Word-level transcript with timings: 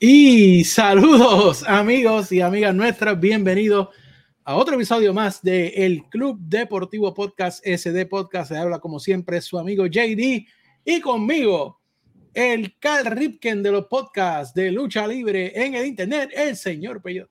Y 0.00 0.62
saludos 0.62 1.64
amigos 1.66 2.30
y 2.30 2.40
amigas 2.40 2.72
nuestras, 2.72 3.18
bienvenidos 3.18 3.88
a 4.44 4.54
otro 4.54 4.76
episodio 4.76 5.12
más 5.12 5.42
de 5.42 5.70
el 5.70 6.04
Club 6.04 6.38
Deportivo 6.38 7.12
Podcast 7.12 7.66
SD 7.66 8.06
Podcast. 8.06 8.52
Se 8.52 8.56
habla 8.56 8.78
como 8.78 9.00
siempre 9.00 9.40
su 9.40 9.58
amigo 9.58 9.86
JD 9.86 10.46
y 10.84 11.00
conmigo 11.00 11.80
el 12.32 12.78
Carl 12.78 13.06
Ripken 13.06 13.60
de 13.60 13.72
los 13.72 13.86
podcasts 13.86 14.54
de 14.54 14.70
lucha 14.70 15.04
libre 15.04 15.52
en 15.60 15.74
el 15.74 15.86
internet, 15.86 16.30
el 16.32 16.56
señor 16.56 17.02
Peyot. 17.02 17.28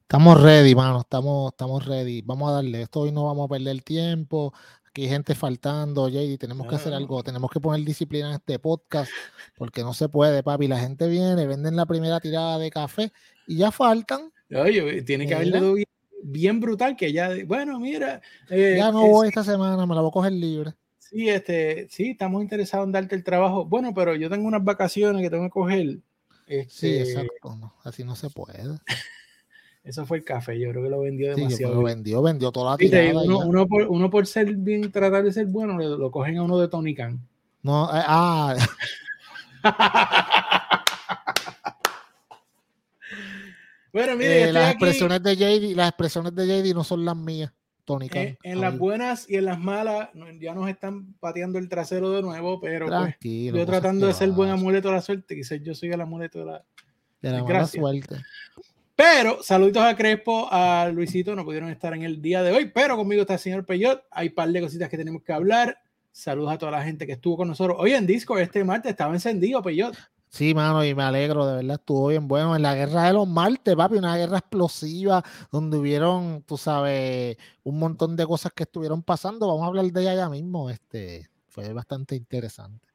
Estamos 0.00 0.42
ready, 0.42 0.74
mano, 0.74 1.02
estamos, 1.02 1.52
estamos 1.52 1.86
ready. 1.86 2.22
Vamos 2.22 2.50
a 2.50 2.54
darle 2.54 2.82
esto 2.82 3.02
hoy 3.02 3.12
no 3.12 3.26
vamos 3.26 3.44
a 3.44 3.54
perder 3.54 3.80
tiempo 3.82 4.52
aquí 4.94 5.02
hay 5.02 5.08
gente 5.08 5.34
faltando, 5.34 6.08
JD, 6.08 6.38
tenemos 6.38 6.68
que 6.68 6.76
hacer 6.76 6.94
algo, 6.94 7.20
tenemos 7.24 7.50
que 7.50 7.58
poner 7.58 7.84
disciplina 7.84 8.28
en 8.28 8.34
este 8.34 8.60
podcast, 8.60 9.10
porque 9.56 9.82
no 9.82 9.92
se 9.92 10.08
puede, 10.08 10.44
papi. 10.44 10.68
La 10.68 10.78
gente 10.78 11.08
viene, 11.08 11.48
venden 11.48 11.74
la 11.74 11.84
primera 11.84 12.20
tirada 12.20 12.58
de 12.58 12.70
café 12.70 13.10
y 13.48 13.56
ya 13.56 13.72
faltan. 13.72 14.30
Oye, 14.54 15.02
tiene 15.02 15.26
que 15.26 15.34
haberle 15.34 15.60
bien, 15.60 15.88
bien, 16.22 16.60
brutal 16.60 16.94
que 16.94 17.12
ya, 17.12 17.28
bueno, 17.44 17.80
mira. 17.80 18.22
Eh, 18.48 18.76
ya 18.78 18.92
no 18.92 19.08
voy 19.08 19.26
esta 19.26 19.42
semana, 19.42 19.84
me 19.84 19.96
la 19.96 20.00
voy 20.00 20.10
a 20.10 20.12
coger 20.12 20.32
libre. 20.32 20.74
Sí, 21.00 21.28
este, 21.28 21.88
sí, 21.90 22.10
estamos 22.10 22.40
interesados 22.40 22.86
en 22.86 22.92
darte 22.92 23.16
el 23.16 23.24
trabajo. 23.24 23.64
Bueno, 23.64 23.92
pero 23.94 24.14
yo 24.14 24.30
tengo 24.30 24.46
unas 24.46 24.62
vacaciones 24.62 25.22
que 25.22 25.30
tengo 25.30 25.42
que 25.42 25.50
coger. 25.50 25.98
sí, 26.46 26.98
este 26.98 27.00
exacto, 27.00 27.72
así 27.82 28.04
no 28.04 28.14
se 28.14 28.30
puede. 28.30 28.62
Eso 29.84 30.04
fue 30.06 30.16
el 30.16 30.24
café, 30.24 30.58
yo 30.58 30.70
creo 30.70 30.82
que 30.82 30.88
lo 30.88 31.02
vendió 31.02 31.36
demasiado. 31.36 31.74
lo 31.74 31.82
vendió, 31.82 32.22
vendió 32.22 32.50
toda 32.50 32.70
la 32.72 32.78
tirada. 32.78 33.22
Uno, 33.22 33.68
por, 33.68 33.82
uno, 33.82 34.08
por, 34.08 34.26
ser 34.26 34.56
bien, 34.56 34.90
tratar 34.90 35.22
de 35.22 35.30
ser 35.30 35.44
bueno, 35.44 35.78
lo, 35.78 36.10
cogen 36.10 36.38
a 36.38 36.42
uno 36.42 36.58
de 36.58 36.68
Tony 36.68 36.94
Khan. 36.94 37.20
No, 37.62 37.84
eh, 37.94 38.02
ah. 38.06 38.56
bueno, 43.92 44.16
mire, 44.16 44.44
eh, 44.44 44.52
las 44.52 44.70
expresiones 44.70 45.22
de 45.22 45.36
JD, 45.36 45.76
las 45.76 45.90
expresiones 45.90 46.34
de 46.34 46.46
JD 46.46 46.74
no 46.74 46.82
son 46.82 47.04
las 47.04 47.16
mías. 47.16 47.52
Tony 47.84 48.08
Khan. 48.08 48.22
Eh, 48.22 48.38
en 48.42 48.62
las 48.62 48.78
buenas 48.78 49.28
y 49.28 49.36
en 49.36 49.44
las 49.44 49.60
malas, 49.60 50.08
ya 50.40 50.54
nos 50.54 50.70
están 50.70 51.12
pateando 51.20 51.58
el 51.58 51.68
trasero 51.68 52.10
de 52.10 52.22
nuevo, 52.22 52.58
pero 52.58 52.86
pues, 52.86 53.16
yo 53.20 53.66
tratando 53.66 54.06
de 54.06 54.14
ser 54.14 54.30
buen 54.30 54.48
amuleto 54.48 54.88
de 54.88 54.94
la 54.94 55.02
suerte, 55.02 55.36
quizás 55.36 55.60
yo 55.62 55.74
soy 55.74 55.90
el 55.90 56.00
amuleto 56.00 56.38
de 56.38 56.46
la, 56.46 56.64
de 57.20 57.30
la 57.30 57.44
mala 57.44 57.66
suerte. 57.66 58.16
Pero 58.96 59.42
saluditos 59.42 59.82
a 59.82 59.96
Crespo, 59.96 60.48
a 60.50 60.88
Luisito, 60.92 61.34
no 61.34 61.44
pudieron 61.44 61.68
estar 61.70 61.94
en 61.94 62.02
el 62.02 62.22
día 62.22 62.42
de 62.42 62.52
hoy, 62.52 62.70
pero 62.72 62.96
conmigo 62.96 63.22
está 63.22 63.34
el 63.34 63.40
señor 63.40 63.66
Peyot. 63.66 64.04
Hay 64.10 64.28
un 64.28 64.34
par 64.34 64.48
de 64.50 64.60
cositas 64.60 64.88
que 64.88 64.96
tenemos 64.96 65.22
que 65.22 65.32
hablar. 65.32 65.78
Saludos 66.12 66.52
a 66.52 66.58
toda 66.58 66.70
la 66.70 66.84
gente 66.84 67.06
que 67.06 67.14
estuvo 67.14 67.38
con 67.38 67.48
nosotros 67.48 67.76
hoy 67.80 67.92
en 67.92 68.06
disco. 68.06 68.38
Este 68.38 68.62
martes 68.62 68.90
estaba 68.90 69.12
encendido, 69.12 69.62
Peyot. 69.62 69.96
Sí, 70.28 70.54
mano, 70.54 70.84
y 70.84 70.94
me 70.94 71.02
alegro, 71.02 71.46
de 71.46 71.56
verdad, 71.56 71.76
estuvo 71.76 72.08
bien 72.08 72.28
bueno. 72.28 72.54
En 72.54 72.62
la 72.62 72.74
guerra 72.74 73.04
de 73.04 73.12
los 73.12 73.26
martes, 73.26 73.74
papi, 73.74 73.96
una 73.96 74.16
guerra 74.16 74.38
explosiva 74.38 75.24
donde 75.50 75.76
hubieron, 75.76 76.42
tú 76.42 76.56
sabes, 76.56 77.36
un 77.64 77.78
montón 77.78 78.16
de 78.16 78.26
cosas 78.26 78.52
que 78.52 78.62
estuvieron 78.62 79.02
pasando. 79.02 79.48
Vamos 79.48 79.64
a 79.64 79.66
hablar 79.66 79.86
de 79.86 80.02
ella 80.02 80.14
ya 80.14 80.28
mismo. 80.28 80.70
Este, 80.70 81.28
fue 81.48 81.72
bastante 81.72 82.14
interesante. 82.14 82.88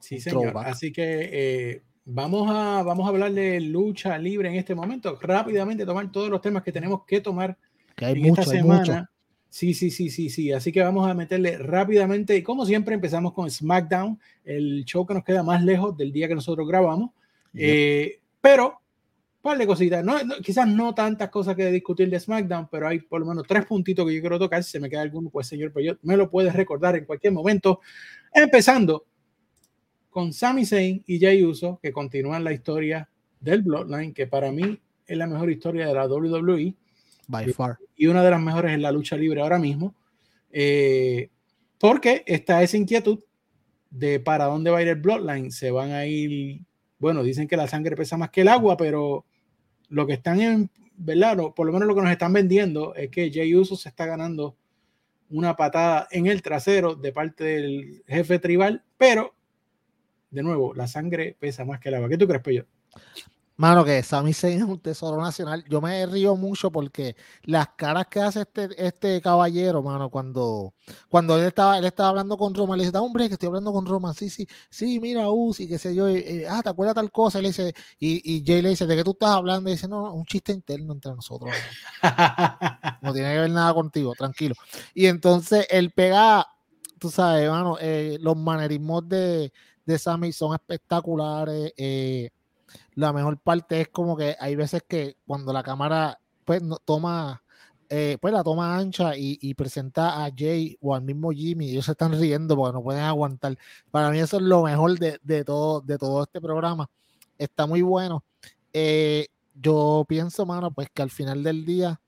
Sí, 0.00 0.20
señor. 0.20 0.52
Así 0.58 0.92
que 0.92 1.30
eh, 1.32 1.82
Vamos 2.12 2.50
a, 2.50 2.82
vamos 2.82 3.06
a 3.06 3.10
hablar 3.10 3.32
de 3.32 3.60
lucha 3.60 4.18
libre 4.18 4.48
en 4.48 4.56
este 4.56 4.74
momento. 4.74 5.16
Rápidamente 5.20 5.86
tomar 5.86 6.10
todos 6.10 6.28
los 6.28 6.40
temas 6.40 6.64
que 6.64 6.72
tenemos 6.72 7.04
que 7.06 7.20
tomar 7.20 7.56
que 7.94 8.04
hay 8.04 8.14
en 8.14 8.26
esta 8.26 8.42
semana. 8.42 9.10
Sí, 9.48 9.74
sí, 9.74 9.92
sí, 9.92 10.10
sí, 10.10 10.28
sí. 10.28 10.50
Así 10.52 10.72
que 10.72 10.82
vamos 10.82 11.08
a 11.08 11.14
meterle 11.14 11.56
rápidamente. 11.58 12.36
Y 12.36 12.42
como 12.42 12.66
siempre, 12.66 12.96
empezamos 12.96 13.32
con 13.32 13.48
SmackDown, 13.48 14.18
el 14.44 14.84
show 14.84 15.06
que 15.06 15.14
nos 15.14 15.24
queda 15.24 15.44
más 15.44 15.62
lejos 15.62 15.96
del 15.96 16.10
día 16.10 16.26
que 16.26 16.34
nosotros 16.34 16.66
grabamos. 16.66 17.10
Eh, 17.54 18.18
pero, 18.40 18.66
un 18.68 19.42
par 19.42 19.58
de 19.58 19.66
cositas. 19.68 20.04
No, 20.04 20.16
quizás 20.42 20.66
no 20.66 20.92
tantas 20.92 21.28
cosas 21.28 21.54
que 21.54 21.70
discutir 21.70 22.10
de 22.10 22.18
SmackDown, 22.18 22.68
pero 22.72 22.88
hay 22.88 22.98
por 22.98 23.20
lo 23.20 23.26
menos 23.26 23.44
tres 23.46 23.66
puntitos 23.66 24.04
que 24.04 24.16
yo 24.16 24.20
quiero 24.20 24.38
tocar. 24.38 24.64
Si 24.64 24.72
se 24.72 24.80
me 24.80 24.90
queda 24.90 25.02
alguno, 25.02 25.30
pues 25.30 25.46
señor, 25.46 25.72
pues 25.72 25.86
yo 25.86 25.94
me 26.02 26.16
lo 26.16 26.28
puedes 26.28 26.54
recordar 26.54 26.96
en 26.96 27.04
cualquier 27.04 27.32
momento. 27.32 27.80
Empezando 28.34 29.06
con 30.10 30.32
Sami 30.32 30.66
Zayn 30.66 31.02
y 31.06 31.20
Jay 31.20 31.42
Uso, 31.44 31.78
que 31.82 31.92
continúan 31.92 32.44
la 32.44 32.52
historia 32.52 33.08
del 33.40 33.62
Bloodline, 33.62 34.12
que 34.12 34.26
para 34.26 34.52
mí 34.52 34.78
es 35.06 35.16
la 35.16 35.26
mejor 35.26 35.50
historia 35.50 35.86
de 35.86 35.94
la 35.94 36.06
WWE. 36.06 36.74
By 37.28 37.52
far. 37.52 37.78
Y 37.96 38.06
una 38.06 38.22
de 38.22 38.30
las 38.30 38.40
mejores 38.40 38.72
en 38.72 38.82
la 38.82 38.92
lucha 38.92 39.16
libre 39.16 39.40
ahora 39.40 39.58
mismo. 39.58 39.94
Eh, 40.50 41.30
porque 41.78 42.24
está 42.26 42.62
esa 42.62 42.76
inquietud 42.76 43.20
de 43.90 44.20
para 44.20 44.44
dónde 44.44 44.70
va 44.70 44.78
a 44.78 44.82
ir 44.82 44.88
el 44.88 45.00
Bloodline. 45.00 45.50
Se 45.50 45.70
van 45.70 45.92
a 45.92 46.06
ir, 46.06 46.60
bueno, 46.98 47.22
dicen 47.22 47.48
que 47.48 47.56
la 47.56 47.68
sangre 47.68 47.96
pesa 47.96 48.16
más 48.16 48.30
que 48.30 48.42
el 48.42 48.48
agua, 48.48 48.76
pero 48.76 49.24
lo 49.88 50.06
que 50.06 50.14
están 50.14 50.40
en, 50.40 50.70
¿verdad? 50.96 51.38
por 51.54 51.66
lo 51.66 51.72
menos 51.72 51.88
lo 51.88 51.94
que 51.94 52.02
nos 52.02 52.10
están 52.10 52.32
vendiendo 52.32 52.94
es 52.94 53.10
que 53.10 53.30
Jay 53.32 53.54
Uso 53.54 53.76
se 53.76 53.88
está 53.88 54.06
ganando 54.06 54.56
una 55.30 55.56
patada 55.56 56.08
en 56.10 56.26
el 56.26 56.42
trasero 56.42 56.94
de 56.94 57.12
parte 57.12 57.44
del 57.44 58.02
jefe 58.06 58.38
tribal, 58.38 58.84
pero 58.98 59.34
de 60.30 60.42
nuevo, 60.42 60.74
la 60.74 60.86
sangre 60.86 61.36
pesa 61.38 61.64
más 61.64 61.80
que 61.80 61.88
el 61.88 61.96
agua. 61.96 62.08
¿Qué 62.08 62.18
tú 62.18 62.26
crees, 62.26 62.42
Peyo? 62.42 62.66
Mano, 63.60 63.84
que 63.84 64.02
Sami 64.02 64.32
Zayn 64.32 64.56
es 64.62 64.64
un 64.64 64.80
tesoro 64.80 65.20
nacional. 65.20 65.62
Yo 65.68 65.82
me 65.82 66.06
río 66.06 66.34
mucho 66.34 66.70
porque 66.70 67.14
las 67.42 67.68
caras 67.76 68.06
que 68.06 68.18
hace 68.18 68.40
este, 68.40 68.70
este 68.78 69.20
caballero, 69.20 69.82
mano, 69.82 70.08
cuando, 70.08 70.72
cuando 71.10 71.36
él 71.36 71.44
estaba, 71.44 71.76
él 71.76 71.84
estaba 71.84 72.08
hablando 72.08 72.38
con 72.38 72.54
Roman, 72.54 72.78
le 72.78 72.86
dice, 72.86 72.96
hombre, 72.96 73.28
que 73.28 73.34
estoy 73.34 73.48
hablando 73.48 73.70
con 73.70 73.84
Roman, 73.84 74.14
sí, 74.14 74.30
sí, 74.30 74.48
sí, 74.70 74.98
mira, 74.98 75.28
Uzi, 75.28 75.68
qué 75.68 75.78
sé 75.78 75.94
yo, 75.94 76.06
ah, 76.48 76.62
¿te 76.62 76.70
acuerdas 76.70 76.94
tal 76.94 77.12
cosa? 77.12 77.38
Y, 77.38 77.42
le 77.42 77.48
dice, 77.48 77.74
y, 77.98 78.42
Jay 78.46 78.62
le 78.62 78.70
dice, 78.70 78.86
¿de 78.86 78.96
qué 78.96 79.04
tú 79.04 79.10
estás 79.10 79.28
hablando? 79.28 79.68
Y 79.68 79.74
dice, 79.74 79.88
no, 79.88 80.10
un 80.14 80.24
chiste 80.24 80.52
interno 80.52 80.94
entre 80.94 81.14
nosotros. 81.14 81.50
no 83.02 83.12
tiene 83.12 83.30
que 83.34 83.40
ver 83.40 83.50
nada 83.50 83.74
contigo, 83.74 84.14
tranquilo. 84.16 84.54
Y 84.94 85.04
entonces 85.04 85.66
él 85.68 85.90
pega, 85.90 86.46
tú 86.98 87.10
sabes, 87.10 87.50
mano, 87.50 87.76
eh, 87.78 88.16
los 88.22 88.38
manerismos 88.38 89.06
de 89.06 89.52
de 89.86 89.98
Sammy 89.98 90.32
son 90.32 90.54
espectaculares. 90.54 91.72
Eh, 91.76 92.30
la 92.94 93.12
mejor 93.12 93.38
parte 93.38 93.80
es 93.80 93.88
como 93.88 94.16
que 94.16 94.36
hay 94.38 94.56
veces 94.56 94.82
que 94.86 95.16
cuando 95.26 95.52
la 95.52 95.62
cámara 95.62 96.18
pues 96.44 96.62
no, 96.62 96.76
toma 96.78 97.42
eh, 97.92 98.18
pues 98.20 98.32
la 98.32 98.44
toma 98.44 98.78
ancha 98.78 99.16
y, 99.16 99.52
presenta 99.54 100.24
a 100.24 100.30
Jay 100.34 100.78
o 100.80 100.94
al 100.94 101.02
mismo 101.02 101.32
Jimmy, 101.32 101.70
ellos 101.70 101.86
se 101.86 101.92
están 101.92 102.12
riendo 102.12 102.54
porque 102.56 102.72
no 102.72 102.82
pueden 102.84 103.02
aguantar. 103.02 103.58
Para 103.90 104.10
mí 104.10 104.20
eso 104.20 104.36
es 104.36 104.44
lo 104.44 104.62
mejor 104.62 104.96
de, 104.96 105.44
todo, 105.44 105.80
de 105.80 105.98
todo 105.98 106.22
este 106.22 106.40
programa. 106.40 106.88
Está 107.36 107.66
muy 107.66 107.82
bueno. 107.82 108.22
Eh, 108.72 109.26
yo 109.54 110.04
pienso, 110.08 110.46
mano, 110.46 110.70
pues 110.70 110.88
que 110.94 111.02
al 111.02 111.10
final 111.10 111.42
del 111.42 111.64
día 111.64 112.00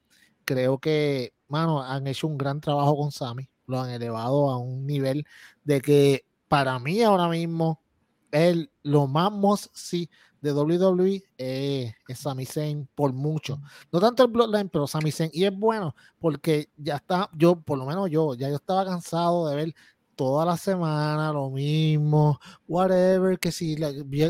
creo 0.44 0.78
que, 0.78 1.32
mano, 1.48 1.82
han 1.82 2.06
hecho 2.06 2.28
un 2.28 2.38
gran 2.38 2.60
trabajo 2.60 2.96
con 2.96 3.10
Sammy. 3.10 3.48
Lo 3.66 3.80
han 3.80 3.90
elevado 3.90 4.50
a 4.50 4.58
un 4.58 4.86
nivel 4.86 5.26
de 5.64 5.80
que 5.80 6.24
para 6.52 6.78
mí 6.78 7.02
ahora 7.02 7.28
mismo, 7.28 7.80
el, 8.30 8.70
lo 8.82 9.06
más 9.06 9.70
sí 9.72 10.10
de 10.42 10.52
WWE 10.52 11.22
es 11.38 11.94
Sami 12.14 12.44
Zayn 12.44 12.86
por 12.94 13.10
mucho. 13.14 13.58
No 13.90 13.98
tanto 13.98 14.22
el 14.22 14.30
Bloodline, 14.30 14.68
pero 14.68 14.86
Sami 14.86 15.10
Zayn. 15.10 15.30
Y 15.32 15.44
es 15.44 15.58
bueno 15.58 15.96
porque 16.18 16.68
ya 16.76 16.96
está, 16.96 17.30
yo, 17.32 17.58
por 17.58 17.78
lo 17.78 17.86
menos 17.86 18.10
yo, 18.10 18.34
ya 18.34 18.50
yo 18.50 18.56
estaba 18.56 18.84
cansado 18.84 19.48
de 19.48 19.56
ver 19.56 19.74
toda 20.14 20.44
la 20.44 20.56
semana 20.56 21.32
lo 21.32 21.50
mismo, 21.50 22.38
whatever, 22.68 23.38
que 23.38 23.52
si 23.52 23.76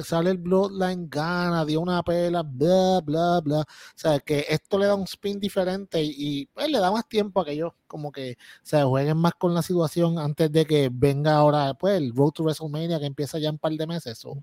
sale 0.05 0.31
el 0.31 0.39
Bloodline, 0.39 1.09
gana, 1.09 1.65
dio 1.65 1.81
una 1.81 2.03
pela, 2.03 2.43
bla, 2.43 3.01
bla, 3.05 3.41
bla. 3.41 3.61
O 3.61 3.65
sea, 3.95 4.21
que 4.21 4.47
esto 4.49 4.79
le 4.79 4.87
da 4.87 4.95
un 4.95 5.05
spin 5.05 5.41
diferente 5.41 6.03
y, 6.03 6.47
pues, 6.47 6.69
le 6.71 6.79
da 6.79 6.91
más 6.91 7.09
tiempo 7.09 7.41
a 7.41 7.45
que 7.45 7.53
ellos 7.53 7.73
como 7.87 8.11
que 8.11 8.37
se 8.63 8.83
jueguen 8.83 9.19
más 9.19 9.35
con 9.35 9.55
la 9.55 9.63
situación 9.63 10.19
antes 10.19 10.51
de 10.51 10.65
que 10.65 10.91
venga 10.93 11.35
ahora 11.35 11.75
pues, 11.75 11.99
el 11.99 12.15
Road 12.15 12.31
to 12.31 12.45
WrestleMania 12.45 12.99
que 12.99 13.07
empieza 13.07 13.39
ya 13.39 13.49
en 13.49 13.57
un 13.57 13.59
par 13.59 13.73
de 13.73 13.87
meses. 13.87 14.19
Eso, 14.19 14.43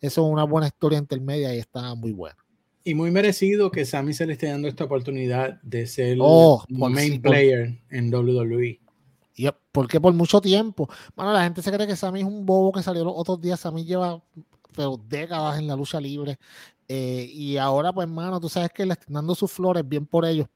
eso 0.00 0.26
es 0.26 0.32
una 0.32 0.44
buena 0.44 0.68
historia 0.68 0.98
intermedia 0.98 1.54
y 1.54 1.58
está 1.58 1.94
muy 1.94 2.12
bueno. 2.12 2.36
Y 2.84 2.94
muy 2.94 3.10
merecido 3.10 3.72
que 3.72 3.84
Sammy 3.84 4.12
se 4.12 4.26
le 4.26 4.34
esté 4.34 4.46
dando 4.46 4.68
esta 4.68 4.84
oportunidad 4.84 5.60
de 5.62 5.88
ser 5.88 6.10
el 6.10 6.18
oh, 6.22 6.64
main 6.68 7.20
player 7.20 7.80
en 7.90 8.14
WWE. 8.14 8.80
Y 9.36 9.48
porque 9.70 10.00
por 10.00 10.14
mucho 10.14 10.40
tiempo, 10.40 10.88
bueno, 11.14 11.32
la 11.32 11.44
gente 11.44 11.60
se 11.60 11.70
cree 11.70 11.86
que 11.86 11.94
Sammy 11.94 12.20
es 12.20 12.26
un 12.26 12.46
bobo 12.46 12.72
que 12.72 12.82
salió 12.82 13.04
los 13.04 13.12
otros 13.16 13.40
días. 13.40 13.60
Sammy 13.60 13.84
lleva 13.84 14.22
pero 14.74 15.00
décadas 15.08 15.58
en 15.58 15.66
la 15.66 15.76
lucha 15.76 16.00
libre. 16.00 16.38
Eh, 16.88 17.28
y 17.32 17.56
ahora, 17.56 17.92
pues, 17.92 18.08
mano, 18.08 18.40
tú 18.40 18.48
sabes 18.48 18.70
que 18.70 18.86
le 18.86 18.92
están 18.92 19.14
dando 19.14 19.34
sus 19.34 19.50
flores, 19.52 19.86
bien 19.86 20.06
por 20.06 20.24
ellos. 20.24 20.46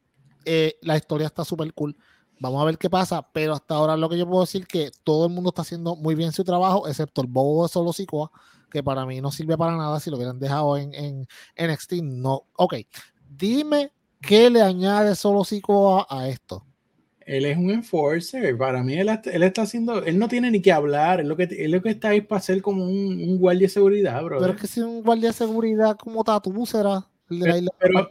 Eh, 0.45 0.79
la 0.83 0.97
historia 0.97 1.27
está 1.27 1.45
súper 1.45 1.73
cool. 1.75 1.97
Vamos 2.39 2.63
a 2.63 2.65
ver 2.65 2.79
qué 2.79 2.89
pasa, 2.89 3.23
pero 3.33 3.55
hasta 3.55 3.75
ahora 3.75 3.97
lo 3.97 4.09
que 4.09 4.17
yo 4.17 4.27
puedo 4.27 4.43
decir 4.43 4.67
que 4.67 4.91
todo 5.05 5.27
el 5.27 5.33
mundo 5.33 5.51
está 5.51 5.63
haciendo 5.63 5.97
muy 5.97 6.15
bien 6.15 6.33
su 6.33 6.43
trabajo, 6.45 6.89
excepto 6.89 7.21
el 7.21 7.27
bobo 7.27 7.65
de 7.65 7.69
Solo 7.69 7.93
Sikoa, 7.93 8.31
que 8.71 8.83
para 8.83 9.05
mí 9.05 9.21
no 9.21 9.31
sirve 9.31 9.59
para 9.59 9.77
nada 9.77 10.01
si 10.01 10.11
lo 10.11 10.17
hubieran 10.17 10.39
dejado 10.39 10.79
en, 10.79 10.95
en, 10.95 11.27
en 11.57 12.23
No. 12.23 12.45
Ok, 12.57 12.77
dime 13.29 13.93
qué 14.23 14.49
le 14.49 14.63
añade 14.63 15.15
Solo 15.17 15.45
Sikoa 15.45 16.07
a 16.09 16.29
esto 16.29 16.65
Él 17.31 17.45
es 17.47 17.57
un 17.57 17.71
enforcer. 17.71 18.59
Para 18.59 18.83
mí, 18.83 18.95
él, 18.95 19.09
él, 19.09 19.43
está 19.45 19.63
haciendo. 19.63 20.03
Él 20.05 20.19
no 20.19 20.27
tiene 20.27 20.51
ni 20.51 20.61
que 20.61 20.73
hablar. 20.73 21.21
Él 21.21 21.29
lo 21.29 21.37
que, 21.37 21.45
él 21.45 21.71
lo 21.71 21.81
que 21.81 21.91
está 21.91 22.09
ahí 22.09 22.23
para 22.23 22.41
ser 22.41 22.61
como 22.61 22.85
un, 22.85 23.23
un 23.23 23.39
guardia 23.39 23.69
de 23.69 23.73
seguridad, 23.73 24.23
bro. 24.25 24.41
Pero 24.41 24.53
es 24.53 24.61
que 24.61 24.67
si 24.67 24.81
un 24.81 25.03
guardia 25.03 25.29
de 25.29 25.35
seguridad 25.35 25.97
como 25.97 26.25
Tatu 26.25 26.67
será. 26.67 27.07
El 27.31 27.39
de 27.39 27.49
la 27.49 27.59
isla 27.59 27.71
pero, 27.79 28.11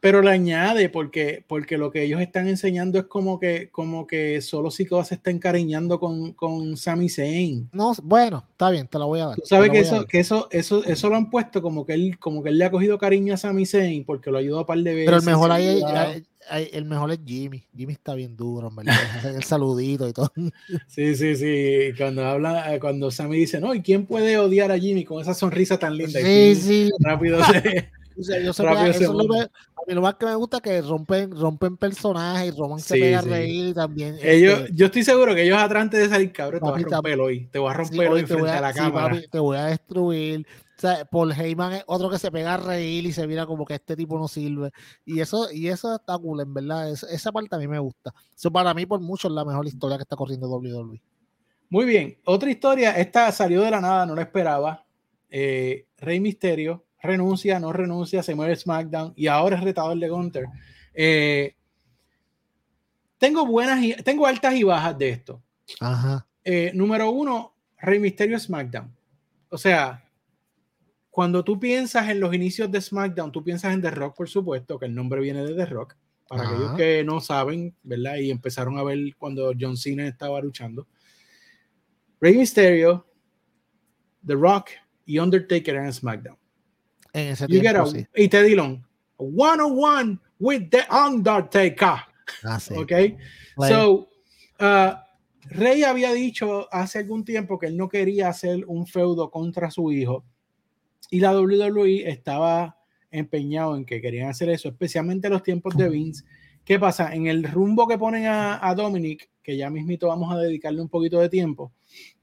pero 0.00 0.22
le 0.22 0.30
añade 0.30 0.88
porque, 0.88 1.44
porque 1.46 1.78
lo 1.78 1.90
que 1.90 2.02
ellos 2.02 2.20
están 2.20 2.48
enseñando 2.48 2.98
es 2.98 3.04
como 3.04 3.38
que, 3.38 3.70
como 3.70 4.06
que 4.06 4.40
solo 4.40 4.70
Sikoa 4.70 5.04
se 5.04 5.16
está 5.16 5.30
encariñando 5.30 5.98
con, 5.98 6.32
con 6.32 6.76
Sami 6.76 7.08
Zayn. 7.08 7.68
No, 7.72 7.92
bueno, 8.02 8.44
está 8.50 8.70
bien, 8.70 8.86
te 8.86 8.98
la 8.98 9.04
voy 9.04 9.20
a 9.20 9.26
dar. 9.26 9.36
Tú 9.36 9.42
sabes 9.44 9.70
que, 9.70 9.80
eso, 9.80 10.04
que 10.06 10.20
eso, 10.20 10.48
eso, 10.50 10.84
eso 10.84 11.08
lo 11.08 11.16
han 11.16 11.30
puesto 11.30 11.62
como 11.62 11.84
que 11.84 11.94
él, 11.94 12.18
como 12.18 12.42
que 12.42 12.50
él 12.50 12.58
le 12.58 12.64
ha 12.64 12.70
cogido 12.70 12.98
cariño 12.98 13.34
a 13.34 13.36
Sami 13.36 13.66
Zayn 13.66 14.04
porque 14.04 14.30
lo 14.30 14.38
ayudó 14.38 14.60
a 14.60 14.66
par 14.66 14.78
de 14.78 14.94
veces. 14.94 15.06
Pero 15.06 15.18
el 15.18 15.24
mejor 15.24 15.50
ahí, 15.50 15.80
el 16.50 16.84
mejor 16.84 17.10
es 17.12 17.20
Jimmy. 17.24 17.64
Jimmy 17.76 17.92
está 17.92 18.14
bien 18.14 18.36
duro, 18.36 18.70
¿verdad? 18.70 18.94
el 19.36 19.42
saludito 19.44 20.08
y 20.08 20.12
todo. 20.12 20.32
Sí, 20.86 21.14
sí, 21.14 21.36
sí. 21.36 21.92
Cuando 21.96 22.24
habla, 22.24 22.74
eh, 22.74 22.80
cuando 22.80 23.10
Sammy 23.10 23.38
dice, 23.38 23.60
no, 23.60 23.74
¿y 23.74 23.82
quién 23.82 24.06
puede 24.06 24.38
odiar 24.38 24.72
a 24.72 24.78
Jimmy 24.78 25.04
con 25.04 25.20
esa 25.20 25.34
sonrisa 25.34 25.78
tan 25.78 25.96
linda? 25.96 26.20
Sí, 26.20 26.54
sí. 26.54 26.90
Rápido 27.00 27.40
se, 28.22 28.44
yo 28.44 28.52
sé 28.52 28.64
eso 28.88 29.12
lo, 29.12 29.34
a 29.34 29.48
mí 29.86 29.94
lo 29.94 30.02
más 30.02 30.14
que 30.14 30.26
me 30.26 30.34
gusta 30.34 30.56
es 30.58 30.62
que 30.62 30.82
rompen, 30.82 31.30
rompen 31.30 31.76
personajes 31.76 32.52
y 32.52 32.56
Roman 32.56 32.80
se 32.80 32.98
pega 32.98 33.20
a 33.20 33.22
reír 33.22 33.74
también. 33.74 34.16
Ellos, 34.22 34.60
este 34.60 34.72
yo 34.74 34.86
estoy 34.86 35.04
seguro 35.04 35.34
que 35.34 35.44
ellos 35.44 35.58
atrás 35.58 35.90
de 35.90 36.08
salir, 36.08 36.32
cabrón, 36.32 36.60
te 36.60 36.70
voy 36.70 36.82
a 36.82 36.86
romper 36.86 37.20
hoy. 37.20 37.46
Te 37.46 37.58
voy 37.58 37.70
a 37.70 37.74
romper 37.74 38.08
hoy 38.08 38.26
frente 38.26 38.50
a, 38.50 38.60
la 38.60 38.72
cámara. 38.72 39.20
te 39.30 39.38
voy 39.38 39.56
a 39.56 39.66
destruir. 39.66 40.46
O 40.78 40.80
sea, 40.80 41.04
Paul 41.04 41.32
Heyman 41.32 41.72
es 41.72 41.84
otro 41.88 42.08
que 42.08 42.20
se 42.20 42.30
pega 42.30 42.54
a 42.54 42.56
reír 42.56 43.04
y 43.04 43.12
se 43.12 43.26
mira 43.26 43.46
como 43.46 43.64
que 43.64 43.74
este 43.74 43.96
tipo 43.96 44.16
no 44.16 44.28
sirve. 44.28 44.70
Y 45.04 45.18
eso, 45.18 45.50
y 45.50 45.66
eso 45.66 45.96
está 45.96 46.16
cool, 46.16 46.40
en 46.40 46.54
verdad. 46.54 46.88
esa 46.88 47.32
parte 47.32 47.56
a 47.56 47.58
mí 47.58 47.66
me 47.66 47.80
gusta. 47.80 48.14
Eso 48.36 48.52
para 48.52 48.72
mí, 48.74 48.86
por 48.86 49.00
mucho, 49.00 49.26
es 49.26 49.34
la 49.34 49.44
mejor 49.44 49.66
historia 49.66 49.96
que 49.96 50.02
está 50.02 50.14
corriendo 50.14 50.48
WWE. 50.48 51.02
Muy 51.68 51.84
bien. 51.84 52.16
Otra 52.24 52.48
historia, 52.48 52.92
esta 52.92 53.32
salió 53.32 53.62
de 53.62 53.72
la 53.72 53.80
nada, 53.80 54.06
no 54.06 54.14
la 54.14 54.22
esperaba. 54.22 54.86
Eh, 55.28 55.88
Rey 55.98 56.20
Misterio 56.20 56.84
renuncia, 57.02 57.58
no 57.58 57.72
renuncia, 57.72 58.22
se 58.22 58.34
muere 58.34 58.56
SmackDown 58.56 59.12
y 59.16 59.26
ahora 59.26 59.56
es 59.56 59.64
retador 59.64 59.98
de 59.98 60.08
Gunter. 60.08 60.46
Eh, 60.94 61.56
tengo 63.18 63.44
buenas 63.46 63.82
y 63.82 63.94
tengo 63.94 64.26
altas 64.26 64.54
y 64.54 64.62
bajas 64.62 64.96
de 64.96 65.08
esto. 65.10 65.42
Eh, 66.44 66.70
número 66.72 67.10
uno, 67.10 67.54
Rey 67.78 67.98
Misterio 67.98 68.38
SmackDown. 68.38 68.94
O 69.50 69.58
sea, 69.58 70.04
cuando 71.18 71.42
tú 71.42 71.58
piensas 71.58 72.08
en 72.10 72.20
los 72.20 72.32
inicios 72.32 72.70
de 72.70 72.80
SmackDown, 72.80 73.32
tú 73.32 73.42
piensas 73.42 73.74
en 73.74 73.82
The 73.82 73.90
Rock, 73.90 74.16
por 74.16 74.28
supuesto, 74.28 74.78
que 74.78 74.86
el 74.86 74.94
nombre 74.94 75.20
viene 75.20 75.44
de 75.44 75.52
The 75.52 75.66
Rock. 75.66 75.96
Para 76.28 76.48
aquellos 76.48 76.76
que 76.76 77.02
no 77.02 77.20
saben, 77.20 77.74
¿verdad? 77.82 78.18
Y 78.18 78.30
empezaron 78.30 78.78
a 78.78 78.84
ver 78.84 79.00
cuando 79.18 79.52
John 79.60 79.76
Cena 79.76 80.06
estaba 80.06 80.40
luchando. 80.40 80.86
Rey 82.20 82.36
Mysterio, 82.36 83.04
The 84.24 84.34
Rock 84.34 84.70
y 85.06 85.18
Undertaker 85.18 85.74
en 85.74 85.92
SmackDown. 85.92 86.38
En 87.12 87.32
ese 87.32 87.48
you 87.48 87.60
tiempo, 87.62 87.86
sí. 87.86 88.06
Y 88.14 88.28
te 88.28 88.40
Dillon, 88.44 88.86
one 89.16 89.60
on 89.60 89.72
one 89.76 90.18
with 90.38 90.68
the 90.70 90.84
Undertaker. 90.88 91.96
Ah, 92.44 92.60
sí. 92.60 92.74
Ok. 92.76 92.92
So, 93.66 94.08
uh, 94.60 94.94
Rey 95.50 95.82
había 95.82 96.12
dicho 96.12 96.72
hace 96.72 97.00
algún 97.00 97.24
tiempo 97.24 97.58
que 97.58 97.66
él 97.66 97.76
no 97.76 97.88
quería 97.88 98.28
hacer 98.28 98.64
un 98.68 98.86
feudo 98.86 99.32
contra 99.32 99.68
su 99.72 99.90
hijo. 99.90 100.24
Y 101.10 101.20
la 101.20 101.38
WWE 101.38 102.08
estaba 102.08 102.76
empeñado 103.10 103.76
en 103.76 103.84
que 103.84 104.00
querían 104.00 104.28
hacer 104.28 104.50
eso, 104.50 104.68
especialmente 104.68 105.28
en 105.28 105.32
los 105.32 105.42
tiempos 105.42 105.76
de 105.76 105.88
Vince. 105.88 106.24
¿Qué 106.64 106.78
pasa? 106.78 107.14
En 107.14 107.26
el 107.26 107.44
rumbo 107.44 107.88
que 107.88 107.96
ponen 107.96 108.26
a, 108.26 108.66
a 108.66 108.74
Dominic, 108.74 109.30
que 109.42 109.56
ya 109.56 109.70
mismito 109.70 110.08
vamos 110.08 110.30
a 110.32 110.38
dedicarle 110.38 110.82
un 110.82 110.90
poquito 110.90 111.18
de 111.20 111.30
tiempo, 111.30 111.72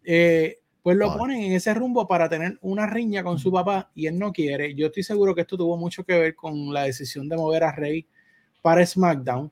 eh, 0.04 0.60
pues 0.84 0.96
lo 0.96 1.18
ponen 1.18 1.42
en 1.42 1.54
ese 1.54 1.74
rumbo 1.74 2.08
para 2.08 2.30
tener 2.30 2.60
una 2.62 2.86
riña 2.86 3.24
con 3.24 3.40
su 3.40 3.52
papá 3.52 3.90
y 3.96 4.06
él 4.06 4.20
no 4.20 4.32
quiere. 4.32 4.76
Yo 4.76 4.86
estoy 4.86 5.02
seguro 5.02 5.34
que 5.34 5.42
esto 5.42 5.58
tuvo 5.58 5.76
mucho 5.78 6.04
que 6.04 6.14
ver 6.14 6.36
con 6.36 6.72
la 6.72 6.84
decisión 6.84 7.28
de 7.28 7.36
mover 7.36 7.64
a 7.64 7.72
Rey 7.72 8.06
para 8.62 8.86
SmackDown, 8.86 9.52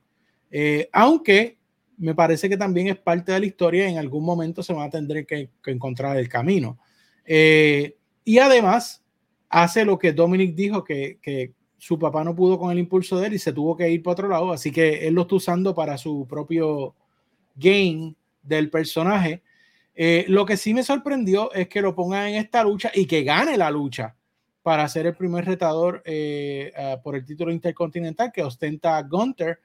eh, 0.52 0.88
aunque 0.92 1.58
me 1.96 2.14
parece 2.14 2.48
que 2.48 2.56
también 2.56 2.86
es 2.86 2.96
parte 2.96 3.32
de 3.32 3.40
la 3.40 3.46
historia, 3.46 3.88
en 3.88 3.98
algún 3.98 4.24
momento 4.24 4.62
se 4.62 4.72
va 4.72 4.84
a 4.84 4.90
tener 4.90 5.26
que, 5.26 5.50
encontrar 5.66 6.16
el 6.16 6.28
camino. 6.28 6.78
Eh, 7.24 7.96
y 8.24 8.38
además 8.38 9.03
hace 9.48 9.84
lo 9.84 9.98
que 9.98 10.12
Dominic 10.12 10.54
dijo, 10.54 10.84
que, 10.84 11.18
que 11.20 11.52
su 11.78 11.98
papá 11.98 12.24
no 12.24 12.34
pudo 12.34 12.58
con 12.58 12.72
el 12.72 12.78
impulso 12.78 13.18
de 13.18 13.26
él 13.26 13.34
y 13.34 13.38
se 13.38 13.52
tuvo 13.52 13.76
que 13.76 13.90
ir 13.90 14.02
para 14.02 14.12
otro 14.12 14.28
lado, 14.28 14.52
así 14.52 14.70
que 14.70 15.06
él 15.06 15.14
lo 15.14 15.22
está 15.22 15.34
usando 15.34 15.74
para 15.74 15.98
su 15.98 16.26
propio 16.26 16.94
game 17.54 18.14
del 18.42 18.70
personaje. 18.70 19.42
Eh, 19.94 20.24
lo 20.28 20.44
que 20.44 20.56
sí 20.56 20.74
me 20.74 20.82
sorprendió 20.82 21.52
es 21.52 21.68
que 21.68 21.82
lo 21.82 21.94
pongan 21.94 22.28
en 22.28 22.34
esta 22.36 22.64
lucha 22.64 22.90
y 22.94 23.06
que 23.06 23.22
gane 23.22 23.56
la 23.56 23.70
lucha 23.70 24.16
para 24.62 24.88
ser 24.88 25.06
el 25.06 25.14
primer 25.14 25.44
retador 25.44 26.02
eh, 26.06 26.72
uh, 26.76 27.02
por 27.02 27.14
el 27.16 27.24
título 27.24 27.52
intercontinental 27.52 28.32
que 28.32 28.42
ostenta 28.42 29.00
Gunter, 29.02 29.60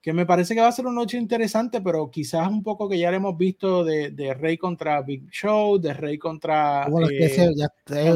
que 0.00 0.12
me 0.12 0.24
parece 0.24 0.54
que 0.54 0.60
va 0.60 0.68
a 0.68 0.72
ser 0.72 0.86
una 0.86 1.00
noche 1.00 1.18
interesante, 1.18 1.80
pero 1.80 2.08
quizás 2.08 2.46
un 2.48 2.62
poco 2.62 2.88
que 2.88 2.96
ya 2.96 3.10
le 3.10 3.16
hemos 3.16 3.36
visto 3.36 3.82
de, 3.82 4.12
de 4.12 4.34
Rey 4.34 4.56
contra 4.56 5.02
Big 5.02 5.28
Show, 5.30 5.78
de 5.78 5.92
Rey 5.92 6.16
contra... 6.16 6.86
Bueno, 6.88 7.10
eh, 7.10 7.24
ese, 7.24 7.52
ya, 7.56 7.68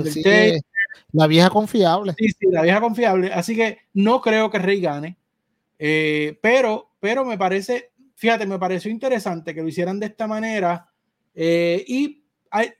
sí, 0.05 0.23
la 1.13 1.27
vieja 1.27 1.51
confiable. 1.51 2.15
Sí, 2.19 2.29
sí, 2.29 2.47
la 2.51 2.63
vieja 2.63 2.81
confiable. 2.81 3.33
Así 3.33 3.55
que 3.57 3.79
no 3.95 4.21
creo 4.21 4.51
que 4.51 4.59
Rey 4.59 4.81
gane, 4.81 5.17
eh, 5.79 6.39
pero, 6.43 6.91
pero 7.01 7.25
me 7.25 7.39
parece, 7.39 7.93
fíjate, 8.15 8.47
me 8.47 8.59
pareció 8.59 8.91
interesante 8.91 9.55
que 9.55 9.63
lo 9.63 9.69
hicieran 9.69 9.99
de 9.99 10.07
esta 10.07 10.27
manera 10.27 10.91
eh, 11.35 11.85
y 11.87 12.25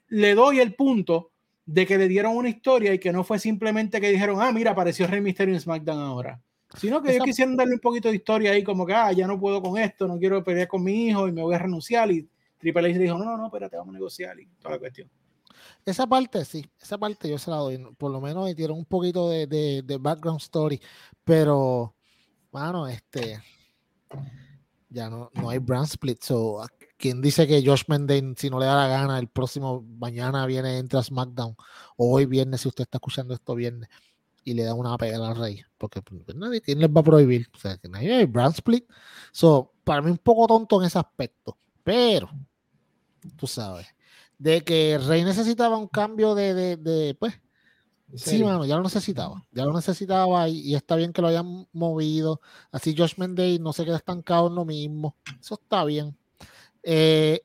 le 0.09 0.35
doy 0.35 0.59
el 0.59 0.75
punto 0.75 1.31
de 1.65 1.85
que 1.85 1.97
le 1.97 2.07
dieron 2.07 2.35
una 2.35 2.49
historia 2.49 2.93
y 2.93 2.99
que 2.99 3.13
no 3.13 3.23
fue 3.23 3.39
simplemente 3.39 4.01
que 4.01 4.11
dijeron, 4.11 4.41
ah, 4.41 4.51
mira, 4.51 4.71
apareció 4.71 5.07
Rey 5.07 5.21
Mysterio 5.21 5.53
en 5.53 5.61
SmackDown 5.61 5.99
ahora. 5.99 6.41
Sino 6.77 7.01
que 7.01 7.11
ellos 7.11 7.25
quisieron 7.25 7.57
darle 7.57 7.73
un 7.73 7.79
poquito 7.79 8.09
de 8.09 8.15
historia 8.15 8.51
ahí, 8.51 8.63
como 8.63 8.85
que, 8.85 8.93
ah, 8.93 9.11
ya 9.11 9.27
no 9.27 9.39
puedo 9.39 9.61
con 9.61 9.77
esto, 9.77 10.07
no 10.07 10.17
quiero 10.17 10.43
pelear 10.43 10.67
con 10.67 10.83
mi 10.83 11.07
hijo 11.07 11.27
y 11.27 11.31
me 11.31 11.41
voy 11.41 11.55
a 11.55 11.59
renunciar. 11.59 12.11
Y 12.11 12.27
Triple 12.57 12.89
H 12.89 12.99
dijo, 12.99 13.17
no, 13.17 13.25
no, 13.25 13.37
no, 13.37 13.45
espérate, 13.47 13.75
vamos 13.75 13.93
a 13.93 13.97
negociar 13.97 14.39
y 14.39 14.47
toda 14.59 14.75
la 14.75 14.79
cuestión. 14.79 15.09
Esa 15.85 16.05
parte, 16.07 16.45
sí, 16.45 16.69
esa 16.79 16.97
parte 16.97 17.29
yo 17.29 17.37
se 17.37 17.49
la 17.49 17.57
doy. 17.57 17.77
Por 17.97 18.11
lo 18.11 18.21
menos 18.21 18.55
dieron 18.55 18.77
un 18.77 18.85
poquito 18.85 19.29
de, 19.29 19.47
de, 19.47 19.97
background 19.97 20.41
story, 20.41 20.79
pero, 21.23 21.95
bueno, 22.51 22.87
este, 22.87 23.41
ya 24.89 25.09
no, 25.09 25.29
no 25.33 25.49
hay 25.49 25.57
brand 25.59 25.87
split. 25.87 26.21
So, 26.21 26.63
quien 26.97 27.21
dice 27.21 27.47
que 27.47 27.65
Josh 27.65 27.83
Menden, 27.87 28.35
si 28.37 28.49
no 28.49 28.59
le 28.59 28.67
da 28.67 28.75
la 28.75 28.87
gana, 28.87 29.17
el 29.17 29.27
próximo 29.27 29.81
mañana 29.81 30.45
viene, 30.45 30.77
entra 30.77 31.01
SmackDown, 31.01 31.55
o 31.97 32.11
hoy 32.13 32.27
viernes, 32.27 32.61
si 32.61 32.67
usted 32.67 32.83
está 32.83 32.97
escuchando 32.97 33.33
esto 33.33 33.55
viernes, 33.55 33.89
y 34.43 34.53
le 34.53 34.63
da 34.63 34.73
una 34.75 34.97
pega 34.97 35.17
al 35.17 35.35
rey, 35.35 35.63
porque 35.77 36.01
pues, 36.01 36.35
nadie, 36.35 36.61
¿quién 36.61 36.79
les 36.79 36.89
va 36.89 37.01
a 37.01 37.03
prohibir? 37.03 37.49
O 37.55 37.57
sea, 37.57 37.77
que 37.77 37.87
nadie 37.87 38.13
hay 38.13 38.25
brand 38.25 38.53
split. 38.53 38.85
So, 39.31 39.73
para 39.83 40.01
mí 40.01 40.11
un 40.11 40.17
poco 40.17 40.47
tonto 40.47 40.79
en 40.79 40.87
ese 40.87 40.99
aspecto, 40.99 41.57
pero, 41.83 42.29
tú 43.35 43.47
sabes, 43.47 43.87
de 44.41 44.61
que 44.61 44.97
Rey 44.97 45.23
necesitaba 45.23 45.77
un 45.77 45.87
cambio 45.87 46.33
de, 46.33 46.55
de, 46.55 46.75
de 46.75 47.13
pues, 47.13 47.39
Sí, 48.15 48.43
mano, 48.43 48.65
ya 48.65 48.75
lo 48.75 48.81
necesitaba. 48.81 49.45
Ya 49.51 49.65
lo 49.65 49.71
necesitaba 49.71 50.49
y, 50.49 50.73
está 50.73 50.95
bien 50.95 51.13
que 51.13 51.21
lo 51.21 51.27
hayan 51.27 51.67
movido. 51.71 52.41
Así 52.71 52.95
Josh 52.97 53.13
Mendez 53.17 53.59
no 53.59 53.71
se 53.71 53.85
queda 53.85 53.97
estancado 53.97 54.47
en 54.47 54.55
lo 54.55 54.65
mismo. 54.65 55.15
Eso 55.39 55.59
está 55.61 55.85
bien. 55.85 56.17
Eh, 56.81 57.41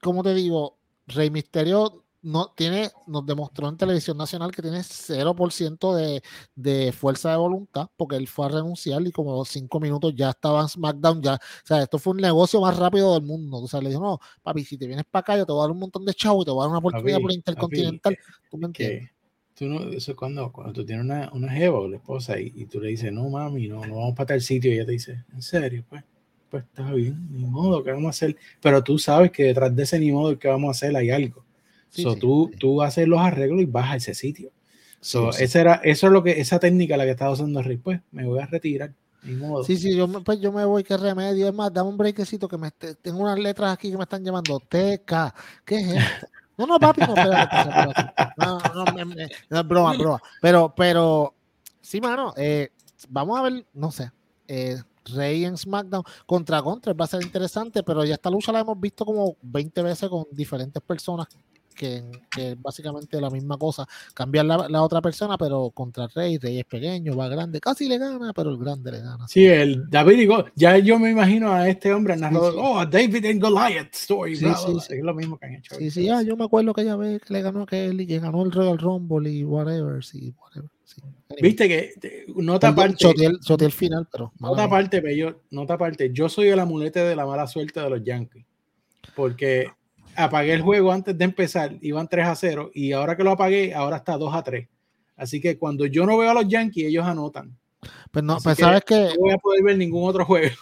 como 0.00 0.22
te 0.22 0.34
digo, 0.34 0.78
Rey 1.08 1.30
Misterio 1.30 2.04
no, 2.26 2.52
tiene, 2.56 2.90
nos 3.06 3.24
demostró 3.24 3.68
en 3.68 3.76
televisión 3.76 4.16
nacional 4.16 4.50
que 4.50 4.60
tiene 4.60 4.80
0% 4.80 5.94
de, 5.94 6.22
de, 6.56 6.92
fuerza 6.92 7.30
de 7.30 7.36
voluntad, 7.36 7.88
porque 7.96 8.16
él 8.16 8.26
fue 8.26 8.46
a 8.46 8.48
renunciar 8.48 9.00
y 9.06 9.12
como 9.12 9.44
cinco 9.44 9.78
minutos 9.78 10.12
ya 10.16 10.30
estaba 10.30 10.62
en 10.62 10.68
SmackDown. 10.68 11.22
Ya, 11.22 11.34
o 11.34 11.38
sea, 11.66 11.82
esto 11.82 12.00
fue 12.00 12.14
un 12.14 12.20
negocio 12.20 12.60
más 12.60 12.76
rápido 12.76 13.14
del 13.14 13.22
mundo. 13.22 13.58
O 13.58 13.68
sea, 13.68 13.80
le 13.80 13.90
dijo, 13.90 14.00
no, 14.00 14.18
papi, 14.42 14.64
si 14.64 14.76
te 14.76 14.88
vienes 14.88 15.04
para 15.08 15.20
acá, 15.20 15.36
yo 15.36 15.46
te 15.46 15.52
voy 15.52 15.60
a 15.60 15.62
dar 15.62 15.70
un 15.70 15.78
montón 15.78 16.04
de 16.04 16.14
chavo 16.14 16.42
y 16.42 16.44
te 16.44 16.50
voy 16.50 16.60
a 16.60 16.62
dar 16.62 16.70
una 16.70 16.78
oportunidad 16.80 17.20
por 17.20 17.32
Intercontinental. 17.32 18.18
¿Tú 18.50 18.58
me 18.58 18.66
entiendes? 18.66 19.10
Tú 19.54 19.66
no, 19.66 19.88
eso 19.90 20.10
es 20.10 20.16
cuando, 20.16 20.50
cuando 20.50 20.72
tú 20.72 20.84
tienes 20.84 21.04
una, 21.04 21.30
una 21.32 21.52
jeva 21.52 21.78
o 21.78 21.88
la 21.88 21.96
esposa 21.96 22.40
y, 22.40 22.52
y, 22.56 22.66
tú 22.66 22.80
le 22.80 22.88
dices, 22.88 23.12
no 23.12 23.30
mami, 23.30 23.68
no, 23.68 23.86
no 23.86 23.96
vamos 23.96 24.14
para 24.14 24.26
tal 24.26 24.40
sitio, 24.42 24.70
y 24.70 24.74
ella 24.74 24.84
te 24.84 24.92
dice, 24.92 25.24
¿en 25.32 25.40
serio? 25.40 25.84
Pues 25.88 26.02
pues 26.50 26.64
está 26.64 26.92
bien, 26.92 27.28
ni 27.30 27.44
modo, 27.44 27.82
¿qué 27.82 27.90
vamos 27.90 28.06
a 28.06 28.10
hacer? 28.10 28.36
Pero 28.60 28.82
tú 28.82 28.98
sabes 28.98 29.30
que 29.30 29.44
detrás 29.44 29.74
de 29.74 29.82
ese 29.82 29.98
ni 29.98 30.12
modo 30.12 30.38
que 30.38 30.48
vamos 30.48 30.68
a 30.68 30.70
hacer 30.72 30.96
hay 30.96 31.10
algo. 31.10 31.46
So, 31.90 32.16
tú, 32.16 32.50
tú 32.58 32.82
haces 32.82 33.08
los 33.08 33.20
arreglos 33.20 33.62
y 33.62 33.66
vas 33.66 33.90
a 33.90 33.96
ese 33.96 34.14
sitio. 34.14 34.50
So, 35.00 35.30
esa 35.30 35.60
era, 35.60 35.74
eso 35.84 36.06
es 36.08 36.12
lo 36.12 36.22
que, 36.22 36.40
esa 36.40 36.58
técnica 36.58 36.96
la 36.96 37.04
que 37.04 37.12
estaba 37.12 37.30
usando 37.30 37.62
Rick, 37.62 37.82
pues 37.82 38.00
me 38.10 38.26
voy 38.26 38.40
a 38.40 38.46
retirar. 38.46 38.92
Modo. 39.22 39.64
Sí, 39.64 39.76
sí, 39.76 39.96
yo, 39.96 40.08
pues 40.22 40.40
yo 40.40 40.52
me 40.52 40.64
voy, 40.64 40.84
qué 40.84 40.96
remedio. 40.96 41.48
Es 41.48 41.54
más, 41.54 41.72
dame 41.72 41.88
un 41.88 41.96
breakcito 41.96 42.46
que 42.46 42.56
me 42.56 42.70
tengo 42.70 43.18
unas 43.18 43.38
letras 43.38 43.72
aquí 43.72 43.90
que 43.90 43.96
me 43.96 44.04
están 44.04 44.24
llamando 44.24 44.60
TK. 44.60 45.34
¿Qué 45.64 45.76
es 45.76 45.88
esto? 45.88 46.26
No, 46.58 46.66
no, 46.66 46.78
papi, 46.78 47.02
no, 47.02 47.14
No, 48.36 48.58
no, 48.58 48.84
no, 48.84 49.04
no, 49.04 49.60
es 49.60 49.68
broma, 49.68 49.96
broma. 49.96 50.22
Pero, 50.40 50.72
pero, 50.74 51.34
sí, 51.80 52.00
mano, 52.00 52.32
eh, 52.36 52.70
vamos 53.08 53.38
a 53.38 53.42
ver, 53.42 53.66
no 53.74 53.90
sé. 53.90 54.10
Eh, 54.48 54.76
Rey 55.04 55.44
en 55.44 55.56
SmackDown 55.56 56.02
contra 56.24 56.62
Contra 56.62 56.92
va 56.92 57.04
a 57.04 57.08
ser 57.08 57.22
interesante, 57.22 57.82
pero 57.82 58.04
ya 58.04 58.14
esta 58.14 58.30
lucha 58.30 58.52
la 58.52 58.60
hemos 58.60 58.80
visto 58.80 59.04
como 59.04 59.36
20 59.42 59.82
veces 59.82 60.08
con 60.08 60.24
diferentes 60.32 60.82
personas 60.82 61.28
que, 61.76 62.02
es 62.36 62.60
básicamente 62.60 63.20
la 63.20 63.30
misma 63.30 63.56
cosa, 63.56 63.86
cambiar 64.14 64.46
la, 64.46 64.82
otra 64.82 65.00
persona, 65.00 65.38
pero 65.38 65.70
contra 65.70 66.08
Rey, 66.08 66.38
Rey 66.38 66.58
es 66.58 66.64
pequeño, 66.64 67.16
va 67.16 67.28
grande, 67.28 67.60
casi 67.60 67.88
le 67.88 67.98
gana, 67.98 68.32
pero 68.32 68.50
el 68.50 68.58
grande 68.58 68.90
le 68.92 69.00
gana. 69.00 69.28
Sí, 69.28 69.46
el 69.46 69.88
David 69.88 70.18
y 70.18 70.28
ya 70.54 70.78
yo 70.78 70.98
me 70.98 71.10
imagino 71.10 71.52
a 71.52 71.68
este 71.68 71.92
hombre 71.92 72.16
narrador, 72.16 72.54
oh, 72.56 72.84
David 72.84 73.26
and 73.26 73.40
Goliath 73.40 73.94
story, 73.94 74.32
es 74.32 75.02
lo 75.02 75.14
mismo 75.14 75.38
que 75.38 75.46
han 75.46 75.54
hecho. 75.54 75.74
Sí, 75.76 75.90
sí, 75.90 76.08
ah, 76.08 76.22
yo 76.22 76.36
me 76.36 76.44
acuerdo 76.44 76.72
que 76.74 76.84
ya 76.84 76.96
ve 76.96 77.20
que 77.24 77.32
le 77.32 77.42
ganó 77.42 77.62
a 77.62 77.66
Kelly, 77.66 78.06
que 78.06 78.18
ganó 78.18 78.42
el 78.42 78.52
Royal 78.52 78.78
Rumble 78.78 79.30
y 79.30 79.44
whatever, 79.44 80.02
sí, 80.04 80.34
whatever. 80.40 80.70
Viste 81.40 81.68
que 81.68 81.92
nota 82.36 82.68
aparte. 82.68 83.04
el 83.08 83.72
final, 83.72 84.06
pero. 84.10 84.32
Nota 84.38 84.64
aparte, 84.64 85.02
nota 85.50 85.74
aparte. 85.74 86.10
Yo 86.12 86.28
soy 86.28 86.48
el 86.48 86.58
amulete 86.58 87.00
de 87.00 87.16
la 87.16 87.26
mala 87.26 87.46
suerte 87.46 87.80
de 87.80 87.90
los 87.90 88.02
Yankees. 88.02 88.44
Porque 89.14 89.68
apagué 90.16 90.54
el 90.54 90.62
juego 90.62 90.92
antes 90.92 91.16
de 91.16 91.24
empezar, 91.24 91.76
iban 91.80 92.08
3 92.08 92.26
a 92.26 92.34
0 92.34 92.70
y 92.74 92.92
ahora 92.92 93.16
que 93.16 93.24
lo 93.24 93.32
apagué, 93.32 93.74
ahora 93.74 93.98
está 93.98 94.16
2 94.16 94.34
a 94.34 94.42
3. 94.42 94.68
Así 95.16 95.40
que 95.40 95.58
cuando 95.58 95.86
yo 95.86 96.04
no 96.06 96.18
veo 96.18 96.30
a 96.30 96.34
los 96.34 96.48
Yankees, 96.48 96.86
ellos 96.86 97.06
anotan. 97.06 97.56
Pues 98.10 98.24
no, 98.24 98.38
pues 98.42 98.58
sabes 98.58 98.82
que 98.84 98.94
no 98.94 99.20
voy 99.20 99.30
a 99.32 99.38
poder 99.38 99.62
ver 99.62 99.78
ningún 99.78 100.08
otro 100.08 100.24
juego. 100.24 100.54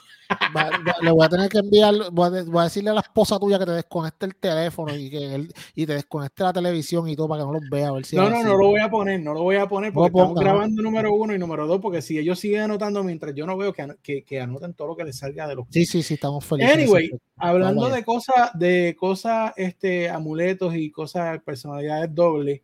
Le 1.02 1.10
voy 1.10 1.24
a 1.24 1.28
tener 1.28 1.48
que 1.48 1.58
enviar, 1.58 1.94
voy 2.12 2.28
a, 2.28 2.64
decirle 2.64 2.90
a 2.90 2.94
la 2.94 3.00
esposa 3.00 3.38
tuya 3.38 3.58
que 3.58 3.66
te 3.66 3.72
desconecte 3.72 4.26
el 4.26 4.36
teléfono 4.36 4.94
y 4.94 5.10
que 5.10 5.34
él, 5.34 5.52
y 5.74 5.86
te 5.86 5.94
desconecte 5.94 6.42
la 6.42 6.52
televisión 6.52 7.08
y 7.08 7.16
todo 7.16 7.28
para 7.28 7.42
que 7.42 7.46
no 7.46 7.52
los 7.54 7.68
vea. 7.70 7.88
A 7.88 7.92
ver 7.92 8.04
si 8.04 8.16
no, 8.16 8.30
no, 8.30 8.42
no 8.42 8.56
lo 8.56 8.68
voy 8.68 8.80
a 8.80 8.88
poner, 8.88 9.20
no 9.20 9.34
lo 9.34 9.42
voy 9.42 9.56
a 9.56 9.66
poner 9.66 9.92
porque 9.92 10.08
estamos 10.08 10.34
grabando 10.34 10.82
número 10.82 11.12
uno 11.14 11.34
y 11.34 11.38
número 11.38 11.66
dos, 11.66 11.80
porque 11.80 12.02
si 12.02 12.18
ellos 12.18 12.38
siguen 12.38 12.62
anotando 12.62 13.02
mientras 13.02 13.34
yo 13.34 13.46
no 13.46 13.56
veo 13.56 13.72
que, 13.72 13.86
que, 14.02 14.24
que 14.24 14.40
anoten 14.40 14.74
todo 14.74 14.88
lo 14.88 14.96
que 14.96 15.04
les 15.04 15.18
salga 15.18 15.46
de 15.48 15.56
los. 15.56 15.66
Sí, 15.70 15.86
sí, 15.86 16.02
sí, 16.02 16.14
estamos 16.14 16.44
felices. 16.44 16.74
Anyway, 16.74 17.10
hablando 17.36 17.88
de 17.88 18.04
cosas, 18.04 18.50
de 18.54 18.96
cosas, 18.98 19.52
este, 19.56 20.08
amuletos 20.08 20.74
y 20.74 20.90
cosas, 20.90 21.40
personalidades 21.42 22.14
dobles, 22.14 22.60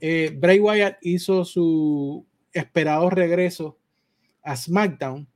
eh, 0.00 0.32
Bray 0.36 0.60
Wyatt 0.60 0.98
hizo 1.02 1.44
su 1.44 2.24
esperado 2.52 3.10
regreso 3.10 3.76
a 4.42 4.56
SmackDown 4.56 5.28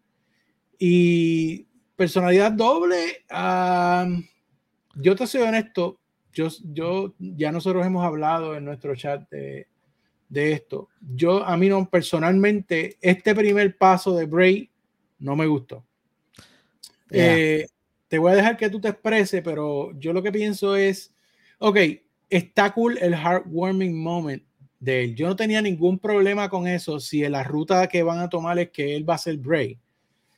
y 0.78 1.66
personalidad 2.02 2.50
doble, 2.50 3.25
yo 4.97 5.14
te 5.14 5.25
soy 5.25 5.42
honesto, 5.42 6.00
yo, 6.32 6.49
yo, 6.64 7.14
ya 7.21 7.52
nosotros 7.52 7.87
hemos 7.87 8.04
hablado 8.04 8.56
en 8.56 8.64
nuestro 8.64 8.97
chat 8.97 9.30
de, 9.30 9.68
esto. 10.28 10.88
Yo, 11.14 11.44
a 11.44 11.56
mí 11.56 11.68
no, 11.68 11.88
personalmente, 11.88 12.97
este 13.00 13.37
primer 13.37 13.78
paso 13.78 14.16
de 14.16 14.26
Bray 14.26 14.68
no 15.21 15.37
me 15.37 15.47
gustó. 15.47 15.87
Eh, 17.09 17.68
te 18.09 18.18
voy 18.18 18.32
a 18.32 18.35
dejar 18.35 18.56
que 18.56 18.68
tú 18.68 18.80
te 18.80 18.88
expreses, 18.88 19.40
pero 19.40 19.97
yo 19.97 20.12
lo 20.12 20.25
que 20.25 20.32
pienso 20.32 20.75
es, 20.75 21.14
ok, 21.61 21.78
está 22.28 22.75
cool 22.75 22.99
el 23.00 23.14
heartwarming 23.14 23.97
moment 23.97 24.42
de 24.80 25.04
él. 25.04 25.14
Yo 25.14 25.28
no 25.28 25.37
tenía 25.37 25.62
ningún 25.62 26.00
problema 26.00 26.49
con 26.49 26.66
eso 26.66 26.99
si 26.99 27.21
la 27.28 27.44
ruta 27.44 27.87
que 27.87 28.02
van 28.02 28.18
a 28.18 28.28
tomar 28.28 28.59
es 28.59 28.71
que 28.71 28.97
él 28.97 29.09
va 29.09 29.14
a 29.14 29.18
ser 29.18 29.37
Bray. 29.37 29.78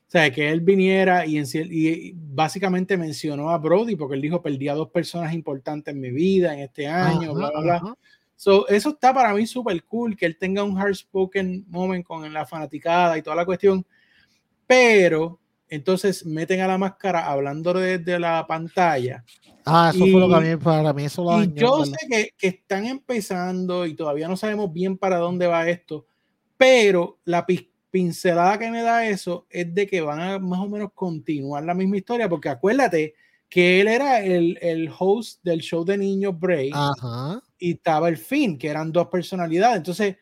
O 0.06 0.10
sea, 0.14 0.30
que 0.30 0.48
él 0.48 0.60
viniera 0.60 1.26
y, 1.26 1.40
y, 1.40 2.12
básicamente 2.14 2.96
mencionó 2.96 3.50
a 3.50 3.58
Brody 3.58 3.96
porque 3.96 4.14
él 4.14 4.20
dijo, 4.20 4.42
perdí 4.42 4.68
a 4.68 4.74
dos 4.74 4.90
personas 4.90 5.32
importantes 5.32 5.92
en 5.92 6.00
mi 6.00 6.10
vida 6.10 6.54
en 6.54 6.60
este 6.60 6.86
año, 6.86 7.34
bla, 7.34 7.50
bla, 7.50 7.60
bla. 7.60 7.96
So, 8.36 8.68
eso 8.68 8.90
está 8.90 9.14
para 9.14 9.32
mí 9.32 9.46
súper 9.46 9.82
cool, 9.84 10.16
que 10.16 10.26
él 10.26 10.36
tenga 10.36 10.62
un 10.62 10.78
hard 10.78 10.94
spoken 10.94 11.64
moment 11.68 12.04
con 12.04 12.30
la 12.32 12.44
fanaticada 12.44 13.16
y 13.16 13.22
toda 13.22 13.36
la 13.36 13.46
cuestión. 13.46 13.84
Pero 14.66 15.40
entonces 15.68 16.24
meten 16.26 16.60
a 16.60 16.68
la 16.68 16.78
máscara 16.78 17.26
hablando 17.26 17.72
desde 17.72 18.18
la 18.18 18.46
pantalla. 18.46 19.24
Ah, 19.64 19.90
eso 19.94 20.04
fue 20.04 20.20
lo 20.20 20.28
que 20.28 20.34
a 20.34 20.40
mí, 20.40 20.56
para 20.56 20.92
mí 20.92 21.04
eso 21.04 21.24
lo 21.24 21.42
Y 21.42 21.54
yo 21.54 21.84
sé 21.86 21.96
que, 22.08 22.34
que, 22.36 22.48
están 22.48 22.84
empezando 22.84 23.86
y 23.86 23.94
todavía 23.94 24.28
no 24.28 24.36
sabemos 24.36 24.72
bien 24.72 24.98
para 24.98 25.16
dónde 25.16 25.46
va 25.46 25.68
esto, 25.68 26.06
pero 26.58 27.18
la, 27.24 27.46
pincelada 27.94 28.58
que 28.58 28.72
me 28.72 28.82
da 28.82 29.06
eso 29.06 29.46
es 29.48 29.72
de 29.72 29.86
que 29.86 30.00
van 30.00 30.20
a 30.20 30.40
más 30.40 30.58
o 30.58 30.68
menos 30.68 30.90
continuar 30.94 31.62
la 31.62 31.74
misma 31.74 31.98
historia, 31.98 32.28
porque 32.28 32.48
acuérdate 32.48 33.14
que 33.48 33.80
él 33.80 33.86
era 33.86 34.20
el, 34.20 34.58
el 34.60 34.90
host 34.98 35.40
del 35.44 35.60
show 35.60 35.84
de 35.84 35.96
niños 35.96 36.36
Break 36.36 36.74
y 37.56 37.74
estaba 37.74 38.08
el 38.08 38.16
fin, 38.16 38.58
que 38.58 38.66
eran 38.66 38.90
dos 38.90 39.06
personalidades. 39.06 39.76
Entonces, 39.76 40.16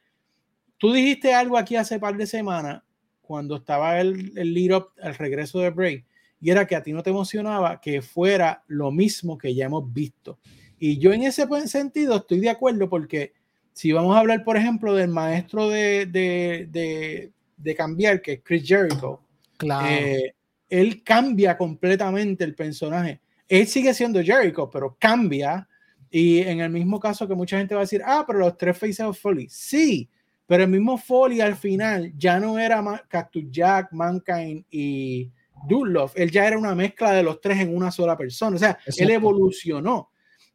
tú 0.76 0.92
dijiste 0.92 1.32
algo 1.32 1.56
aquí 1.56 1.74
hace 1.74 1.98
par 1.98 2.14
de 2.14 2.26
semanas, 2.26 2.82
cuando 3.22 3.56
estaba 3.56 3.98
el, 4.02 4.36
el 4.36 4.52
lead 4.52 4.76
up 4.76 4.88
al 5.00 5.14
regreso 5.14 5.58
de 5.60 5.70
Bray, 5.70 6.04
y 6.42 6.50
era 6.50 6.66
que 6.66 6.76
a 6.76 6.82
ti 6.82 6.92
no 6.92 7.02
te 7.02 7.08
emocionaba 7.08 7.80
que 7.80 8.02
fuera 8.02 8.64
lo 8.66 8.90
mismo 8.90 9.38
que 9.38 9.54
ya 9.54 9.64
hemos 9.64 9.90
visto. 9.90 10.38
Y 10.78 10.98
yo 10.98 11.14
en 11.14 11.22
ese 11.22 11.46
sentido 11.68 12.16
estoy 12.16 12.40
de 12.40 12.50
acuerdo 12.50 12.90
porque 12.90 13.32
si 13.72 13.92
vamos 13.92 14.14
a 14.14 14.18
hablar, 14.18 14.44
por 14.44 14.58
ejemplo, 14.58 14.92
del 14.92 15.08
maestro 15.08 15.70
de, 15.70 16.04
de 16.04 16.68
de 16.70 17.32
cambiar, 17.74 18.20
que 18.20 18.32
es 18.32 18.40
Chris 18.42 18.66
Jericho, 18.66 19.20
claro. 19.56 19.86
Eh, 19.88 20.34
él 20.68 21.02
cambia 21.04 21.56
completamente 21.58 22.44
el 22.44 22.54
personaje. 22.54 23.20
Él 23.46 23.66
sigue 23.66 23.92
siendo 23.92 24.22
Jericho, 24.22 24.70
pero 24.70 24.96
cambia. 24.98 25.68
Y 26.10 26.38
en 26.38 26.60
el 26.60 26.70
mismo 26.70 26.98
caso 26.98 27.28
que 27.28 27.34
mucha 27.34 27.58
gente 27.58 27.74
va 27.74 27.82
a 27.82 27.84
decir, 27.84 28.02
ah, 28.04 28.24
pero 28.26 28.38
los 28.38 28.56
tres 28.56 28.78
Faces 28.78 29.00
of 29.00 29.18
Foley. 29.18 29.48
Sí, 29.50 30.08
pero 30.46 30.64
el 30.64 30.70
mismo 30.70 30.96
Foley 30.96 31.40
al 31.42 31.56
final 31.56 32.12
ya 32.16 32.40
no 32.40 32.58
era 32.58 33.04
Cactus 33.08 33.44
Jack, 33.50 33.92
Mankind 33.92 34.64
y 34.70 35.30
Dudlove. 35.68 36.12
Él 36.14 36.30
ya 36.30 36.46
era 36.46 36.56
una 36.56 36.74
mezcla 36.74 37.12
de 37.12 37.22
los 37.22 37.40
tres 37.40 37.58
en 37.58 37.76
una 37.76 37.90
sola 37.90 38.16
persona. 38.16 38.56
O 38.56 38.58
sea, 38.58 38.78
él 38.96 39.10
evolucionó. 39.10 40.11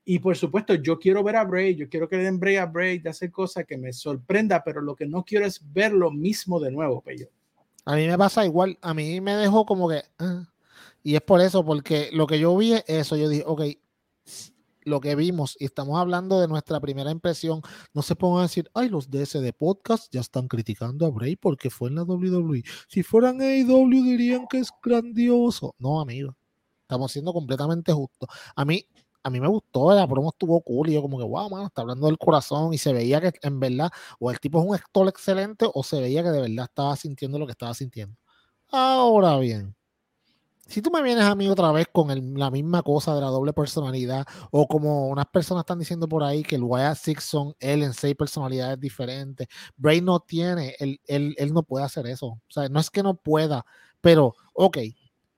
Y 0.10 0.20
por 0.20 0.38
supuesto, 0.38 0.74
yo 0.74 0.98
quiero 0.98 1.22
ver 1.22 1.36
a 1.36 1.44
Bray, 1.44 1.76
yo 1.76 1.90
quiero 1.90 2.08
que 2.08 2.16
le 2.16 2.24
den 2.24 2.40
Bray 2.40 2.56
a 2.56 2.66
Bray 2.66 3.00
de 3.00 3.10
hacer 3.10 3.30
cosas 3.30 3.66
que 3.66 3.78
me 3.78 3.92
sorprenda, 3.92 4.64
pero 4.64 4.80
lo 4.80 4.96
que 4.96 5.06
no 5.06 5.26
quiero 5.26 5.46
es 5.46 5.62
ver 5.74 5.92
lo 5.92 6.12
mismo 6.12 6.62
de 6.62 6.72
nuevo, 6.72 7.02
Pello. 7.02 7.28
A 7.84 7.98
mí 7.98 8.08
me 8.08 8.18
pasa 8.18 8.46
igual, 8.46 8.78
a 8.82 8.94
mí 8.94 9.20
me 9.20 9.36
dejó 9.36 9.66
como 9.66 9.90
que... 9.90 10.04
Ah, 10.18 10.46
y 11.04 11.16
es 11.16 11.22
por 11.22 11.42
eso, 11.42 11.66
porque 11.66 12.10
lo 12.14 12.26
que 12.26 12.40
yo 12.40 12.56
vi 12.56 12.72
es 12.72 12.86
eso, 12.88 13.18
yo 13.18 13.28
dije, 13.28 13.44
ok, 13.46 13.64
lo 14.86 15.02
que 15.02 15.14
vimos 15.16 15.58
y 15.60 15.66
estamos 15.66 16.00
hablando 16.00 16.40
de 16.40 16.48
nuestra 16.48 16.80
primera 16.80 17.12
impresión, 17.12 17.62
no 17.94 18.02
se 18.02 18.16
pongan 18.16 18.40
a 18.40 18.44
decir, 18.44 18.72
ay, 18.74 18.88
los 18.88 19.12
DS 19.12 19.42
de 19.42 19.52
podcast 19.52 20.08
ya 20.10 20.22
están 20.22 20.48
criticando 20.48 21.06
a 21.06 21.10
Bray 21.10 21.36
porque 21.36 21.70
fue 21.70 21.90
en 21.90 21.96
la 21.96 22.04
WWE. 22.04 22.64
Si 22.88 23.04
fueran 23.04 23.42
AEW 23.42 24.06
dirían 24.06 24.48
que 24.50 24.60
es 24.60 24.70
grandioso. 24.82 25.76
No, 25.78 26.00
amigo, 26.00 26.34
estamos 26.84 27.12
siendo 27.12 27.34
completamente 27.34 27.92
justos. 27.92 28.30
A 28.56 28.64
mí, 28.64 28.88
a 29.28 29.30
mí 29.30 29.40
me 29.42 29.48
gustó, 29.48 29.94
la 29.94 30.08
promo 30.08 30.30
estuvo 30.30 30.62
cool 30.62 30.90
y 30.90 30.94
yo 30.94 31.02
como 31.02 31.18
que, 31.18 31.26
wow, 31.26 31.50
mano, 31.50 31.68
está 31.68 31.82
hablando 31.82 32.08
del 32.08 32.18
corazón 32.18 32.74
y 32.74 32.78
se 32.78 32.94
veía 32.94 33.20
que 33.22 33.34
en 33.42 33.60
verdad 33.60 33.92
o 34.20 34.32
el 34.32 34.40
tipo 34.40 34.60
es 34.60 34.66
un 34.68 34.76
actor 34.76 35.08
excelente 35.08 35.68
o 35.74 35.84
se 35.84 36.00
veía 36.00 36.24
que 36.24 36.30
de 36.30 36.42
verdad 36.42 36.66
estaba 36.70 36.96
sintiendo 36.96 37.38
lo 37.38 37.46
que 37.46 37.52
estaba 37.52 37.74
sintiendo. 37.74 38.16
Ahora 38.72 39.38
bien, 39.38 39.76
si 40.68 40.82
tú 40.82 40.92
me 40.92 41.02
vienes 41.02 41.24
a 41.26 41.36
mí 41.36 41.48
otra 41.48 41.72
vez 41.72 41.88
con 41.92 42.10
la 42.38 42.52
misma 42.52 42.84
cosa 42.84 43.16
de 43.16 43.22
la 43.22 43.28
doble 43.28 43.54
personalidad 43.54 44.26
o 44.52 44.68
como 44.68 45.08
unas 45.08 45.26
personas 45.28 45.62
están 45.62 45.80
diciendo 45.80 46.08
por 46.08 46.24
ahí 46.24 46.44
que 46.44 46.56
el 46.56 46.64
Wyatt 46.64 46.98
Six 46.98 47.24
son 47.24 47.56
él 47.60 47.84
en 47.84 47.94
seis 47.94 48.16
personalidades 48.16 48.80
diferentes, 48.80 49.48
Bray 49.78 50.02
no 50.02 50.20
tiene, 50.20 50.76
él, 50.80 51.00
él, 51.06 51.36
él 51.38 51.54
no 51.54 51.64
puede 51.64 51.86
hacer 51.86 52.08
eso. 52.08 52.28
O 52.28 52.42
sea, 52.50 52.70
no 52.70 52.80
es 52.80 52.90
que 52.90 53.04
no 53.04 53.16
pueda, 53.16 53.66
pero, 54.02 54.36
ok, 54.54 54.78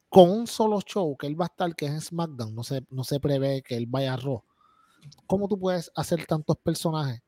con 0.09 0.31
un 0.31 0.47
solo 0.47 0.81
show 0.81 1.15
que 1.15 1.27
él 1.27 1.39
va 1.39 1.45
a 1.45 1.47
estar, 1.47 1.75
que 1.75 1.85
es 1.85 1.91
en 1.91 2.01
SmackDown, 2.01 2.53
no 2.53 2.63
se, 2.63 2.83
no 2.89 3.03
se 3.03 3.19
prevé 3.19 3.61
que 3.61 3.77
él 3.77 3.85
vaya 3.87 4.13
a 4.15 4.17
Raw. 4.17 4.43
¿Cómo 5.27 5.47
tú 5.47 5.57
puedes 5.57 5.91
hacer 5.95 6.25
tantos 6.25 6.57
personajes 6.57 7.21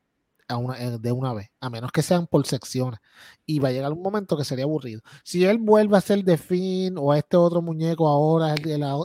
a 0.48 0.58
una, 0.58 0.82
eh, 0.82 0.98
de 1.00 1.12
una 1.12 1.34
vez? 1.34 1.50
A 1.62 1.70
menos 1.70 1.92
que 1.92 2.02
sean 2.02 2.28
por 2.28 2.46
secciones. 2.46 3.00
Y 3.46 3.60
va 3.60 3.70
a 3.70 3.72
llegar 3.72 3.94
un 3.94 4.02
momento 4.02 4.36
que 4.36 4.44
sería 4.44 4.66
aburrido. 4.66 5.02
Si 5.24 5.46
él 5.46 5.60
vuelve 5.60 5.96
a 5.96 6.02
ser 6.02 6.26
The 6.26 6.38
Finn 6.38 6.96
o 6.98 7.14
este 7.14 7.38
otro 7.38 7.62
muñeco 7.62 8.08
ahora, 8.08 8.56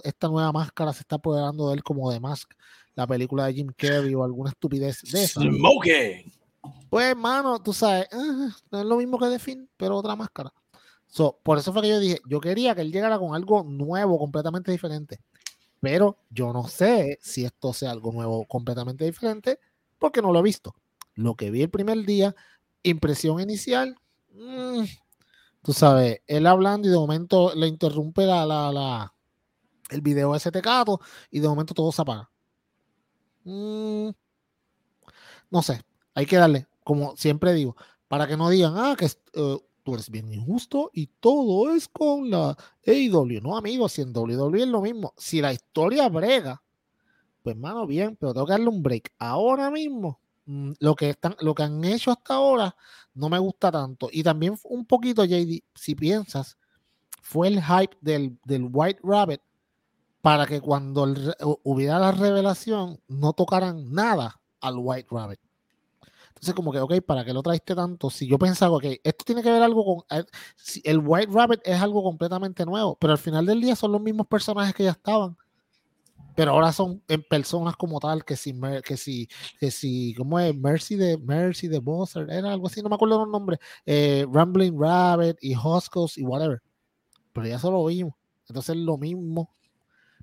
esta 0.02 0.28
nueva 0.28 0.52
máscara 0.52 0.92
se 0.92 1.00
está 1.00 1.16
apoderando 1.16 1.68
de 1.68 1.74
él 1.74 1.84
como 1.84 2.10
de 2.10 2.18
Mask, 2.18 2.52
la 2.94 3.06
película 3.06 3.46
de 3.46 3.54
Jim 3.54 3.68
Carrey 3.76 4.14
o 4.14 4.24
alguna 4.24 4.50
estupidez 4.50 5.02
de 5.02 5.24
esa. 5.24 5.40
Smoking. 5.42 6.32
Pues, 6.88 7.10
hermano, 7.10 7.62
tú 7.62 7.72
sabes, 7.72 8.08
ah, 8.10 8.48
no 8.70 8.80
es 8.80 8.86
lo 8.86 8.96
mismo 8.96 9.18
que 9.18 9.28
The 9.28 9.38
Finn, 9.38 9.68
pero 9.76 9.96
otra 9.96 10.16
máscara 10.16 10.52
por 11.42 11.58
eso 11.58 11.72
fue 11.72 11.82
que 11.82 11.88
yo 11.88 12.00
dije, 12.00 12.20
yo 12.28 12.40
quería 12.40 12.74
que 12.74 12.82
él 12.82 12.92
llegara 12.92 13.18
con 13.18 13.34
algo 13.34 13.62
nuevo, 13.64 14.18
completamente 14.18 14.70
diferente. 14.70 15.20
Pero 15.80 16.18
yo 16.30 16.52
no 16.52 16.68
sé 16.68 17.18
si 17.22 17.44
esto 17.44 17.72
sea 17.72 17.90
algo 17.90 18.12
nuevo, 18.12 18.44
completamente 18.46 19.04
diferente, 19.04 19.58
porque 19.98 20.22
no 20.22 20.32
lo 20.32 20.40
he 20.40 20.42
visto. 20.42 20.74
Lo 21.14 21.34
que 21.34 21.50
vi 21.50 21.62
el 21.62 21.70
primer 21.70 22.04
día, 22.04 22.34
impresión 22.82 23.40
inicial, 23.40 23.96
mm, 24.32 24.84
tú 25.62 25.72
sabes, 25.72 26.20
él 26.26 26.46
hablando 26.46 26.88
y 26.88 26.90
de 26.90 26.96
momento 26.96 27.54
le 27.54 27.66
interrumpe 27.66 28.26
la, 28.26 28.46
la, 28.46 29.14
el 29.90 30.00
video 30.00 30.34
ese 30.34 30.50
tecato 30.50 31.00
y 31.30 31.40
de 31.40 31.48
momento 31.48 31.74
todo 31.74 31.92
se 31.92 32.02
apaga. 32.02 32.30
Mm, 33.44 34.10
no 35.50 35.62
sé, 35.62 35.82
hay 36.14 36.26
que 36.26 36.36
darle, 36.36 36.66
como 36.84 37.16
siempre 37.16 37.52
digo, 37.52 37.76
para 38.08 38.26
que 38.26 38.36
no 38.36 38.48
digan, 38.50 38.74
ah, 38.76 38.96
que 38.98 39.06
uh, 39.40 39.60
tú 39.86 39.94
eres 39.94 40.10
bien 40.10 40.32
injusto 40.32 40.90
y 40.92 41.06
todo 41.06 41.72
es 41.72 41.86
con 41.86 42.28
la 42.28 42.56
AEW. 42.84 43.40
No, 43.40 43.56
amigos, 43.56 43.92
si 43.92 44.02
en 44.02 44.12
WWE 44.14 44.62
es 44.62 44.68
lo 44.68 44.82
mismo. 44.82 45.14
Si 45.16 45.40
la 45.40 45.52
historia 45.52 46.08
brega, 46.08 46.60
pues 47.44 47.56
mano, 47.56 47.86
bien, 47.86 48.16
pero 48.16 48.34
tengo 48.34 48.46
que 48.46 48.52
darle 48.52 48.68
un 48.68 48.82
break. 48.82 49.12
Ahora 49.16 49.70
mismo, 49.70 50.18
mm, 50.46 50.72
lo 50.80 50.96
que, 50.96 51.10
están, 51.10 51.36
lo 51.40 51.54
que 51.54 51.62
han 51.62 51.84
hecho 51.84 52.10
hasta 52.10 52.34
ahora 52.34 52.74
no 53.14 53.28
me 53.28 53.38
gusta 53.38 53.70
tanto. 53.70 54.08
Y 54.10 54.24
también 54.24 54.58
un 54.64 54.84
poquito, 54.86 55.24
JD, 55.24 55.62
si 55.72 55.94
piensas, 55.94 56.58
fue 57.22 57.46
el 57.46 57.62
hype 57.62 57.96
del, 58.00 58.36
del 58.44 58.68
White 58.68 59.00
Rabbit 59.04 59.40
para 60.20 60.46
que 60.46 60.60
cuando 60.60 61.06
hubiera 61.62 62.00
la 62.00 62.10
revelación 62.10 63.00
no 63.06 63.34
tocaran 63.34 63.92
nada 63.92 64.40
al 64.60 64.74
White 64.78 65.06
Rabbit. 65.12 65.38
Entonces, 66.36 66.54
como 66.54 66.70
que, 66.70 66.80
ok, 66.80 67.00
¿para 67.00 67.24
qué 67.24 67.32
lo 67.32 67.42
traiste 67.42 67.74
tanto? 67.74 68.10
Si 68.10 68.26
yo 68.26 68.38
pensaba, 68.38 68.78
que 68.78 69.00
esto 69.02 69.24
tiene 69.24 69.42
que 69.42 69.50
ver 69.50 69.62
algo 69.62 69.84
con. 69.84 70.18
Eh, 70.18 70.24
el 70.84 70.98
White 70.98 71.32
Rabbit 71.32 71.60
es 71.64 71.80
algo 71.80 72.02
completamente 72.02 72.66
nuevo, 72.66 72.94
pero 73.00 73.12
al 73.14 73.18
final 73.18 73.46
del 73.46 73.60
día 73.62 73.74
son 73.74 73.92
los 73.92 74.02
mismos 74.02 74.26
personajes 74.26 74.74
que 74.74 74.84
ya 74.84 74.90
estaban. 74.90 75.36
Pero 76.36 76.52
ahora 76.52 76.72
son 76.72 77.02
en 77.08 77.22
personas 77.22 77.76
como 77.76 77.98
tal, 78.00 78.22
que 78.22 78.36
si, 78.36 78.52
que 78.84 78.98
si, 78.98 79.28
que 79.58 79.70
si, 79.70 80.14
¿cómo 80.14 80.38
es? 80.38 80.54
Mercy 80.54 80.96
de 80.96 81.16
Mercy 81.16 81.68
de 81.68 81.78
Bowser, 81.78 82.28
era 82.30 82.52
algo 82.52 82.66
así, 82.66 82.82
no 82.82 82.90
me 82.90 82.96
acuerdo 82.96 83.18
los 83.20 83.28
nombres. 83.28 83.58
Eh, 83.86 84.26
Rambling 84.30 84.78
Rabbit 84.78 85.38
y 85.40 85.56
Huskos 85.56 86.18
y 86.18 86.24
whatever. 86.24 86.60
Pero 87.32 87.46
ya 87.46 87.58
solo 87.58 87.84
vimos. 87.86 88.14
Entonces 88.48 88.76
es 88.76 88.82
lo 88.82 88.98
mismo 88.98 89.50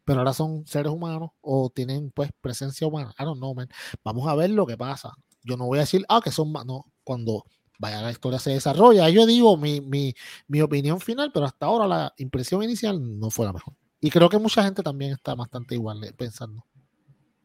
pero 0.05 0.19
ahora 0.19 0.33
son 0.33 0.65
seres 0.67 0.91
humanos 0.91 1.31
o 1.41 1.69
tienen 1.69 2.11
pues 2.11 2.29
presencia 2.41 2.85
humana. 2.85 3.13
I 3.17 3.23
don't 3.23 3.37
know, 3.37 3.55
man. 3.55 3.69
Vamos 4.03 4.27
a 4.27 4.35
ver 4.35 4.49
lo 4.49 4.65
que 4.65 4.77
pasa 4.77 5.13
yo 5.43 5.57
no 5.57 5.65
voy 5.65 5.79
a 5.79 5.81
decir, 5.81 6.05
ah, 6.09 6.21
que 6.23 6.31
son 6.31 6.51
más, 6.51 6.65
no, 6.65 6.85
cuando 7.03 7.45
vaya 7.79 8.01
la 8.01 8.11
historia 8.11 8.39
se 8.39 8.51
desarrolla, 8.51 9.09
yo 9.09 9.25
digo 9.25 9.57
mi, 9.57 9.81
mi, 9.81 10.13
mi 10.47 10.61
opinión 10.61 10.99
final, 10.99 11.31
pero 11.33 11.45
hasta 11.45 11.65
ahora 11.65 11.87
la 11.87 12.13
impresión 12.17 12.63
inicial 12.63 13.19
no 13.19 13.29
fue 13.29 13.45
la 13.45 13.53
mejor. 13.53 13.73
Y 13.99 14.09
creo 14.09 14.29
que 14.29 14.37
mucha 14.37 14.63
gente 14.63 14.83
también 14.83 15.13
está 15.13 15.35
bastante 15.35 15.75
igual 15.75 16.03
eh, 16.03 16.13
pensando. 16.15 16.65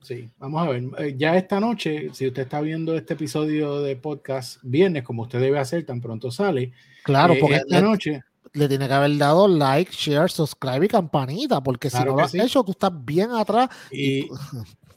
Sí, 0.02 0.31
vamos 0.38 0.67
a 0.67 0.71
ver. 0.71 0.85
Eh, 0.99 1.14
ya 1.17 1.37
esta 1.37 1.61
noche, 1.61 2.11
si 2.12 2.26
usted 2.26 2.43
está 2.43 2.61
viendo 2.61 2.97
este 2.97 3.14
episodio 3.14 3.81
de 3.81 3.97
podcast 3.97 4.59
viernes, 4.62 5.02
como 5.02 5.23
usted 5.23 5.40
debe 5.40 5.59
hacer, 5.59 5.85
tan 5.85 6.00
pronto 6.00 6.31
sale. 6.31 6.73
Claro, 7.05 7.35
eh, 7.35 7.38
porque 7.40 7.57
esta 7.57 7.81
noche 7.81 8.23
le 8.52 8.69
tiene 8.69 8.88
que 8.88 8.95
haber 8.95 9.17
dado 9.19 9.47
like, 9.49 9.93
share, 9.93 10.31
subscribe 10.31 10.85
y 10.85 10.88
campanita, 10.88 11.61
porque 11.62 11.90
si 11.90 11.99
no 11.99 12.17
lo 12.17 12.21
has 12.21 12.35
hecho, 12.35 12.62
tú 12.64 12.73
estás 12.73 12.93
bien 13.05 13.31
atrás. 13.33 13.69
Y, 13.90 14.28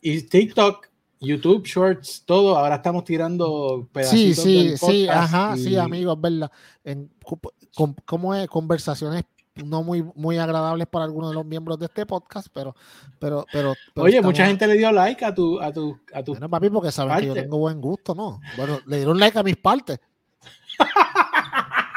y 0.01 0.21
TikTok 0.29 0.87
YouTube 1.21 1.65
Shorts, 1.65 2.23
todo, 2.25 2.57
ahora 2.57 2.75
estamos 2.75 3.03
tirando 3.03 3.87
pedacitos. 3.93 4.43
Sí, 4.43 4.75
sí, 4.75 4.77
sí, 4.77 5.07
ajá, 5.07 5.55
sí, 5.55 5.77
amigos, 5.77 6.19
verdad. 6.19 6.51
En, 6.83 7.11
¿Cómo 8.05 8.33
es? 8.33 8.47
Conversaciones 8.47 9.23
no 9.55 9.83
muy, 9.83 10.03
muy 10.15 10.37
agradables 10.39 10.87
para 10.87 11.05
algunos 11.05 11.29
de 11.29 11.35
los 11.35 11.45
miembros 11.45 11.77
de 11.77 11.85
este 11.85 12.07
podcast, 12.07 12.47
pero, 12.51 12.75
pero, 13.19 13.45
pero. 13.51 13.73
Oye, 13.95 14.21
mucha 14.21 14.47
gente 14.47 14.65
le 14.65 14.77
dio 14.77 14.91
like 14.91 15.23
a 15.23 15.33
tu, 15.33 15.61
a 15.61 15.71
tu, 15.71 15.99
a 16.13 16.23
tu. 16.23 16.31
Bueno, 16.31 16.49
papi, 16.49 16.69
porque 16.69 16.91
saben 16.91 17.19
que 17.19 17.27
yo 17.27 17.33
tengo 17.33 17.59
buen 17.59 17.79
gusto, 17.79 18.15
¿no? 18.15 18.39
Bueno, 18.57 18.79
le 18.87 18.97
dieron 18.97 19.19
like 19.19 19.37
a 19.37 19.43
mis 19.43 19.57
partes. 19.57 19.99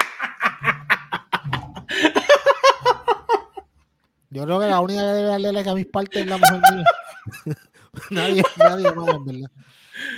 Yo 4.31 4.43
creo 4.43 4.59
que 4.59 4.67
la 4.67 4.81
única 4.81 5.01
que 5.01 5.07
debe 5.07 5.29
darle 5.29 5.53
like 5.53 5.71
a 5.71 5.75
mis 5.75 5.87
partes 5.87 6.23
es 6.23 6.27
la 6.27 6.39
mujer 6.39 6.61
mía. 6.75 7.55
nadie, 8.11 8.43
nadie 8.57 8.93
más, 8.93 9.15
en 9.15 9.25
verdad. 9.25 9.51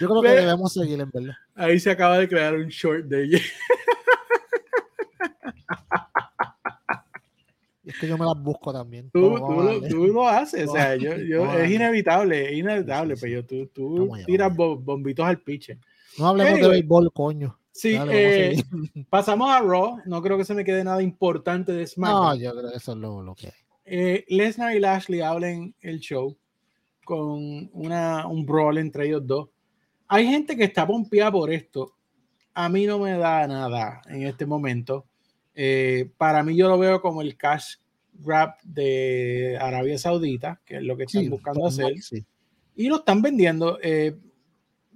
Yo 0.01 0.09
creo 0.09 0.23
que 0.23 0.29
debemos 0.29 0.73
seguir, 0.73 1.01
en 1.01 1.11
verdad. 1.11 1.35
Ahí 1.55 1.79
se 1.79 1.91
acaba 1.91 2.19
de 2.19 2.29
crear 2.29 2.55
un 2.55 2.69
short 2.69 3.05
de 3.07 3.25
ella. 3.25 3.39
Es 7.85 8.01
que 8.01 8.09
yo 8.09 8.19
me 8.19 8.25
las 8.25 8.43
busco 8.43 8.73
también. 8.73 9.11
Tú, 9.12 9.37
tú, 9.89 10.07
lo, 10.09 10.29
haces, 10.29 10.69
o 10.69 10.73
sea, 10.73 10.97
yo, 10.97 11.17
yo, 11.17 11.51
es 11.57 11.71
inevitable, 11.71 12.51
es 12.51 12.59
inevitable, 12.59 13.15
pero 13.21 13.45
tú, 13.45 13.67
tú 13.69 14.12
tiras 14.27 14.55
bombitos 14.55 15.25
al 15.25 15.41
pitcher. 15.41 15.79
No 16.19 16.29
hablemos 16.29 16.61
de 16.61 16.69
béisbol, 16.69 17.12
coño. 17.12 17.59
Sí, 17.71 17.97
eh, 18.09 18.57
pasamos 19.11 19.51
a 19.51 19.61
Raw. 19.61 19.99
No 20.07 20.23
creo 20.23 20.39
que 20.39 20.45
se 20.45 20.55
me 20.55 20.65
quede 20.65 20.83
nada 20.83 21.03
importante 21.03 21.73
de 21.73 21.87
SmackDown. 21.87 22.25
No, 22.25 22.35
yo 22.35 22.51
creo 22.53 22.71
que 22.71 22.77
eso 22.79 22.93
es 22.93 22.99
lo, 22.99 23.23
lo 23.23 23.35
que 23.35 23.49
hay. 23.49 23.53
Eh, 23.85 24.25
Lesnar 24.29 24.75
y 24.75 24.81
Lashley 24.81 25.21
hablen 25.21 25.75
el 25.81 26.01
show 26.01 26.37
con 27.07 27.71
una, 27.73 28.27
un 28.27 28.45
brawl 28.45 28.79
entre 28.79 29.07
ellos 29.07 29.25
dos. 29.25 29.49
Hay 30.09 30.27
gente 30.27 30.57
que 30.57 30.64
está 30.64 30.87
pompeada 30.87 31.33
por 31.33 31.51
esto. 31.51 31.95
A 32.53 32.69
mí 32.69 32.85
no 32.85 32.99
me 32.99 33.16
da 33.16 33.47
nada 33.47 34.03
en 34.09 34.25
este 34.25 34.45
momento. 34.45 35.07
Eh, 35.55 36.11
para 36.19 36.42
mí 36.42 36.55
yo 36.57 36.69
lo 36.69 36.79
veo 36.79 37.01
como 37.01 37.23
el 37.23 37.37
cash 37.37 37.77
grab 38.12 38.57
de 38.64 39.57
Arabia 39.61 39.97
Saudita, 39.99 40.61
que 40.66 40.77
es 40.77 40.83
lo 40.83 40.97
que 40.97 41.05
están 41.05 41.31
buscando 41.31 41.66
hacer. 41.66 41.95
Y 42.75 42.88
lo 42.88 42.97
están 42.97 43.23
vendiendo. 43.23 43.79
Eh, 43.81 44.16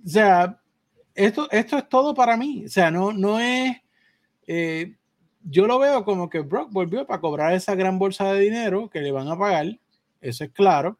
o 0.04 0.08
sea, 0.08 0.60
esto, 1.14 1.48
esto 1.50 1.78
es 1.78 1.88
todo 1.88 2.12
para 2.12 2.36
mí. 2.36 2.64
O 2.66 2.68
sea, 2.68 2.90
no, 2.90 3.12
no 3.12 3.38
es... 3.38 3.76
Eh, 4.46 4.96
yo 5.44 5.66
lo 5.66 5.78
veo 5.78 6.04
como 6.04 6.28
que 6.28 6.40
Brock 6.40 6.72
volvió 6.72 7.06
para 7.06 7.20
cobrar 7.20 7.54
esa 7.54 7.74
gran 7.76 7.98
bolsa 8.00 8.32
de 8.32 8.40
dinero 8.40 8.90
que 8.90 9.00
le 9.00 9.12
van 9.12 9.28
a 9.28 9.38
pagar. 9.38 9.78
Eso 10.20 10.44
es 10.44 10.50
claro 10.50 10.98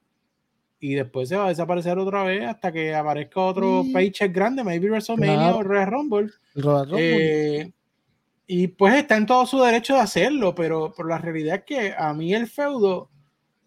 y 0.80 0.94
después 0.94 1.28
se 1.28 1.36
va 1.36 1.46
a 1.46 1.48
desaparecer 1.50 1.98
otra 1.98 2.24
vez 2.24 2.46
hasta 2.46 2.72
que 2.72 2.94
aparezca 2.94 3.40
otro 3.40 3.84
paycheck 3.92 4.32
grande, 4.32 4.64
maybe 4.64 4.88
WrestleMania 4.88 5.54
o 5.54 5.62
Red 5.62 5.88
Rumble. 5.88 6.30
Eh, 6.96 7.70
y 8.46 8.66
pues 8.68 8.94
está 8.94 9.16
en 9.18 9.26
todo 9.26 9.44
su 9.44 9.60
derecho 9.60 9.94
de 9.94 10.00
hacerlo, 10.00 10.54
pero, 10.54 10.94
la 11.06 11.18
realidad 11.18 11.56
es 11.56 11.64
que 11.64 11.94
a 11.96 12.14
mí 12.14 12.34
el 12.34 12.46
feudo 12.46 13.10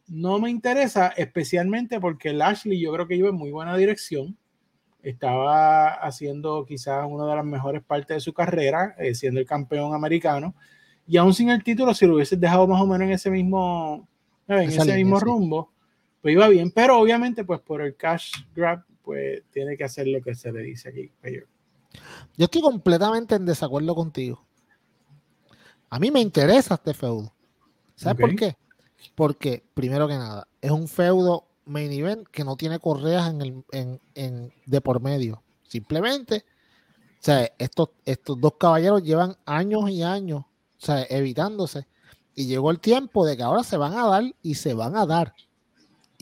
no 0.07 0.39
me 0.39 0.49
interesa, 0.49 1.09
especialmente 1.15 1.99
porque 1.99 2.33
Lashley 2.33 2.81
yo 2.81 2.91
creo 2.91 3.07
que 3.07 3.15
iba 3.15 3.29
en 3.29 3.35
muy 3.35 3.51
buena 3.51 3.77
dirección. 3.77 4.35
Estaba 5.03 5.89
haciendo 5.93 6.65
quizás 6.65 7.05
una 7.07 7.27
de 7.27 7.35
las 7.35 7.45
mejores 7.45 7.83
partes 7.83 8.17
de 8.17 8.21
su 8.21 8.33
carrera, 8.33 8.95
eh, 8.97 9.13
siendo 9.13 9.39
el 9.39 9.45
campeón 9.45 9.93
americano. 9.93 10.55
Y 11.07 11.17
aún 11.17 11.33
sin 11.33 11.49
el 11.49 11.63
título, 11.63 11.93
si 11.93 12.07
lo 12.07 12.15
hubieses 12.15 12.39
dejado 12.39 12.67
más 12.67 12.81
o 12.81 12.87
menos 12.87 13.05
en 13.07 13.11
ese 13.11 13.29
mismo, 13.29 14.07
en 14.47 14.69
ese 14.69 14.95
mismo 14.95 15.19
rumbo, 15.19 15.73
pues 16.23 16.33
iba 16.33 16.47
bien, 16.47 16.71
pero 16.71 16.97
obviamente 16.97 17.43
pues 17.43 17.59
por 17.59 17.81
el 17.81 17.95
cash 17.95 18.31
grab 18.55 18.83
pues 19.03 19.43
tiene 19.51 19.77
que 19.77 19.83
hacer 19.83 20.07
lo 20.07 20.21
que 20.21 20.33
se 20.33 20.51
le 20.51 20.61
dice 20.61 20.89
aquí. 20.89 21.11
Yo 22.37 22.45
estoy 22.45 22.61
completamente 22.61 23.35
en 23.35 23.45
desacuerdo 23.45 23.93
contigo. 23.93 24.43
A 25.89 25.99
mí 25.99 26.09
me 26.09 26.21
interesa 26.21 26.75
este 26.75 26.95
feudo. 26.95 27.31
¿Sabes 27.95 28.19
por 28.19 28.35
qué? 28.35 28.55
Porque, 29.13 29.63
primero 29.73 30.07
que 30.07 30.15
nada, 30.15 30.47
es 30.59 30.71
un 30.71 30.87
feudo 30.87 31.45
main 31.65 31.91
event 31.91 32.27
que 32.29 32.43
no 32.43 32.55
tiene 32.55 32.79
correas 32.79 33.29
en 33.29 33.41
el, 33.41 33.63
en, 33.71 33.99
en, 34.15 34.53
de 34.65 34.81
por 34.81 35.01
medio. 35.01 35.43
Simplemente, 35.67 36.45
o 37.19 37.23
sea, 37.23 37.51
estos, 37.59 37.89
estos 38.05 38.39
dos 38.39 38.53
caballeros 38.57 39.03
llevan 39.03 39.35
años 39.45 39.89
y 39.89 40.01
años 40.01 40.45
o 40.83 40.85
sea, 40.85 41.05
evitándose. 41.09 41.87
Y 42.35 42.45
llegó 42.45 42.69
el 42.69 42.79
tiempo 42.81 43.25
de 43.25 43.37
que 43.37 43.43
ahora 43.43 43.63
se 43.63 43.77
van 43.77 43.93
a 43.93 44.05
dar 44.05 44.23
y 44.41 44.55
se 44.55 44.73
van 44.73 44.97
a 44.97 45.05
dar. 45.05 45.33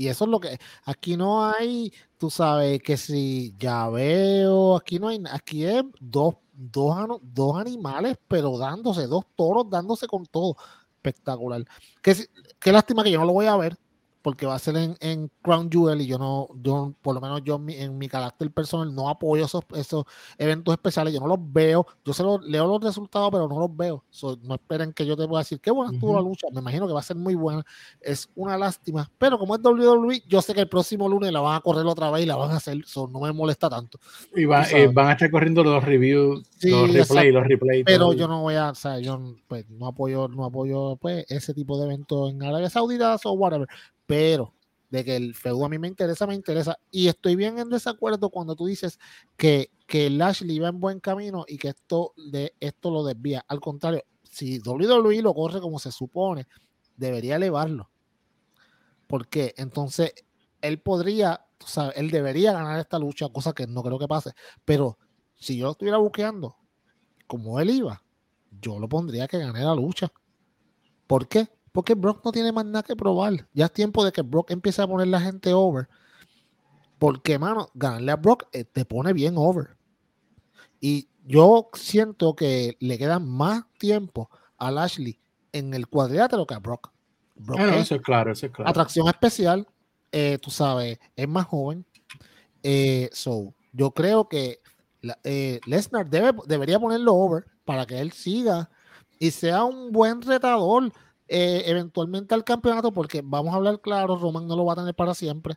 Y 0.01 0.07
eso 0.07 0.25
es 0.25 0.31
lo 0.31 0.39
que 0.39 0.57
aquí 0.85 1.15
no 1.15 1.45
hay, 1.45 1.93
tú 2.17 2.31
sabes, 2.31 2.81
que 2.81 2.97
si 2.97 3.53
ya 3.59 3.87
veo, 3.87 4.75
aquí 4.75 4.97
no 4.97 5.09
hay, 5.09 5.21
aquí 5.31 5.63
es 5.63 5.83
dos, 5.99 6.37
dos, 6.53 7.19
dos 7.21 7.55
animales, 7.55 8.17
pero 8.27 8.57
dándose, 8.57 9.05
dos 9.05 9.25
toros 9.35 9.69
dándose 9.69 10.07
con 10.07 10.25
todo. 10.25 10.55
Espectacular. 10.95 11.63
Qué, 12.01 12.15
qué 12.59 12.71
lástima 12.71 13.03
que 13.03 13.11
yo 13.11 13.19
no 13.19 13.25
lo 13.25 13.33
voy 13.33 13.45
a 13.45 13.55
ver, 13.57 13.77
porque 14.21 14.45
va 14.45 14.55
a 14.55 14.59
ser 14.59 14.75
en, 14.77 15.31
Crown 15.41 15.69
Jewel 15.71 16.01
y 16.01 16.07
yo 16.07 16.17
no, 16.17 16.49
yo 16.61 16.93
por 17.01 17.15
lo 17.15 17.21
menos 17.21 17.41
yo 17.43 17.61
en 17.67 17.97
mi, 17.97 18.07
carácter 18.07 18.51
personal 18.51 18.93
no 18.93 19.09
apoyo 19.09 19.45
esos, 19.45 19.63
esos 19.75 20.05
eventos 20.37 20.73
especiales, 20.73 21.13
yo 21.13 21.19
no 21.19 21.27
los 21.27 21.39
veo, 21.41 21.85
yo 22.05 22.13
se 22.13 22.23
los, 22.23 22.43
leo 22.45 22.67
los 22.67 22.81
resultados, 22.81 23.29
pero 23.31 23.47
no 23.47 23.59
los 23.59 23.75
veo. 23.75 24.03
no 24.43 24.55
esperen 24.55 24.93
que 24.93 25.05
yo 25.05 25.15
te 25.15 25.27
pueda 25.27 25.41
decir 25.41 25.59
qué 25.59 25.71
buena 25.71 25.93
estuvo 25.93 26.15
la 26.15 26.21
lucha, 26.21 26.47
me 26.53 26.59
imagino 26.59 26.87
que 26.87 26.93
va 26.93 26.99
a 26.99 27.03
ser 27.03 27.15
muy 27.15 27.35
buena, 27.35 27.63
es 27.99 28.29
una 28.35 28.57
lástima, 28.57 29.09
pero 29.17 29.39
como 29.39 29.55
es 29.55 29.61
WWE, 29.63 30.23
yo 30.27 30.41
sé 30.41 30.53
que 30.53 30.61
el 30.61 30.69
próximo 30.69 31.09
lunes 31.09 31.31
la 31.31 31.41
van 31.41 31.55
a 31.55 31.61
correr 31.61 31.85
otra 31.85 32.11
vez 32.11 32.23
y 32.23 32.25
la 32.25 32.35
van 32.35 32.51
a 32.51 32.57
hacer, 32.57 32.77
no 33.11 33.19
me 33.19 33.31
molesta 33.31 33.69
tanto. 33.69 33.99
Y 34.35 34.43
eh, 34.43 34.87
van 34.93 35.07
a 35.07 35.11
estar 35.13 35.31
corriendo 35.31 35.63
los 35.63 35.83
reviews, 35.83 36.43
los 36.61 36.93
replays, 36.93 37.33
los 37.33 37.47
replays. 37.47 37.83
Pero 37.85 38.13
yo 38.13 38.27
no 38.27 38.41
voy 38.41 38.55
a, 38.55 38.69
o 38.69 38.75
sea, 38.75 38.99
yo 38.99 39.19
pues, 39.47 39.69
no 39.69 39.87
apoyo, 39.87 40.27
no 40.27 40.45
apoyo 40.45 40.97
pues, 40.97 41.25
ese 41.29 41.53
tipo 41.53 41.79
de 41.79 41.85
eventos 41.85 42.31
en 42.31 42.43
Arabia 42.43 42.69
Saudita 42.69 43.17
o 43.23 43.31
whatever 43.33 43.67
pero 44.11 44.53
de 44.89 45.05
que 45.05 45.15
el 45.15 45.33
feudo 45.35 45.63
a 45.63 45.69
mí 45.69 45.79
me 45.79 45.87
interesa, 45.87 46.27
me 46.27 46.35
interesa. 46.35 46.77
Y 46.91 47.07
estoy 47.07 47.37
bien 47.37 47.57
en 47.59 47.69
desacuerdo 47.69 48.29
cuando 48.29 48.57
tú 48.57 48.65
dices 48.65 48.99
que, 49.37 49.71
que 49.87 50.09
Lashley 50.09 50.59
va 50.59 50.67
en 50.67 50.81
buen 50.81 50.99
camino 50.99 51.45
y 51.47 51.57
que 51.57 51.69
esto, 51.69 52.13
de, 52.17 52.53
esto 52.59 52.91
lo 52.91 53.05
desvía. 53.05 53.45
Al 53.47 53.61
contrario, 53.61 54.03
si 54.29 54.59
WWE 54.59 55.21
lo 55.21 55.33
corre 55.33 55.61
como 55.61 55.79
se 55.79 55.93
supone, 55.93 56.45
debería 56.97 57.37
elevarlo. 57.37 57.89
porque 59.07 59.53
Entonces, 59.55 60.13
él 60.59 60.81
podría, 60.81 61.45
o 61.63 61.67
sea, 61.67 61.91
él 61.91 62.11
debería 62.11 62.51
ganar 62.51 62.81
esta 62.81 62.99
lucha, 62.99 63.29
cosa 63.29 63.53
que 63.53 63.65
no 63.65 63.81
creo 63.81 63.97
que 63.97 64.09
pase. 64.09 64.31
Pero 64.65 64.97
si 65.37 65.55
yo 65.55 65.67
lo 65.67 65.71
estuviera 65.71 65.99
buscando 65.99 66.57
como 67.27 67.61
él 67.61 67.69
iba, 67.69 68.03
yo 68.59 68.77
lo 68.77 68.89
pondría 68.89 69.29
que 69.29 69.37
gane 69.37 69.63
la 69.63 69.73
lucha. 69.73 70.11
¿Por 71.07 71.29
qué? 71.29 71.47
Porque 71.71 71.93
Brock 71.93 72.23
no 72.25 72.31
tiene 72.31 72.51
más 72.51 72.65
nada 72.65 72.83
que 72.83 72.95
probar. 72.95 73.47
Ya 73.53 73.65
es 73.65 73.73
tiempo 73.73 74.03
de 74.03 74.11
que 74.11 74.21
Brock 74.21 74.51
empiece 74.51 74.81
a 74.81 74.87
poner 74.87 75.07
la 75.07 75.21
gente 75.21 75.53
over. 75.53 75.87
Porque, 76.99 77.39
mano, 77.39 77.69
ganarle 77.73 78.11
a 78.11 78.17
Brock 78.17 78.47
eh, 78.51 78.65
te 78.65 78.85
pone 78.85 79.13
bien 79.13 79.35
over. 79.37 79.75
Y 80.79 81.07
yo 81.25 81.69
siento 81.73 82.35
que 82.35 82.75
le 82.79 82.97
queda 82.97 83.19
más 83.19 83.63
tiempo 83.77 84.29
a 84.57 84.71
Lashley 84.71 85.19
en 85.51 85.73
el 85.73 85.87
cuadrilátero 85.87 86.45
que 86.45 86.53
a 86.53 86.59
Brock. 86.59 86.91
Brock 87.35 87.59
ah, 87.59 87.77
eso 87.77 87.95
es 87.95 88.01
claro, 88.01 88.31
eso 88.31 88.45
es 88.45 88.51
claro. 88.51 88.69
Atracción 88.69 89.07
especial, 89.07 89.67
eh, 90.11 90.37
tú 90.41 90.51
sabes, 90.51 90.99
es 91.15 91.27
más 91.27 91.45
joven. 91.45 91.85
Eh, 92.63 93.09
so, 93.13 93.53
yo 93.71 93.91
creo 93.91 94.27
que 94.27 94.59
Lesnar 95.65 96.07
debe, 96.09 96.33
debería 96.45 96.79
ponerlo 96.79 97.15
over 97.15 97.45
para 97.65 97.85
que 97.85 97.99
él 97.99 98.11
siga 98.11 98.69
y 99.17 99.31
sea 99.31 99.63
un 99.63 99.91
buen 99.91 100.21
retador 100.21 100.91
eh, 101.33 101.63
eventualmente 101.65 102.35
al 102.35 102.43
campeonato, 102.43 102.91
porque 102.91 103.21
vamos 103.23 103.53
a 103.53 103.55
hablar 103.55 103.79
claro, 103.79 104.17
Roman 104.17 104.45
no 104.45 104.57
lo 104.57 104.65
va 104.65 104.73
a 104.73 104.75
tener 104.75 104.93
para 104.93 105.13
siempre. 105.13 105.55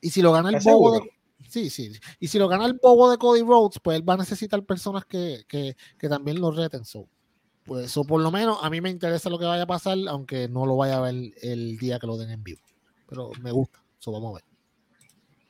Y 0.00 0.10
si 0.10 0.20
lo 0.20 0.32
gana 0.32 0.50
el 0.50 0.58
bobo 0.58 0.94
de, 0.94 1.12
sí, 1.48 1.70
sí, 1.70 1.92
y 2.18 2.26
si 2.26 2.40
lo 2.40 2.48
gana 2.48 2.66
el 2.66 2.72
bobo 2.74 3.08
de 3.08 3.18
Cody 3.18 3.42
Rhodes, 3.42 3.78
pues 3.80 3.96
él 3.96 4.08
va 4.08 4.14
a 4.14 4.16
necesitar 4.16 4.60
personas 4.64 5.04
que, 5.04 5.44
que, 5.46 5.76
que 5.96 6.08
también 6.08 6.40
lo 6.40 6.50
reten. 6.50 6.84
So, 6.84 7.06
pues 7.64 7.84
eso 7.84 8.02
por 8.02 8.20
lo 8.20 8.32
menos 8.32 8.58
a 8.62 8.68
mí 8.68 8.80
me 8.80 8.90
interesa 8.90 9.30
lo 9.30 9.38
que 9.38 9.44
vaya 9.44 9.62
a 9.62 9.66
pasar, 9.66 9.96
aunque 10.08 10.48
no 10.48 10.66
lo 10.66 10.76
vaya 10.76 10.96
a 10.96 11.02
ver 11.02 11.14
el 11.40 11.78
día 11.78 12.00
que 12.00 12.08
lo 12.08 12.16
den 12.16 12.30
en 12.30 12.42
vivo. 12.42 12.62
Pero 13.08 13.30
me 13.40 13.52
gusta, 13.52 13.80
eso 14.00 14.10
vamos 14.10 14.32
a 14.32 14.34
ver. 14.34 14.44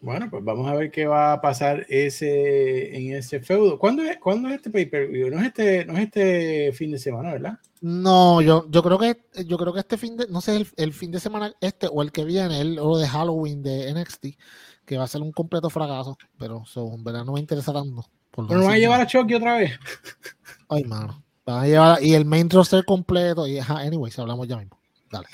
Bueno, 0.03 0.29
pues 0.29 0.45
vamos 0.45 0.71
a 0.71 0.75
ver 0.75 0.91
qué 0.91 1.07
va 1.07 1.33
a 1.33 1.41
pasar 1.41 1.87
ese, 1.89 2.95
en 2.95 3.17
ese 3.17 3.41
feudo. 3.41 3.79
¿Cuándo 3.79 4.03
es, 4.03 4.19
¿cuándo 4.19 4.49
es 4.49 4.57
este 4.57 4.69
pay-per-view? 4.69 5.31
No, 5.31 5.41
es 5.41 5.47
este, 5.47 5.87
no 5.87 5.95
es 5.95 6.01
este 6.01 6.73
fin 6.73 6.91
de 6.91 6.99
semana, 6.99 7.33
¿verdad? 7.33 7.59
No, 7.83 8.41
yo, 8.41 8.65
yo 8.71 8.81
creo 8.81 8.97
que 8.97 9.17
yo 9.45 9.59
creo 9.59 9.73
que 9.73 9.81
este 9.81 9.99
fin 9.99 10.17
de, 10.17 10.29
no 10.29 10.41
sé, 10.41 10.65
el, 10.77 10.93
fin 10.93 11.11
de 11.11 11.19
semana 11.19 11.53
este 11.61 11.89
o 11.91 12.01
el 12.03 12.13
que 12.13 12.25
viene, 12.25 12.61
el 12.61 12.79
o 12.79 12.97
de 12.97 13.09
Halloween 13.09 13.61
de 13.61 13.93
NXT, 13.93 14.27
que 14.87 14.97
va 14.97 15.03
a 15.03 15.09
ser 15.09 15.21
un 15.21 15.33
completo 15.33 15.69
fracaso, 15.69 16.17
pero 16.39 16.63
en 16.77 17.03
verdad 17.03 17.25
no 17.25 17.33
me 17.33 17.41
interesa 17.41 17.73
tanto. 17.73 18.05
pero 18.31 18.47
no 18.47 18.67
van 18.67 18.75
a 18.75 18.79
llevar 18.79 19.01
a 19.01 19.07
Chucky 19.09 19.35
otra 19.35 19.57
vez. 19.57 19.73
Ay, 20.69 20.85
mano. 20.85 21.25
Van 21.45 21.65
a 21.65 21.67
llevar, 21.67 22.03
y 22.05 22.15
el 22.15 22.25
main 22.25 22.49
roster 22.49 22.85
completo, 22.85 23.49
y 23.49 23.59
anyways, 23.59 24.17
hablamos 24.17 24.47
ya 24.47 24.59
mismo. 24.59 24.79
Dale. 25.11 25.27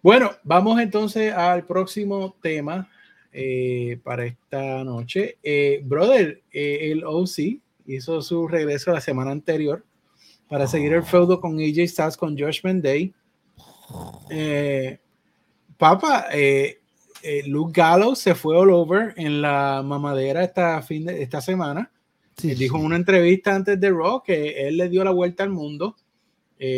Bueno, 0.00 0.30
vamos 0.44 0.78
entonces 0.78 1.34
al 1.34 1.66
próximo 1.66 2.36
tema 2.40 2.88
eh, 3.32 3.98
para 4.04 4.24
esta 4.24 4.84
noche. 4.84 5.38
Eh, 5.42 5.80
brother, 5.82 6.44
eh, 6.52 6.92
el 6.92 7.02
OC 7.02 7.60
hizo 7.86 8.22
su 8.22 8.46
regreso 8.46 8.92
la 8.92 9.00
semana 9.00 9.32
anterior 9.32 9.84
para 10.48 10.66
seguir 10.66 10.92
el 10.92 11.02
feudo 11.02 11.40
con 11.40 11.58
AJ 11.58 11.88
Styles 11.88 12.16
con 12.16 12.38
Josh 12.38 12.60
Day. 12.62 13.12
Papa, 15.76 16.26
Luke 17.46 17.72
Gallows 17.74 18.18
se 18.18 18.34
fue 18.34 18.56
all 18.56 18.70
over 18.70 19.14
en 19.16 19.42
la 19.42 19.82
mamadera 19.84 20.44
esta, 20.44 20.80
fin 20.82 21.06
de, 21.06 21.22
esta 21.22 21.40
semana. 21.40 21.90
dijo 22.42 22.78
en 22.78 22.84
una 22.84 22.96
entrevista 22.96 23.54
antes 23.54 23.78
de 23.80 23.90
Raw 23.90 24.22
que 24.22 24.68
él 24.68 24.76
le 24.76 24.88
dio 24.88 25.04
la 25.04 25.10
vuelta 25.10 25.42
al 25.42 25.50
mundo. 25.50 25.96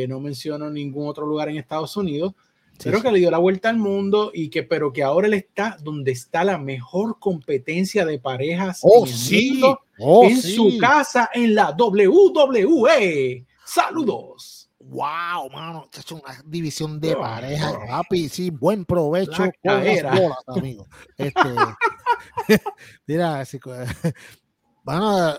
no 0.09 0.21
mencionó 0.21 0.71
ningún 0.71 1.09
otro 1.09 1.27
lugar 1.27 1.49
en 1.49 1.59
Estados 1.59 1.97
Unidos 1.97 2.35
pero 2.83 3.03
que 3.03 3.11
le 3.11 3.19
dio 3.19 3.31
la 3.31 3.39
vuelta 3.39 3.69
al 3.69 3.79
mundo 3.79 4.31
y 4.33 4.49
que, 4.49 4.63
pero 4.63 4.93
que 4.93 5.03
ahora 5.03 5.27
él 5.27 5.35
está 5.35 5.77
donde 5.83 6.13
está 6.13 6.45
la 6.45 6.59
mejor 6.59 7.19
competencia 7.19 8.05
de 8.05 8.19
parejas 8.19 8.81
oh, 8.83 9.07
sí. 9.07 9.61
Oh, 9.99 10.25
en 10.25 10.41
su 10.41 10.77
casa 10.79 11.31
en 11.33 11.55
la 11.55 11.75
WWE. 11.77 13.47
Saludos. 13.67 14.71
Wow, 14.79 15.51
mano, 15.51 15.91
es 15.93 16.13
una 16.13 16.41
división 16.45 17.01
de 17.01 17.17
parejas, 17.17 17.75
papi, 17.89 18.29
sí, 18.29 18.51
buen 18.51 18.85
provecho 18.85 19.51
con 19.65 19.81
bolas, 19.83 20.45
amigo. 20.47 20.87
Este, 21.17 21.41
mira, 23.07 23.41
así, 23.41 23.59
bueno, 24.85 25.35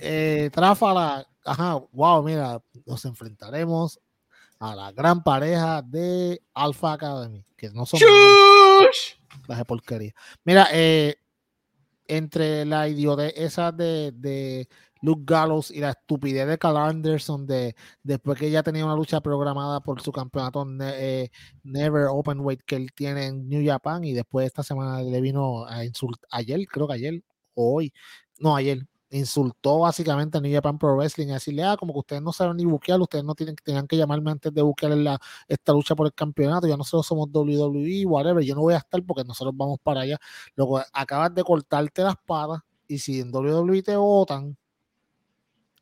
eh, 0.00 0.50
Tráfala, 0.52 1.24
ajá, 1.44 1.76
wow, 1.92 2.22
mira, 2.24 2.60
nos 2.84 3.04
enfrentaremos 3.04 4.00
a 4.58 4.74
la 4.74 4.90
gran 4.90 5.22
pareja 5.22 5.80
de 5.82 6.42
Alpha 6.54 6.94
Academy, 6.94 7.44
que 7.56 7.70
no 7.70 7.86
son 7.86 8.00
las 9.46 9.58
de 9.58 9.64
porquería. 9.64 10.12
Mira, 10.44 10.66
eh, 10.72 11.16
entre 12.08 12.64
la 12.64 12.88
idiotez 12.88 13.34
esa 13.36 13.70
de, 13.70 14.12
de, 14.12 14.68
Luke 15.02 15.22
Gallows 15.24 15.70
y 15.70 15.80
la 15.80 15.90
estupidez 15.90 16.46
de 16.46 16.58
Carl 16.58 16.76
Anderson 16.76 17.46
de 17.46 17.74
después 18.02 18.38
que 18.38 18.50
ya 18.50 18.62
tenía 18.62 18.84
una 18.84 18.96
lucha 18.96 19.20
programada 19.20 19.80
por 19.80 20.00
su 20.00 20.12
campeonato 20.12 20.66
eh, 20.82 21.30
Never 21.62 22.06
Open 22.10 22.40
Weight 22.40 22.62
que 22.64 22.76
él 22.76 22.92
tiene 22.94 23.26
en 23.26 23.48
New 23.48 23.64
Japan 23.66 24.04
y 24.04 24.12
después 24.12 24.46
esta 24.46 24.62
semana 24.62 25.02
le 25.02 25.20
vino 25.20 25.66
a 25.66 25.84
insultar 25.84 26.28
ayer, 26.30 26.66
creo 26.66 26.86
que 26.88 26.94
ayer 26.94 27.22
o 27.54 27.74
hoy, 27.76 27.92
no 28.38 28.54
ayer, 28.56 28.86
insultó 29.10 29.80
básicamente 29.80 30.38
a 30.38 30.40
New 30.40 30.52
Japan 30.52 30.78
Pro 30.78 30.96
Wrestling 30.96 31.28
y 31.28 31.32
decirle, 31.32 31.64
ah, 31.64 31.76
como 31.78 31.92
que 31.92 32.00
ustedes 32.00 32.22
no 32.22 32.32
saben 32.32 32.56
ni 32.56 32.64
buquear, 32.64 33.00
ustedes 33.00 33.24
no 33.24 33.34
tienen, 33.34 33.56
tenían 33.56 33.86
que 33.86 33.96
llamarme 33.96 34.30
antes 34.30 34.52
de 34.52 34.62
buquear 34.62 34.92
la, 34.96 35.18
esta 35.46 35.72
lucha 35.72 35.94
por 35.96 36.06
el 36.06 36.14
campeonato, 36.14 36.66
ya 36.66 36.76
nosotros 36.76 37.06
somos 37.06 37.28
WWE, 37.32 38.04
whatever, 38.06 38.44
yo 38.44 38.54
no 38.54 38.62
voy 38.62 38.74
a 38.74 38.78
estar 38.78 39.02
porque 39.04 39.24
nosotros 39.24 39.54
vamos 39.56 39.78
para 39.82 40.02
allá. 40.02 40.18
Luego 40.56 40.80
acabas 40.92 41.34
de 41.34 41.42
cortarte 41.44 42.02
las 42.02 42.16
patas 42.26 42.60
y 42.86 42.98
si 42.98 43.20
en 43.20 43.34
WWE 43.34 43.82
te 43.82 43.96
votan, 43.96 44.56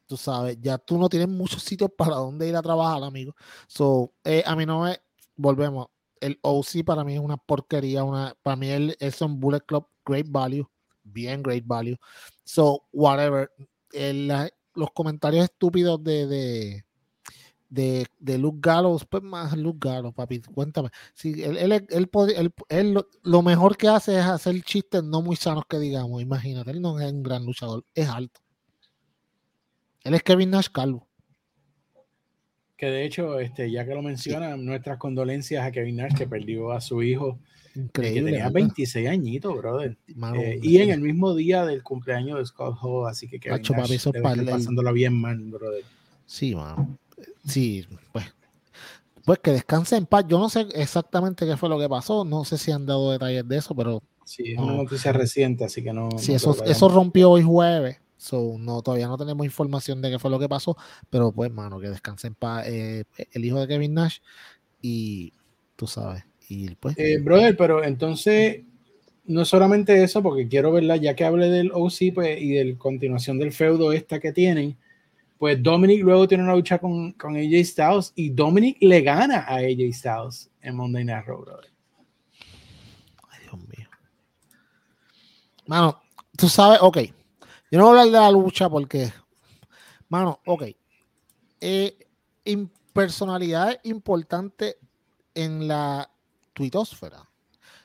tú 0.06 0.16
sabes, 0.16 0.58
ya 0.60 0.78
tú 0.78 0.98
no 0.98 1.08
tienes 1.08 1.28
muchos 1.28 1.62
sitios 1.62 1.90
para 1.96 2.16
dónde 2.16 2.48
ir 2.48 2.56
a 2.56 2.62
trabajar, 2.62 3.02
amigo. 3.04 3.34
So, 3.68 4.12
eh, 4.24 4.42
a 4.46 4.56
mí 4.56 4.66
no 4.66 4.82
me, 4.82 4.98
volvemos, 5.36 5.88
el 6.20 6.38
OC 6.42 6.84
para 6.84 7.04
mí 7.04 7.14
es 7.14 7.20
una 7.20 7.36
porquería, 7.36 8.04
una, 8.04 8.34
para 8.42 8.56
mí 8.56 8.68
el, 8.68 8.96
es 9.00 9.20
un 9.20 9.38
Bullet 9.40 9.60
Club 9.60 9.86
Great 10.04 10.26
Value 10.28 10.66
bien 11.12 11.42
great 11.42 11.64
value. 11.66 11.96
So, 12.44 12.84
whatever. 12.92 13.50
los 14.74 14.90
comentarios 14.92 15.44
estúpidos 15.44 16.02
de, 16.04 16.26
de, 16.26 16.84
de, 17.70 18.06
de, 18.18 18.38
Luke 18.38 18.58
Gallows, 18.60 19.06
pues 19.06 19.22
más 19.22 19.56
Luke 19.56 19.88
Gallows, 19.88 20.14
papi, 20.14 20.40
cuéntame. 20.40 20.90
Si 21.14 21.42
él, 21.42 21.56
él, 21.56 21.72
él, 21.88 22.52
él, 22.68 23.06
lo 23.22 23.42
mejor 23.42 23.76
que 23.76 23.88
hace 23.88 24.18
es 24.18 24.24
hacer 24.24 24.60
chistes 24.62 25.02
no 25.02 25.22
muy 25.22 25.36
sanos 25.36 25.64
que 25.68 25.78
digamos, 25.78 26.20
imagínate, 26.20 26.70
él 26.70 26.82
no 26.82 26.98
es 27.00 27.10
un 27.10 27.22
gran 27.22 27.44
luchador, 27.46 27.84
es 27.94 28.08
alto. 28.08 28.40
Él 30.06 30.14
es 30.14 30.22
Kevin 30.22 30.50
Nash 30.50 30.68
Calvo. 30.72 31.06
Que 32.76 32.86
de 32.86 33.04
hecho, 33.04 33.40
este, 33.40 33.70
ya 33.70 33.86
que 33.86 33.94
lo 33.94 34.02
mencionan, 34.02 34.64
nuestras 34.64 34.98
condolencias 34.98 35.64
a 35.64 35.72
Kevin 35.72 35.96
Nash 35.96 36.14
que 36.14 36.26
perdió 36.26 36.72
a 36.72 36.80
su 36.80 37.02
hijo 37.02 37.38
Increíble. 37.76 38.20
Que 38.20 38.36
tenía 38.38 38.48
26 38.48 39.08
añitos, 39.08 39.56
brother. 39.56 39.96
Eh, 40.34 40.58
y 40.62 40.78
en 40.78 40.90
el 40.90 41.00
mismo 41.00 41.34
día 41.34 41.64
del 41.66 41.82
cumpleaños 41.82 42.38
de 42.38 42.46
Scott 42.46 42.78
Hall, 42.80 43.08
así 43.08 43.28
que 43.28 43.38
Kevin 43.38 43.62
Nash 43.76 44.08
pasándola 44.48 44.92
bien 44.92 45.14
mal, 45.14 45.38
brother. 45.38 45.84
Sí, 46.24 46.54
mano. 46.54 46.98
Sí, 47.46 47.86
pues. 48.12 48.26
Pues 49.24 49.40
que 49.40 49.50
descanse 49.50 49.96
en 49.96 50.06
paz. 50.06 50.24
Yo 50.28 50.38
no 50.38 50.48
sé 50.48 50.66
exactamente 50.74 51.46
qué 51.46 51.56
fue 51.56 51.68
lo 51.68 51.78
que 51.78 51.88
pasó. 51.88 52.24
No 52.24 52.44
sé 52.44 52.58
si 52.58 52.70
han 52.70 52.86
dado 52.86 53.12
detalles 53.12 53.46
de 53.46 53.56
eso, 53.56 53.74
pero. 53.74 54.02
Sí, 54.24 54.52
es 54.52 54.58
una 54.58 54.74
noticia 54.74 55.12
reciente, 55.12 55.64
así 55.64 55.82
que 55.82 55.92
no. 55.92 56.08
Sí, 56.16 56.32
eso, 56.32 56.56
eso 56.64 56.88
rompió 56.88 57.30
hoy 57.32 57.42
jueves. 57.42 58.00
So, 58.16 58.56
no, 58.58 58.82
todavía 58.82 59.08
no 59.08 59.18
tenemos 59.18 59.44
información 59.44 60.00
de 60.00 60.10
qué 60.10 60.18
fue 60.18 60.30
lo 60.30 60.38
que 60.38 60.48
pasó, 60.48 60.76
pero 61.10 61.32
pues, 61.32 61.52
mano, 61.52 61.78
que 61.78 61.88
descanse 61.88 62.28
en 62.28 62.34
paz 62.34 62.66
eh, 62.66 63.04
el 63.32 63.44
hijo 63.44 63.60
de 63.60 63.68
Kevin 63.68 63.94
Nash 63.94 64.18
y 64.80 65.32
tú 65.76 65.86
sabes, 65.86 66.24
pues, 66.80 66.96
eh, 66.98 67.18
brother, 67.18 67.56
pero 67.56 67.84
entonces 67.84 68.62
no 69.24 69.44
solamente 69.44 70.02
eso, 70.02 70.22
porque 70.22 70.48
quiero 70.48 70.72
verla, 70.72 70.96
ya 70.96 71.14
que 71.14 71.24
hable 71.24 71.50
del 71.50 71.72
OC 71.72 72.14
pues, 72.14 72.40
y 72.40 72.50
de 72.50 72.64
la 72.64 72.78
continuación 72.78 73.38
del 73.38 73.52
feudo 73.52 73.92
esta 73.92 74.20
que 74.20 74.32
tienen, 74.32 74.76
pues 75.38 75.62
Dominic 75.62 76.02
luego 76.02 76.26
tiene 76.28 76.44
una 76.44 76.54
lucha 76.54 76.78
con, 76.78 77.12
con 77.12 77.36
AJ 77.36 77.64
Styles 77.64 78.12
y 78.14 78.30
Dominic 78.30 78.78
le 78.80 79.02
gana 79.02 79.40
a 79.40 79.56
AJ 79.56 79.92
Styles 79.92 80.50
en 80.62 80.76
Monday 80.76 81.04
Night 81.04 81.26
Raw, 81.26 81.42
brother. 81.42 81.70
Ay, 83.30 83.40
Dios 83.42 83.58
mío. 83.76 83.88
Mano, 85.66 86.00
tú 86.36 86.48
sabes, 86.48 86.78
ok. 86.80 86.98
Yo 87.70 87.78
no 87.78 87.86
voy 87.86 87.98
a 87.98 88.02
hablar 88.02 88.06
de 88.06 88.26
la 88.26 88.30
lucha 88.30 88.68
porque, 88.68 89.12
mano, 90.08 90.40
ok. 90.46 90.64
Eh, 91.60 92.06
personalidades 92.92 93.78
importantes 93.84 94.76
en 95.34 95.68
la 95.68 96.10
tuitosfera. 96.54 97.28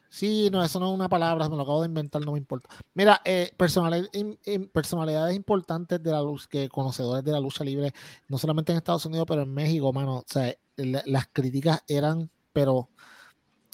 Sí, 0.10 0.50
no, 0.52 0.64
eso 0.64 0.80
no 0.80 0.90
es 0.90 0.96
una 0.96 1.08
palabra, 1.08 1.48
me 1.48 1.56
lo 1.56 1.64
acabo 1.64 1.82
de 1.82 1.88
inventar, 1.88 2.24
no 2.26 2.34
me 2.34 2.38
importa. 2.38 2.70
Mira, 2.94 3.22
eh, 3.24 3.54
personalidades, 3.56 5.36
importantes 5.36 6.04
de 6.04 6.12
la 6.12 6.22
luz, 6.22 6.48
que 6.48 6.68
conocedores 6.68 7.24
de 7.24 7.32
la 7.32 7.40
lucha 7.40 7.64
libre, 7.64 7.94
no 8.28 8.38
solamente 8.38 8.74
en 8.74 8.78
Estados 8.78 9.06
Unidos, 9.06 9.26
pero 9.28 9.44
en 9.44 9.54
México, 9.54 9.92
mano, 9.94 10.18
o 10.18 10.26
sea, 10.28 10.54
las 10.76 11.28
críticas 11.32 11.84
eran, 11.88 12.30
pero 12.52 12.90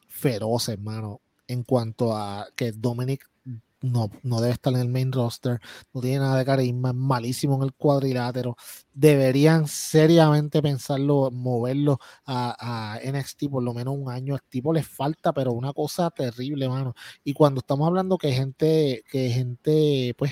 feroces, 0.07 0.79
mano, 0.79 1.21
en 1.47 1.63
cuanto 1.63 2.15
a 2.15 2.47
que 2.55 2.71
Dominic 2.71 3.27
no, 3.81 4.09
no 4.23 4.41
debe 4.41 4.53
estar 4.53 4.73
en 4.73 4.79
el 4.79 4.89
main 4.89 5.11
roster, 5.11 5.59
no 5.93 6.01
tiene 6.01 6.19
nada 6.19 6.37
de 6.37 6.45
carisma, 6.45 6.89
es 6.89 6.95
malísimo 6.95 7.55
en 7.55 7.63
el 7.63 7.73
cuadrilátero. 7.73 8.55
Deberían 8.93 9.67
seriamente 9.67 10.61
pensarlo, 10.61 11.29
moverlo 11.31 11.99
a, 12.25 12.95
a, 12.95 12.99
NXT 12.99 13.49
por 13.49 13.63
lo 13.63 13.73
menos 13.73 13.95
un 13.97 14.09
año. 14.09 14.35
Al 14.35 14.41
tipo 14.49 14.73
le 14.73 14.83
falta, 14.83 15.33
pero 15.33 15.51
una 15.53 15.73
cosa 15.73 16.09
terrible, 16.09 16.67
mano. 16.69 16.95
Y 17.23 17.33
cuando 17.33 17.59
estamos 17.59 17.87
hablando 17.87 18.17
que 18.17 18.31
gente, 18.33 19.03
que 19.09 19.29
gente, 19.29 20.15
pues, 20.17 20.31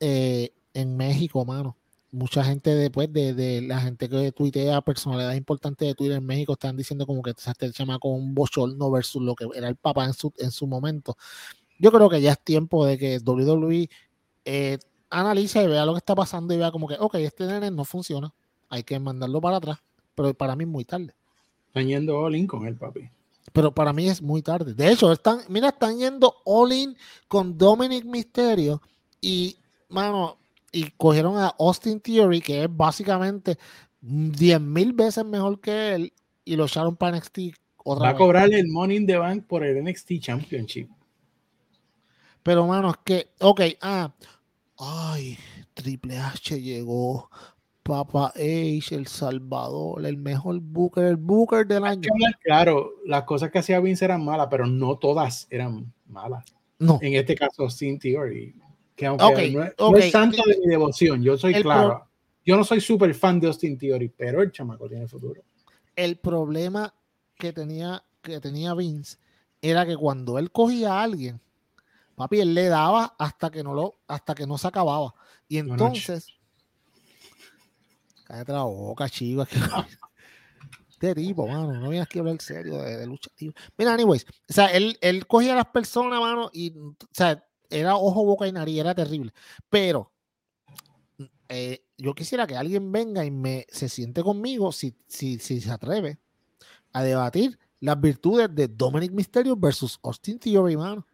eh, 0.00 0.52
en 0.74 0.96
México, 0.96 1.44
mano, 1.44 1.76
mucha 2.12 2.44
gente 2.44 2.74
después 2.74 3.12
de, 3.12 3.34
de, 3.34 3.62
la 3.62 3.80
gente 3.80 4.08
que 4.08 4.32
tuitea 4.32 4.80
personalidades 4.80 5.38
importantes 5.38 5.86
de 5.88 5.94
Twitter 5.94 6.16
en 6.18 6.26
México 6.26 6.54
están 6.54 6.76
diciendo 6.76 7.06
como 7.06 7.22
que 7.22 7.30
este 7.30 7.72
chama 7.72 7.98
con 7.98 8.12
un 8.12 8.34
bochorno 8.34 8.90
versus 8.90 9.22
lo 9.22 9.34
que 9.34 9.46
era 9.54 9.68
el 9.68 9.76
papá 9.76 10.04
en 10.06 10.14
su, 10.14 10.32
en 10.38 10.50
su 10.50 10.66
momento 10.66 11.16
yo 11.80 11.90
creo 11.90 12.08
que 12.10 12.20
ya 12.20 12.32
es 12.32 12.38
tiempo 12.38 12.84
de 12.84 12.98
que 12.98 13.18
WWE 13.24 13.88
eh, 14.44 14.78
analice 15.08 15.64
y 15.64 15.66
vea 15.66 15.86
lo 15.86 15.94
que 15.94 15.98
está 15.98 16.14
pasando 16.14 16.52
y 16.52 16.58
vea 16.58 16.70
como 16.70 16.86
que, 16.86 16.96
ok, 17.00 17.14
este 17.16 17.46
nene 17.46 17.70
no 17.70 17.84
funciona, 17.84 18.32
hay 18.68 18.84
que 18.84 19.00
mandarlo 19.00 19.40
para 19.40 19.56
atrás, 19.56 19.78
pero 20.14 20.34
para 20.34 20.54
mí 20.54 20.64
es 20.64 20.70
muy 20.70 20.84
tarde. 20.84 21.14
Están 21.68 21.88
yendo 21.88 22.18
all 22.18 22.36
in 22.36 22.46
con 22.46 22.66
el 22.66 22.76
papi. 22.76 23.08
Pero 23.52 23.72
para 23.72 23.92
mí 23.92 24.08
es 24.08 24.20
muy 24.20 24.42
tarde. 24.42 24.74
De 24.74 24.92
hecho, 24.92 25.10
están, 25.10 25.40
mira, 25.48 25.68
están 25.68 25.98
yendo 25.98 26.36
all 26.44 26.72
in 26.72 26.96
con 27.26 27.56
Dominic 27.56 28.04
Mysterio 28.04 28.82
y, 29.20 29.56
mano, 29.88 30.36
y 30.70 30.90
cogieron 30.90 31.38
a 31.38 31.48
Austin 31.58 32.00
Theory, 32.00 32.40
que 32.40 32.64
es 32.64 32.76
básicamente 32.76 33.58
10 34.02 34.60
mil 34.60 34.92
veces 34.92 35.24
mejor 35.24 35.60
que 35.60 35.94
él, 35.94 36.12
y 36.44 36.56
lo 36.56 36.66
echaron 36.66 36.94
para 36.96 37.16
NXT. 37.16 37.38
Otra 37.82 38.04
Va 38.04 38.10
a 38.10 38.16
cobrar 38.16 38.52
el 38.52 38.68
Money 38.68 38.98
in 38.98 39.06
the 39.06 39.16
Bank 39.16 39.44
por 39.46 39.64
el 39.64 39.82
NXT 39.82 40.20
Championship. 40.20 40.90
Pero, 42.42 42.66
mano, 42.66 42.90
es 42.90 42.96
que, 43.04 43.28
ok, 43.40 43.60
ah, 43.82 44.12
ay, 44.78 45.38
Triple 45.74 46.18
H 46.18 46.60
llegó, 46.60 47.30
Papa 47.82 48.32
H, 48.34 48.94
El 48.94 49.06
Salvador, 49.06 50.04
el 50.06 50.16
mejor 50.16 50.60
Booker, 50.60 51.04
el 51.04 51.16
Booker 51.16 51.66
del 51.66 51.84
año. 51.84 52.08
Claro, 52.42 52.94
las 53.04 53.24
cosas 53.24 53.50
que 53.50 53.58
hacía 53.58 53.80
Vince 53.80 54.04
eran 54.04 54.24
malas, 54.24 54.48
pero 54.50 54.66
no 54.66 54.96
todas 54.96 55.46
eran 55.50 55.92
malas. 56.06 56.44
No. 56.78 56.98
En 57.02 57.14
este 57.14 57.34
caso, 57.34 57.68
Sin 57.68 57.98
Theory, 57.98 58.54
que 58.96 59.06
aunque 59.06 59.50
no, 59.50 59.96
es, 59.96 60.12
tanto 60.12 60.42
de 60.46 60.58
mi 60.58 60.68
devoción, 60.68 61.22
yo 61.22 61.36
soy 61.36 61.54
claro. 61.54 62.06
Yo 62.44 62.56
no 62.56 62.64
soy 62.64 62.80
súper 62.80 63.14
fan 63.14 63.38
de 63.38 63.46
Austin 63.46 63.76
Theory, 63.76 64.08
pero 64.08 64.42
el 64.42 64.50
chamaco 64.50 64.88
tiene 64.88 65.06
futuro. 65.06 65.42
El 65.94 66.16
problema 66.16 66.92
que 67.36 67.52
tenía, 67.52 68.02
que 68.22 68.40
tenía 68.40 68.74
Vince 68.74 69.18
era 69.60 69.84
que 69.84 69.96
cuando 69.96 70.38
él 70.38 70.50
cogía 70.50 70.94
a 70.94 71.02
alguien, 71.02 71.40
Papi, 72.20 72.40
él 72.40 72.54
le 72.54 72.68
daba 72.68 73.14
hasta 73.18 73.50
que 73.50 73.62
no 73.64 73.72
lo, 73.72 74.00
hasta 74.06 74.34
que 74.34 74.46
no 74.46 74.58
se 74.58 74.68
acababa. 74.68 75.14
Y 75.48 75.56
entonces. 75.56 76.26
Cállate 78.24 78.52
la 78.52 78.64
boca, 78.64 79.08
chico. 79.08 79.46
Este 80.90 81.14
tipo, 81.14 81.46
mano, 81.46 81.72
no 81.72 81.88
vienes 81.88 82.02
aquí 82.02 82.18
a 82.18 82.20
hablar 82.20 82.42
serio 82.42 82.76
de, 82.82 83.06
lucha. 83.06 83.30
Mira, 83.78 83.94
anyways, 83.94 84.26
o 84.50 84.52
sea, 84.52 84.66
él, 84.66 84.98
él 85.00 85.26
cogía 85.26 85.54
a 85.54 85.56
las 85.56 85.68
personas, 85.68 86.20
mano, 86.20 86.50
y, 86.52 86.76
o 86.76 86.94
sea, 87.10 87.42
era 87.70 87.96
ojo, 87.96 88.22
boca 88.22 88.46
y 88.46 88.52
nariz, 88.52 88.80
era 88.80 88.94
terrible. 88.94 89.32
Pero 89.70 90.12
eh, 91.48 91.86
yo 91.96 92.14
quisiera 92.14 92.46
que 92.46 92.54
alguien 92.54 92.92
venga 92.92 93.24
y 93.24 93.30
me 93.30 93.66
se 93.70 93.88
siente 93.88 94.22
conmigo, 94.22 94.72
si, 94.72 94.94
si, 95.06 95.38
si 95.38 95.62
se 95.62 95.70
atreve, 95.70 96.18
a 96.92 97.02
debatir 97.02 97.58
las 97.80 97.98
virtudes 97.98 98.54
de 98.54 98.68
Dominic 98.68 99.12
Mysterio 99.12 99.56
versus 99.56 99.98
Austin 100.02 100.38
Theory, 100.38 100.76
mano 100.76 101.06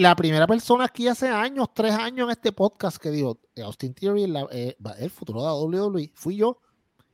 la 0.00 0.16
primera 0.16 0.46
persona 0.46 0.84
aquí 0.86 1.08
hace 1.08 1.28
años, 1.28 1.68
tres 1.74 1.92
años 1.92 2.24
en 2.24 2.30
este 2.30 2.52
podcast 2.52 2.96
que 2.96 3.10
dijo, 3.10 3.38
eh, 3.54 3.60
Austin 3.60 3.92
Theory, 3.92 4.32
eh, 4.50 4.74
el 4.98 5.10
futuro 5.10 5.40
de 5.40 5.46
la 5.46 5.54
WWE, 5.54 6.10
fui 6.14 6.36
yo. 6.36 6.58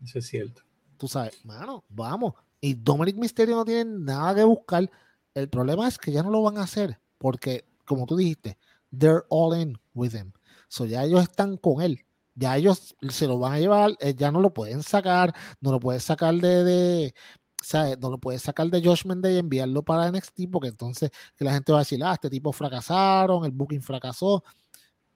Eso 0.05 0.21
es 0.21 0.27
cierto. 0.29 0.63
Tú 0.97 1.09
sabes, 1.09 1.45
mano, 1.45 1.85
vamos. 1.89 2.35
Y 2.61 2.75
Dominic 2.75 3.17
Mysterio 3.17 3.57
no 3.57 3.65
tiene 3.65 3.85
nada 3.85 4.37
que 4.37 4.45
buscar. 4.45 4.89
El 5.35 5.49
problema 5.49 5.89
es 5.89 5.99
que 5.99 6.13
ya 6.13 6.23
no 6.23 6.31
lo 6.31 6.43
van 6.43 6.59
a 6.59 6.63
hacer, 6.63 7.01
porque, 7.19 7.65
como 7.85 8.07
tú 8.07 8.17
dijiste, 8.17 8.57
they're 8.97 9.25
all 9.31 9.61
in 9.61 9.77
with 9.93 10.15
him. 10.15 10.33
So 10.69 10.85
ya 10.85 11.03
ellos 11.03 11.23
están 11.23 11.57
con 11.57 11.83
él. 11.83 12.05
Ya 12.37 12.57
ellos 12.57 12.95
se 13.09 13.27
lo 13.27 13.39
van 13.39 13.55
a 13.55 13.59
llevar, 13.59 13.97
eh, 13.99 14.15
ya 14.15 14.31
no 14.31 14.41
lo 14.41 14.55
pueden 14.55 14.83
sacar, 14.85 15.35
no 15.61 15.73
lo 15.73 15.81
pueden 15.81 16.01
sacar 16.01 16.35
de, 16.35 17.15
sea, 17.67 17.97
no 17.97 18.11
lo 18.11 18.19
puedes 18.19 18.43
sacar 18.43 18.69
de 18.69 18.83
Josh 18.83 19.05
Mendez 19.05 19.35
y 19.35 19.39
enviarlo 19.39 19.83
para 19.83 20.11
NXT 20.11 20.43
porque 20.51 20.69
entonces 20.69 21.11
que 21.37 21.45
la 21.45 21.53
gente 21.53 21.73
va 21.73 21.79
a 21.79 21.83
decir, 21.83 22.03
ah, 22.05 22.15
este 22.15 22.31
tipo 22.31 22.53
fracasaron, 22.53 23.45
el 23.45 23.51
booking 23.51 23.83
fracasó. 23.83 24.45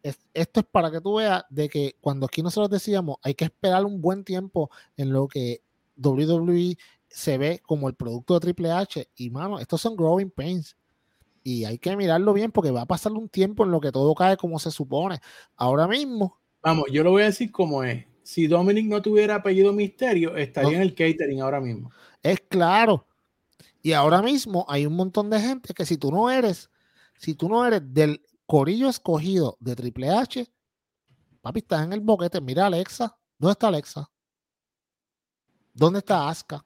esto 0.02 0.60
es 0.60 0.66
para 0.70 0.90
que 0.90 1.00
tú 1.00 1.16
veas 1.16 1.44
de 1.50 1.68
que 1.68 1.96
cuando 2.00 2.26
aquí 2.26 2.42
nosotros 2.42 2.70
decíamos, 2.70 3.16
hay 3.22 3.34
que 3.34 3.44
esperar 3.44 3.84
un 3.84 4.00
buen 4.00 4.24
tiempo 4.24 4.70
en 4.96 5.12
lo 5.12 5.28
que 5.28 5.62
WWE 5.96 6.76
se 7.08 7.38
ve 7.38 7.60
como 7.66 7.88
el 7.88 7.94
producto 7.94 8.34
de 8.34 8.40
Triple 8.40 8.70
H. 8.72 9.08
Y 9.16 9.30
mano, 9.30 9.58
estos 9.58 9.80
son 9.80 9.96
growing 9.96 10.30
pains. 10.30 10.76
Y 11.42 11.64
hay 11.64 11.78
que 11.78 11.96
mirarlo 11.96 12.32
bien 12.32 12.52
porque 12.52 12.70
va 12.70 12.82
a 12.82 12.86
pasar 12.86 13.12
un 13.12 13.28
tiempo 13.28 13.64
en 13.64 13.70
lo 13.70 13.80
que 13.80 13.92
todo 13.92 14.14
cae 14.14 14.36
como 14.36 14.58
se 14.58 14.70
supone. 14.70 15.20
Ahora 15.56 15.88
mismo. 15.88 16.38
Vamos, 16.62 16.86
yo 16.92 17.02
lo 17.02 17.10
voy 17.10 17.22
a 17.22 17.26
decir 17.26 17.50
como 17.50 17.82
es. 17.82 18.04
Si 18.22 18.46
Dominic 18.46 18.86
no 18.86 19.00
tuviera 19.00 19.36
apellido 19.36 19.72
Misterio, 19.72 20.36
estaría 20.36 20.76
en 20.76 20.82
el 20.82 20.94
catering 20.94 21.40
ahora 21.40 21.60
mismo. 21.60 21.90
Es 22.22 22.40
claro. 22.48 23.06
Y 23.83 23.92
ahora 23.92 24.20
mismo 24.22 24.66
hay 24.68 24.87
un 24.87 24.94
montón 24.94 25.30
de 25.30 25.40
gente 25.40 25.72
que 25.72 25.87
si 25.87 25.96
tú 25.96 26.11
no 26.11 26.30
eres, 26.30 26.70
si 27.18 27.35
tú 27.35 27.48
no 27.48 27.64
eres 27.64 27.83
del 27.85 28.22
corillo 28.46 28.88
escogido 28.88 29.56
de 29.61 29.76
Triple 29.76 30.11
H, 30.11 30.52
papi, 31.40 31.61
estás 31.61 31.85
en 31.85 31.92
el 31.92 32.00
boquete. 32.00 32.40
Mira 32.40 32.66
Alexa. 32.66 33.16
¿Dónde 33.38 33.52
está 33.52 33.68
Alexa? 33.68 34.11
¿Dónde 35.72 36.00
está 36.00 36.28
Asuka? 36.28 36.64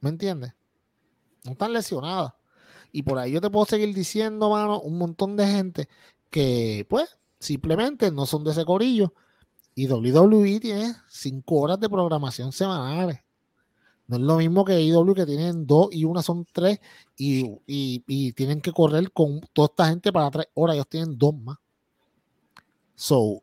¿Me 0.00 0.10
entiendes? 0.10 0.52
No 1.44 1.52
están 1.52 1.72
lesionadas. 1.72 2.32
Y 2.92 3.02
por 3.02 3.18
ahí 3.18 3.32
yo 3.32 3.40
te 3.40 3.50
puedo 3.50 3.64
seguir 3.64 3.94
diciendo, 3.94 4.50
mano, 4.50 4.80
un 4.80 4.98
montón 4.98 5.36
de 5.36 5.46
gente 5.46 5.88
que, 6.30 6.86
pues, 6.88 7.18
simplemente 7.38 8.10
no 8.10 8.26
son 8.26 8.44
de 8.44 8.52
ese 8.52 8.64
corillo. 8.64 9.14
Y 9.74 9.88
WWE 9.88 10.60
tiene 10.60 10.94
cinco 11.08 11.56
horas 11.60 11.80
de 11.80 11.88
programación 11.88 12.52
semanales. 12.52 13.20
No 14.12 14.18
es 14.18 14.22
lo 14.24 14.36
mismo 14.36 14.62
que 14.62 14.78
IW 14.78 15.14
que 15.14 15.24
tienen 15.24 15.66
dos 15.66 15.88
y 15.90 16.04
una 16.04 16.22
son 16.22 16.44
tres 16.52 16.80
y, 17.16 18.32
tienen 18.32 18.60
que 18.60 18.70
correr 18.70 19.10
con 19.10 19.40
toda 19.54 19.66
esta 19.66 19.88
gente 19.88 20.12
para 20.12 20.30
tres 20.30 20.48
horas. 20.52 20.74
Ellos 20.74 20.88
tienen 20.88 21.16
dos 21.16 21.34
más. 21.34 21.56
So, 22.94 23.42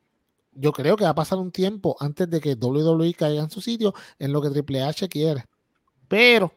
yo 0.54 0.72
creo 0.72 0.96
que 0.96 1.06
va 1.06 1.10
a 1.10 1.16
pasar 1.16 1.40
un 1.40 1.52
tiempo 1.52 1.96
antes 2.00 2.30
de 2.30 2.40
que 2.40 2.54
WWE 2.54 3.16
caiga 3.16 3.42
en 3.42 3.50
su 3.50 3.62
sitio 3.62 3.96
en 4.20 4.32
lo 4.32 4.44
que 4.44 4.52
Triple 4.52 4.84
H 4.84 5.10
quiere. 5.10 5.44
Pero, 6.08 6.54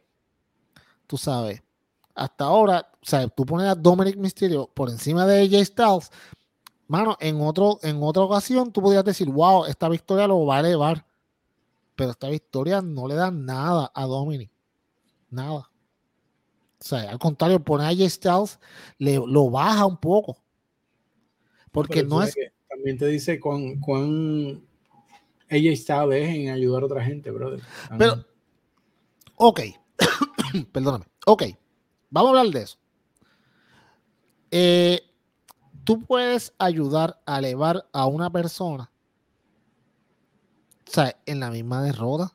tú 1.07 1.17
sabes, 1.17 1.63
hasta 2.15 2.45
ahora, 2.45 2.87
o 2.93 3.07
sea, 3.07 3.27
tú 3.29 3.47
pones 3.47 3.67
a 3.67 3.75
Dominic 3.75 4.17
Mysterio 4.17 4.69
por 4.75 4.91
encima 4.91 5.25
de 5.27 5.43
AJ 5.43 5.65
Styles, 5.65 6.11
mano, 6.87 7.17
en, 7.19 7.41
otro, 7.41 7.79
en 7.83 8.03
otra 8.03 8.25
ocasión 8.25 8.73
tú 8.73 8.83
podrías 8.83 9.05
decir, 9.05 9.31
wow, 9.31 9.65
esta 9.65 9.89
victoria 9.89 10.27
lo 10.27 10.45
va 10.45 10.59
a 10.59 10.61
elevar 10.61 11.07
pero 11.97 12.11
esta 12.11 12.29
victoria 12.29 12.81
no 12.81 13.07
le 13.07 13.15
da 13.15 13.31
nada 13.31 13.91
a 13.95 14.05
Dominic. 14.05 14.51
Nada. 15.31 15.71
O 16.81 16.85
sea, 16.85 17.11
al 17.11 17.19
contrario, 17.19 17.61
pone 17.61 17.85
a 17.85 17.89
AJ 17.89 18.11
Styles, 18.11 18.59
le, 18.99 19.15
lo 19.15 19.51
baja 19.51 19.87
un 19.87 19.97
poco. 19.97 20.37
Porque 21.71 22.03
no 22.03 22.23
es. 22.23 22.35
También 22.69 22.99
te 22.99 23.07
dice 23.07 23.39
con 23.39 23.79
cuán 23.81 24.63
AJ 25.51 25.77
Styles 25.77 26.29
es 26.29 26.35
en 26.35 26.51
ayudar 26.51 26.83
a 26.83 26.87
otra 26.87 27.05
gente, 27.05 27.31
brother. 27.31 27.61
Pero, 27.99 28.25
ok. 29.37 29.61
Perdóname. 30.73 31.07
Ok. 31.27 31.45
Vamos 32.11 32.29
a 32.29 32.41
hablar 32.41 32.53
de 32.53 32.63
eso. 32.63 32.79
Eh, 34.51 35.01
tú 35.85 36.05
puedes 36.05 36.53
ayudar 36.59 37.23
a 37.25 37.39
elevar 37.39 37.89
a 37.93 38.07
una 38.07 38.31
persona 38.31 38.92
sea, 40.95 41.17
en 41.27 41.41
la 41.41 41.51
misma 41.51 41.83
derrota. 41.83 42.33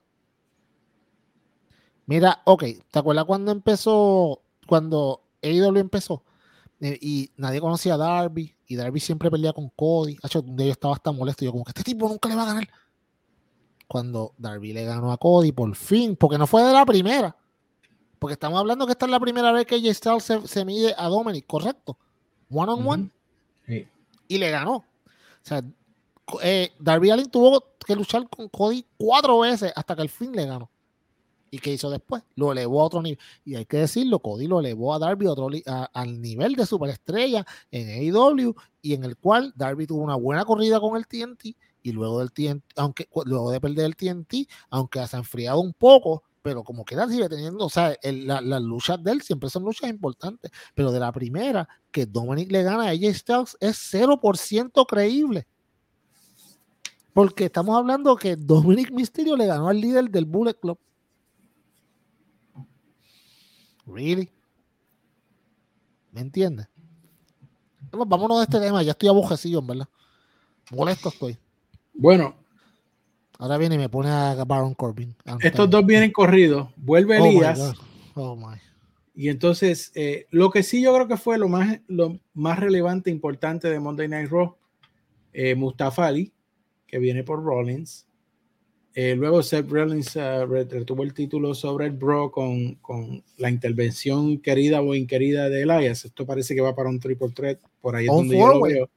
Mira, 2.06 2.42
ok, 2.46 2.64
¿te 2.90 3.00
acuerdas 3.00 3.26
cuando 3.26 3.52
empezó, 3.52 4.42
cuando 4.66 5.22
AEW 5.44 5.78
empezó? 5.78 6.24
Eh, 6.80 6.98
y 7.02 7.32
nadie 7.38 7.60
conocía 7.60 7.96
a 7.96 7.98
Darby, 7.98 8.56
y 8.68 8.76
Darby 8.76 9.00
siempre 9.00 9.32
peleaba 9.32 9.54
con 9.54 9.70
Cody. 9.70 10.18
Hecho, 10.24 10.42
de 10.42 10.64
ellos 10.64 10.76
estaba 10.76 10.94
hasta 10.94 11.12
molesto. 11.12 11.46
Yo, 11.46 11.52
como 11.52 11.64
que 11.64 11.72
este 11.72 11.84
tipo 11.84 12.08
nunca 12.08 12.30
le 12.30 12.36
va 12.36 12.44
a 12.44 12.48
ganar. 12.48 12.68
Cuando 13.88 14.34
Darby 14.38 14.74
le 14.74 14.84
ganó 14.84 15.12
a 15.12 15.18
Cody, 15.18 15.54
por 15.54 15.74
fin, 15.76 16.16
porque 16.16 16.38
no 16.38 16.46
fue 16.46 16.64
de 16.64 16.74
la 16.74 16.86
primera. 16.86 17.36
Porque 18.20 18.34
estamos 18.34 18.60
hablando 18.60 18.86
que 18.86 18.92
esta 18.92 19.06
es 19.06 19.12
la 19.12 19.20
primera 19.20 19.52
vez 19.52 19.66
que 19.66 19.76
AJ 19.76 19.94
Styles 19.94 20.50
se, 20.50 20.66
mide 20.66 20.94
a 20.98 21.08
Dominic, 21.08 21.46
correcto. 21.48 21.98
One 22.50 22.72
on 22.72 22.88
one. 22.88 23.12
Y 24.28 24.38
le 24.38 24.52
ganó. 24.52 24.76
O 24.76 24.86
sea, 25.42 25.64
eh, 26.42 26.72
Darby 26.80 27.12
Allin 27.12 27.30
tuvo 27.30 27.64
que 27.86 27.96
luchar 27.96 28.28
con 28.30 28.50
Cody 28.50 28.86
cuatro 28.98 29.40
veces 29.40 29.72
hasta 29.76 29.96
que 29.96 30.02
al 30.02 30.10
fin 30.10 30.32
le 30.34 30.46
ganó. 30.46 30.70
¿Y 31.50 31.60
qué 31.60 31.72
hizo 31.72 31.90
después? 31.90 32.24
Lo 32.36 32.52
elevó 32.52 32.82
a 32.82 32.86
otro 32.86 33.02
nivel. 33.02 33.20
Y 33.46 33.56
hay 33.56 33.66
que 33.66 33.78
decirlo, 33.78 34.20
Cody 34.20 34.48
lo 34.48 34.60
elevó 34.60 34.94
a 34.94 35.00
Darby 35.00 35.28
otro 35.28 35.50
al 35.94 36.22
nivel 36.22 36.56
de 36.56 36.66
superestrella 36.66 37.46
en 37.72 37.90
AEW 37.90 38.54
y 38.82 38.94
en 38.94 39.06
el 39.06 39.16
cual 39.18 39.54
Darby 39.56 39.88
tuvo 39.88 40.02
una 40.04 40.16
buena 40.16 40.44
corrida 40.44 40.80
con 40.80 40.98
el 40.98 41.08
TNT 41.08 41.56
y 41.84 41.92
luego 41.94 42.20
del 42.20 42.34
TNT, 42.34 42.64
aunque 42.76 43.08
luego 43.26 43.50
de 43.52 43.62
perder 43.62 43.86
el 43.86 43.96
TNT, 43.96 44.50
aunque 44.70 45.08
se 45.08 45.16
ha 45.16 45.20
enfriado 45.20 45.62
un 45.62 45.74
poco, 45.74 46.24
pero 46.42 46.64
como 46.64 46.84
que 46.84 46.96
él 46.96 47.10
sigue 47.10 47.30
teniendo, 47.30 47.66
o 47.66 47.70
sea, 47.70 47.96
las 48.04 48.62
luchas 48.62 49.02
de 49.02 49.12
él 49.12 49.22
siempre 49.22 49.50
son 49.50 49.64
luchas 49.64 49.90
importantes, 49.90 50.52
pero 50.76 50.92
de 50.92 51.00
la 51.00 51.12
primera 51.14 51.68
que 51.92 52.06
Dominic 52.06 52.52
le 52.52 52.64
gana 52.64 52.84
a 52.84 52.90
AJ 52.90 53.14
Styles 53.14 53.58
es 53.62 53.94
0% 53.94 54.86
creíble. 54.86 55.48
Porque 57.18 57.46
estamos 57.46 57.76
hablando 57.76 58.16
que 58.16 58.36
Dominic 58.36 58.92
Mysterio 58.92 59.36
le 59.36 59.48
ganó 59.48 59.70
al 59.70 59.82
líder 59.82 60.08
del 60.12 60.26
Bullet 60.26 60.54
Club. 60.54 60.78
Really? 63.88 64.30
¿Me 66.12 66.22
entiendes? 66.22 66.68
vámonos 67.92 68.38
de 68.38 68.44
este 68.44 68.60
tema, 68.60 68.84
ya 68.84 68.92
estoy 68.92 69.10
abujecido, 69.10 69.64
¿verdad? 69.64 69.88
Molesto 70.70 71.10
estoy. 71.10 71.40
Bueno. 71.92 72.36
Ahora 73.40 73.58
viene 73.58 73.74
y 73.74 73.80
me 73.80 73.90
pone 73.90 74.12
a 74.12 74.36
Baron 74.46 74.76
Corbin. 74.76 75.16
Estos 75.40 75.68
dos 75.72 75.84
vienen 75.84 76.12
corridos. 76.12 76.70
Vuelve 76.76 77.20
oh 77.20 77.26
Elías. 77.26 77.74
Oh 78.14 78.36
my. 78.36 78.60
Y 79.16 79.30
entonces, 79.30 79.92
eh, 79.96 80.28
lo 80.30 80.52
que 80.52 80.62
sí 80.62 80.84
yo 80.84 80.94
creo 80.94 81.08
que 81.08 81.18
fue 81.18 81.40
lo 81.40 81.50
más, 81.50 81.80
lo 81.88 82.20
más 82.36 82.60
relevante, 82.60 83.10
importante 83.10 83.72
de 83.72 83.80
Monday 83.80 84.08
Night 84.08 84.30
Raw, 84.30 84.56
eh, 85.34 85.56
Mustafa 85.56 86.06
Ali, 86.06 86.32
que 86.88 87.00
viene 87.00 87.24
por 87.24 87.44
Rollins. 87.44 88.08
Eh, 89.00 89.16
luego 89.16 89.44
Seth 89.44 89.70
Rollins 89.70 90.16
uh, 90.16 90.48
retuvo 90.48 91.04
el 91.04 91.14
título 91.14 91.54
sobre 91.54 91.86
el 91.86 91.92
Bro 91.92 92.32
con, 92.32 92.76
con, 92.76 93.24
la 93.38 93.52
intervención 93.52 94.40
querida 94.40 94.82
o 94.82 94.96
inquerida 94.96 95.50
de 95.50 95.62
Elias. 95.62 96.06
Esto 96.06 96.26
parece 96.26 96.56
que 96.56 96.62
va 96.62 96.74
para 96.74 96.90
un 96.90 97.00
triple 97.00 97.30
threat, 97.30 97.60
por 97.80 97.96
ahí 97.96 98.06
es 98.06 98.12
donde 98.12 98.40
yo 98.40 98.48
lo 98.48 98.62
veo. 98.62 98.90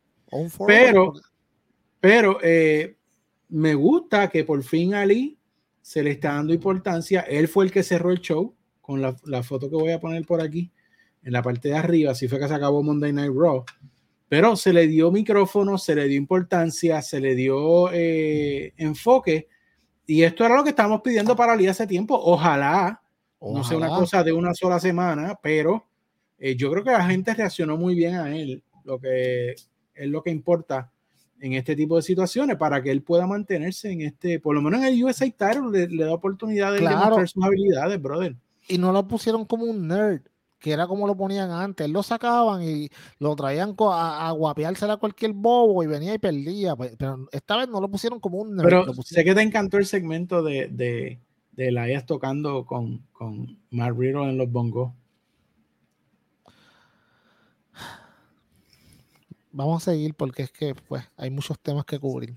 Pero, 0.66 1.12
pero 2.00 2.38
eh, 2.42 2.96
me 3.50 3.74
gusta 3.74 4.31
que 4.31 4.44
por 4.44 4.62
fin 4.62 4.94
Ali 4.94 5.37
se 5.83 6.03
le 6.03 6.12
está 6.12 6.35
dando 6.35 6.55
importancia. 6.55 7.20
Él 7.20 7.46
fue 7.48 7.66
el 7.66 7.70
que 7.70 7.83
cerró 7.83 8.11
el 8.11 8.20
show 8.20 8.55
con 8.81 9.03
la, 9.03 9.14
la 9.26 9.42
foto 9.42 9.68
que 9.68 9.76
voy 9.76 9.92
a 9.92 10.00
poner 10.00 10.24
por 10.24 10.40
aquí 10.40 10.72
en 11.22 11.33
la 11.33 11.42
parte 11.42 11.68
de 11.68 11.74
arriba. 11.74 12.12
Así 12.12 12.26
fue 12.26 12.38
que 12.38 12.48
se 12.48 12.55
acabó 12.55 12.83
Monday 12.83 13.12
Night 13.12 13.33
Raw 13.35 13.64
pero 14.31 14.55
se 14.55 14.73
le 14.73 14.87
dio 14.87 15.11
micrófono, 15.11 15.77
se 15.77 15.93
le 15.93 16.07
dio 16.07 16.16
importancia, 16.16 17.03
se 17.03 17.19
le 17.19 17.35
dio 17.35 17.90
eh, 17.93 18.73
enfoque. 18.77 19.49
Y 20.07 20.23
esto 20.23 20.45
era 20.47 20.55
lo 20.55 20.62
que 20.62 20.71
estábamos 20.71 21.01
pidiendo 21.03 21.35
para 21.35 21.55
Ali 21.55 21.66
hace 21.66 21.85
tiempo. 21.85 22.14
Ojalá, 22.14 23.03
no 23.40 23.64
sea 23.64 23.77
una 23.77 23.88
cosa 23.88 24.23
de 24.23 24.33
una 24.33 24.55
sola 24.55 24.79
semana, 24.79 25.37
pero 25.43 25.85
eh, 26.38 26.55
yo 26.55 26.71
creo 26.71 26.85
que 26.85 26.93
la 26.93 27.07
gente 27.07 27.35
reaccionó 27.35 27.77
muy 27.77 27.97
bien 27.97 28.14
a 28.14 28.33
él, 28.33 28.62
lo 28.85 29.01
que 29.01 29.51
es 29.51 30.09
lo 30.09 30.23
que 30.23 30.31
importa 30.31 30.93
en 31.40 31.55
este 31.55 31.75
tipo 31.75 31.97
de 31.97 32.03
situaciones 32.03 32.57
para 32.57 32.81
que 32.81 32.93
él 32.93 33.03
pueda 33.03 33.27
mantenerse 33.27 33.90
en 33.90 34.03
este, 34.03 34.38
por 34.38 34.55
lo 34.55 34.62
menos 34.62 34.81
en 34.83 34.95
el 34.95 35.05
USA 35.05 35.25
Title 35.25 35.88
le, 35.88 36.05
da 36.05 36.14
oportunidad 36.14 36.73
de 36.73 36.83
demostrar 36.83 37.29
sus 37.29 37.43
habilidades, 37.43 38.01
brother. 38.01 38.37
Y 38.69 38.79
no 38.79 38.93
lo 38.93 39.09
pusieron 39.09 39.45
como 39.45 39.64
un 39.64 39.88
nerd 39.88 40.23
que 40.61 40.73
era 40.73 40.87
como 40.87 41.07
lo 41.07 41.16
ponían 41.16 41.51
antes. 41.51 41.88
Lo 41.88 42.03
sacaban 42.03 42.62
y 42.62 42.88
lo 43.18 43.35
traían 43.35 43.75
a, 43.79 44.29
a 44.29 44.31
guapeársela 44.33 44.94
a 44.94 44.99
cualquier 44.99 45.33
bobo 45.33 45.83
y 45.83 45.87
venía 45.87 46.14
y 46.14 46.18
perdía. 46.18 46.77
Pues, 46.77 46.94
pero 46.96 47.27
esta 47.33 47.57
vez 47.57 47.68
no 47.68 47.81
lo 47.81 47.90
pusieron 47.90 48.20
como 48.20 48.38
un. 48.38 48.57
Pero 48.59 48.92
sé 49.03 49.25
que 49.25 49.35
te 49.35 49.40
encantó 49.40 49.79
el 49.79 49.87
segmento 49.87 50.42
de, 50.42 50.68
de, 50.68 51.18
de 51.53 51.73
la 51.73 51.88
IAS 51.88 52.07
tocando 52.07 52.66
con, 52.66 53.07
con 53.12 53.59
en 53.73 54.38
los 54.38 54.53
bongos. 54.53 54.92
Vamos 59.53 59.83
a 59.83 59.92
seguir 59.92 60.14
porque 60.14 60.44
es 60.44 60.53
que 60.53 60.75
pues 60.75 61.03
hay 61.16 61.31
muchos 61.31 61.59
temas 61.59 61.85
que 61.85 61.99
cubrir. 61.99 62.37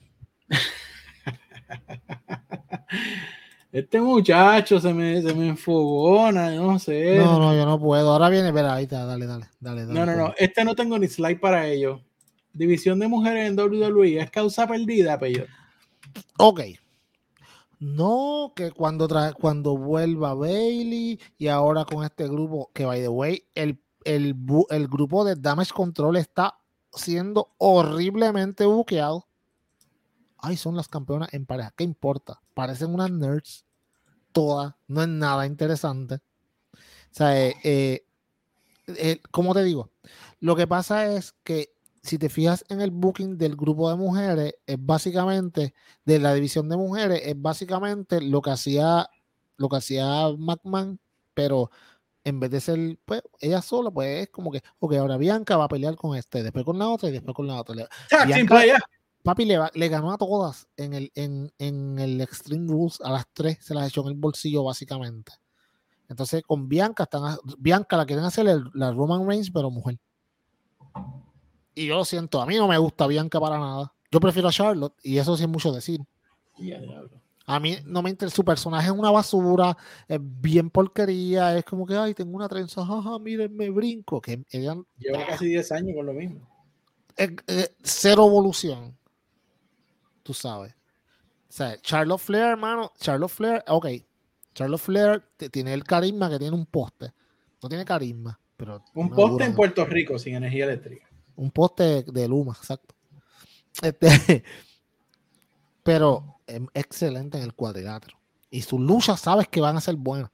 Este 3.74 4.00
muchacho 4.00 4.80
se 4.80 4.94
me, 4.94 5.20
se 5.20 5.34
me 5.34 5.48
enfogona, 5.48 6.52
no 6.52 6.78
sé. 6.78 7.18
No, 7.18 7.40
no, 7.40 7.56
yo 7.56 7.66
no 7.66 7.80
puedo. 7.80 8.12
Ahora 8.12 8.30
viene, 8.30 8.50
espera, 8.50 8.76
ahí 8.76 8.84
está, 8.84 9.04
dale, 9.04 9.26
dale, 9.26 9.48
dale. 9.60 9.86
no, 9.88 10.06
no, 10.06 10.16
no, 10.16 10.34
este 10.38 10.64
no 10.64 10.76
tengo 10.76 11.00
ni 11.00 11.08
slide 11.08 11.40
para 11.40 11.68
ello. 11.68 12.00
División 12.54 13.00
de 13.00 13.08
mujeres 13.08 13.50
en 13.50 13.60
WWE, 13.60 14.20
¿es 14.20 14.30
causa 14.30 14.68
perdida, 14.68 15.18
Peyo? 15.18 15.46
Ok. 16.38 16.62
No, 17.80 18.54
que 18.56 18.70
cuando, 18.70 19.08
cuando 19.40 19.76
vuelva 19.76 20.36
Bailey 20.36 21.20
y 21.40 21.48
ahora 21.48 21.84
con 21.84 22.04
este 22.06 22.28
grupo, 22.28 22.70
que 22.76 22.86
by 22.86 23.02
the 23.02 23.08
way, 23.08 23.44
el, 23.56 23.82
el, 24.06 24.36
el 24.70 24.88
grupo 24.88 25.26
de 25.26 25.36
Damage 25.36 25.74
Control 25.74 26.18
está 26.18 26.60
siendo 26.92 27.56
horriblemente 27.58 28.68
buqueado. 28.68 29.28
Ay, 30.46 30.58
son 30.58 30.76
las 30.76 30.90
campeonas 30.90 31.34
en 31.34 31.46
pareja. 31.46 31.74
¿Qué 31.78 31.86
importa? 31.86 32.42
Parecen 32.54 32.94
unas 32.94 33.10
nerds. 33.10 33.66
Todas. 34.34 34.76
No 34.88 35.02
es 35.02 35.08
nada 35.08 35.46
interesante. 35.46 36.16
O 36.16 36.80
sea, 37.12 37.42
eh, 37.42 37.56
eh, 37.64 38.06
eh, 38.88 39.22
como 39.32 39.54
te 39.54 39.64
digo, 39.64 39.90
lo 40.42 40.58
que 40.58 40.68
pasa 40.68 41.14
es 41.16 41.34
que 41.46 41.74
si 42.02 42.18
te 42.18 42.28
fijas 42.28 42.66
en 42.68 42.82
el 42.82 42.92
booking 42.92 43.38
del 43.38 43.56
grupo 43.56 43.90
de 43.90 43.96
mujeres, 43.96 44.56
es 44.66 44.76
básicamente, 44.78 45.74
de 46.04 46.20
la 46.20 46.34
división 46.34 46.68
de 46.68 46.76
mujeres, 46.76 47.22
es 47.24 47.42
básicamente 47.42 48.20
lo 48.20 48.42
que 48.42 48.52
hacía, 48.52 49.10
lo 49.56 49.70
que 49.70 49.78
hacía 49.78 50.28
McMahon, 50.38 51.00
pero 51.34 51.72
en 52.26 52.42
vez 52.42 52.52
de 52.52 52.60
ser, 52.60 53.00
pues, 53.06 53.22
ella 53.40 53.62
sola, 53.62 53.92
pues 53.92 54.24
es 54.24 54.30
como 54.30 54.52
que, 54.52 54.62
ok, 54.80 54.96
ahora 54.96 55.16
Bianca 55.16 55.56
va 55.56 55.66
a 55.66 55.70
pelear 55.70 55.96
con 55.96 56.18
este, 56.18 56.44
después 56.44 56.66
con 56.66 56.78
la 56.78 56.90
otra 56.90 57.08
y 57.08 57.14
después 57.14 57.34
con 57.34 57.48
la 57.48 57.62
otra. 57.62 57.88
Bianca, 58.28 58.62
Papi 59.24 59.46
le, 59.46 59.58
le, 59.74 59.88
ganó 59.88 60.12
a 60.12 60.18
todas 60.18 60.68
en 60.76 60.94
el, 60.94 61.12
en, 61.16 61.52
en, 61.58 61.98
el 61.98 62.20
Extreme 62.20 62.68
Rules, 62.68 63.00
a 63.02 63.10
las 63.10 63.26
tres 63.32 63.58
se 63.62 63.74
las 63.74 63.88
echó 63.88 64.02
en 64.02 64.10
el 64.10 64.16
bolsillo 64.16 64.66
básicamente. 64.66 65.32
Entonces 66.10 66.44
con 66.44 66.68
Bianca, 66.68 67.04
están, 67.04 67.38
Bianca 67.58 67.96
la 67.96 68.06
quieren 68.06 68.26
hacer 68.26 68.46
la 68.74 68.92
Roman 68.92 69.26
Reigns, 69.26 69.50
pero 69.50 69.72
mujer. 69.72 69.98
Y 71.74 71.88
yo 71.88 71.96
lo 71.96 72.06
siento, 72.06 72.42
a 72.42 72.46
mí 72.46 72.58
no 72.58 72.68
me 72.68 72.78
gusta 72.78 73.08
Bianca 73.08 73.40
para 73.40 73.58
nada. 73.58 73.94
Yo 74.12 74.20
prefiero 74.20 74.50
a 74.50 74.52
Charlotte 74.52 74.96
y 75.02 75.18
eso 75.18 75.38
sí 75.38 75.44
es 75.44 75.50
mucho 75.50 75.72
decir. 75.72 76.02
A 77.46 77.60
mí 77.62 77.78
no 77.86 78.02
me 78.02 78.10
interesa, 78.10 78.36
su 78.36 78.44
personaje 78.44 78.88
es 78.88 78.94
una 78.94 79.10
basura, 79.10 79.76
es 80.08 80.20
bien 80.22 80.70
porquería, 80.70 81.58
es 81.58 81.64
como 81.64 81.86
que, 81.86 81.96
ay, 81.96 82.14
tengo 82.14 82.36
una 82.36 82.50
trenza, 82.50 82.86
jaja, 82.86 83.20
miren, 83.20 83.56
me 83.56 83.70
brinco. 83.70 84.22
Que 84.22 84.44
Lleva 84.52 85.26
casi 85.28 85.48
10 85.48 85.72
años 85.72 85.96
con 85.96 86.06
lo 86.06 86.14
mismo. 86.14 86.48
cero 87.84 88.28
evolución 88.28 88.98
tú 90.24 90.34
sabes. 90.34 90.74
O 91.50 91.56
sea, 91.56 91.80
Charlotte 91.82 92.20
Flair, 92.20 92.46
hermano, 92.46 92.92
Charlotte 93.00 93.32
Flair, 93.32 93.64
ok. 93.68 93.88
Charlotte 94.56 94.82
Flair 94.82 95.24
tiene 95.52 95.74
el 95.74 95.84
carisma 95.84 96.30
que 96.30 96.40
tiene 96.40 96.56
un 96.56 96.66
poste. 96.66 97.14
No 97.62 97.70
tiene 97.70 97.86
carisma, 97.86 98.40
pero. 98.58 98.84
Un 98.94 99.10
poste 99.10 99.44
en 99.44 99.56
Puerto 99.56 99.86
Rico 99.86 100.18
sin 100.18 100.36
energía 100.36 100.66
eléctrica. 100.66 101.08
Un 101.36 101.52
poste 101.52 102.04
de, 102.04 102.28
Luma, 102.28 102.54
exacto. 102.58 102.96
Este, 103.82 104.44
pero 105.84 106.40
es 106.46 106.62
excelente 106.74 107.38
en 107.38 107.44
el 107.44 107.54
cuadrilátero. 107.54 108.18
Y 108.50 108.62
sus 108.62 108.80
luchas 108.80 109.20
sabes 109.20 109.48
que 109.48 109.62
van 109.62 109.78
a 109.78 109.82
ser 109.82 109.96
buenas. 109.96 110.30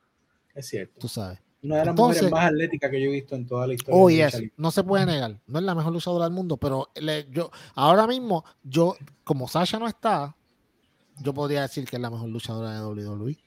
Es 0.53 0.67
cierto. 0.67 0.99
Tú 0.99 1.07
sabes. 1.07 1.39
Una 1.61 1.77
de 1.77 1.85
las 1.85 1.95
mujeres 1.95 2.31
más 2.31 2.45
atléticas 2.45 2.89
que 2.89 3.01
yo 3.01 3.09
he 3.09 3.13
visto 3.13 3.35
en 3.35 3.45
toda 3.45 3.67
la 3.67 3.73
historia. 3.73 4.01
Oh, 4.01 4.09
yes. 4.09 4.41
No 4.55 4.71
se 4.71 4.83
puede 4.83 5.05
negar. 5.05 5.39
No 5.45 5.59
es 5.59 5.65
la 5.65 5.75
mejor 5.75 5.91
luchadora 5.91 6.25
del 6.25 6.33
mundo, 6.33 6.57
pero 6.57 6.89
yo 7.31 7.51
ahora 7.75 8.07
mismo, 8.07 8.45
yo, 8.63 8.95
como 9.23 9.47
Sasha 9.47 9.77
no 9.77 9.87
está, 9.87 10.35
yo 11.21 11.33
podría 11.33 11.63
decir 11.63 11.85
que 11.85 11.97
es 11.97 12.01
la 12.01 12.09
mejor 12.09 12.29
luchadora 12.29 12.73
de 12.73 12.85
WWE. 12.85 13.37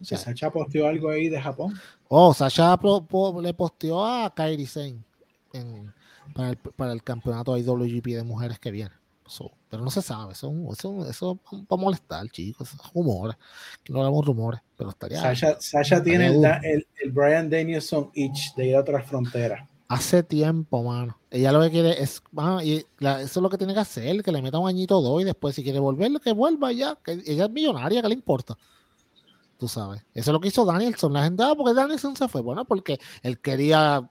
O 0.00 0.04
sea, 0.04 0.18
Sasha 0.18 0.50
posteó 0.50 0.88
algo 0.88 1.10
ahí 1.10 1.28
de 1.28 1.40
Japón. 1.40 1.74
Oh, 2.08 2.34
Sasha 2.34 2.76
le 3.40 3.54
posteó 3.54 4.04
a 4.04 4.34
Kairi 4.34 4.66
Sane 4.66 5.04
para, 6.34 6.50
el, 6.50 6.56
para 6.56 6.92
el 6.92 7.02
campeonato 7.04 7.56
IWGP 7.56 8.06
de 8.06 8.24
mujeres 8.24 8.58
que 8.58 8.72
viene 8.72 9.03
pero 9.68 9.82
no 9.82 9.90
se 9.90 10.02
sabe, 10.02 10.32
eso, 10.32 10.52
eso, 10.70 11.08
eso 11.08 11.40
para 11.66 11.80
molestar, 11.80 12.28
chicos, 12.28 12.70
rumores, 12.94 13.36
que 13.82 13.92
no 13.92 14.00
hablamos 14.00 14.26
rumores, 14.26 14.60
pero 14.76 14.90
estaría. 14.90 15.20
Sasha, 15.20 15.60
Sasha 15.60 16.02
tiene 16.02 16.26
el, 16.26 16.44
el, 16.44 16.86
el, 17.02 17.12
Brian 17.12 17.48
Danielson 17.48 18.10
itch 18.14 18.54
de 18.54 18.66
ir 18.66 18.76
a 18.76 18.80
otras 18.80 19.06
fronteras. 19.06 19.68
Hace 19.88 20.22
tiempo, 20.22 20.82
mano. 20.82 21.18
Ella 21.30 21.52
lo 21.52 21.62
que 21.62 21.70
quiere 21.70 22.02
es, 22.02 22.22
y 22.62 22.76
eso 22.76 22.86
es 23.00 23.36
lo 23.36 23.50
que 23.50 23.58
tiene 23.58 23.74
que 23.74 23.80
hacer, 23.80 24.22
que 24.22 24.32
le 24.32 24.42
meta 24.42 24.58
un 24.58 24.68
añito 24.68 24.98
o 24.98 25.02
dos 25.02 25.20
y 25.22 25.24
después 25.24 25.54
si 25.54 25.62
quiere 25.62 25.78
volver, 25.78 26.10
que 26.20 26.32
vuelva 26.32 26.72
ya, 26.72 26.96
que 27.02 27.12
ella 27.26 27.44
es 27.44 27.50
millonaria, 27.50 28.02
que 28.02 28.08
le 28.08 28.14
importa? 28.14 28.56
Tú 29.58 29.68
sabes. 29.68 30.04
Eso 30.14 30.30
es 30.30 30.32
lo 30.32 30.40
que 30.40 30.48
hizo 30.48 30.64
Danielson. 30.64 31.12
La 31.12 31.24
gente, 31.24 31.42
ah, 31.42 31.54
porque 31.56 31.74
Danielson 31.74 32.16
se 32.16 32.28
fue. 32.28 32.40
Bueno, 32.40 32.64
porque 32.64 32.98
él 33.22 33.38
quería 33.40 34.10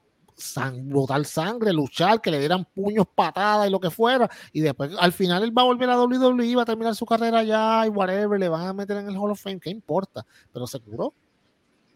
botar 0.84 1.23
sangre, 1.25 1.73
luchar, 1.73 2.21
que 2.21 2.31
le 2.31 2.39
dieran 2.39 2.65
puños, 2.65 3.05
patadas 3.13 3.67
y 3.67 3.71
lo 3.71 3.79
que 3.79 3.89
fuera. 3.89 4.29
Y 4.51 4.61
después, 4.61 4.91
al 4.99 5.13
final, 5.13 5.43
él 5.43 5.57
va 5.57 5.63
a 5.63 5.65
volver 5.65 5.89
a 5.89 6.01
WWE, 6.01 6.55
va 6.55 6.63
a 6.63 6.65
terminar 6.65 6.95
su 6.95 7.05
carrera 7.05 7.39
allá 7.39 7.86
y 7.86 7.89
whatever, 7.89 8.39
le 8.39 8.49
van 8.49 8.67
a 8.67 8.73
meter 8.73 8.97
en 8.97 9.09
el 9.09 9.17
Hall 9.17 9.31
of 9.31 9.41
Fame, 9.41 9.59
¿qué 9.59 9.69
importa? 9.69 10.25
Pero 10.51 10.67
seguro 10.67 11.13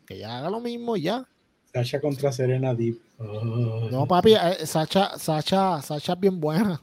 que 0.07 0.17
ya 0.17 0.37
haga 0.37 0.49
lo 0.49 0.59
mismo 0.59 0.95
y 0.95 1.03
ya. 1.03 1.27
Sacha 1.73 1.99
contra 1.99 2.31
Serena 2.31 2.73
Deep. 2.73 2.97
No, 3.91 4.07
papi, 4.07 4.33
eh, 4.33 4.65
Sacha, 4.65 5.17
Sacha, 5.19 5.81
Sacha 5.81 6.13
es 6.13 6.19
bien 6.19 6.39
buena. 6.39 6.81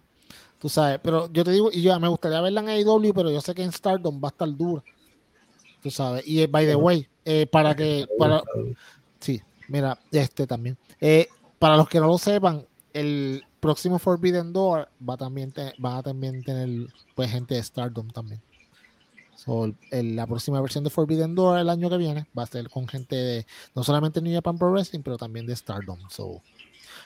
Tú 0.59 0.69
sabes, 0.69 1.01
pero 1.03 1.31
yo 1.33 1.45
te 1.45 1.51
digo, 1.51 1.71
y 1.73 1.83
yo 1.83 1.99
me 1.99 2.09
gustaría 2.09 2.41
verla 2.41 2.61
en 2.61 2.69
AEW, 2.69 3.13
pero 3.15 3.31
yo 3.31 3.41
sé 3.41 3.55
que 3.55 3.63
en 3.63 3.73
Stardom 3.73 4.21
va 4.23 4.29
a 4.29 4.31
estar 4.31 4.49
dura. 4.49 4.83
Tú 5.83 5.91
sabes. 5.91 6.27
Y 6.27 6.43
eh, 6.43 6.47
by 6.47 6.67
the 6.67 6.77
way, 6.77 7.07
eh, 7.25 7.47
para 7.47 7.75
que, 7.75 8.07
para, 8.19 8.43
sí, 9.21 9.41
mira, 9.69 9.99
este 10.11 10.47
también. 10.47 10.79
Para 11.65 11.79
los 11.79 11.89
que 11.89 11.99
no 11.99 12.09
lo 12.09 12.19
sepan, 12.19 12.67
el 12.93 13.43
próximo 13.59 13.99
Forbidden 13.99 14.53
Door 14.53 14.91
va 15.09 15.17
también 15.17 15.51
va 15.83 15.97
a 15.97 16.03
también 16.03 16.45
tener 16.45 16.93
pues 17.15 17.31
gente 17.31 17.55
de 17.55 17.63
Stardom 17.63 18.11
también 18.11 18.43
la 19.91 20.27
próxima 20.27 20.61
versión 20.61 20.85
de 20.85 20.91
Forbidden 20.91 21.35
Door 21.35 21.59
el 21.59 21.69
año 21.69 21.91
que 21.91 21.97
viene 21.97 22.27
va 22.37 22.45
a 22.45 22.47
ser 22.47 22.69
con 22.71 22.89
gente 22.89 23.17
de 23.17 23.47
no 23.75 23.85
solamente 23.85 24.21
New 24.23 24.33
Japan 24.33 24.59
Pro 24.59 24.71
Wrestling, 24.71 25.01
pero 25.01 25.19
también 25.19 25.47
de 25.47 25.55
Stardom. 25.55 25.99
So, 26.09 26.43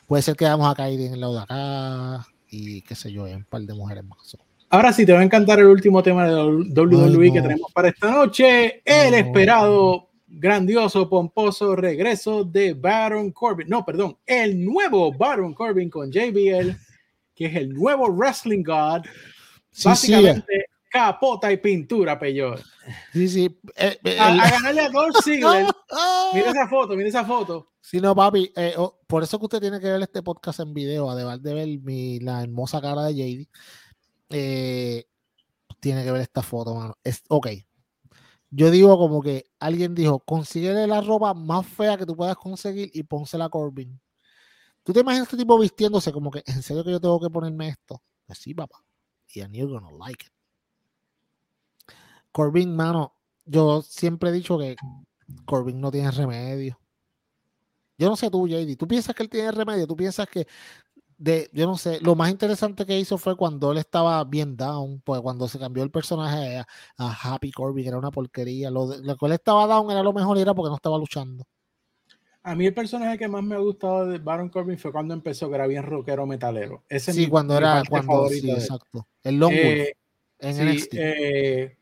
puede 0.07 0.23
ser 0.23 0.37
que 0.37 0.45
vamos 0.45 0.71
a 0.71 0.75
caer 0.75 1.01
en 1.01 1.15
el 1.15 1.21
lado 1.21 1.35
de 1.35 1.41
acá 1.41 2.27
y 2.51 2.83
qué 2.83 2.95
sé 2.95 3.13
yo, 3.13 3.27
en 3.27 3.37
un 3.37 3.45
par 3.45 3.63
de 3.63 3.75
mujeres 3.75 4.05
más. 4.05 4.37
Ahora 4.71 4.93
sí, 4.93 5.07
te 5.07 5.13
va 5.13 5.21
a 5.21 5.25
encantar 5.25 5.59
el 5.59 5.67
último 5.67 6.03
tema 6.03 6.29
de 6.29 6.35
WWE 6.35 7.33
que 7.33 7.41
tenemos 7.41 7.73
para 7.73 7.89
esta 7.89 8.11
noche. 8.11 8.83
El 8.85 9.15
esperado, 9.15 10.08
grandioso, 10.29 11.09
pomposo 11.09 11.75
regreso 11.75 12.45
de 12.45 12.75
Baron 12.75 13.33
Corbin. 13.33 13.69
No, 13.69 13.85
perdón, 13.85 14.19
el 14.27 14.65
nuevo 14.65 15.13
Baron 15.13 15.55
Corbin 15.55 15.89
con 15.89 16.11
JBL, 16.11 16.77
que 17.35 17.47
es 17.47 17.57
el 17.57 17.71
nuevo 17.71 18.09
Wrestling 18.09 18.63
God. 18.63 19.07
Básicamente, 19.85 20.67
capota 20.91 21.51
y 21.53 21.57
pintura, 21.57 22.19
peor. 22.19 22.61
Sí, 23.13 23.29
sí. 23.29 23.61
Eh, 23.77 23.99
eh, 24.05 24.19
a, 24.19 24.35
ganarle 24.35 24.81
a 24.83 24.89
Dolph 24.89 25.17
Ziggler. 25.25 25.67
mira 26.35 26.51
esa 26.51 26.69
foto, 26.69 26.97
mira 26.97 27.09
esa 27.09 27.25
foto. 27.25 27.73
Sí, 27.81 28.01
no, 28.01 28.15
papi. 28.15 28.53
Eh, 28.57 28.75
oh, 28.77 28.99
por 29.07 29.23
eso 29.23 29.39
que 29.39 29.45
usted 29.47 29.61
tiene 29.61 29.81
que 29.81 29.87
ver 29.87 30.03
este 30.03 30.23
podcast 30.23 30.61
en 30.61 30.75
video, 30.75 31.11
además 31.11 31.43
de 31.43 31.55
ver 31.55 31.69
mi, 31.81 32.21
la 32.21 32.43
hermosa 32.43 32.81
cara 32.81 33.05
de 33.05 33.15
JD. 33.15 33.47
tiene 35.81 36.05
que 36.05 36.13
ver 36.13 36.21
esta 36.21 36.43
foto, 36.43 36.75
mano. 36.75 36.99
Es, 37.03 37.23
ok. 37.29 37.49
Yo 38.51 38.71
digo 38.71 38.97
como 38.97 39.21
que 39.23 39.45
alguien 39.59 39.95
dijo, 39.95 40.21
consíguele 40.21 40.87
la 40.87 41.01
ropa 41.01 41.35
más 41.35 41.67
fea 41.67 41.97
que 41.97 42.07
tú 42.07 42.17
puedas 42.17 42.37
conseguir 42.37 42.91
y 42.95 43.03
pónsela 43.03 43.47
a 43.47 43.49
Corbin. 43.51 44.01
¿Tú 44.83 44.93
te 44.93 45.01
imaginas 45.01 45.27
este 45.27 45.37
tipo 45.37 45.59
vistiéndose 45.59 46.13
como 46.13 46.31
que, 46.31 46.43
en 46.47 46.63
serio 46.63 46.83
que 46.83 46.93
yo 46.93 47.01
tengo 47.01 47.21
que 47.21 47.29
ponerme 47.29 47.69
esto? 47.69 48.03
Pues 48.27 48.39
sí, 48.39 48.55
papá. 48.55 48.83
Y 49.35 49.43
and 49.43 49.55
you're 49.55 49.71
gonna 49.71 49.91
like 49.91 50.25
it. 50.25 50.33
Corbin, 52.33 52.75
mano, 52.75 53.15
yo 53.45 53.83
siempre 53.83 54.31
he 54.31 54.33
dicho 54.33 54.59
que 54.59 54.77
Corbin 55.45 55.81
no 55.81 55.91
tiene 55.91 56.11
remedio. 56.11 56.79
Yo 57.99 58.09
no 58.09 58.17
sé 58.17 58.31
tú, 58.31 58.47
JD, 58.47 58.77
tú 58.77 58.87
piensas 58.87 59.15
que 59.15 59.25
él 59.25 59.29
tiene 59.29 59.51
remedio, 59.51 59.87
tú 59.87 59.97
piensas 59.97 60.29
que 60.29 60.47
de, 61.19 61.51
yo 61.53 61.67
no 61.67 61.77
sé, 61.77 62.01
lo 62.01 62.15
más 62.15 62.31
interesante 62.31 62.87
que 62.87 62.99
hizo 62.99 63.19
fue 63.19 63.37
cuando 63.37 63.73
él 63.73 63.79
estaba 63.79 64.23
bien 64.25 64.57
down, 64.57 65.03
pues 65.05 65.21
cuando 65.21 65.49
se 65.49 65.59
cambió 65.59 65.83
el 65.83 65.91
personaje 65.91 66.63
a, 66.97 67.35
Happy 67.35 67.51
Corbin, 67.51 67.85
que 67.85 67.89
era 67.89 67.99
una 67.99 68.11
porquería, 68.11 68.71
lo, 68.71 68.97
lo 68.97 69.17
que 69.17 69.27
él 69.27 69.33
estaba 69.33 69.67
down 69.67 69.91
era 69.91 70.03
lo 70.03 70.13
mejor 70.13 70.39
era 70.39 70.55
porque 70.55 70.71
no 70.71 70.77
estaba 70.77 70.97
luchando. 70.97 71.45
A 72.43 72.55
mí 72.55 72.65
el 72.65 72.73
personaje 72.73 73.19
que 73.19 73.29
más 73.29 73.43
me 73.43 73.57
ha 73.57 73.59
gustado 73.59 74.07
de 74.07 74.19
Baron 74.19 74.49
Corbin 74.49 74.79
fue 74.79 74.93
cuando 74.93 75.13
empezó, 75.13 75.49
que 75.49 75.57
era 75.57 75.67
bien 75.67 75.83
rockero 75.83 76.25
metalero. 76.25 76.85
Ese 76.89 77.13
sí, 77.13 77.27
cuando 77.27 77.59
era, 77.59 77.83
cuando, 77.91 78.29
sí, 78.29 78.51
exacto. 78.51 79.07
El 79.23 79.39
Long 79.39 79.53
eh, 79.53 79.93
en 80.39 80.69
NXT. 80.69 80.95
Eh, 80.95 81.77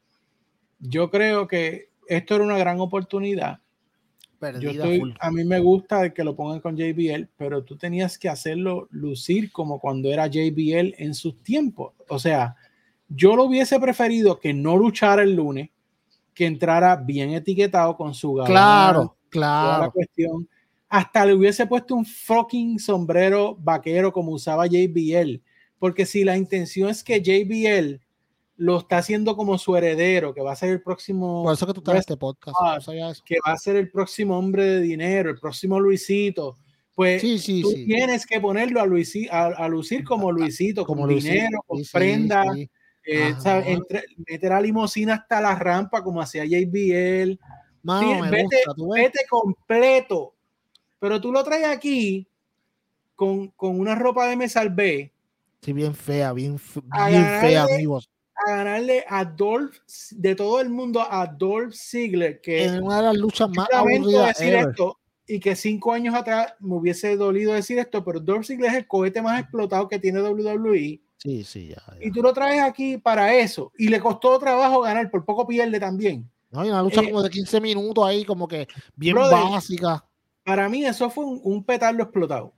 yo 0.80 1.10
creo 1.10 1.46
que 1.46 1.90
esto 2.08 2.34
era 2.34 2.44
una 2.44 2.58
gran 2.58 2.80
oportunidad. 2.80 3.60
Yo 4.60 4.70
estoy, 4.70 5.14
a 5.20 5.30
mí 5.30 5.44
me 5.44 5.60
gusta 5.60 6.12
que 6.12 6.24
lo 6.24 6.36
pongan 6.36 6.60
con 6.60 6.76
JBL, 6.76 7.28
pero 7.36 7.64
tú 7.64 7.76
tenías 7.76 8.18
que 8.18 8.28
hacerlo 8.28 8.88
lucir 8.90 9.50
como 9.50 9.80
cuando 9.80 10.12
era 10.12 10.26
JBL 10.26 10.94
en 10.98 11.14
sus 11.14 11.42
tiempos. 11.42 11.94
O 12.08 12.18
sea, 12.18 12.56
yo 13.08 13.36
lo 13.36 13.44
hubiese 13.44 13.78
preferido 13.80 14.38
que 14.38 14.52
no 14.52 14.76
luchara 14.76 15.22
el 15.22 15.34
lunes, 15.34 15.70
que 16.34 16.46
entrara 16.46 16.96
bien 16.96 17.30
etiquetado 17.30 17.96
con 17.96 18.14
su 18.14 18.34
galán, 18.34 18.52
Claro, 18.52 19.16
claro. 19.28 19.92
cuestión. 19.92 20.48
Hasta 20.88 21.26
le 21.26 21.34
hubiese 21.34 21.66
puesto 21.66 21.94
un 21.94 22.04
fucking 22.04 22.78
sombrero 22.78 23.56
vaquero 23.58 24.12
como 24.12 24.32
usaba 24.32 24.66
JBL. 24.66 25.40
Porque 25.78 26.06
si 26.06 26.24
la 26.24 26.36
intención 26.36 26.88
es 26.90 27.02
que 27.02 27.20
JBL 27.20 28.05
lo 28.56 28.78
está 28.78 28.98
haciendo 28.98 29.36
como 29.36 29.58
su 29.58 29.76
heredero, 29.76 30.32
que 30.32 30.40
va 30.40 30.52
a 30.52 30.56
ser 30.56 30.70
el 30.70 30.82
próximo. 30.82 31.42
Por 31.44 31.54
eso 31.54 31.66
que 31.66 31.74
tú 31.74 31.80
estás 31.80 31.94
en 31.94 32.00
este 32.00 32.16
podcast. 32.16 32.56
Que 33.24 33.36
va 33.46 33.52
a 33.52 33.56
ser 33.56 33.76
el 33.76 33.90
próximo 33.90 34.38
hombre 34.38 34.64
de 34.64 34.80
dinero, 34.80 35.30
el 35.30 35.38
próximo 35.38 35.78
Luisito. 35.78 36.56
Pues 36.94 37.20
tú 37.20 37.74
tienes 37.74 38.24
que 38.24 38.40
ponerlo 38.40 38.80
a, 38.80 38.86
Luisito, 38.86 39.30
a, 39.32 39.68
lucir 39.68 40.02
como 40.02 40.32
Luisito, 40.32 40.86
como 40.86 41.02
con 41.02 41.10
dinero, 41.10 41.60
con 41.66 41.82
prenda. 41.92 42.44
Eh, 43.08 43.34
meter 44.26 44.52
a 44.52 44.60
limosina 44.60 45.14
hasta 45.14 45.40
la 45.40 45.54
rampa, 45.54 46.02
como 46.02 46.20
hacía 46.20 46.44
JBL. 46.44 47.38
vete, 48.30 48.62
vete 48.94 49.26
completo. 49.28 50.34
Pero 50.98 51.20
tú 51.20 51.30
lo 51.30 51.44
traes 51.44 51.66
aquí 51.66 52.26
con, 53.14 53.48
con 53.48 53.78
una 53.78 53.94
ropa 53.94 54.26
de 54.26 54.36
me 54.36 54.48
salvé. 54.48 55.12
Sí, 55.60 55.72
bien 55.74 55.94
fea, 55.94 56.32
bien, 56.32 56.58
bien 57.08 57.24
fea, 57.40 57.64
amigos 57.64 58.08
a 58.44 58.50
ganarle 58.50 59.04
a 59.08 59.24
Dolph, 59.24 59.76
de 60.10 60.34
todo 60.34 60.60
el 60.60 60.68
mundo, 60.68 61.00
a 61.00 61.26
Dolph 61.26 61.74
Ziggler, 61.74 62.40
que 62.40 62.64
en 62.64 62.82
una 62.82 62.98
de 62.98 63.02
las 63.04 63.16
luchas 63.16 63.48
más 63.50 63.68
aburridas 63.72 64.38
decir 64.38 64.54
esto, 64.54 64.98
y 65.26 65.40
que 65.40 65.56
cinco 65.56 65.92
años 65.92 66.14
atrás 66.14 66.54
me 66.60 66.74
hubiese 66.74 67.16
dolido 67.16 67.52
decir 67.52 67.78
esto, 67.78 68.04
pero 68.04 68.20
Dolph 68.20 68.46
Ziggler 68.46 68.70
es 68.70 68.76
el 68.78 68.86
cohete 68.86 69.22
más 69.22 69.40
explotado 69.40 69.88
que 69.88 69.98
tiene 69.98 70.22
WWE. 70.22 71.00
Sí, 71.18 71.44
sí, 71.44 71.68
ya, 71.68 71.82
Y 72.00 72.10
tú 72.12 72.22
lo 72.22 72.32
traes 72.32 72.62
aquí 72.62 72.98
para 72.98 73.34
eso, 73.34 73.72
y 73.78 73.88
le 73.88 74.00
costó 74.00 74.38
trabajo 74.38 74.80
ganar, 74.82 75.10
por 75.10 75.24
poco 75.24 75.46
pierde 75.46 75.80
también. 75.80 76.30
No, 76.50 76.60
hay 76.60 76.70
una 76.70 76.82
lucha 76.82 77.00
eh, 77.00 77.06
como 77.06 77.22
de 77.22 77.30
15 77.30 77.60
minutos 77.60 78.04
ahí, 78.06 78.24
como 78.24 78.46
que 78.46 78.68
bien 78.94 79.16
básica. 79.16 80.04
Para 80.44 80.68
mí 80.68 80.84
eso 80.84 81.10
fue 81.10 81.24
un, 81.24 81.64
petardo 81.64 82.02
explotado. 82.04 82.54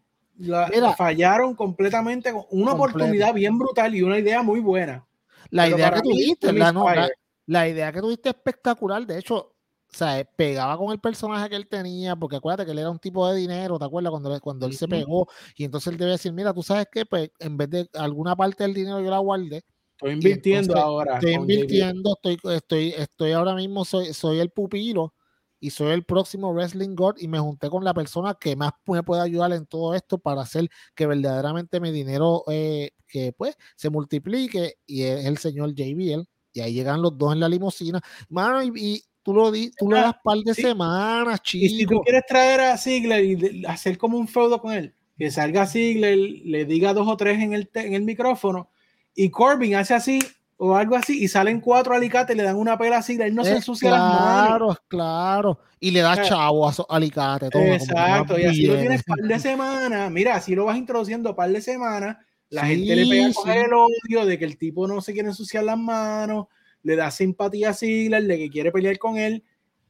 fallaron 0.96 1.54
completamente 1.54 2.32
con 2.32 2.44
una 2.50 2.72
oportunidad 2.72 3.32
bien 3.32 3.56
brutal 3.56 3.94
y 3.94 4.02
una 4.02 4.18
idea 4.18 4.42
muy 4.42 4.60
buena. 4.60 5.07
La 5.50 5.68
idea 5.68 5.90
que 5.90 6.00
tuviste, 6.02 6.52
la, 6.52 7.08
la, 7.46 7.68
idea 7.68 7.92
que 7.92 8.00
tuviste 8.00 8.28
espectacular. 8.28 9.06
De 9.06 9.18
hecho, 9.18 9.36
o 9.36 9.96
sea, 9.96 10.22
pegaba 10.36 10.76
con 10.76 10.92
el 10.92 11.00
personaje 11.00 11.48
que 11.48 11.56
él 11.56 11.66
tenía, 11.66 12.14
porque 12.14 12.36
acuérdate 12.36 12.66
que 12.66 12.72
él 12.72 12.78
era 12.78 12.90
un 12.90 12.98
tipo 12.98 13.28
de 13.30 13.38
dinero, 13.38 13.78
¿te 13.78 13.84
acuerdas? 13.84 14.10
Cuando, 14.10 14.40
cuando 14.40 14.66
él 14.66 14.74
se 14.74 14.86
pegó, 14.86 15.26
y 15.56 15.64
entonces 15.64 15.92
él 15.92 15.98
debe 15.98 16.12
decir, 16.12 16.32
mira, 16.32 16.52
tú 16.52 16.62
sabes 16.62 16.86
que, 16.92 17.06
pues, 17.06 17.30
en 17.38 17.56
vez 17.56 17.70
de 17.70 17.88
alguna 17.94 18.36
parte 18.36 18.64
del 18.64 18.74
dinero 18.74 19.00
yo 19.00 19.10
la 19.10 19.18
guardé. 19.18 19.64
Estoy 19.92 20.12
invirtiendo 20.12 20.76
ahora. 20.76 21.14
Estoy 21.14 21.32
invirtiendo, 21.32 22.16
estoy, 22.22 22.54
estoy, 22.54 22.94
estoy 22.96 23.32
ahora 23.32 23.54
mismo, 23.54 23.84
soy, 23.84 24.12
soy 24.12 24.40
el 24.40 24.50
pupilo 24.50 25.14
y 25.60 25.70
soy 25.70 25.92
el 25.92 26.04
próximo 26.04 26.52
Wrestling 26.52 26.94
God 26.94 27.16
y 27.18 27.28
me 27.28 27.38
junté 27.38 27.68
con 27.68 27.84
la 27.84 27.94
persona 27.94 28.36
que 28.40 28.56
más 28.56 28.72
me 28.86 29.02
puede 29.02 29.22
ayudar 29.22 29.52
en 29.52 29.66
todo 29.66 29.94
esto 29.94 30.18
para 30.18 30.42
hacer 30.42 30.68
que 30.94 31.06
verdaderamente 31.06 31.80
mi 31.80 31.90
dinero 31.90 32.44
eh, 32.48 32.92
que 33.06 33.32
pues 33.32 33.56
se 33.76 33.90
multiplique 33.90 34.74
y 34.86 35.02
es 35.02 35.24
el 35.26 35.38
señor 35.38 35.74
JBL 35.74 36.26
y 36.52 36.60
ahí 36.60 36.72
llegan 36.72 37.02
los 37.02 37.16
dos 37.16 37.32
en 37.32 37.40
la 37.40 37.48
limusina. 37.48 38.00
Mano 38.28 38.62
y, 38.62 39.02
tú 39.22 39.34
lo 39.34 39.50
di, 39.50 39.70
tú 39.76 39.90
le 39.90 40.00
das 40.00 40.14
par 40.22 40.38
de 40.38 40.54
semanas 40.54 41.42
chico 41.42 41.66
y 41.66 41.68
si 41.68 41.86
tú 41.86 42.00
quieres 42.02 42.24
traer 42.26 42.60
a 42.60 42.78
Ziggler 42.78 43.24
y 43.24 43.66
hacer 43.66 43.98
como 43.98 44.16
un 44.16 44.26
feudo 44.26 44.60
con 44.60 44.72
él 44.72 44.94
que 45.18 45.30
salga 45.30 45.66
Ziggler 45.66 46.16
le 46.16 46.64
diga 46.64 46.94
dos 46.94 47.06
o 47.08 47.16
tres 47.16 47.38
en 47.40 47.52
el, 47.52 47.68
en 47.74 47.94
el 47.94 48.02
micrófono 48.02 48.70
y 49.14 49.30
Corbin 49.30 49.74
hace 49.74 49.94
así 49.94 50.20
o 50.60 50.74
algo 50.74 50.96
así, 50.96 51.22
y 51.22 51.28
salen 51.28 51.60
cuatro 51.60 51.94
alicates, 51.94 52.36
le 52.36 52.42
dan 52.42 52.56
una 52.56 52.76
pela 52.76 52.98
así, 52.98 53.16
él 53.20 53.34
no 53.34 53.44
se 53.44 53.52
ensucia 53.52 53.90
claro, 53.90 54.04
las 54.04 54.20
manos. 54.20 54.58
Claro, 54.58 54.76
claro. 54.88 55.58
Y 55.78 55.92
le 55.92 56.00
da 56.00 56.20
chavo 56.20 56.68
a 56.68 56.72
esos 56.72 56.86
alicates. 56.88 57.50
Todo, 57.50 57.62
exacto, 57.62 58.38
y 58.38 58.44
así 58.44 58.66
lo 58.66 58.76
tienes 58.76 59.04
par 59.04 59.18
de 59.18 59.38
semanas. 59.38 60.10
Mira, 60.10 60.34
así 60.34 60.56
lo 60.56 60.64
vas 60.64 60.76
introduciendo 60.76 61.34
par 61.36 61.50
de 61.50 61.60
semanas. 61.60 62.16
La 62.50 62.66
gente 62.66 62.96
le 62.96 63.06
pega 63.06 63.32
con 63.32 63.50
el 63.50 63.72
odio 63.72 64.26
de 64.26 64.36
que 64.36 64.44
el 64.44 64.58
tipo 64.58 64.88
no 64.88 65.00
se 65.00 65.12
quiere 65.12 65.28
ensuciar 65.28 65.62
las 65.62 65.78
manos, 65.78 66.46
le 66.82 66.96
da 66.96 67.10
simpatía 67.12 67.70
a 67.70 67.74
Ziggler, 67.74 68.24
de 68.24 68.38
que 68.38 68.50
quiere 68.50 68.72
pelear 68.72 68.98
con 68.98 69.16
él. 69.16 69.44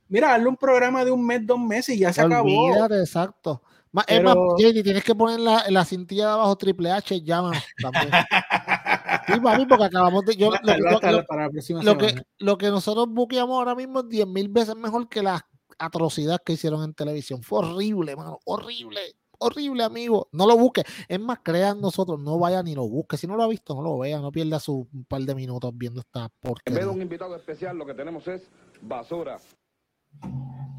Mira, 0.09 0.35
hazle 0.35 0.49
un 0.49 0.57
programa 0.57 1.03
de 1.03 1.11
un 1.11 1.25
mes, 1.25 1.47
dos 1.47 1.59
meses 1.59 1.97
y 1.97 2.01
ya 2.01 2.13
se 2.13 2.21
acabó. 2.21 2.87
exacto. 2.95 3.63
Es 4.07 4.23
más, 4.23 4.37
tienes 4.57 5.03
que 5.03 5.15
poner 5.15 5.41
la, 5.41 5.65
la 5.71 5.85
cintilla 5.85 6.27
de 6.27 6.33
abajo 6.33 6.57
Triple 6.57 6.91
H, 6.91 7.23
llama 7.23 7.53
también. 7.81 8.11
Sí, 9.29 9.41
papi, 9.41 9.67
porque 9.67 9.85
acabamos 9.85 10.25
de. 10.25 10.37
Yo, 10.37 10.51
lo, 10.51 11.99
que, 11.99 12.15
lo 12.39 12.59
que 12.59 12.69
nosotros 12.69 13.09
buqueamos 13.09 13.57
ahora 13.57 13.75
mismo 13.75 14.01
es 14.01 14.09
10 14.09 14.27
mil 14.27 14.49
veces 14.49 14.75
mejor 14.75 15.09
que 15.09 15.23
las 15.23 15.43
atrocidades 15.79 16.41
que 16.45 16.55
hicieron 16.55 16.83
en 16.83 16.95
televisión. 16.95 17.43
Fue 17.43 17.61
horrible, 17.61 18.17
mano. 18.17 18.39
Horrible. 18.45 19.01
horrible, 19.39 19.85
amigo. 19.85 20.29
No 20.33 20.47
lo 20.47 20.57
busque. 20.57 20.83
Es 21.07 21.21
más, 21.21 21.39
crean 21.43 21.81
nosotros, 21.81 22.19
no 22.19 22.39
vaya 22.39 22.63
ni 22.63 22.75
lo 22.75 22.89
busque. 22.89 23.17
Si 23.17 23.27
no 23.27 23.37
lo 23.37 23.43
ha 23.45 23.49
visto, 23.49 23.75
no 23.75 23.83
lo 23.83 23.99
vea, 23.99 24.19
no 24.19 24.33
pierda 24.33 24.59
su 24.59 24.89
par 25.07 25.23
de 25.23 25.35
minutos 25.35 25.71
viendo 25.75 26.01
esta 26.01 26.29
porquería. 26.41 26.81
En 26.81 26.87
vez 26.87 26.87
de 26.87 26.97
un 26.97 27.03
invitado 27.03 27.37
especial, 27.37 27.77
lo 27.77 27.87
que 27.87 27.95
tenemos 27.95 28.27
es 28.29 28.49
basura. 28.81 29.39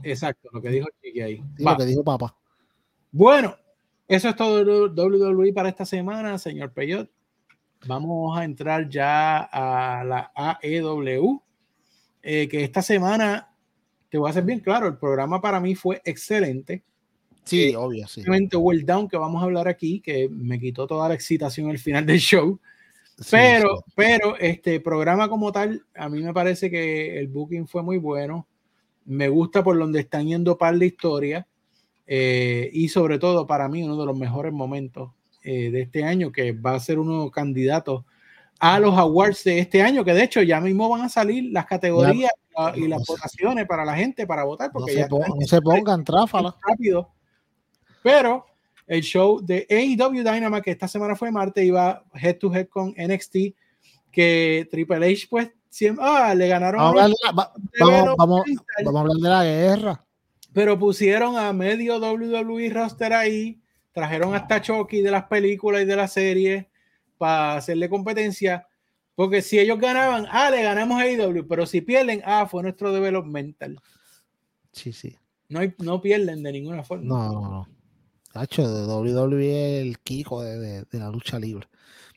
Exacto, 0.04 0.50
lo 0.52 0.62
que 0.62 0.70
dijo 0.70 0.88
Chiqui 1.02 1.22
ahí. 1.22 1.44
lo 1.58 1.78
que 1.78 1.86
dijo 1.86 2.04
papá. 2.04 2.36
Bueno, 3.12 3.56
eso 4.08 4.30
es 4.30 4.36
todo 4.36 4.88
WWE 4.88 5.54
para 5.54 5.70
esta 5.70 5.86
semana, 5.86 6.38
señor 6.38 6.74
Peyot. 6.74 7.10
Vamos 7.88 8.38
a 8.38 8.44
entrar 8.44 8.90
ya 8.90 9.40
a 9.40 10.04
la 10.04 10.32
AEW, 10.36 11.42
eh, 12.22 12.48
que 12.50 12.64
esta 12.64 12.82
semana, 12.82 13.54
te 14.10 14.18
voy 14.18 14.28
a 14.28 14.32
hacer 14.32 14.44
bien 14.44 14.60
claro, 14.60 14.88
el 14.88 14.98
programa 14.98 15.40
para 15.40 15.60
mí 15.60 15.76
fue 15.76 16.02
excelente. 16.04 16.84
Sí, 17.46 17.70
eh, 17.70 17.76
obvio, 17.76 18.08
sí. 18.08 18.22
Obviamente 18.22 18.58
el 18.58 18.86
Down 18.86 19.08
que 19.08 19.18
vamos 19.18 19.42
a 19.42 19.46
hablar 19.46 19.68
aquí, 19.68 20.02
que 20.02 20.30
me 20.30 20.60
quitó 20.60 20.88
toda 20.88 21.08
la 21.08 21.16
excitación 21.16 21.70
al 21.70 21.80
final 21.80 22.06
del 22.06 22.20
show. 22.20 22.60
pero, 23.32 23.84
pero 23.96 24.38
este 24.38 24.80
programa 24.80 25.30
como 25.30 25.52
tal, 25.52 25.84
a 25.96 26.10
mí 26.10 26.22
me 26.22 26.34
parece 26.34 26.70
que 26.70 27.18
el 27.18 27.28
booking 27.28 27.68
fue 27.68 27.82
muy 27.82 27.98
bueno. 27.98 28.48
Me 29.06 29.30
gusta 29.30 29.64
por 29.64 29.78
donde 29.80 30.02
están 30.02 30.28
yendo 30.28 30.58
par 30.58 30.78
de 30.78 30.86
historia. 30.86 31.48
Eh, 32.12 32.70
y 32.74 32.90
sobre 32.90 33.20
todo 33.20 33.46
para 33.46 33.70
mí 33.70 33.84
uno 33.84 33.96
de 33.96 34.06
los 34.06 34.18
mejores 34.18 34.52
momentos 34.52 35.12
eh, 35.44 35.72
de 35.72 35.82
este 35.82 36.04
año, 36.04 36.32
que 36.32 36.52
va 36.52 36.76
a 36.76 36.80
ser 36.80 37.00
uno 37.00 37.30
candidato 37.32 38.06
a 38.60 38.80
los 38.80 38.98
awards 38.98 39.44
de 39.46 39.60
este 39.60 39.82
año, 39.82 40.04
que 40.04 40.14
de 40.14 40.24
hecho 40.24 40.42
ya 40.42 40.60
mismo 40.60 40.90
van 40.90 41.02
a 41.02 41.10
salir 41.10 41.52
las 41.52 41.66
categorías 41.66 42.32
y 42.76 42.88
las 42.88 43.06
votaciones 43.08 43.66
para 43.66 43.86
la 43.86 43.96
gente 43.96 44.28
para 44.28 44.44
votar, 44.44 44.70
porque 44.72 45.08
no 45.10 45.20
ya 45.20 45.26
se, 45.42 45.48
se 45.48 45.62
pongan 45.62 46.04
tráfalas. 46.04 46.56
Rápido. 46.68 47.10
Pero 48.04 48.46
el 48.86 49.02
show 49.02 49.40
de 49.40 49.66
AEW 49.70 50.24
Dynamite, 50.24 50.62
que 50.64 50.72
esta 50.72 50.88
semana 50.88 51.16
fue 51.16 51.32
martes, 51.32 51.64
iba 51.64 52.04
head 52.14 52.38
to 52.38 52.54
head 52.54 52.68
con 52.68 52.94
NXT, 52.98 53.56
que 54.12 54.68
Triple 54.70 55.14
H, 55.14 55.28
pues, 55.30 55.52
siempre, 55.70 56.04
ah, 56.06 56.34
le 56.36 56.48
ganaron. 56.48 56.82
Vamos, 56.82 57.16
a 57.26 57.32
vamos, 57.32 58.16
vamos, 58.18 58.44
vamos 58.84 58.96
a 58.96 59.00
hablar 59.00 59.18
de 59.18 59.30
la 59.30 59.44
guerra. 59.46 60.06
Pero 60.52 60.78
pusieron 60.80 61.38
a 61.38 61.54
medio 61.54 62.00
WWE 62.00 62.70
roster 62.72 63.14
ahí 63.14 63.62
trajeron 63.92 64.36
hasta 64.36 64.62
Chucky 64.62 65.02
de 65.02 65.12
las 65.12 65.26
películas 65.26 65.82
y 65.82 65.86
de 65.86 65.96
las 65.96 66.14
series 66.14 66.66
para 67.18 67.58
hacerle 67.58 67.90
competencia. 67.90 68.68
Porque 69.16 69.42
si 69.42 69.60
ellos 69.60 69.80
ganaban, 69.80 70.26
ah, 70.30 70.50
le 70.50 70.64
ganamos 70.64 71.02
a 71.02 71.08
IW, 71.10 71.46
pero 71.48 71.66
si 71.66 71.82
pierden, 71.82 72.22
ah, 72.26 72.48
fue 72.50 72.64
nuestro 72.64 72.94
developmental. 72.94 73.80
Sí, 74.72 74.94
sí. 74.94 75.18
No, 75.50 75.60
no 75.80 76.02
pierden 76.02 76.44
de 76.44 76.52
ninguna 76.52 76.84
forma. 76.84 77.06
No, 77.06 77.34
no, 77.34 77.50
no. 77.50 77.68
Hacho, 78.34 78.72
de 78.72 78.86
WWE 78.86 79.82
el 79.82 80.00
Kiko 80.00 80.42
de, 80.44 80.84
de, 80.84 81.00
la 81.00 81.10
lucha 81.10 81.40
libre. 81.40 81.68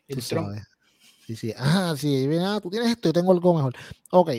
Tú 0.06 0.20
sabes. 0.20 0.62
Sí, 1.26 1.36
sí. 1.36 1.54
Ah, 1.56 1.94
sí, 1.96 2.28
ah, 2.40 2.60
tú 2.62 2.70
tienes 2.70 2.90
esto, 2.90 3.08
yo 3.08 3.12
tengo 3.12 3.32
algo 3.32 3.54
mejor. 3.54 3.74
Ok. 4.10 4.30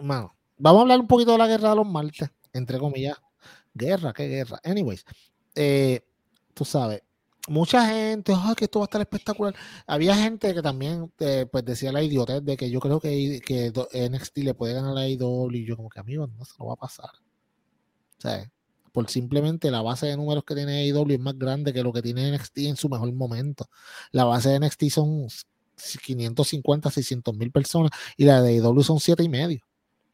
Bueno, 0.00 0.34
vamos 0.56 0.78
a 0.78 0.82
hablar 0.82 1.00
un 1.00 1.08
poquito 1.08 1.32
de 1.32 1.38
la 1.38 1.48
guerra 1.48 1.70
de 1.70 1.76
los 1.76 1.86
martes, 1.86 2.30
entre 2.52 2.78
comillas. 2.78 3.16
Guerra, 3.74 4.12
qué 4.12 4.28
guerra. 4.28 4.60
Anyways, 4.62 5.04
eh, 5.58 6.00
tú 6.54 6.64
sabes, 6.64 7.02
mucha 7.48 7.86
gente, 7.86 8.32
que 8.56 8.64
esto 8.66 8.78
va 8.80 8.84
a 8.84 8.86
estar 8.86 9.00
espectacular. 9.00 9.54
Había 9.86 10.14
gente 10.16 10.54
que 10.54 10.62
también 10.62 11.12
eh, 11.18 11.46
pues 11.50 11.64
decía 11.64 11.92
la 11.92 12.02
idiotez 12.02 12.44
de 12.44 12.56
que 12.56 12.70
yo 12.70 12.80
creo 12.80 13.00
que, 13.00 13.40
que 13.44 13.72
NXT 14.08 14.38
le 14.38 14.54
puede 14.54 14.74
ganar 14.74 14.96
a 14.96 15.08
IW 15.08 15.50
y 15.52 15.66
yo 15.66 15.76
como 15.76 15.88
que 15.88 16.00
amigo, 16.00 16.26
no 16.26 16.44
se 16.44 16.54
lo 16.58 16.66
va 16.66 16.74
a 16.74 16.76
pasar. 16.76 17.10
O 18.18 18.20
sea, 18.20 18.50
por 18.92 19.10
simplemente 19.10 19.70
la 19.70 19.82
base 19.82 20.06
de 20.06 20.16
números 20.16 20.44
que 20.44 20.54
tiene 20.54 20.86
IW 20.86 21.14
es 21.14 21.20
más 21.20 21.38
grande 21.38 21.72
que 21.72 21.82
lo 21.82 21.92
que 21.92 22.02
tiene 22.02 22.32
NXT 22.32 22.58
en 22.58 22.76
su 22.76 22.88
mejor 22.88 23.12
momento. 23.12 23.68
La 24.12 24.24
base 24.24 24.50
de 24.50 24.60
NXT 24.60 24.90
son 24.90 25.28
550, 26.04 26.90
600 26.90 27.34
mil 27.36 27.50
personas 27.50 27.90
y 28.16 28.24
la 28.24 28.42
de 28.42 28.54
IW 28.56 28.82
son 28.82 29.00
7 29.00 29.22
y 29.22 29.28
medio. 29.28 29.60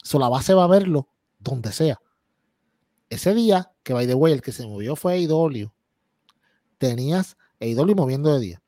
So, 0.03 0.19
la 0.19 0.29
base 0.29 0.55
va 0.55 0.65
a 0.65 0.69
verlo 0.69 1.09
donde 1.39 1.73
sea. 1.73 1.99
Ese 3.15 3.33
día, 3.33 3.71
que 3.85 3.93
by 3.93 4.09
the 4.09 4.15
way, 4.15 4.33
el 4.33 4.43
que 4.43 4.51
se 4.51 4.67
movió 4.67 4.97
fue 4.97 5.15
AEW, 5.15 5.71
tenías 6.79 7.37
AEW 7.61 7.95
moviendo 7.95 8.35
de 8.35 8.41
día. 8.41 8.63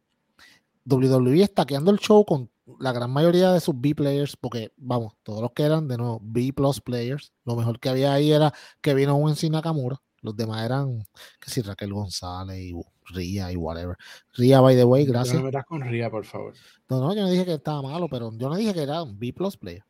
WWE 0.85 1.43
estaqueando 1.43 1.91
el 1.91 1.99
show 1.99 2.25
con 2.25 2.49
la 2.79 2.93
gran 2.93 3.11
mayoría 3.11 3.51
de 3.51 3.59
sus 3.59 3.75
B-players, 3.77 4.37
porque 4.37 4.73
vamos, 4.77 5.15
todos 5.25 5.43
los 5.43 5.51
que 5.51 5.65
eran 5.65 5.89
de 5.89 5.97
nuevo 5.97 6.21
B-plus 6.23 6.81
players, 6.81 7.33
lo 7.45 7.57
mejor 7.57 7.81
que 7.81 7.89
había 7.89 8.13
ahí 8.13 8.31
era 8.31 8.55
que 8.81 8.95
vino 8.95 9.17
un 9.17 9.35
en 9.37 9.51
Nakamura, 9.51 10.01
los 10.23 10.37
demás 10.37 10.65
eran, 10.65 11.05
que 11.41 11.51
si 11.51 11.63
Raquel 11.63 11.93
González 11.93 12.57
y 12.57 12.73
Ria 13.07 13.51
y 13.51 13.57
whatever. 13.57 13.97
Ria, 14.35 14.61
by 14.61 14.77
the 14.77 14.85
way, 14.85 15.07
gracias. 15.07 15.43
No 15.43 15.51
me 15.51 15.65
con 15.65 15.81
Ria, 15.81 16.09
por 16.09 16.25
favor. 16.25 16.55
No, 16.89 17.01
no, 17.01 17.13
yo 17.17 17.23
no 17.23 17.31
dije 17.31 17.45
que 17.45 17.55
estaba 17.55 17.83
malo, 17.83 18.07
pero 18.09 18.31
yo 18.33 18.49
no 18.49 18.55
dije 18.55 18.73
que 18.73 18.83
era 18.83 19.03
un 19.03 19.19
B-plus 19.19 19.57
player. 19.57 19.83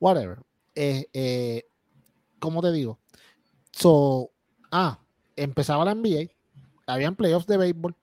Whatever. 0.00 0.40
Eh, 0.74 1.06
eh, 1.12 1.66
¿Cómo 2.40 2.60
te 2.62 2.72
digo? 2.72 2.98
So, 3.72 4.30
ah, 4.70 4.98
empezaba 5.36 5.84
la 5.84 5.94
NBA, 5.94 6.30
habían 6.86 7.16
playoffs 7.16 7.46
de 7.46 7.56
béisbol, 7.56 7.96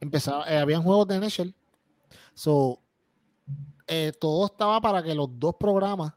empezaba, 0.00 0.50
eh, 0.50 0.58
habían 0.58 0.82
juegos 0.82 1.08
de 1.08 1.16
NHL. 1.16 1.54
So, 2.34 2.80
eh, 3.86 4.12
todo 4.18 4.46
estaba 4.46 4.80
para 4.80 5.02
que 5.02 5.14
los 5.14 5.28
dos 5.38 5.54
programas 5.58 6.12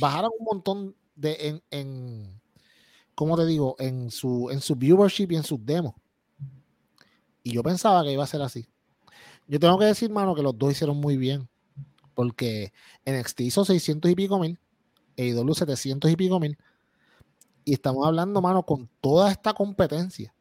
bajaran 0.00 0.30
un 0.38 0.44
montón 0.44 0.96
de 1.14 1.36
en, 1.40 1.62
en 1.70 2.40
¿cómo 3.14 3.36
te 3.36 3.46
digo? 3.46 3.76
En 3.78 4.10
su, 4.10 4.50
en 4.50 4.60
su 4.60 4.74
viewership 4.76 5.32
y 5.32 5.36
en 5.36 5.44
sus 5.44 5.64
demos. 5.64 5.94
Y 7.42 7.52
yo 7.52 7.62
pensaba 7.62 8.02
que 8.02 8.12
iba 8.12 8.24
a 8.24 8.26
ser 8.26 8.42
así. 8.42 8.66
Yo 9.46 9.60
tengo 9.60 9.78
que 9.78 9.84
decir, 9.84 10.10
mano, 10.10 10.34
que 10.34 10.42
los 10.42 10.56
dos 10.56 10.72
hicieron 10.72 10.96
muy 10.96 11.16
bien. 11.16 11.48
Porque 12.14 12.72
NXT 13.04 13.40
hizo 13.40 13.64
600 13.64 14.10
y 14.10 14.14
pico 14.14 14.38
mil, 14.38 14.58
AEW 15.18 15.52
700 15.52 16.10
y 16.10 16.16
pico 16.16 16.38
mil, 16.38 16.56
y 17.64 17.72
estamos 17.72 18.06
hablando, 18.06 18.40
mano, 18.40 18.62
con 18.64 18.88
toda 19.00 19.30
esta 19.30 19.54
competencia. 19.54 20.34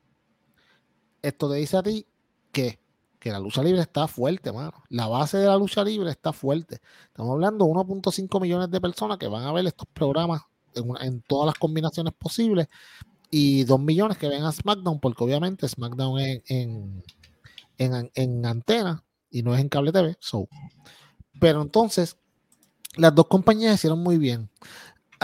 Esto 1.22 1.50
te 1.50 1.56
dice 1.56 1.78
a 1.78 1.84
ti 1.84 2.06
que, 2.52 2.80
que 3.20 3.32
la 3.32 3.40
lucha 3.40 3.64
libre 3.64 3.82
está 3.82 4.08
fuerte, 4.08 4.52
mano. 4.52 4.74
La 4.90 5.08
base 5.08 5.38
de 5.38 5.48
la 5.48 5.58
lucha 5.58 5.84
libre 5.84 6.12
está 6.12 6.34
fuerte. 6.34 6.82
Estamos 7.08 7.32
hablando 7.32 7.66
de 7.66 7.72
1.5 7.72 8.42
millones 8.42 8.70
de 8.70 8.82
personas 8.82 9.18
que 9.18 9.28
van 9.28 9.44
a 9.44 9.54
ver 9.54 9.66
estos 9.66 9.88
programas 9.94 10.42
en, 10.76 11.22
todas 11.22 11.48
las 11.48 11.56
combinaciones 11.56 12.14
posibles 12.14 12.68
y 13.30 13.64
2 13.64 13.80
millones 13.80 14.18
que 14.18 14.28
ven 14.28 14.44
a 14.44 14.52
SmackDown, 14.52 15.00
porque 15.00 15.24
obviamente 15.24 15.68
SmackDown 15.68 16.20
es 16.20 16.44
en, 16.48 17.04
en, 17.78 18.12
en, 18.14 18.46
antena 18.46 19.04
y 19.32 19.44
no 19.44 19.56
es 19.56 19.62
en 19.62 19.70
cable 19.70 19.92
TV. 19.92 20.18
So. 20.20 20.50
Pero 21.40 21.62
entonces, 21.62 22.18
las 22.98 23.16
dos 23.16 23.28
compañías 23.28 23.76
hicieron 23.76 24.00
muy 24.00 24.18
bien 24.18 24.50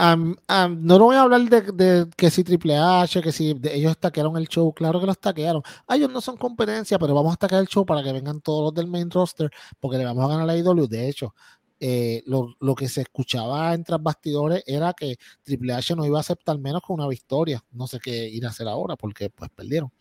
no 0.00 0.98
lo 0.98 1.04
voy 1.04 1.16
a 1.16 1.22
hablar 1.22 1.42
de, 1.42 2.08
que 2.16 2.30
si 2.30 2.44
Triple 2.44 2.76
H, 2.76 3.20
que 3.22 3.32
si 3.32 3.50
ellos 3.64 3.92
estaquearon 3.92 4.36
el 4.36 4.48
show, 4.48 4.72
claro 4.72 5.00
que 5.00 5.06
lo 5.06 5.12
estaquearon. 5.12 5.62
Ah, 5.86 5.96
ellos 5.96 6.10
no 6.10 6.20
son 6.20 6.36
competencia, 6.36 6.98
pero 6.98 7.14
vamos 7.14 7.30
a 7.30 7.34
estaquear 7.34 7.60
el 7.60 7.68
show 7.68 7.84
para 7.84 8.02
que 8.02 8.12
vengan 8.12 8.40
todos 8.40 8.64
los 8.64 8.74
del 8.74 8.86
main 8.86 9.10
roster, 9.10 9.50
porque 9.78 9.98
le 9.98 10.04
vamos 10.04 10.24
a 10.24 10.28
ganar 10.28 10.48
a 10.48 10.56
IW. 10.56 10.86
De 10.86 11.08
hecho, 11.08 11.34
eh, 11.80 12.22
lo, 12.26 12.74
que 12.74 12.88
se 12.88 13.02
escuchaba 13.02 13.74
entre 13.74 13.96
bastidores 13.98 14.62
era 14.66 14.92
que 14.92 15.16
Triple 15.42 15.74
H 15.74 15.94
no 15.96 16.06
iba 16.06 16.18
a 16.18 16.20
aceptar 16.20 16.58
menos 16.58 16.82
con 16.82 16.94
una 17.00 17.08
victoria. 17.08 17.62
No 17.72 17.86
sé 17.86 17.98
qué 18.00 18.28
ir 18.28 18.46
a 18.46 18.50
hacer 18.50 18.68
ahora, 18.68 18.96
porque 18.96 19.30
pues 19.30 19.50
perdieron. 19.50 19.92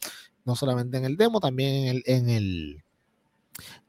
No 0.46 0.56
solamente 0.56 0.98
en 0.98 1.06
el 1.06 1.18
demo, 1.18 1.40
también 1.40 1.76
en 1.76 1.88
el, 1.88 2.04
en 2.06 2.30
el 2.30 2.84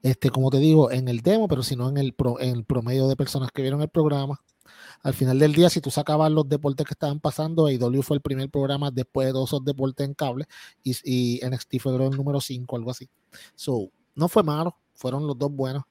este, 0.02 0.30
como 0.30 0.50
te 0.50 0.58
digo, 0.58 0.90
en 0.90 1.08
el 1.08 1.20
demo, 1.20 1.48
pero 1.48 1.62
sino 1.62 1.88
en 1.88 1.98
el, 1.98 2.14
en 2.40 2.56
el 2.56 2.64
promedio 2.64 3.08
de 3.08 3.16
personas 3.16 3.50
que 3.52 3.62
vieron 3.62 3.82
el 3.82 3.88
programa 3.88 4.40
al 5.02 5.14
final 5.14 5.38
del 5.38 5.54
día, 5.54 5.70
si 5.70 5.80
tú 5.80 5.90
sacabas 5.90 6.30
los 6.30 6.48
deportes 6.48 6.86
que 6.86 6.92
estaban 6.92 7.20
pasando, 7.20 7.66
AEW 7.66 8.02
fue 8.02 8.16
el 8.16 8.20
primer 8.20 8.50
programa 8.50 8.90
después 8.90 9.26
de 9.26 9.32
todos 9.32 9.64
deportes 9.64 10.06
en 10.06 10.14
cable 10.14 10.46
y, 10.82 10.94
y 11.04 11.40
NXT 11.46 11.78
fue 11.80 11.94
el 11.94 12.10
número 12.16 12.40
5, 12.40 12.76
algo 12.76 12.90
así. 12.90 13.08
So, 13.54 13.90
no 14.14 14.28
fue 14.28 14.42
malo, 14.42 14.76
fueron 14.94 15.26
los 15.26 15.38
dos 15.38 15.50
buenos, 15.50 15.84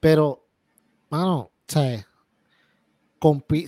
pero, 0.00 0.46
mano, 1.08 1.50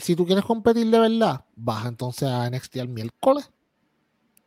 si 0.00 0.16
tú 0.16 0.26
quieres 0.26 0.44
competir 0.44 0.90
de 0.90 0.98
verdad, 0.98 1.44
baja 1.54 1.88
entonces 1.88 2.28
a 2.28 2.48
NXT 2.50 2.76
al 2.78 2.88
miércoles. 2.88 3.50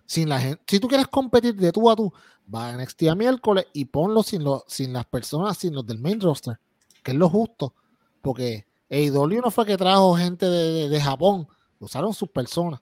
Sin 0.06 0.28
la 0.28 0.40
gente, 0.42 0.62
si 0.68 0.80
tú 0.80 0.90
quieres 0.90 1.08
competir 1.08 1.56
de 1.56 1.72
tú 1.72 1.90
a 1.90 1.96
tú, 1.96 2.12
va 2.54 2.70
a 2.70 2.78
NXT 2.78 3.04
a 3.04 3.16
miércoles 3.16 3.66
y 3.72 3.86
ponlo 3.86 4.24
sin, 4.24 4.44
sin 4.68 4.92
las 4.92 5.06
personas, 5.06 5.58
sin 5.58 5.74
los 5.74 5.86
del 5.86 6.00
main 6.00 6.20
roster, 6.20 6.60
que 7.02 7.12
es 7.12 7.18
lo 7.18 7.30
justo, 7.30 7.74
porque 8.22 8.66
AEW 8.92 9.42
no 9.42 9.50
fue 9.50 9.66
que 9.66 9.78
trajo 9.78 10.16
gente 10.16 10.46
de, 10.46 11.02
Japón, 11.02 11.48
usaron 11.80 12.14
sus 12.14 12.30
personas. 12.30 12.82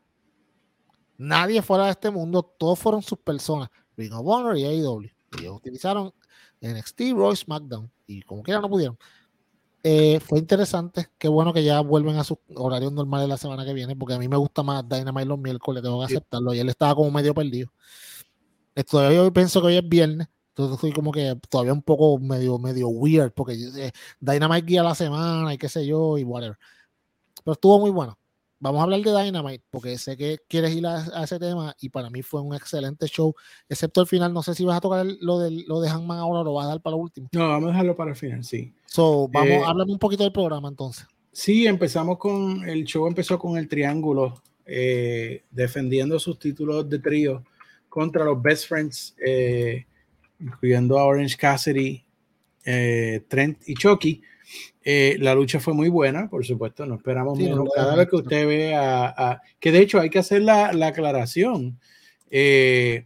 Nadie 1.17 1.61
fuera 1.61 1.85
de 1.85 1.91
este 1.91 2.09
mundo, 2.09 2.41
todos 2.41 2.79
fueron 2.79 3.03
sus 3.03 3.19
personas. 3.19 3.69
Ring 3.95 4.13
of 4.13 4.25
Honor 4.25 4.57
y 4.57 4.65
AEW. 4.65 5.09
Ellos 5.37 5.57
utilizaron 5.57 6.11
NXT, 6.61 7.01
Roy, 7.13 7.35
SmackDown. 7.35 7.91
Y 8.07 8.23
como 8.23 8.41
quiera 8.41 8.59
no 8.59 8.69
pudieron. 8.69 8.97
Eh, 9.83 10.19
fue 10.19 10.39
interesante. 10.39 11.09
Qué 11.17 11.27
bueno 11.27 11.53
que 11.53 11.63
ya 11.63 11.79
vuelven 11.81 12.17
a 12.17 12.23
sus 12.23 12.37
horarios 12.55 12.91
normales 12.91 13.29
la 13.29 13.37
semana 13.37 13.63
que 13.63 13.73
viene, 13.73 13.95
porque 13.95 14.15
a 14.15 14.19
mí 14.19 14.27
me 14.27 14.37
gusta 14.37 14.63
más 14.63 14.87
Dynamite 14.87 15.25
los 15.25 15.39
miércoles, 15.39 15.83
tengo 15.83 15.99
que 15.99 16.05
aceptarlo. 16.05 16.53
Y 16.53 16.59
él 16.59 16.69
estaba 16.69 16.95
como 16.95 17.11
medio 17.11 17.35
perdido. 17.35 17.71
Todavía 18.89 19.23
yo 19.23 19.33
pienso 19.33 19.61
que 19.61 19.67
hoy 19.67 19.77
es 19.77 19.87
viernes. 19.87 20.27
Entonces 20.59 20.75
estoy 20.75 20.91
como 20.91 21.13
que 21.13 21.37
todavía 21.47 21.71
un 21.71 21.81
poco 21.81 22.19
medio, 22.19 22.59
medio 22.59 22.89
weird, 22.89 23.31
porque 23.31 23.53
eh, 23.53 23.91
Dynamite 24.19 24.65
guía 24.65 24.83
la 24.83 24.93
semana 24.93 25.53
y 25.53 25.57
qué 25.57 25.69
sé 25.69 25.87
yo, 25.87 26.17
y 26.17 26.25
whatever. 26.25 26.57
Pero 27.45 27.53
estuvo 27.53 27.79
muy 27.79 27.91
bueno. 27.91 28.19
Vamos 28.59 28.81
a 28.81 28.83
hablar 28.83 28.99
de 28.99 29.23
Dynamite, 29.23 29.63
porque 29.71 29.97
sé 29.97 30.17
que 30.17 30.39
quieres 30.49 30.75
ir 30.75 30.85
a, 30.85 31.23
ese 31.23 31.39
tema, 31.39 31.73
y 31.79 31.87
para 31.87 32.09
mí 32.09 32.23
fue 32.23 32.41
un 32.41 32.53
excelente 32.53 33.07
show, 33.07 33.33
excepto 33.69 34.01
el 34.01 34.07
final. 34.07 34.33
No 34.33 34.43
sé 34.43 34.53
si 34.53 34.65
vas 34.65 34.75
a 34.75 34.81
tocar 34.81 35.05
lo 35.21 35.39
de, 35.39 35.63
lo 35.65 35.79
de 35.79 35.89
Hangman 35.89 36.19
ahora 36.19 36.41
o 36.41 36.43
lo 36.43 36.53
vas 36.55 36.65
a 36.65 36.69
dar 36.71 36.81
para 36.81 36.97
lo 36.97 37.03
último. 37.03 37.29
No, 37.31 37.47
vamos 37.47 37.69
a 37.69 37.71
dejarlo 37.71 37.95
para 37.95 38.09
el 38.09 38.17
final, 38.17 38.43
sí. 38.43 38.73
So, 38.85 39.29
vamos, 39.29 39.49
eh, 39.49 39.63
háblame 39.65 39.93
un 39.93 39.99
poquito 39.99 40.23
del 40.23 40.33
programa 40.33 40.67
entonces. 40.67 41.07
Sí, 41.31 41.67
empezamos 41.67 42.17
con, 42.17 42.67
el 42.67 42.83
show 42.83 43.07
empezó 43.07 43.39
con 43.39 43.57
el 43.57 43.69
triángulo, 43.69 44.43
eh, 44.65 45.45
defendiendo 45.51 46.19
sus 46.19 46.37
títulos 46.37 46.89
de 46.89 46.99
trío 46.99 47.45
contra 47.87 48.25
los 48.25 48.41
Best 48.41 48.67
Friends, 48.67 49.15
eh, 49.25 49.85
incluyendo 50.39 50.97
a 50.99 51.05
Orange 51.05 51.37
Cassidy, 51.37 52.03
eh, 52.65 53.23
Trent 53.27 53.61
y 53.67 53.73
Chucky. 53.75 54.21
Eh, 54.83 55.17
la 55.19 55.35
lucha 55.35 55.59
fue 55.59 55.73
muy 55.73 55.89
buena, 55.89 56.29
por 56.29 56.45
supuesto, 56.45 56.85
no 56.85 56.95
esperamos 56.95 57.37
menos. 57.37 57.69
Cada 57.75 57.95
vez 57.95 58.09
que 58.09 58.15
usted 58.15 58.47
ve 58.47 58.73
a, 58.75 59.41
que 59.59 59.71
de 59.71 59.79
hecho 59.79 59.99
hay 59.99 60.09
que 60.09 60.19
hacer 60.19 60.41
la, 60.41 60.73
la 60.73 60.87
aclaración. 60.87 61.79
este 62.29 63.05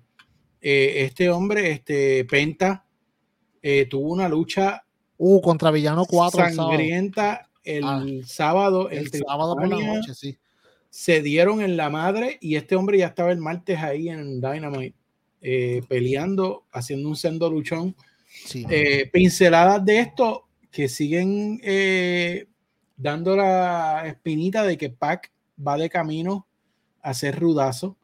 hombre, 1.29 1.71
este 1.71 2.25
Penta, 2.25 2.85
tuvo 3.89 4.13
una 4.13 4.29
lucha 4.29 4.85
uh, 5.17 5.41
contra 5.41 5.71
Villano 5.71 6.05
4 6.05 6.53
sangrienta 6.53 7.49
el 7.63 8.25
sábado, 8.25 8.89
el, 8.89 9.09
sábado 9.09 9.55
por 9.55 9.67
la 9.67 9.79
noche, 9.79 10.13
sí 10.13 10.37
se 10.93 11.23
dieron 11.23 11.63
en 11.63 11.75
la 11.75 11.89
madre 11.89 12.37
y 12.39 12.55
este 12.55 12.75
hombre 12.75 12.99
ya 12.99 13.07
estaba 13.07 13.31
el 13.31 13.39
martes 13.39 13.79
ahí 13.79 14.09
en 14.09 14.39
Dynamite 14.39 14.95
eh, 15.45 15.81
peleando, 15.89 16.63
haciendo 16.71 17.09
un 17.09 17.17
sendo 17.17 17.49
luchón. 17.49 17.95
Eh, 18.53 19.09
pinceladas 19.11 19.83
de 19.83 19.99
esto 19.99 20.47
que 20.71 20.87
siguen 20.87 21.59
eh, 21.61 22.47
dando 22.95 23.35
la 23.35 24.07
espinita 24.07 24.63
de 24.63 24.77
que 24.77 24.89
Pac 24.89 25.31
va 25.55 25.77
de 25.77 25.89
camino 25.89 26.47
a 27.01 27.13
ser 27.13 27.37
rudazo. 27.37 27.97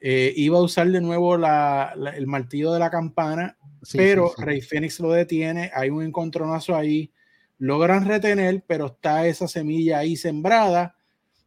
iba 0.00 0.58
a 0.58 0.62
usar 0.62 0.90
de 0.90 1.00
nuevo 1.00 1.34
el 1.34 2.26
martillo 2.26 2.72
de 2.72 2.78
la 2.78 2.90
campana, 2.90 3.56
pero 3.92 4.34
Rey 4.36 4.60
Fénix 4.60 5.00
lo 5.00 5.10
detiene. 5.10 5.70
Hay 5.74 5.88
un 5.88 6.02
encontronazo 6.02 6.76
ahí. 6.76 7.10
Logran 7.58 8.06
retener, 8.06 8.62
pero 8.66 8.86
está 8.86 9.26
esa 9.26 9.48
semilla 9.48 10.00
ahí 10.00 10.16
sembrada 10.16 10.94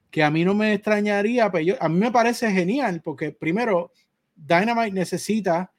que 0.09 0.23
a 0.23 0.31
mí 0.31 0.43
no 0.43 0.55
me 0.55 0.73
extrañaría, 0.73 1.51
pero 1.51 1.75
a 1.79 1.89
mí 1.89 1.99
me 1.99 2.11
parece 2.11 2.49
genial, 2.51 3.01
porque 3.03 3.31
primero, 3.31 3.91
Dynamite 4.38 4.91
necesita 4.91 5.73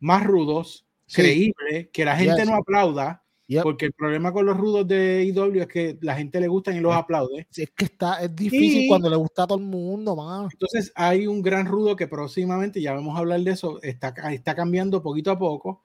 más 0.00 0.24
rudos, 0.24 0.86
creíbles, 1.12 1.88
que 1.92 2.04
la 2.04 2.16
gente 2.16 2.44
no 2.44 2.56
aplauda, 2.56 3.22
porque 3.62 3.86
el 3.86 3.92
problema 3.92 4.32
con 4.32 4.44
los 4.44 4.56
rudos 4.56 4.86
de 4.86 5.24
IW 5.24 5.62
es 5.62 5.68
que 5.68 5.98
la 6.02 6.16
gente 6.16 6.40
le 6.40 6.48
gusta 6.48 6.74
y 6.74 6.80
los 6.80 6.94
aplaude. 6.94 7.46
Es 7.56 7.70
que 7.70 7.86
está, 7.86 8.22
es 8.22 8.34
difícil 8.34 8.88
cuando 8.88 9.08
le 9.08 9.16
gusta 9.16 9.44
a 9.44 9.46
todo 9.46 9.58
el 9.58 9.64
mundo, 9.64 10.14
man. 10.16 10.48
Entonces 10.52 10.92
hay 10.94 11.26
un 11.26 11.40
gran 11.40 11.66
rudo 11.66 11.96
que 11.96 12.06
próximamente, 12.06 12.80
ya 12.80 12.92
vamos 12.92 13.16
a 13.16 13.20
hablar 13.20 13.40
de 13.40 13.50
eso, 13.50 13.80
está, 13.82 14.14
está 14.32 14.54
cambiando 14.54 15.02
poquito 15.02 15.30
a 15.30 15.38
poco 15.38 15.82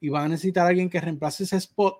y 0.00 0.08
va 0.08 0.24
a 0.24 0.28
necesitar 0.28 0.66
a 0.66 0.68
alguien 0.68 0.88
que 0.88 1.00
reemplace 1.00 1.44
ese 1.44 1.56
spot. 1.56 1.96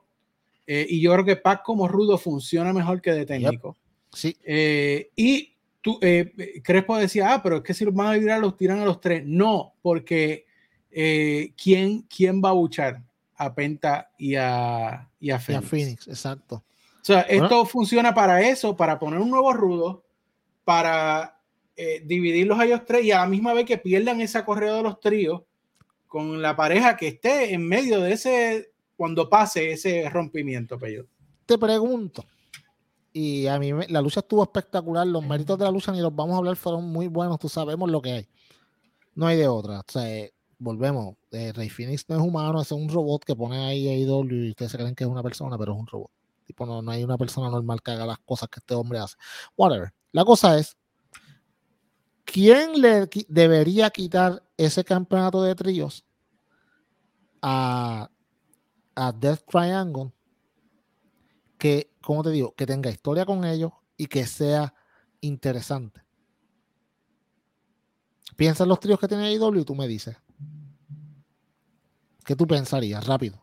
Eh, 0.66 0.86
y 0.88 1.00
yo 1.00 1.12
creo 1.12 1.24
que 1.24 1.36
Pac 1.36 1.62
como 1.62 1.86
rudo 1.86 2.16
funciona 2.16 2.72
mejor 2.72 3.02
que 3.02 3.12
de 3.12 3.26
técnico. 3.26 3.76
Sí. 4.10 4.36
Eh, 4.42 5.10
y 5.16 5.53
tú, 5.84 5.98
eh, 6.00 6.62
Crespo 6.64 6.96
decía, 6.96 7.34
ah, 7.34 7.42
pero 7.42 7.58
es 7.58 7.62
que 7.62 7.74
si 7.74 7.84
los 7.84 7.92
van 7.92 8.06
a 8.06 8.18
virar, 8.18 8.40
los 8.40 8.56
tiran 8.56 8.80
a 8.80 8.86
los 8.86 9.02
tres. 9.02 9.22
No, 9.26 9.74
porque 9.82 10.46
eh, 10.90 11.52
¿quién, 11.62 12.06
¿quién 12.08 12.42
va 12.42 12.48
a 12.48 12.52
buchar 12.52 13.02
a 13.36 13.54
Penta 13.54 14.10
y 14.16 14.34
a, 14.34 15.10
y 15.20 15.30
a 15.30 15.38
Phoenix? 15.38 16.08
exacto. 16.08 16.64
O 17.02 17.04
sea, 17.04 17.20
esto 17.20 17.66
funciona 17.66 18.14
para 18.14 18.40
eso, 18.40 18.74
para 18.74 18.98
poner 18.98 19.20
un 19.20 19.28
nuevo 19.28 19.52
rudo, 19.52 20.06
para 20.64 21.38
eh, 21.76 22.02
dividirlos 22.02 22.58
a 22.58 22.64
ellos 22.64 22.80
tres 22.86 23.04
y 23.04 23.12
a 23.12 23.18
la 23.18 23.26
misma 23.26 23.52
vez 23.52 23.66
que 23.66 23.76
pierdan 23.76 24.22
esa 24.22 24.42
correa 24.42 24.72
de 24.72 24.82
los 24.82 24.98
tríos 25.00 25.42
con 26.06 26.40
la 26.40 26.56
pareja 26.56 26.96
que 26.96 27.08
esté 27.08 27.52
en 27.52 27.68
medio 27.68 28.00
de 28.00 28.14
ese, 28.14 28.70
cuando 28.96 29.28
pase 29.28 29.72
ese 29.72 30.08
rompimiento, 30.08 30.78
Peyo. 30.78 31.04
Te 31.44 31.58
pregunto, 31.58 32.24
y 33.16 33.46
a 33.46 33.60
mí 33.60 33.70
la 33.90 34.02
lucha 34.02 34.20
estuvo 34.20 34.42
espectacular. 34.42 35.06
Los 35.06 35.24
méritos 35.24 35.56
de 35.56 35.64
la 35.64 35.70
lucha 35.70 35.92
ni 35.92 36.00
los 36.00 36.14
vamos 36.14 36.34
a 36.34 36.38
hablar, 36.38 36.56
fueron 36.56 36.84
muy 36.90 37.06
buenos. 37.06 37.38
Tú 37.38 37.48
sabemos 37.48 37.88
lo 37.88 38.02
que 38.02 38.12
hay. 38.12 38.28
No 39.14 39.28
hay 39.28 39.36
de 39.36 39.46
otra. 39.46 39.80
O 39.80 39.84
sea, 39.86 40.10
eh, 40.10 40.34
volvemos. 40.58 41.14
Eh, 41.30 41.52
Rey 41.52 41.70
Phoenix 41.70 42.08
no 42.08 42.16
es 42.16 42.20
humano, 42.20 42.60
es 42.60 42.72
un 42.72 42.88
robot 42.88 43.24
que 43.24 43.36
pone 43.36 43.56
ahí 43.56 43.86
AEW 43.88 44.46
y 44.46 44.50
ustedes 44.50 44.72
se 44.72 44.78
creen 44.78 44.96
que 44.96 45.04
es 45.04 45.10
una 45.10 45.22
persona, 45.22 45.56
pero 45.56 45.74
es 45.74 45.78
un 45.78 45.86
robot. 45.86 46.10
Tipo, 46.44 46.66
no, 46.66 46.82
no 46.82 46.90
hay 46.90 47.04
una 47.04 47.16
persona 47.16 47.48
normal 47.48 47.80
que 47.82 47.92
haga 47.92 48.04
las 48.04 48.18
cosas 48.18 48.48
que 48.48 48.58
este 48.58 48.74
hombre 48.74 48.98
hace. 48.98 49.14
Whatever. 49.56 49.94
La 50.10 50.24
cosa 50.24 50.58
es, 50.58 50.76
¿quién 52.24 52.80
le 52.80 53.08
debería 53.28 53.90
quitar 53.90 54.42
ese 54.56 54.82
campeonato 54.82 55.40
de 55.40 55.54
tríos 55.54 56.04
a, 57.40 58.10
a 58.96 59.12
Death 59.12 59.44
Triangle 59.48 60.10
que, 61.64 61.88
como 62.02 62.22
te 62.22 62.30
digo, 62.30 62.54
que 62.54 62.66
tenga 62.66 62.90
historia 62.90 63.24
con 63.24 63.42
ellos 63.46 63.72
y 63.96 64.04
que 64.04 64.26
sea 64.26 64.74
interesante. 65.22 66.02
Piensa 68.36 68.64
en 68.64 68.68
los 68.68 68.80
tríos 68.80 69.00
que 69.00 69.08
tiene 69.08 69.32
IW 69.32 69.60
y 69.60 69.64
tú 69.64 69.74
me 69.74 69.88
dices. 69.88 70.14
¿Qué 72.22 72.36
tú 72.36 72.46
pensarías? 72.46 73.06
Rápido. 73.06 73.42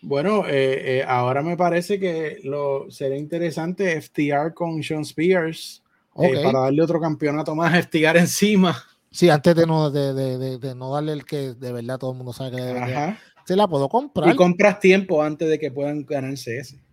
Bueno, 0.00 0.46
eh, 0.46 1.00
eh, 1.00 1.04
ahora 1.06 1.42
me 1.42 1.54
parece 1.54 2.00
que 2.00 2.38
lo 2.44 2.90
sería 2.90 3.18
interesante 3.18 4.00
FTR 4.00 4.54
con 4.54 4.82
Sean 4.82 5.02
Spears 5.02 5.82
eh, 6.18 6.40
para 6.42 6.60
darle 6.60 6.80
otro 6.80 6.98
campeonato 6.98 7.54
más 7.54 7.74
a 7.74 7.82
FTR 7.82 8.16
encima. 8.16 8.74
Sí, 9.10 9.28
antes 9.28 9.54
de 9.54 9.66
no, 9.66 9.90
de, 9.90 10.74
no 10.74 10.94
darle 10.94 11.12
el 11.12 11.26
que 11.26 11.52
de 11.52 11.72
verdad 11.72 11.98
todo 11.98 12.12
el 12.12 12.16
mundo 12.16 12.32
sabe 12.32 12.56
que 12.56 12.62
debería. 12.62 13.18
Se 13.44 13.54
la 13.54 13.68
puedo 13.68 13.86
comprar. 13.90 14.32
Y 14.32 14.34
compras 14.34 14.80
tiempo 14.80 15.22
antes 15.22 15.46
de 15.46 15.58
que 15.58 15.70
puedan 15.70 16.06
ganarse 16.06 16.56
ese. 16.56 16.85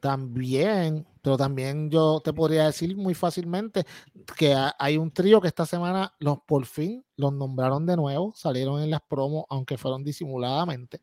También, 0.00 1.06
pero 1.22 1.36
también 1.36 1.90
yo 1.90 2.20
te 2.22 2.32
podría 2.32 2.66
decir 2.66 2.96
muy 2.96 3.14
fácilmente 3.14 3.84
que 4.36 4.54
hay 4.78 4.96
un 4.96 5.10
trío 5.10 5.40
que 5.40 5.48
esta 5.48 5.66
semana 5.66 6.14
los 6.18 6.38
por 6.40 6.66
fin 6.66 7.04
los 7.16 7.32
nombraron 7.32 7.86
de 7.86 7.96
nuevo, 7.96 8.32
salieron 8.34 8.82
en 8.82 8.90
las 8.90 9.02
promos, 9.02 9.44
aunque 9.48 9.78
fueron 9.78 10.04
disimuladamente, 10.04 11.00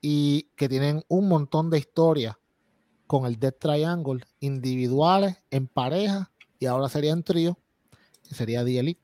y 0.00 0.42
que 0.56 0.68
tienen 0.68 1.02
un 1.08 1.28
montón 1.28 1.70
de 1.70 1.78
historias 1.78 2.36
con 3.06 3.26
el 3.26 3.38
Death 3.38 3.58
Triangle, 3.58 4.24
individuales, 4.40 5.36
en 5.50 5.68
pareja, 5.68 6.30
y 6.58 6.66
ahora 6.66 6.88
sería 6.88 7.12
en 7.12 7.22
trío, 7.22 7.58
que 8.28 8.34
sería 8.34 8.64
The 8.64 8.78
Elite. 8.78 9.00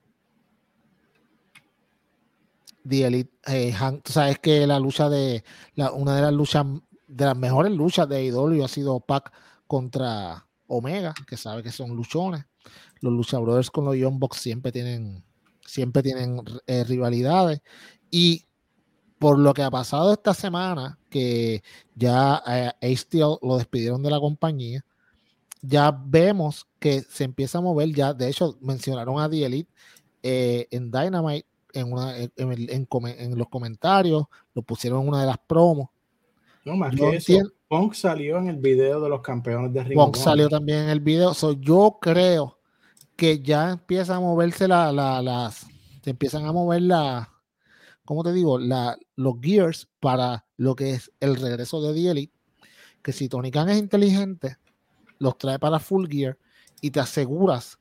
The 2.89 3.07
Elite, 3.07 3.33
eh, 3.47 3.75
tú 4.03 4.13
sabes 4.13 4.39
que 4.39 4.67
la 4.67 4.81
lucha 4.81 5.09
de, 5.09 5.45
la, 5.75 5.93
una 5.93 6.17
de 6.17 6.23
las 6.23 6.33
luchas 6.33 6.65
de 7.11 7.25
las 7.25 7.37
mejores 7.37 7.73
luchas 7.73 8.09
de 8.09 8.25
IW 8.25 8.65
ha 8.65 8.69
sido 8.69 9.01
Pac 9.01 9.33
contra 9.67 10.47
Omega, 10.67 11.15
que 11.27 11.37
sabe 11.37 11.63
que 11.63 11.73
son 11.73 11.97
luchones. 11.97 12.45
Los 13.01 13.13
luchadores 13.13 13.71
con 13.71 13.85
los 13.85 13.97
Young 13.97 14.19
Bucks 14.19 14.39
siempre 14.39 14.73
tienen, 14.73 15.25
siempre 15.67 16.03
tienen 16.03 16.43
eh, 16.67 16.85
rivalidades. 16.85 17.61
Y 18.11 18.47
por 19.19 19.39
lo 19.39 19.53
que 19.53 19.63
ha 19.63 19.71
pasado 19.71 20.13
esta 20.13 20.35
semana, 20.35 20.99
que 21.11 21.63
ya 21.95 22.43
eh, 22.81 22.97
Steel 22.97 23.37
lo 23.43 23.59
despidieron 23.59 24.03
de 24.03 24.11
la 24.11 24.21
compañía, 24.21 24.85
ya 25.63 25.91
vemos 25.91 26.67
que 26.79 27.03
se 27.03 27.25
empieza 27.25 27.59
a 27.59 27.61
mover. 27.61 27.93
Ya, 27.93 28.15
de 28.15 28.29
hecho, 28.29 28.57
mencionaron 28.61 29.21
a 29.21 29.29
The 29.29 29.45
Elite 29.45 29.71
eh, 30.23 30.69
en 30.71 30.91
Dynamite 30.91 31.47
en, 31.73 31.93
una, 31.93 32.17
en, 32.17 33.39
los 33.39 33.49
comentarios, 33.49 34.25
lo 34.55 34.63
pusieron 34.63 35.03
en 35.03 35.09
una 35.09 35.21
de 35.21 35.27
las 35.27 35.39
promos. 35.39 35.91
No, 36.65 36.77
más 36.77 36.95
que 36.95 37.17
eso, 37.17 37.53
Punk 37.69 37.95
salió 37.95 38.39
en 38.39 38.49
el 38.49 38.57
video 38.57 39.01
de 39.01 39.09
los 39.09 39.21
campeones 39.21 39.73
de 39.73 39.85
Ring 39.85 39.99
Punk 39.99 40.17
salió 40.17 40.49
también 40.49 40.81
en 40.81 40.89
el 40.91 41.01
video. 41.01 41.33
yo 41.61 41.99
creo 42.01 42.59
que 43.17 43.41
ya 43.41 43.71
empieza 43.71 44.17
a 44.17 44.21
moverse 44.21 44.67
la, 44.67 44.93
las. 44.93 45.67
Se 46.03 46.11
empiezan 46.11 46.47
a 46.47 46.53
mover 46.53 46.83
la. 46.83 47.31
¿Cómo 48.05 48.25
te 48.25 48.33
digo? 48.33 48.59
La, 48.59 48.99
los 49.17 49.35
gears 49.41 49.89
para 50.01 50.45
lo 50.57 50.75
que 50.75 50.95
es 50.95 51.13
el 51.21 51.37
regreso 51.37 51.81
de 51.81 51.95
The 51.95 52.31
Que 53.03 53.13
si 53.13 53.29
Tony 53.29 53.51
Khan 53.51 53.69
es 53.69 53.79
inteligente, 53.79 54.57
los 55.19 55.39
trae 55.39 55.59
para 55.59 55.79
full 55.79 56.09
gear 56.09 56.37
y 56.81 56.91
te 56.91 57.01
aseguras 57.01 57.79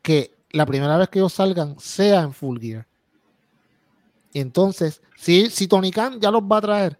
que 0.00 0.34
la 0.50 0.64
primera 0.64 0.96
vez 0.96 1.08
que 1.08 1.18
ellos 1.18 1.32
salgan 1.32 1.78
sea 1.80 2.22
en 2.22 2.32
full 2.32 2.60
gear. 2.60 2.86
Y 4.32 4.40
entonces, 4.40 5.02
si, 5.16 5.50
si 5.50 5.66
Tony 5.66 5.90
Khan 5.90 6.20
ya 6.20 6.30
los 6.30 6.42
va 6.42 6.58
a 6.58 6.60
traer, 6.60 6.98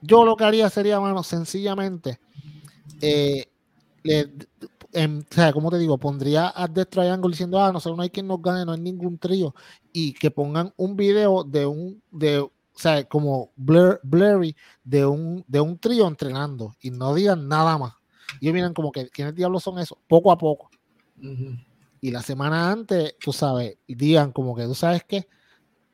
yo 0.00 0.24
lo 0.24 0.36
que 0.36 0.44
haría 0.44 0.70
sería, 0.70 1.00
mano, 1.00 1.22
sencillamente, 1.22 2.20
eh, 3.00 3.46
en, 4.92 5.20
o 5.20 5.34
sea, 5.34 5.52
como 5.52 5.70
te 5.70 5.78
digo, 5.78 5.98
pondría 5.98 6.52
a 6.54 6.66
Death 6.66 6.90
Triangle 6.90 7.30
diciendo, 7.30 7.60
ah, 7.60 7.72
nosotros 7.72 7.96
no 7.96 8.02
hay 8.02 8.10
quien 8.10 8.26
nos 8.26 8.40
gane, 8.40 8.64
no 8.64 8.72
hay 8.72 8.80
ningún 8.80 9.18
trío, 9.18 9.54
y 9.92 10.12
que 10.14 10.30
pongan 10.30 10.72
un 10.76 10.96
video 10.96 11.44
de 11.44 11.66
un, 11.66 12.02
de, 12.10 12.38
o 12.78 12.80
sea, 12.80 13.04
como 13.04 13.50
blur, 13.56 14.00
blurry 14.02 14.54
de 14.84 15.04
un, 15.04 15.44
de 15.46 15.60
un 15.60 15.78
trío 15.78 16.06
entrenando 16.06 16.74
y 16.80 16.90
no 16.90 17.14
digan 17.14 17.48
nada 17.48 17.76
más. 17.76 17.94
Y 18.40 18.52
miran 18.52 18.74
como 18.74 18.92
que, 18.92 19.08
¿quiénes 19.08 19.34
diablos 19.34 19.64
son 19.64 19.78
esos? 19.78 19.98
Poco 20.06 20.30
a 20.30 20.38
poco. 20.38 20.70
Y 22.00 22.10
la 22.12 22.22
semana 22.22 22.70
antes, 22.70 23.16
tú 23.18 23.32
sabes, 23.32 23.78
digan 23.88 24.30
como 24.30 24.54
que, 24.54 24.64
tú 24.64 24.74
sabes 24.74 25.02
que 25.02 25.26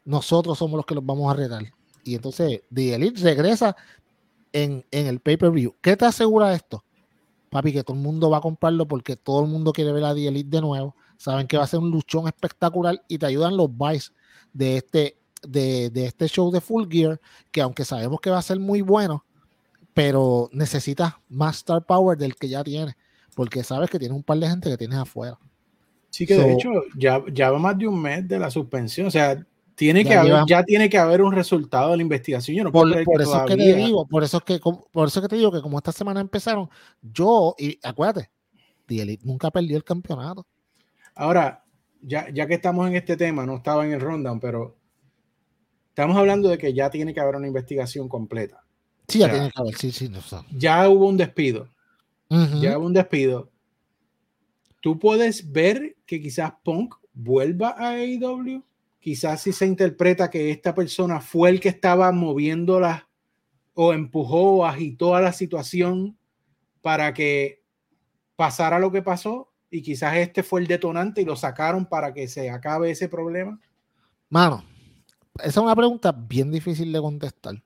nosotros 0.05 0.59
somos 0.59 0.77
los 0.77 0.85
que 0.85 0.95
los 0.95 1.05
vamos 1.05 1.33
a 1.33 1.37
retar. 1.37 1.65
Y 2.05 2.15
entonces, 2.15 2.63
The 2.73 2.95
Elite 2.95 3.21
regresa 3.23 3.75
en, 4.53 4.85
en 4.91 5.07
el 5.07 5.21
pay-per-view. 5.21 5.75
¿Qué 5.81 5.97
te 5.97 6.05
asegura 6.05 6.55
esto? 6.55 6.85
papi, 7.55 7.73
que 7.73 7.85
todo 7.85 7.97
el 7.97 8.03
mundo 8.03 8.29
va 8.31 8.39
a 8.39 8.41
comprarlo 8.41 8.89
porque 8.89 9.15
todo 9.15 9.45
el 9.45 9.49
mundo 9.49 9.73
quiere 9.73 9.93
ver 9.93 10.03
a 10.05 10.13
The 10.13 10.27
Elite 10.27 10.51
de 10.51 10.61
nuevo. 10.61 10.97
Saben 11.17 11.47
que 11.47 11.57
va 11.57 11.63
a 11.63 11.69
ser 11.69 11.79
un 11.79 11.89
luchón 11.89 12.27
espectacular 12.27 13.01
y 13.07 13.17
te 13.17 13.27
ayudan 13.27 13.57
los 13.57 13.73
buys 13.73 14.13
de 14.53 14.79
este, 14.79 15.17
de, 15.47 15.93
este 15.95 16.27
show 16.27 16.51
de 16.51 16.61
Full 16.61 16.89
Gear, 16.91 17.21
que 17.53 17.61
aunque 17.61 17.85
sabemos 17.85 18.21
que 18.21 18.29
va 18.29 18.39
a 18.39 18.43
ser 18.43 18.59
muy 18.59 18.81
bueno, 18.81 19.25
pero 19.95 20.51
necesitas 20.53 21.15
más 21.29 21.59
star 21.59 21.87
power 21.87 22.19
del 22.19 22.35
que 22.35 22.49
ya 22.49 22.65
tienes, 22.65 22.97
porque 23.37 23.63
sabes 23.63 23.89
que 23.89 24.01
tienes 24.01 24.17
un 24.17 24.25
par 24.25 24.39
de 24.39 24.49
gente 24.49 24.69
que 24.69 24.77
tienes 24.77 24.99
afuera. 24.99 25.39
Sí, 26.11 26.27
que 26.27 26.35
de 26.35 26.55
hecho 26.55 26.71
ya, 26.99 27.23
ya 27.33 27.53
va 27.53 27.59
más 27.61 27.79
de 27.79 27.87
un 27.87 28.03
mes 28.03 28.27
de 28.27 28.41
la 28.41 28.51
suspensión, 28.51 29.07
o 29.07 29.11
sea, 29.13 29.47
tiene 29.75 30.05
que 30.05 30.15
haber, 30.15 30.45
ya 30.47 30.63
tiene 30.63 30.89
que 30.89 30.99
haber 30.99 31.23
un 31.23 31.33
resultado 31.33 31.91
de 31.91 31.97
la 31.97 32.03
investigación. 32.03 32.71
por, 32.71 32.91
eso 33.21 33.45
es 33.45 33.51
que 33.51 33.57
te 33.57 33.75
digo, 33.75 34.07
por 34.07 34.23
eso 34.23 34.39
es 34.39 34.45
que, 34.45 34.61
por 34.61 35.09
eso 35.09 35.23
que 35.23 35.29
te 35.29 35.37
digo 35.37 35.51
que 35.51 35.61
como 35.61 35.79
esta 35.79 35.93
semana 35.93 36.21
empezaron, 36.21 36.69
yo, 37.03 37.55
y 37.59 37.79
acuérdate, 37.83 38.31
nunca 39.23 39.51
perdió 39.51 39.77
el 39.77 39.85
campeonato. 39.85 40.47
Ahora, 41.15 41.65
ya, 42.03 42.29
ya 42.31 42.47
que 42.47 42.55
estamos 42.55 42.87
en 42.87 42.97
este 42.97 43.17
tema, 43.17 43.47
no 43.47 43.57
estaba 43.57 43.85
en 43.85 43.93
el 43.93 44.01
rundown, 44.01 44.39
pero 44.39 44.77
estamos 45.89 46.17
hablando 46.17 46.49
de 46.49 46.59
que 46.59 46.73
ya 46.73 46.91
tiene 46.91 47.13
que 47.13 47.21
haber 47.21 47.37
una 47.37 47.47
investigación 47.47 48.09
completa. 48.09 48.65
Sí, 49.09 49.19
ya 49.19 49.31
tiene 49.31 49.51
que 49.51 49.61
haber, 49.61 49.75
sí, 49.75 49.91
sí. 49.91 50.09
No, 50.09 50.21
ya 50.53 50.89
hubo 50.89 51.09
un 51.09 51.17
despido. 51.17 51.69
Ya 52.61 52.79
hubo 52.79 52.87
un 52.87 52.93
despido. 52.93 53.51
Tú 54.81 54.99
puedes 54.99 55.53
ver 55.53 55.97
que 56.05 56.21
quizás 56.21 56.53
Punk 56.65 56.97
vuelva 57.13 57.77
a 57.79 57.91
AEW 57.91 58.63
quizás 59.05 59.43
si 59.43 59.53
se 59.53 59.67
interpreta 59.67 60.31
que 60.31 60.51
esta 60.51 60.75
persona 60.75 61.21
fue 61.21 61.51
el 61.51 61.61
que 61.61 61.69
estaba 61.69 62.11
moviéndola 62.11 63.07
o 63.75 63.93
empujó 63.93 64.53
o 64.55 64.65
agitó 64.65 65.15
a 65.15 65.21
la 65.21 65.35
situación 65.35 66.17
para 66.81 67.13
que 67.13 67.63
pasara 68.35 68.79
lo 68.79 68.91
que 68.91 69.03
pasó 69.03 69.53
y 69.69 69.83
quizás 69.83 70.17
este 70.17 70.43
fue 70.43 70.63
el 70.63 70.67
detonante 70.67 71.21
y 71.21 71.27
lo 71.27 71.37
sacaron 71.37 71.85
para 71.85 72.15
que 72.15 72.29
se 72.29 72.49
acabe 72.49 72.93
ese 72.93 73.11
problema? 73.11 73.61
Mano, 74.31 74.65
esa 75.35 75.49
es 75.49 75.57
una 75.59 75.77
pregunta 75.77 76.11
bien 76.11 76.51
difícil 76.51 76.91
de 76.91 77.01
contestar 77.03 77.63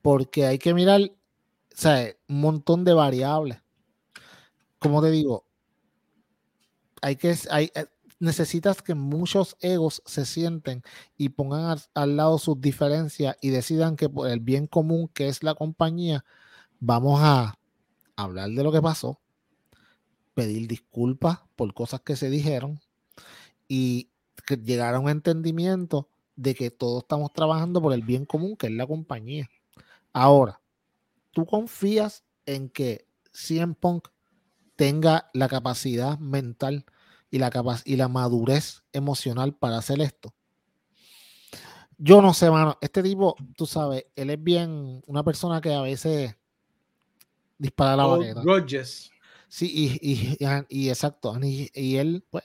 porque 0.00 0.46
hay 0.46 0.60
que 0.60 0.72
mirar 0.72 1.00
o 1.00 2.16
un 2.28 2.40
montón 2.40 2.84
de 2.84 2.94
variables. 2.94 3.58
Como 4.78 5.02
te 5.02 5.10
digo, 5.10 5.44
hay 7.02 7.16
que, 7.16 7.34
hay, 7.50 7.68
necesitas 8.18 8.82
que 8.82 8.94
muchos 8.94 9.56
egos 9.60 10.02
se 10.06 10.24
sienten 10.24 10.82
y 11.16 11.30
pongan 11.30 11.78
al, 11.94 12.16
lado 12.16 12.38
sus 12.38 12.60
diferencias 12.60 13.36
y 13.40 13.50
decidan 13.50 13.96
que 13.96 14.08
por 14.08 14.28
el 14.28 14.40
bien 14.40 14.66
común 14.66 15.08
que 15.08 15.28
es 15.28 15.42
la 15.42 15.54
compañía, 15.54 16.24
vamos 16.80 17.20
a 17.22 17.58
hablar 18.16 18.50
de 18.50 18.62
lo 18.62 18.72
que 18.72 18.80
pasó, 18.80 19.20
pedir 20.34 20.66
disculpas 20.66 21.40
por 21.56 21.72
cosas 21.74 22.00
que 22.00 22.16
se 22.16 22.30
dijeron 22.30 22.80
y 23.68 24.10
llegar 24.64 24.94
a 24.94 25.00
un 25.00 25.08
entendimiento 25.08 26.08
de 26.36 26.54
que 26.54 26.70
todos 26.70 27.02
estamos 27.02 27.32
trabajando 27.32 27.80
por 27.80 27.92
el 27.92 28.02
bien 28.02 28.24
común 28.24 28.56
que 28.56 28.66
es 28.66 28.72
la 28.72 28.86
compañía. 28.86 29.50
Ahora, 30.12 30.60
¿tú 31.32 31.46
confías 31.46 32.24
en 32.46 32.68
que 32.68 33.06
CM 33.32 33.74
Punk 33.74 34.08
tenga 34.76 35.30
la 35.32 35.48
capacidad 35.48 36.18
mental 36.18 36.86
y 37.36 37.38
la, 37.38 37.82
y 37.84 37.96
la 37.96 38.08
madurez 38.08 38.82
emocional 38.92 39.54
para 39.54 39.76
hacer 39.76 40.00
esto. 40.00 40.34
Yo 41.98 42.22
no 42.22 42.34
sé, 42.34 42.50
mano. 42.50 42.76
Este 42.80 43.02
tipo, 43.02 43.36
tú 43.56 43.66
sabes, 43.66 44.06
él 44.16 44.30
es 44.30 44.42
bien 44.42 45.02
una 45.06 45.22
persona 45.22 45.60
que 45.60 45.74
a 45.74 45.82
veces 45.82 46.34
dispara 47.58 47.96
la 47.96 48.06
baqueta. 48.06 48.40
Grudges. 48.40 49.10
Sí, 49.48 49.98
y, 50.00 50.36
y, 50.68 50.88
exacto. 50.88 51.38
Y, 51.42 51.96
él, 51.96 52.24
pues, 52.30 52.44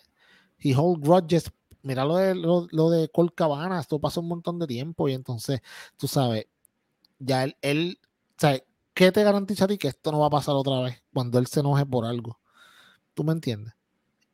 he 0.60 0.76
hold 0.76 1.04
grudges. 1.04 1.52
Mira 1.84 2.06
lo 2.06 2.18
de, 2.18 2.36
lo, 2.36 2.90
de 2.90 3.10
Col 3.10 3.34
Cabana, 3.34 3.80
esto 3.80 4.00
pasó 4.00 4.22
un 4.22 4.28
montón 4.28 4.60
de 4.60 4.68
tiempo 4.68 5.10
y 5.10 5.14
entonces, 5.14 5.62
tú 5.98 6.08
sabes, 6.08 6.46
ya 7.18 7.44
él, 7.44 7.58
él, 7.62 8.00
¿sabes? 8.38 8.64
¿Qué 8.94 9.12
te 9.12 9.24
garantiza 9.24 9.66
a 9.66 9.68
ti 9.68 9.80
que 9.80 9.88
esto 9.88 10.12
no 10.12 10.20
va 10.20 10.28
a 10.28 10.30
pasar 10.30 10.54
otra 10.54 10.80
vez 10.82 11.02
cuando 11.12 11.40
él 11.40 11.48
se 11.48 11.62
enoje 11.62 11.86
por 11.86 12.06
algo? 12.06 12.40
¿Tú 13.16 13.24
me 13.24 13.32
entiendes? 13.32 13.74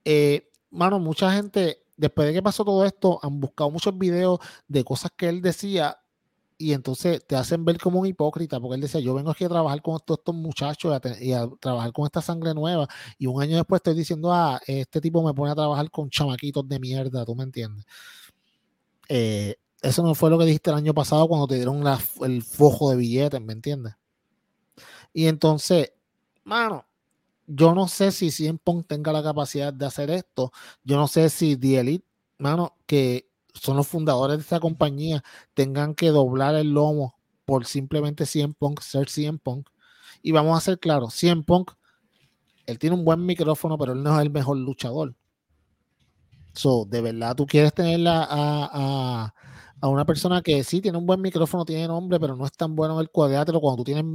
Eh, 0.09 0.49
mano, 0.69 0.99
mucha 1.01 1.29
gente, 1.33 1.83
después 1.97 2.29
de 2.29 2.33
que 2.35 2.41
pasó 2.41 2.63
todo 2.63 2.85
esto, 2.85 3.19
han 3.21 3.41
buscado 3.41 3.69
muchos 3.69 3.97
videos 3.97 4.39
de 4.65 4.85
cosas 4.85 5.11
que 5.17 5.27
él 5.27 5.41
decía 5.41 5.99
y 6.57 6.71
entonces 6.71 7.27
te 7.27 7.35
hacen 7.35 7.65
ver 7.65 7.77
como 7.77 7.99
un 7.99 8.07
hipócrita, 8.07 8.57
porque 8.61 8.75
él 8.75 8.81
decía, 8.81 9.01
yo 9.01 9.13
vengo 9.13 9.31
aquí 9.31 9.43
a 9.43 9.49
trabajar 9.49 9.81
con 9.81 9.99
todos 9.99 10.19
estos 10.19 10.33
muchachos 10.33 10.97
y 11.19 11.33
a, 11.33 11.49
trabajar 11.59 11.91
con 11.91 12.05
esta 12.05 12.21
sangre 12.21 12.53
nueva, 12.53 12.87
y 13.17 13.27
un 13.27 13.41
año 13.41 13.57
después 13.57 13.79
estoy 13.79 13.95
diciendo, 13.95 14.31
ah, 14.31 14.61
este 14.65 15.01
tipo 15.01 15.21
me 15.21 15.33
pone 15.33 15.51
a 15.51 15.55
trabajar 15.55 15.91
con 15.91 16.09
chamaquitos 16.09 16.65
de 16.69 16.79
mierda, 16.79 17.25
¿tú 17.25 17.35
me 17.35 17.43
entiendes? 17.43 17.85
Eh, 19.09 19.57
eso 19.81 20.03
no 20.03 20.15
fue 20.15 20.29
lo 20.29 20.39
que 20.39 20.45
dijiste 20.45 20.69
el 20.69 20.77
año 20.77 20.93
pasado 20.93 21.27
cuando 21.27 21.47
te 21.47 21.55
dieron 21.55 21.83
el 22.21 22.43
fojo 22.43 22.91
de 22.91 22.95
billetes, 22.95 23.41
¿me 23.41 23.51
entiendes? 23.51 23.93
Y 25.11 25.27
entonces, 25.27 25.91
mano, 26.45 26.85
yo 27.47 27.73
no 27.73 27.87
sé 27.87 28.11
si 28.11 28.29
CM 28.29 28.59
Punk 28.63 28.87
tenga 28.87 29.11
la 29.13 29.23
capacidad 29.23 29.73
de 29.73 29.85
hacer 29.85 30.11
esto. 30.11 30.51
Yo 30.83 30.97
no 30.97 31.07
sé 31.07 31.29
si 31.29 31.55
The 31.57 31.79
Elite, 31.79 32.05
mano, 32.37 32.75
que 32.85 33.29
son 33.53 33.77
los 33.77 33.87
fundadores 33.87 34.37
de 34.37 34.43
esta 34.43 34.59
compañía, 34.59 35.23
tengan 35.53 35.95
que 35.95 36.09
doblar 36.09 36.55
el 36.55 36.71
lomo 36.71 37.15
por 37.45 37.65
simplemente 37.65 38.25
CM 38.25 38.53
Punk 38.53 38.81
ser 38.81 39.09
CM 39.09 39.39
Punk. 39.39 39.69
Y 40.21 40.31
vamos 40.33 40.57
a 40.57 40.61
ser 40.61 40.79
claros, 40.79 41.13
CM 41.13 41.43
Punk, 41.43 41.71
él 42.65 42.77
tiene 42.77 42.95
un 42.95 43.05
buen 43.05 43.25
micrófono, 43.25 43.77
pero 43.77 43.93
él 43.93 44.03
no 44.03 44.15
es 44.15 44.21
el 44.21 44.29
mejor 44.29 44.57
luchador. 44.57 45.15
So, 46.53 46.85
de 46.85 47.01
verdad, 47.01 47.35
tú 47.35 47.45
quieres 47.45 47.73
tenerla 47.73 48.27
a 48.29 48.69
a 48.73 49.33
una 49.81 50.05
persona 50.05 50.41
que 50.41 50.63
sí 50.63 50.81
tiene 50.81 50.97
un 50.97 51.05
buen 51.05 51.21
micrófono, 51.21 51.65
tiene 51.65 51.87
nombre, 51.87 52.19
pero 52.19 52.35
no 52.35 52.45
es 52.45 52.51
tan 52.53 52.75
bueno 52.75 52.95
en 52.95 53.01
el 53.01 53.09
cuadrilátero 53.09 53.59
cuando 53.59 53.83
tú 53.83 53.91
tienes 53.91 54.05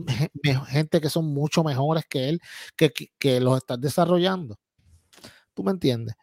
gente 0.69 1.01
que 1.01 1.09
son 1.09 1.33
mucho 1.33 1.63
mejores 1.63 2.05
que 2.09 2.29
él, 2.29 2.41
que, 2.77 2.93
que, 3.19 3.41
los 3.41 3.59
estás 3.59 3.81
desarrollando. 3.81 4.59
¿Tú 5.55 5.63
me 5.63 5.71
entiendes? 5.71 6.17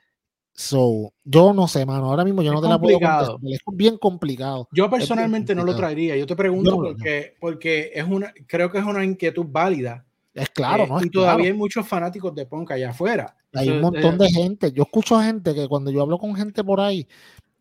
So, 0.51 1.13
yo 1.23 1.53
no 1.53 1.69
sé, 1.69 1.85
mano. 1.85 2.07
Ahora 2.07 2.25
mismo 2.25 2.41
yo 2.41 2.51
no 2.51 2.61
te 2.61 2.67
la 2.67 2.77
puedo 2.77 2.99
contestar. 2.99 3.37
Es 3.49 3.59
bien 3.71 3.97
complicado. 3.97 4.67
Yo 4.73 4.89
personalmente 4.89 5.55
no 5.55 5.63
lo 5.63 5.73
traería. 5.73 6.17
Yo 6.17 6.25
te 6.25 6.35
pregunto 6.35 6.75
porque, 6.75 7.35
porque 7.39 7.91
es 7.93 8.03
una, 8.03 8.33
creo 8.45 8.69
que 8.69 8.79
es 8.79 8.83
una 8.83 9.05
inquietud 9.05 9.45
válida. 9.47 10.05
Es 10.33 10.49
claro, 10.49 10.83
eh, 10.83 10.87
¿no? 10.89 11.01
y 11.01 11.09
todavía 11.09 11.47
hay 11.47 11.53
muchos 11.53 11.87
fanáticos 11.87 12.35
de 12.35 12.45
Punk 12.45 12.71
allá 12.71 12.89
afuera. 12.89 13.35
Hay 13.53 13.69
un 13.69 13.81
montón 13.81 14.17
de 14.17 14.29
gente. 14.29 14.71
Yo 14.73 14.83
escucho 14.83 15.15
a 15.15 15.23
gente 15.23 15.55
que 15.55 15.67
cuando 15.67 15.91
yo 15.91 16.01
hablo 16.01 16.17
con 16.17 16.35
gente 16.35 16.63
por 16.63 16.81
ahí, 16.81 17.07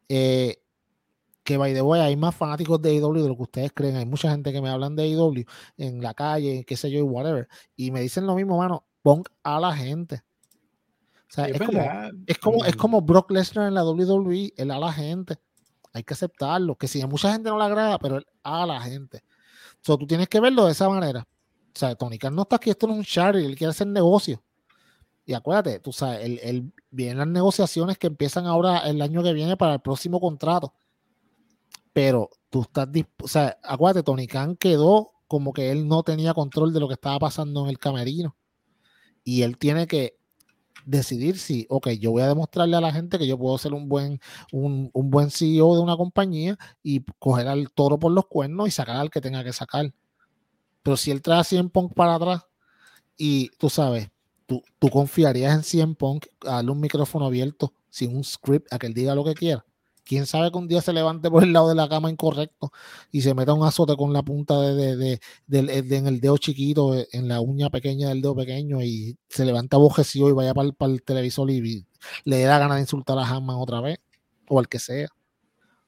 eh, 0.08 0.58
que 1.48 1.56
by 1.56 1.72
the 1.72 1.80
way, 1.80 2.02
hay 2.02 2.14
más 2.14 2.34
fanáticos 2.34 2.82
de 2.82 2.90
AEW 2.90 3.22
de 3.22 3.28
lo 3.28 3.34
que 3.34 3.44
ustedes 3.44 3.72
creen. 3.72 3.96
Hay 3.96 4.04
mucha 4.04 4.30
gente 4.30 4.52
que 4.52 4.60
me 4.60 4.68
hablan 4.68 4.94
de 4.94 5.04
AEW 5.04 5.46
en 5.78 6.02
la 6.02 6.12
calle, 6.12 6.62
qué 6.66 6.76
sé 6.76 6.90
yo, 6.90 6.98
y 6.98 7.02
whatever. 7.02 7.48
Y 7.74 7.90
me 7.90 8.02
dicen 8.02 8.26
lo 8.26 8.34
mismo, 8.34 8.58
mano, 8.58 8.84
pon 9.00 9.22
a 9.42 9.58
la 9.58 9.74
gente. 9.74 10.22
O 11.16 11.30
sea, 11.32 11.46
es, 11.46 11.58
como, 11.58 11.80
es, 12.26 12.38
como, 12.38 12.64
es, 12.66 12.76
como, 12.76 13.00
Brock 13.00 13.30
Lesnar 13.30 13.68
en 13.68 13.72
la 13.72 13.82
WWE, 13.82 14.52
él 14.58 14.70
a 14.70 14.78
la 14.78 14.92
gente. 14.92 15.38
Hay 15.94 16.02
que 16.02 16.12
aceptarlo. 16.12 16.76
Que 16.76 16.86
si 16.86 17.00
a 17.00 17.06
mucha 17.06 17.32
gente 17.32 17.48
no 17.48 17.56
le 17.56 17.64
agrada, 17.64 17.98
pero 17.98 18.18
él 18.18 18.26
a 18.42 18.66
la 18.66 18.82
gente. 18.82 19.22
O 19.80 19.84
sea, 19.86 19.96
tú 19.96 20.06
tienes 20.06 20.28
que 20.28 20.40
verlo 20.40 20.66
de 20.66 20.72
esa 20.72 20.86
manera. 20.90 21.20
O 21.20 21.78
sea, 21.78 21.94
Tony 21.94 22.18
Khan 22.18 22.34
no 22.34 22.42
está 22.42 22.56
aquí, 22.56 22.68
esto 22.68 22.86
no 22.86 22.92
es 22.92 22.98
un 22.98 23.04
charity, 23.06 23.46
él 23.46 23.56
quiere 23.56 23.70
hacer 23.70 23.86
negocio. 23.86 24.42
Y 25.24 25.32
acuérdate, 25.32 25.80
tú 25.80 25.94
sabes, 25.94 26.26
él, 26.26 26.40
él, 26.42 26.72
vienen 26.90 27.16
las 27.16 27.28
negociaciones 27.28 27.96
que 27.96 28.08
empiezan 28.08 28.44
ahora 28.44 28.80
el 28.80 29.00
año 29.00 29.22
que 29.22 29.32
viene 29.32 29.56
para 29.56 29.72
el 29.72 29.80
próximo 29.80 30.20
contrato 30.20 30.74
pero 31.92 32.30
tú 32.50 32.62
estás, 32.62 32.88
o 33.22 33.28
sea, 33.28 33.58
acuérdate, 33.62 34.04
Tony 34.04 34.26
Khan 34.26 34.56
quedó 34.56 35.12
como 35.26 35.52
que 35.52 35.70
él 35.70 35.86
no 35.86 36.02
tenía 36.02 36.34
control 36.34 36.72
de 36.72 36.80
lo 36.80 36.88
que 36.88 36.94
estaba 36.94 37.18
pasando 37.18 37.62
en 37.64 37.70
el 37.70 37.78
camerino. 37.78 38.36
Y 39.24 39.42
él 39.42 39.58
tiene 39.58 39.86
que 39.86 40.18
decidir 40.86 41.38
si, 41.38 41.66
ok, 41.68 41.90
yo 41.90 42.12
voy 42.12 42.22
a 42.22 42.28
demostrarle 42.28 42.76
a 42.76 42.80
la 42.80 42.92
gente 42.92 43.18
que 43.18 43.26
yo 43.26 43.38
puedo 43.38 43.58
ser 43.58 43.74
un 43.74 43.88
buen, 43.88 44.20
un, 44.52 44.90
buen 44.94 45.30
CEO 45.30 45.74
de 45.74 45.82
una 45.82 45.96
compañía 45.96 46.56
y 46.82 47.04
coger 47.18 47.46
al 47.46 47.70
toro 47.70 47.98
por 47.98 48.10
los 48.10 48.26
cuernos 48.26 48.68
y 48.68 48.70
sacar 48.70 48.96
al 48.96 49.10
que 49.10 49.20
tenga 49.20 49.44
que 49.44 49.52
sacar. 49.52 49.92
Pero 50.82 50.96
si 50.96 51.10
él 51.10 51.20
trae 51.20 51.40
a 51.40 51.44
100 51.44 51.68
Punk 51.68 51.92
para 51.94 52.14
atrás 52.14 52.46
y 53.18 53.50
tú 53.58 53.68
sabes, 53.68 54.08
¿tú, 54.46 54.62
tú 54.78 54.88
confiarías 54.88 55.54
en 55.54 55.62
CM 55.62 55.94
Punk 55.94 56.26
a 56.46 56.56
darle 56.56 56.70
un 56.70 56.80
micrófono 56.80 57.26
abierto 57.26 57.74
sin 57.90 58.16
un 58.16 58.24
script 58.24 58.72
a 58.72 58.78
que 58.78 58.86
él 58.86 58.94
diga 58.94 59.14
lo 59.14 59.24
que 59.24 59.34
quiera? 59.34 59.66
Quién 60.08 60.26
sabe 60.26 60.50
que 60.50 60.58
un 60.58 60.66
día 60.66 60.80
se 60.80 60.92
levante 60.92 61.30
por 61.30 61.44
el 61.44 61.52
lado 61.52 61.68
de 61.68 61.74
la 61.74 61.88
cama 61.88 62.10
incorrecto 62.10 62.72
y 63.12 63.20
se 63.20 63.34
meta 63.34 63.52
un 63.52 63.64
azote 63.64 63.94
con 63.94 64.12
la 64.12 64.22
punta 64.22 64.58
de, 64.60 65.20
en 65.48 66.06
el 66.06 66.20
dedo 66.20 66.38
chiquito, 66.38 66.94
eh, 66.94 67.06
en 67.12 67.28
la 67.28 67.40
uña 67.40 67.68
pequeña 67.68 68.08
del 68.08 68.22
dedo 68.22 68.34
pequeño 68.34 68.82
y 68.82 69.18
se 69.28 69.44
levanta 69.44 69.76
bojecido 69.76 70.30
y 70.30 70.32
vaya 70.32 70.54
para 70.54 70.70
el, 70.90 71.02
televisor 71.02 71.50
y, 71.50 71.86
le 72.24 72.42
da 72.42 72.58
ganas 72.58 72.76
de 72.78 72.82
insultar 72.82 73.18
a 73.18 73.28
Hammond 73.28 73.62
otra 73.62 73.80
vez 73.80 73.98
o 74.48 74.58
al 74.58 74.68
que 74.68 74.78
sea 74.78 75.08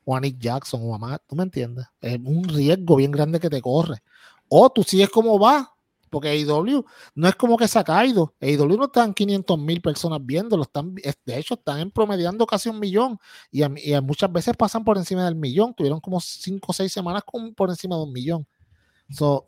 o 0.04 0.14
a 0.14 0.20
Nick 0.20 0.38
Jackson 0.38 0.80
o 0.84 0.94
a 0.94 0.98
Matt, 0.98 1.22
¿tú 1.26 1.36
me 1.36 1.44
entiendes? 1.44 1.86
Es 2.00 2.18
un 2.22 2.44
riesgo 2.44 2.96
bien 2.96 3.10
grande 3.10 3.40
que 3.40 3.48
te 3.48 3.62
corre. 3.62 4.02
O 4.48 4.68
tú 4.70 4.82
sigues 4.82 5.08
como 5.08 5.38
va, 5.38 5.72
porque 6.10 6.28
AEW 6.28 6.84
no 7.14 7.28
es 7.28 7.36
como 7.36 7.56
que 7.56 7.68
se 7.68 7.78
ha 7.78 7.84
caído. 7.84 8.34
AEW 8.40 8.76
no 8.76 8.84
están 8.84 9.14
500 9.14 9.58
mil 9.58 9.80
personas 9.80 10.18
viéndolo, 10.22 10.64
están, 10.64 10.94
de 10.94 11.38
hecho 11.38 11.54
están 11.54 11.90
promediando 11.90 12.44
casi 12.46 12.68
un 12.68 12.78
millón 12.78 13.18
y, 13.50 13.62
muchas 14.02 14.30
veces 14.32 14.56
pasan 14.56 14.84
por 14.84 14.98
encima 14.98 15.24
del 15.24 15.36
millón. 15.36 15.72
Tuvieron 15.74 16.00
como 16.00 16.20
5 16.20 16.66
o 16.68 16.72
6 16.72 16.92
semanas 16.92 17.22
con, 17.24 17.54
por 17.54 17.70
encima 17.70 17.96
de 17.96 18.02
un 18.02 18.12
millón. 18.12 18.46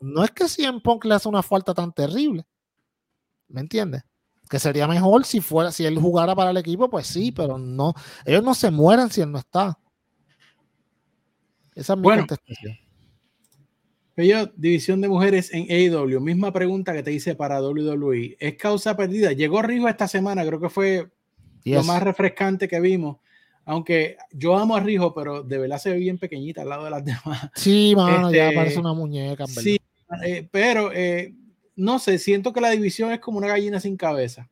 no 0.01 0.23
es 0.23 0.31
que 0.31 0.47
CM 0.47 0.79
Punk 0.81 1.05
le 1.05 1.15
hace 1.15 1.27
una 1.27 1.43
falta 1.43 1.73
tan 1.73 1.91
terrible. 1.91 2.45
¿Me 3.49 3.61
entiendes? 3.61 4.03
Que 4.49 4.59
sería 4.59 4.87
mejor 4.87 5.25
si 5.25 5.41
fuera, 5.41 5.71
si 5.71 5.85
él 5.85 5.99
jugara 5.99 6.35
para 6.35 6.51
el 6.51 6.57
equipo, 6.57 6.89
pues 6.89 7.07
sí, 7.07 7.31
pero 7.31 7.57
no. 7.57 7.93
Ellos 8.25 8.43
no 8.43 8.53
se 8.53 8.71
mueren 8.71 9.09
si 9.09 9.21
él 9.21 9.31
no 9.31 9.39
está. 9.39 9.77
Esa 11.75 11.93
es 11.93 11.97
mi 11.97 12.03
bueno, 12.03 12.21
contestación. 12.21 12.82
Pero 14.15 14.51
división 14.55 15.01
de 15.01 15.09
mujeres 15.09 15.51
en 15.53 15.65
AEW, 15.69 16.19
misma 16.19 16.53
pregunta 16.53 16.93
que 16.93 17.01
te 17.01 17.11
hice 17.11 17.35
para 17.35 17.61
WWE. 17.61 18.37
¿Es 18.39 18.55
causa 18.57 18.95
perdida? 18.95 19.31
Llegó 19.31 19.61
Rijo 19.61 19.89
esta 19.89 20.07
semana, 20.07 20.45
creo 20.45 20.59
que 20.59 20.69
fue 20.69 21.09
lo 21.65 21.83
más 21.83 22.03
refrescante 22.03 22.67
que 22.67 22.79
vimos. 22.79 23.17
Aunque 23.65 24.17
yo 24.31 24.57
amo 24.57 24.75
a 24.75 24.81
Rijo, 24.81 25.13
pero 25.13 25.41
de 25.41 25.57
verdad 25.57 25.79
se 25.79 25.91
ve 25.91 25.97
bien 25.97 26.17
pequeñita 26.17 26.61
al 26.61 26.69
lado 26.69 26.83
de 26.83 26.91
las 26.91 27.05
demás. 27.05 27.49
Sí, 27.55 27.93
mano, 27.95 28.31
ya 28.31 28.45
este, 28.45 28.55
parece 28.55 28.79
una 28.79 28.93
muñeca. 28.93 29.47
Sí, 29.47 29.79
eh, 30.23 30.47
pero 30.51 30.91
eh, 30.93 31.33
no 31.75 31.97
sé, 31.97 32.19
siento 32.19 32.53
que 32.53 32.61
la 32.61 32.69
división 32.69 33.11
es 33.11 33.19
como 33.19 33.39
una 33.39 33.47
gallina 33.47 33.79
sin 33.79 33.97
cabeza. 33.97 34.47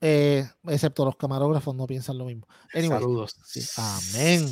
Eh, 0.00 0.44
excepto 0.66 1.04
los 1.04 1.14
camarógrafos 1.16 1.76
no 1.76 1.86
piensan 1.86 2.18
lo 2.18 2.24
mismo. 2.24 2.48
Saludos. 2.72 3.36
Amén 3.76 4.48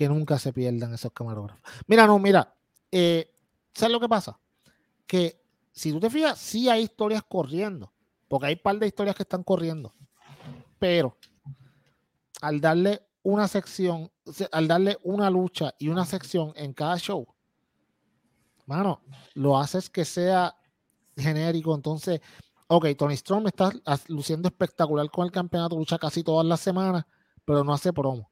que 0.00 0.08
nunca 0.08 0.38
se 0.38 0.50
pierdan 0.50 0.94
esos 0.94 1.12
camarógrafos. 1.12 1.60
Mira, 1.86 2.06
no, 2.06 2.18
mira, 2.18 2.56
eh, 2.90 3.30
¿sabes 3.74 3.92
lo 3.92 4.00
que 4.00 4.08
pasa? 4.08 4.40
Que 5.06 5.44
si 5.72 5.92
tú 5.92 6.00
te 6.00 6.08
fijas, 6.08 6.38
sí 6.38 6.70
hay 6.70 6.84
historias 6.84 7.22
corriendo, 7.22 7.92
porque 8.26 8.46
hay 8.46 8.54
un 8.54 8.62
par 8.62 8.78
de 8.78 8.86
historias 8.86 9.14
que 9.14 9.24
están 9.24 9.42
corriendo, 9.42 9.92
pero 10.78 11.18
al 12.40 12.62
darle 12.62 13.02
una 13.22 13.46
sección, 13.46 14.10
al 14.52 14.68
darle 14.68 14.96
una 15.02 15.28
lucha 15.28 15.74
y 15.78 15.88
una 15.88 16.06
sección 16.06 16.54
en 16.56 16.72
cada 16.72 16.96
show, 16.96 17.26
mano, 18.64 19.02
lo 19.34 19.58
haces 19.58 19.90
que 19.90 20.06
sea 20.06 20.56
genérico. 21.14 21.74
Entonces, 21.74 22.22
ok, 22.68 22.86
Tony 22.96 23.18
Strong 23.18 23.48
está 23.48 23.70
luciendo 24.08 24.48
espectacular 24.48 25.10
con 25.10 25.26
el 25.26 25.30
campeonato, 25.30 25.76
lucha 25.76 25.98
casi 25.98 26.24
todas 26.24 26.46
las 26.46 26.60
semanas, 26.60 27.04
pero 27.44 27.64
no 27.64 27.74
hace 27.74 27.92
promo. 27.92 28.30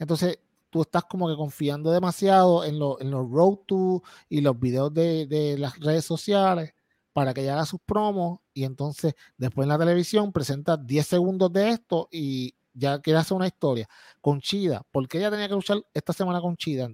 Entonces, 0.00 0.40
tú 0.76 0.82
estás 0.82 1.04
como 1.04 1.26
que 1.26 1.36
confiando 1.36 1.90
demasiado 1.90 2.62
en, 2.62 2.74
en 2.74 3.10
los 3.10 3.30
road 3.30 3.60
to 3.66 4.02
y 4.28 4.42
los 4.42 4.60
videos 4.60 4.92
de, 4.92 5.56
las 5.58 5.78
redes 5.80 6.04
sociales 6.04 6.74
para 7.14 7.32
que 7.32 7.40
ella 7.40 7.54
haga 7.54 7.64
sus 7.64 7.80
promos 7.80 8.40
y 8.52 8.64
entonces 8.64 9.14
después 9.38 9.64
en 9.64 9.70
la 9.70 9.78
televisión 9.78 10.32
presenta 10.32 10.76
10 10.76 11.06
segundos 11.06 11.50
de 11.50 11.70
esto 11.70 12.08
y 12.12 12.54
ya 12.74 13.00
quiere 13.00 13.18
hacer 13.18 13.34
una 13.34 13.46
historia. 13.46 13.88
Con 14.20 14.42
Chida, 14.42 14.82
¿por 14.92 15.08
qué 15.08 15.16
ella 15.16 15.30
tenía 15.30 15.48
que 15.48 15.54
luchar 15.54 15.82
esta 15.94 16.12
semana 16.12 16.42
con 16.42 16.58
Chida? 16.58 16.90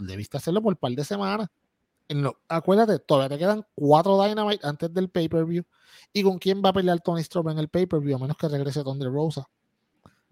debiste 0.00 0.36
hacerlo 0.36 0.60
por 0.60 0.72
un 0.72 0.78
par 0.78 0.90
de 0.90 1.04
semanas. 1.04 1.48
acuérdate, 2.48 2.98
todavía 2.98 3.36
te 3.36 3.38
quedan 3.38 3.64
cuatro 3.76 4.20
Dynamite 4.20 4.66
antes 4.66 4.92
del 4.92 5.10
pay-per-view. 5.10 5.62
¿Y 6.12 6.24
con 6.24 6.38
quién 6.38 6.60
va 6.60 6.70
a 6.70 6.72
pelear 6.72 6.98
Tony 7.00 7.22
Strowman 7.22 7.52
en 7.52 7.60
el 7.60 7.68
pay-per-view? 7.68 8.16
A 8.16 8.18
menos 8.18 8.36
que 8.36 8.48
regrese 8.48 8.82
Thunder 8.82 9.12
Rosa. 9.12 9.48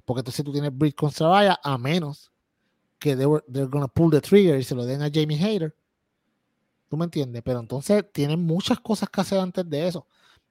Porque 0.05 0.23
entonces 0.23 0.45
tú 0.45 0.51
tienes 0.51 0.77
Britt 0.77 0.97
con 0.97 1.13
Saraya, 1.13 1.61
a 1.63 1.79
menos 1.79 2.33
que 3.01 3.17
they 3.17 3.27
were, 3.27 3.43
they're 3.49 3.69
gonna 3.69 3.89
pull 3.89 4.11
the 4.11 4.21
trigger 4.21 4.57
y 4.57 4.63
se 4.63 4.77
lo 4.77 4.85
den 4.85 5.03
a 5.03 5.11
Jamie 5.13 5.43
Hayter. 5.43 5.75
¿Tú 6.89 6.97
me 6.97 7.05
entiendes? 7.05 7.43
Pero 7.43 7.61
entonces 7.61 8.05
tienen 8.13 8.45
muchas 8.45 8.79
cosas 8.81 9.09
que 9.09 9.21
hacer 9.21 9.39
antes 9.39 9.69
de 9.69 9.89
eso. 9.89 10.07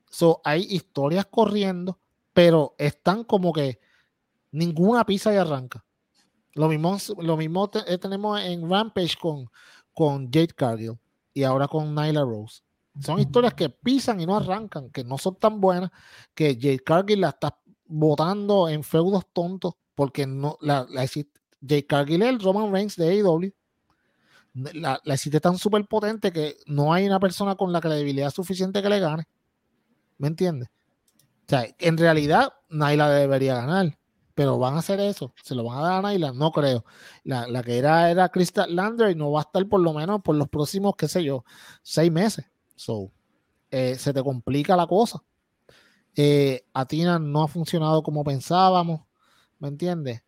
So, 0.10 0.42
hay 0.44 0.64
historias 0.70 1.26
corriendo, 1.28 2.00
pero 2.34 2.76
están 2.78 3.24
como 3.24 3.54
que 3.54 3.80
ninguna 4.52 5.06
pisa 5.06 5.34
y 5.34 5.38
arranca. 5.38 5.86
Lo 6.56 6.68
mismo, 6.68 6.98
lo 7.20 7.38
mismo 7.38 7.70
eh, 7.88 7.98
tenemos 7.98 8.42
en 8.42 8.68
Rampage 8.70 9.16
con, 9.22 9.50
con 9.94 10.26
Jade 10.26 10.48
Cargill 10.48 10.98
y 11.34 11.44
ahora 11.44 11.68
con 11.68 11.94
Nyla 11.94 12.22
Rose. 12.22 12.62
Son 13.02 13.20
historias 13.20 13.54
que 13.54 13.70
pisan 13.70 14.20
y 14.20 14.26
no 14.26 14.36
arrancan, 14.36 14.90
que 14.90 15.04
no 15.04 15.18
son 15.18 15.36
tan 15.36 15.62
buenas, 15.62 15.92
que 16.34 16.56
Jade 16.56 16.80
Cargill 16.80 17.22
la 17.22 17.30
está 17.30 17.58
botando 17.86 18.68
en 18.68 18.84
feudos 18.84 19.26
tontos 19.32 19.76
porque 19.96 20.26
no 20.26 20.58
la, 20.62 20.86
la, 20.90 21.04
Jake 21.62 21.88
Cargill 21.88 22.40
Roman 22.40 22.72
Reigns 22.72 22.96
de 22.96 23.10
AEW. 23.10 23.54
La, 24.54 25.00
la 25.04 25.14
existe 25.14 25.40
tan 25.40 25.58
súper 25.58 25.86
potente 25.86 26.32
que 26.32 26.58
no 26.66 26.92
hay 26.92 27.06
una 27.06 27.20
persona 27.20 27.56
con 27.56 27.72
la 27.72 27.82
credibilidad 27.82 28.32
suficiente 28.32 28.82
que 28.82 28.90
le 28.90 29.00
gane. 29.00 29.28
¿Me 30.18 30.28
entiendes? 30.28 30.70
O 30.70 31.50
sea, 31.50 31.66
en 31.80 31.98
realidad 31.98 32.54
Naila 32.70 33.10
debería 33.10 33.56
ganar, 33.56 33.98
pero 34.36 34.60
van 34.60 34.76
a 34.76 34.80
hacer 34.80 35.00
eso. 35.00 35.34
¿Se 35.44 35.56
lo 35.56 35.64
van 35.64 35.80
a 35.80 35.82
dar 35.82 35.94
a 35.94 36.02
Naila? 36.04 36.32
No 36.32 36.52
creo. 36.52 36.86
La, 37.24 37.64
que 37.64 37.78
era 37.78 38.12
era 38.12 38.30
Crystal 38.30 38.76
Lander 38.76 39.10
y 39.10 39.16
no 39.16 39.32
va 39.32 39.40
a 39.40 39.44
estar 39.44 39.68
por 39.68 39.80
lo 39.80 39.94
menos 39.94 40.22
por 40.22 40.36
los 40.36 40.48
próximos, 40.48 40.94
qué 40.96 41.08
sé 41.08 41.24
yo, 41.24 41.44
seis 41.82 42.12
meses. 42.12 42.46
So, 42.76 43.12
eh, 43.72 43.96
se 43.96 44.14
te 44.14 44.22
complica 44.22 44.76
la 44.76 44.86
cosa. 44.86 45.24
Eh, 46.16 46.66
Atina 46.74 47.18
no 47.18 47.44
ha 47.44 47.48
funcionado 47.48 48.04
como 48.04 48.24
pensábamos, 48.24 49.02
¿me 49.58 49.70
entiendes? 49.70 50.22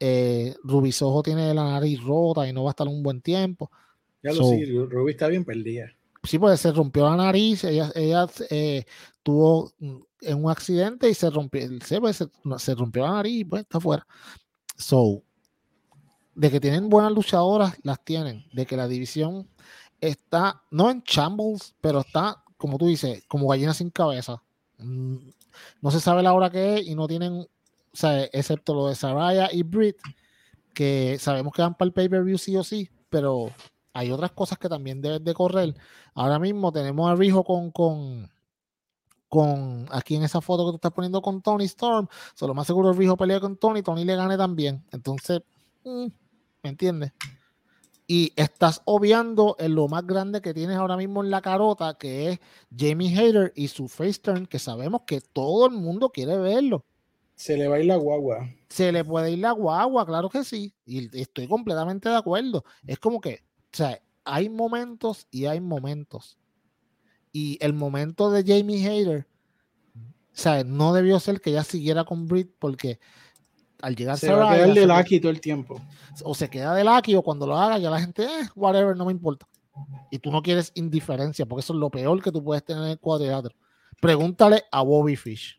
Eh, 0.00 0.54
Rubisojo 0.62 1.22
tiene 1.22 1.52
la 1.54 1.64
nariz 1.64 2.02
rota 2.02 2.48
y 2.48 2.52
no 2.52 2.64
va 2.64 2.70
a 2.70 2.72
estar 2.72 2.88
un 2.88 3.02
buen 3.02 3.20
tiempo. 3.20 3.70
Ya 4.22 4.32
lo 4.32 4.44
sé, 4.44 4.64
Ruby 4.66 5.12
está 5.12 5.28
bien 5.28 5.44
perdida. 5.44 5.92
Sí, 6.24 6.38
pues 6.38 6.60
se 6.60 6.72
rompió 6.72 7.04
la 7.04 7.16
nariz, 7.16 7.64
ella, 7.64 7.92
ella 7.94 8.26
eh, 8.50 8.84
tuvo 9.22 9.72
en 9.78 10.44
un 10.44 10.50
accidente 10.50 11.08
y 11.08 11.14
se 11.14 11.30
rompió, 11.30 11.68
pues, 12.00 12.16
se, 12.16 12.28
se, 12.58 12.74
rompió 12.74 13.04
la 13.04 13.12
nariz 13.12 13.40
y 13.40 13.44
pues 13.44 13.62
está 13.62 13.80
fuera. 13.80 14.06
So, 14.76 15.22
de 16.34 16.50
que 16.50 16.60
tienen 16.60 16.88
buenas 16.88 17.12
luchadoras, 17.12 17.74
las 17.82 18.04
tienen. 18.04 18.44
De 18.52 18.66
que 18.66 18.76
la 18.76 18.88
división 18.88 19.48
está, 20.00 20.62
no 20.70 20.90
en 20.90 21.02
shambles, 21.04 21.74
pero 21.80 22.00
está, 22.00 22.44
como 22.56 22.78
tú 22.78 22.86
dices, 22.86 23.24
como 23.26 23.48
gallina 23.48 23.74
sin 23.74 23.90
cabeza. 23.90 24.42
Mm, 24.78 25.16
no 25.80 25.90
se 25.90 26.00
sabe 26.00 26.22
la 26.22 26.32
hora 26.32 26.50
que 26.50 26.76
es 26.76 26.86
y 26.86 26.94
no 26.94 27.08
tienen 27.08 27.46
sea, 27.96 28.24
excepto 28.24 28.74
lo 28.74 28.88
de 28.88 28.94
Saraya 28.94 29.48
y 29.52 29.62
Britt, 29.62 29.96
que 30.74 31.18
sabemos 31.18 31.52
que 31.52 31.62
van 31.62 31.74
para 31.74 31.86
el 31.86 31.92
pay-per-view 31.92 32.38
sí 32.38 32.56
o 32.56 32.64
sí, 32.64 32.90
pero 33.10 33.50
hay 33.92 34.12
otras 34.12 34.32
cosas 34.32 34.58
que 34.58 34.68
también 34.68 35.00
deben 35.00 35.24
de 35.24 35.34
correr. 35.34 35.74
Ahora 36.14 36.38
mismo 36.38 36.70
tenemos 36.70 37.10
a 37.10 37.16
Rijo 37.16 37.42
con, 37.42 37.70
con, 37.72 38.30
con 39.28 39.86
aquí 39.90 40.14
en 40.16 40.22
esa 40.22 40.40
foto 40.40 40.66
que 40.66 40.70
tú 40.70 40.76
estás 40.76 40.92
poniendo 40.92 41.20
con 41.20 41.42
Tony 41.42 41.64
Storm. 41.64 42.06
Solo 42.34 42.54
más 42.54 42.66
seguro 42.66 42.92
Rijo 42.92 43.16
pelea 43.16 43.40
con 43.40 43.56
Tony, 43.56 43.82
Tony 43.82 44.04
le 44.04 44.16
gane 44.16 44.36
también. 44.36 44.84
Entonces, 44.92 45.42
mm, 45.84 46.06
¿me 46.62 46.70
entiendes? 46.70 47.12
Y 48.06 48.32
estás 48.36 48.82
obviando 48.84 49.56
en 49.58 49.74
lo 49.74 49.86
más 49.88 50.06
grande 50.06 50.40
que 50.40 50.54
tienes 50.54 50.76
ahora 50.76 50.96
mismo 50.96 51.22
en 51.22 51.30
la 51.30 51.42
carota, 51.42 51.94
que 51.98 52.30
es 52.30 52.40
Jamie 52.76 53.14
Hader 53.14 53.52
y 53.54 53.68
su 53.68 53.88
face 53.88 54.20
turn, 54.20 54.46
que 54.46 54.58
sabemos 54.58 55.02
que 55.06 55.20
todo 55.20 55.66
el 55.66 55.72
mundo 55.72 56.10
quiere 56.10 56.36
verlo. 56.38 56.84
Se 57.38 57.56
le 57.56 57.68
va 57.68 57.76
a 57.76 57.78
ir 57.78 57.86
la 57.86 57.94
guagua. 57.94 58.50
Se 58.68 58.90
le 58.90 59.04
puede 59.04 59.30
ir 59.30 59.38
la 59.38 59.52
guagua, 59.52 60.04
claro 60.04 60.28
que 60.28 60.42
sí. 60.42 60.74
Y 60.84 61.16
estoy 61.16 61.46
completamente 61.46 62.08
de 62.08 62.16
acuerdo. 62.16 62.64
Es 62.84 62.98
como 62.98 63.20
que, 63.20 63.44
o 63.72 63.76
sea, 63.76 64.02
hay 64.24 64.48
momentos 64.48 65.28
y 65.30 65.46
hay 65.46 65.60
momentos. 65.60 66.36
Y 67.30 67.56
el 67.60 67.74
momento 67.74 68.32
de 68.32 68.42
Jamie 68.42 68.84
Hader, 68.84 69.28
o 69.94 70.00
sea, 70.32 70.64
no 70.64 70.92
debió 70.92 71.20
ser 71.20 71.40
que 71.40 71.50
ella 71.50 71.62
siguiera 71.62 72.02
con 72.02 72.26
Britt 72.26 72.50
porque 72.58 72.98
al 73.82 73.94
llegar 73.94 74.18
se 74.18 74.32
va 74.32 74.50
a 74.50 74.56
quedar 74.56 74.74
de 74.74 74.86
Lucky 74.86 75.20
todo 75.20 75.30
el 75.30 75.40
tiempo. 75.40 75.80
O 76.24 76.34
se 76.34 76.50
queda 76.50 76.74
de 76.74 76.82
Lucky 76.82 77.14
o 77.14 77.22
cuando 77.22 77.46
lo 77.46 77.56
haga 77.56 77.78
ya 77.78 77.88
la 77.88 78.00
gente, 78.00 78.24
eh, 78.24 78.48
whatever, 78.56 78.96
no 78.96 79.04
me 79.04 79.12
importa. 79.12 79.46
Y 80.10 80.18
tú 80.18 80.32
no 80.32 80.42
quieres 80.42 80.72
indiferencia 80.74 81.46
porque 81.46 81.60
eso 81.60 81.72
es 81.72 81.78
lo 81.78 81.88
peor 81.88 82.20
que 82.20 82.32
tú 82.32 82.42
puedes 82.42 82.64
tener 82.64 82.82
en 82.82 82.90
el 82.90 82.98
cuadrilátero. 82.98 83.54
Pregúntale 84.00 84.64
a 84.72 84.82
Bobby 84.82 85.14
Fish 85.14 85.58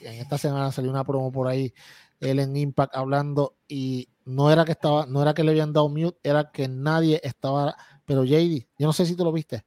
en 0.00 0.14
esta 0.14 0.38
semana 0.38 0.72
salió 0.72 0.90
una 0.90 1.04
promo 1.04 1.30
por 1.30 1.48
ahí, 1.48 1.72
él 2.20 2.38
en 2.38 2.56
Impact 2.56 2.94
hablando 2.94 3.56
y 3.68 4.08
no 4.24 4.50
era 4.50 4.64
que 4.64 4.72
estaba, 4.72 5.06
no 5.06 5.22
era 5.22 5.34
que 5.34 5.44
le 5.44 5.50
habían 5.50 5.72
dado 5.72 5.88
mute, 5.88 6.18
era 6.22 6.50
que 6.50 6.68
nadie 6.68 7.20
estaba, 7.24 7.76
pero 8.04 8.24
JD, 8.24 8.66
yo 8.78 8.86
no 8.86 8.92
sé 8.92 9.06
si 9.06 9.16
tú 9.16 9.24
lo 9.24 9.32
viste. 9.32 9.64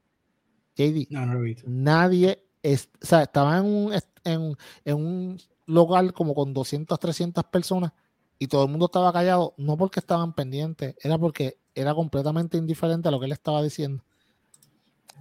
JD, 0.75 1.07
no, 1.09 1.25
no 1.25 1.33
lo 1.35 1.55
nadie 1.65 2.45
es, 2.61 2.89
o 3.01 3.05
sea, 3.05 3.23
estaba 3.23 3.57
en 3.57 3.65
un, 3.65 3.93
en, 4.23 4.57
en 4.85 4.95
un 4.95 5.41
local 5.65 6.13
como 6.13 6.33
con 6.33 6.53
200, 6.53 6.99
300 6.99 7.43
personas 7.45 7.91
y 8.39 8.47
todo 8.47 8.63
el 8.63 8.69
mundo 8.69 8.85
estaba 8.85 9.13
callado, 9.13 9.53
no 9.57 9.77
porque 9.77 9.99
estaban 9.99 10.33
pendientes, 10.33 10.95
era 11.01 11.17
porque 11.17 11.59
era 11.75 11.93
completamente 11.93 12.57
indiferente 12.57 13.07
a 13.07 13.11
lo 13.11 13.19
que 13.19 13.25
él 13.25 13.31
estaba 13.31 13.61
diciendo. 13.61 14.03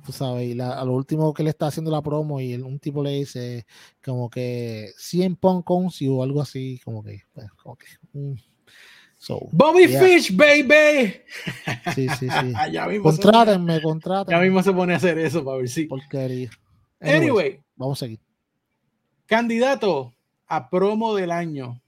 Tú 0.05 0.13
sabes, 0.13 0.55
y 0.55 0.61
a 0.61 0.85
lo 0.85 0.93
último 0.95 1.33
que 1.33 1.45
le 1.45 1.51
está 1.51 1.69
haciendo 1.69 1.91
la 1.91 2.03
promo 2.03 2.41
y 2.41 2.55
un 2.55 2.79
tipo 2.79 3.03
le 3.03 3.11
dice 3.11 3.67
como 4.05 4.29
que 4.29 4.91
100 4.97 5.37
Punk 5.37 5.71
o 5.71 6.23
algo 6.23 6.43
así, 6.43 6.81
como 6.85 7.03
que, 7.03 7.23
pues, 7.33 7.51
como 7.53 7.77
que 7.77 7.87
mm. 8.13 8.35
Bobby 9.53 9.87
Fish, 9.87 10.35
baby. 10.35 11.15
Sí, 11.95 12.09
sí, 12.19 12.29
sí. 12.29 12.53
ya 12.73 12.89
contrátenme, 13.01 13.81
Ya 14.29 14.41
mismo 14.41 14.63
se 14.63 14.73
pone 14.73 14.95
a 14.95 14.97
hacer 14.97 15.19
eso 15.19 15.45
para 15.45 15.59
ver 15.59 15.69
si. 15.69 15.85
Porquería. 15.85 16.51
Anyway, 17.01 17.61
vamos 17.77 18.03
a 18.03 18.07
seguir. 18.07 18.21
Candidato 19.27 20.13
a 20.47 20.69
promo 20.69 21.15
del 21.15 21.31
año 21.31 21.81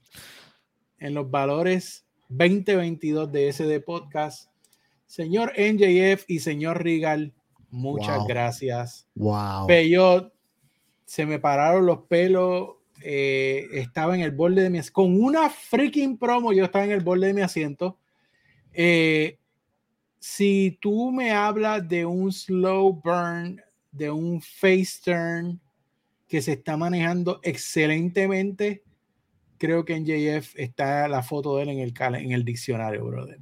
en 0.97 1.13
los 1.13 1.29
valores 1.29 2.05
2022 2.29 3.31
de 3.31 3.51
SD 3.51 3.81
Podcast. 3.81 4.49
Señor 5.05 5.53
NJF 5.57 6.25
y 6.27 6.39
señor 6.39 6.83
Rigal, 6.83 7.33
muchas 7.75 8.25
gracias. 8.25 9.07
Wow. 9.15 9.67
Peyot, 9.67 10.33
se 11.05 11.25
me 11.25 11.39
pararon 11.39 11.85
los 11.85 11.99
pelos. 12.03 12.69
Eh, 13.03 13.67
estaba 13.73 14.15
en 14.15 14.21
el 14.21 14.31
borde 14.31 14.63
de 14.63 14.69
mi 14.69 14.79
asiento. 14.79 14.93
Con 14.93 15.23
una 15.23 15.49
freaking 15.49 16.17
promo, 16.17 16.53
yo 16.53 16.65
estaba 16.65 16.85
en 16.85 16.91
el 16.91 17.01
borde 17.01 17.27
de 17.27 17.33
mi 17.33 17.41
asiento. 17.41 17.99
Eh, 18.73 19.37
si 20.19 20.77
tú 20.81 21.11
me 21.11 21.31
hablas 21.31 21.87
de 21.87 22.05
un 22.05 22.31
slow 22.31 23.01
burn, 23.03 23.61
de 23.91 24.09
un 24.09 24.41
face 24.41 24.99
turn 25.03 25.59
que 26.27 26.41
se 26.41 26.53
está 26.53 26.75
manejando 26.75 27.39
excelentemente, 27.43 28.83
creo 29.57 29.85
que 29.85 29.95
en 29.95 30.05
JF 30.05 30.55
está 30.57 31.07
la 31.07 31.23
foto 31.23 31.57
de 31.57 31.63
él 31.63 31.69
en 31.69 31.79
el, 31.79 31.93
en 32.15 32.31
el 32.31 32.43
diccionario, 32.43 33.05
brother. 33.05 33.39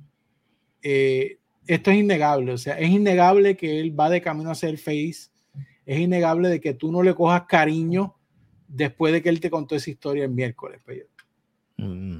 Eh, 0.82 1.40
esto 1.68 1.92
es 1.92 1.98
innegable, 1.98 2.54
o 2.54 2.58
sea, 2.58 2.80
es 2.80 2.90
innegable 2.90 3.56
que 3.56 3.80
él 3.80 3.98
va 3.98 4.10
de 4.10 4.22
camino 4.22 4.52
a 4.52 4.56
ser 4.56 4.78
face, 4.78 5.30
es 5.86 6.00
innegable 6.00 6.50
de 6.50 6.60
que 6.62 6.74
tú 6.74 6.92
no 6.92 7.02
le 7.02 7.14
cojas 7.14 7.44
cariño 7.48 8.16
después 8.68 9.14
de 9.14 9.22
que 9.22 9.30
él 9.30 9.40
te 9.40 9.50
contó 9.50 9.76
esa 9.76 9.90
historia 9.90 10.26
el 10.26 10.32
miércoles. 10.32 10.82
Mm. 11.78 12.20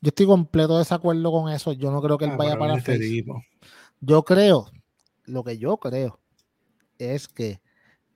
Yo 0.00 0.08
estoy 0.08 0.26
completo 0.26 0.74
de 0.74 0.80
desacuerdo 0.80 1.30
con 1.30 1.52
eso, 1.52 1.72
yo 1.72 1.90
no 1.90 2.02
creo 2.02 2.18
que 2.18 2.24
él 2.24 2.32
ah, 2.32 2.36
vaya 2.36 2.58
para 2.58 2.76
este 2.76 2.96
face. 2.96 3.24
Yo 4.00 4.24
creo, 4.24 4.70
lo 5.24 5.44
que 5.44 5.58
yo 5.58 5.76
creo 5.76 6.20
es 6.98 7.28
que 7.28 7.60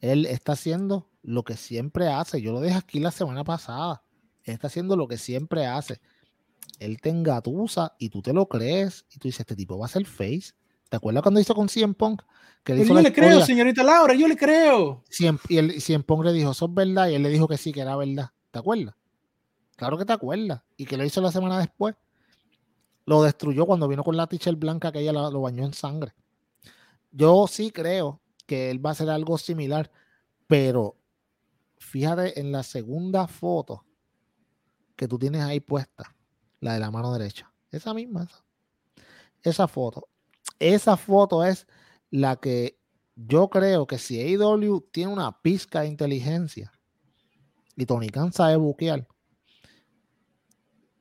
él 0.01 0.27
está 0.27 0.53
haciendo 0.53 1.09
lo 1.23 1.45
que 1.45 1.57
siempre 1.57 2.09
hace. 2.09 2.41
Yo 2.41 2.53
lo 2.53 2.61
dejé 2.61 2.77
aquí 2.77 3.01
la 3.01 3.11
semana 3.11 3.45
pasada. 3.45 4.03
Él 4.45 4.55
está 4.55 4.67
haciendo 4.69 4.97
lo 4.97 5.09
que 5.09 5.17
siempre 5.19 5.67
hace. 5.67 6.01
Él 6.79 7.01
te 7.01 7.11
engatusa 7.11 7.95
y 7.99 8.11
tú 8.11 8.23
te 8.23 8.33
lo 8.33 8.47
crees 8.49 9.07
y 9.11 9.19
tú 9.19 9.29
dices, 9.29 9.41
este 9.41 9.57
tipo 9.57 9.79
va 9.79 9.87
a 9.87 9.89
ser 9.89 10.07
face. 10.07 10.53
¿Te 10.89 10.97
acuerdas 10.97 11.23
cuando 11.23 11.41
hizo 11.41 11.55
con 11.55 11.69
CM 11.69 11.95
Punk? 11.95 12.23
Que 12.63 12.85
yo 12.85 12.95
le 12.95 13.13
creo, 13.13 13.45
señorita 13.45 13.83
Laura, 13.83 14.15
yo 14.15 14.29
le 14.29 14.37
creo. 14.37 15.05
y 15.49 15.57
el 15.57 15.81
CM 15.81 16.05
Punk 16.05 16.25
le 16.25 16.33
dijo, 16.33 16.51
eso 16.51 16.67
es 16.67 16.75
verdad, 16.75 17.09
y 17.09 17.15
él 17.15 17.23
le 17.23 17.29
dijo 17.29 17.47
que 17.49 17.57
sí, 17.57 17.73
que 17.73 17.81
era 17.81 17.97
verdad. 17.97 18.31
¿Te 18.51 18.59
acuerdas? 18.59 18.95
Claro 19.77 19.99
que 19.99 20.05
te 20.05 20.13
acuerdas. 20.13 20.63
Y 20.77 20.87
que 20.87 20.97
lo 20.97 21.05
hizo 21.05 21.21
la 21.21 21.31
semana 21.31 21.59
después. 21.59 21.95
Lo 23.05 23.23
destruyó 23.23 23.67
cuando 23.67 23.87
vino 23.87 24.03
con 24.03 24.17
la 24.17 24.27
t-shirt 24.27 24.59
blanca 24.59 24.91
que 24.91 25.01
ella 25.01 25.13
lo 25.13 25.41
bañó 25.41 25.65
en 25.65 25.73
sangre. 25.73 26.13
Yo 27.13 27.47
sí 27.47 27.71
creo 27.71 28.21
que 28.47 28.71
él 28.71 28.85
va 28.85 28.91
a 28.91 28.93
hacer 28.93 29.11
algo 29.11 29.39
similar, 29.39 29.91
pero 30.47 30.97
fíjate 31.79 32.41
en 32.41 32.53
la 32.53 32.63
segunda 32.63 33.27
foto 33.27 33.85
que 34.97 35.07
tú 35.07 35.19
tienes 35.19 35.43
ahí 35.43 35.61
puesta, 35.61 36.15
la 36.61 36.75
de 36.75 36.81
la 36.81 36.91
mano 36.91 37.13
derecha. 37.13 37.53
Esa 37.71 37.95
misma, 37.95 38.29
esa. 39.43 39.69
foto. 39.69 40.09
Esa 40.59 40.97
foto 40.97 41.45
es 41.45 41.67
la 42.11 42.37
que 42.37 42.79
yo 43.15 43.49
creo 43.49 43.87
que 43.87 43.99
si 43.99 44.21
AEW 44.21 44.89
tiene 44.91 45.13
una 45.13 45.41
pizca 45.43 45.81
de 45.81 45.89
inteligencia 45.89 46.73
y 47.77 47.87
Tony 47.87 48.09
Khan 48.09 48.33
sabe 48.33 48.57
buquear, 48.57 49.07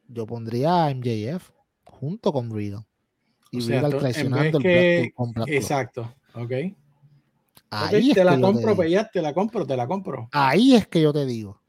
yo 0.08 0.26
pondría 0.26 0.86
a 0.86 0.94
MJF 0.94 1.52
junto 1.86 2.34
con 2.34 2.54
Riddle. 2.54 2.86
Y 3.52 3.62
Riddle 3.62 3.98
traicionando 3.98 4.58
el 4.58 5.14
Exacto, 5.48 6.14
ok. 6.34 6.52
Ahí 7.70 8.14
te 8.14 8.24
la 8.24 8.40
compro, 8.40 8.76
pues 8.76 9.12
te 9.12 9.22
la 9.22 9.34
compro, 9.34 9.66
te 9.66 9.78
la 9.78 9.88
compro. 9.88 10.30
Ahí 10.32 10.76
es 10.76 10.88
que 10.88 11.02
yo 11.02 11.12
te 11.12 11.26
digo. 11.26 11.62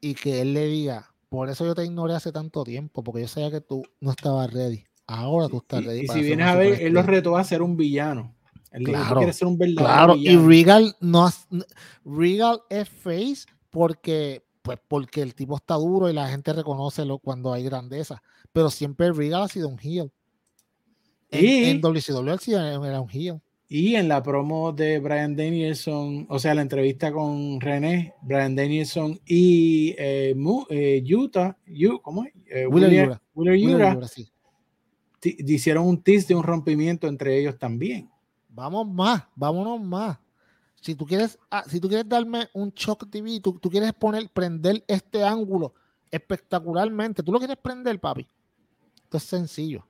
Y 0.00 0.14
que 0.14 0.40
él 0.40 0.54
le 0.54 0.66
diga, 0.66 1.09
por 1.30 1.48
eso 1.48 1.64
yo 1.64 1.76
te 1.76 1.84
ignoré 1.84 2.12
hace 2.14 2.32
tanto 2.32 2.64
tiempo, 2.64 3.04
porque 3.04 3.22
yo 3.22 3.28
sabía 3.28 3.52
que 3.52 3.60
tú 3.60 3.84
no 4.00 4.10
estabas 4.10 4.52
ready. 4.52 4.84
Ahora 5.06 5.48
tú 5.48 5.58
estás 5.58 5.84
ready. 5.84 6.00
Y, 6.00 6.08
si 6.08 6.20
vienes 6.22 6.46
a 6.46 6.56
ver, 6.56 6.82
él 6.82 6.92
lo 6.92 7.02
retó 7.02 7.36
a 7.36 7.44
ser 7.44 7.62
un 7.62 7.76
villano. 7.76 8.34
Él 8.72 8.84
claro, 8.84 9.18
quiere 9.18 9.32
ser 9.32 9.46
un 9.46 9.56
verdadero 9.56 10.14
claro. 10.14 10.16
Y 10.16 10.36
Regal 10.36 10.96
no 11.00 11.30
Regal 12.04 12.60
es 12.68 12.88
face 12.88 13.46
porque 13.70 14.44
pues 14.62 14.78
porque 14.88 15.22
el 15.22 15.34
tipo 15.34 15.56
está 15.56 15.74
duro 15.76 16.10
y 16.10 16.12
la 16.12 16.28
gente 16.28 16.52
reconoce 16.52 17.04
lo, 17.04 17.18
cuando 17.18 17.52
hay 17.52 17.62
grandeza. 17.62 18.20
Pero 18.52 18.68
siempre 18.68 19.12
Regal 19.12 19.42
ha 19.42 19.48
sido 19.48 19.68
un 19.68 19.78
heel. 19.78 20.10
En, 21.30 21.76
en 21.76 21.80
WCW 21.80 22.84
era 22.84 23.00
un 23.00 23.08
heel. 23.08 23.40
Y 23.72 23.94
en 23.94 24.08
la 24.08 24.20
promo 24.20 24.72
de 24.72 24.98
Brian 24.98 25.36
Danielson, 25.36 26.26
o 26.28 26.40
sea, 26.40 26.56
la 26.56 26.62
entrevista 26.62 27.12
con 27.12 27.60
René, 27.60 28.14
Brian 28.20 28.56
Danielson 28.56 29.20
y 29.24 29.94
eh, 29.96 30.34
eh, 30.70 31.14
Utah, 31.14 31.56
¿cómo 32.02 32.24
es? 32.24 32.32
Eh, 32.46 32.66
Willer, 32.66 33.16
hicieron 35.22 35.86
un 35.86 36.02
tease 36.02 36.26
de 36.26 36.34
un 36.34 36.42
rompimiento 36.42 37.06
entre 37.06 37.38
ellos 37.38 37.60
también. 37.60 38.10
Vamos 38.48 38.88
más, 38.88 39.22
vámonos 39.36 39.80
más. 39.80 40.18
Si 40.80 40.96
tú 40.96 41.06
quieres, 41.06 41.38
ah, 41.48 41.62
si 41.68 41.78
tú 41.78 41.86
quieres 41.86 42.08
darme 42.08 42.48
un 42.52 42.70
shock 42.70 43.08
TV, 43.08 43.38
tú, 43.38 43.56
tú 43.60 43.70
quieres 43.70 43.92
poner, 43.92 44.28
prender 44.30 44.82
este 44.88 45.22
ángulo 45.22 45.74
espectacularmente, 46.10 47.22
tú 47.22 47.30
lo 47.30 47.38
quieres 47.38 47.58
prender, 47.58 48.00
papi. 48.00 48.26
Esto 49.04 49.16
es 49.16 49.22
sencillo. 49.22 49.86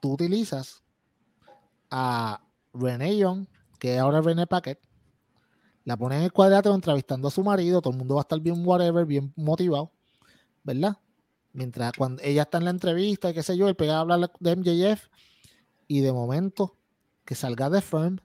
Tú 0.00 0.14
utilizas 0.14 0.82
a 1.92 2.40
René 2.72 3.16
Young, 3.18 3.46
que 3.78 3.98
ahora 3.98 4.20
es 4.20 4.24
René 4.24 4.46
Paquet, 4.46 4.80
la 5.84 5.96
pone 5.96 6.16
en 6.16 6.22
el 6.22 6.32
cuadrilátero 6.32 6.74
entrevistando 6.74 7.28
a 7.28 7.30
su 7.30 7.44
marido, 7.44 7.82
todo 7.82 7.92
el 7.92 7.98
mundo 7.98 8.14
va 8.14 8.22
a 8.22 8.22
estar 8.22 8.40
bien 8.40 8.66
whatever, 8.66 9.04
bien 9.04 9.32
motivado, 9.36 9.92
¿verdad? 10.64 10.96
Mientras 11.52 11.92
cuando 11.92 12.22
ella 12.22 12.42
está 12.42 12.58
en 12.58 12.64
la 12.64 12.70
entrevista 12.70 13.28
y 13.28 13.34
qué 13.34 13.42
sé 13.42 13.56
yo, 13.58 13.68
él 13.68 13.76
pega 13.76 13.98
a 13.98 14.00
hablar 14.00 14.32
de 14.40 14.56
MJF 14.56 15.08
y 15.86 16.00
de 16.00 16.12
momento 16.12 16.78
que 17.26 17.34
salga 17.34 17.68
de 17.68 17.82
Firm, 17.82 18.18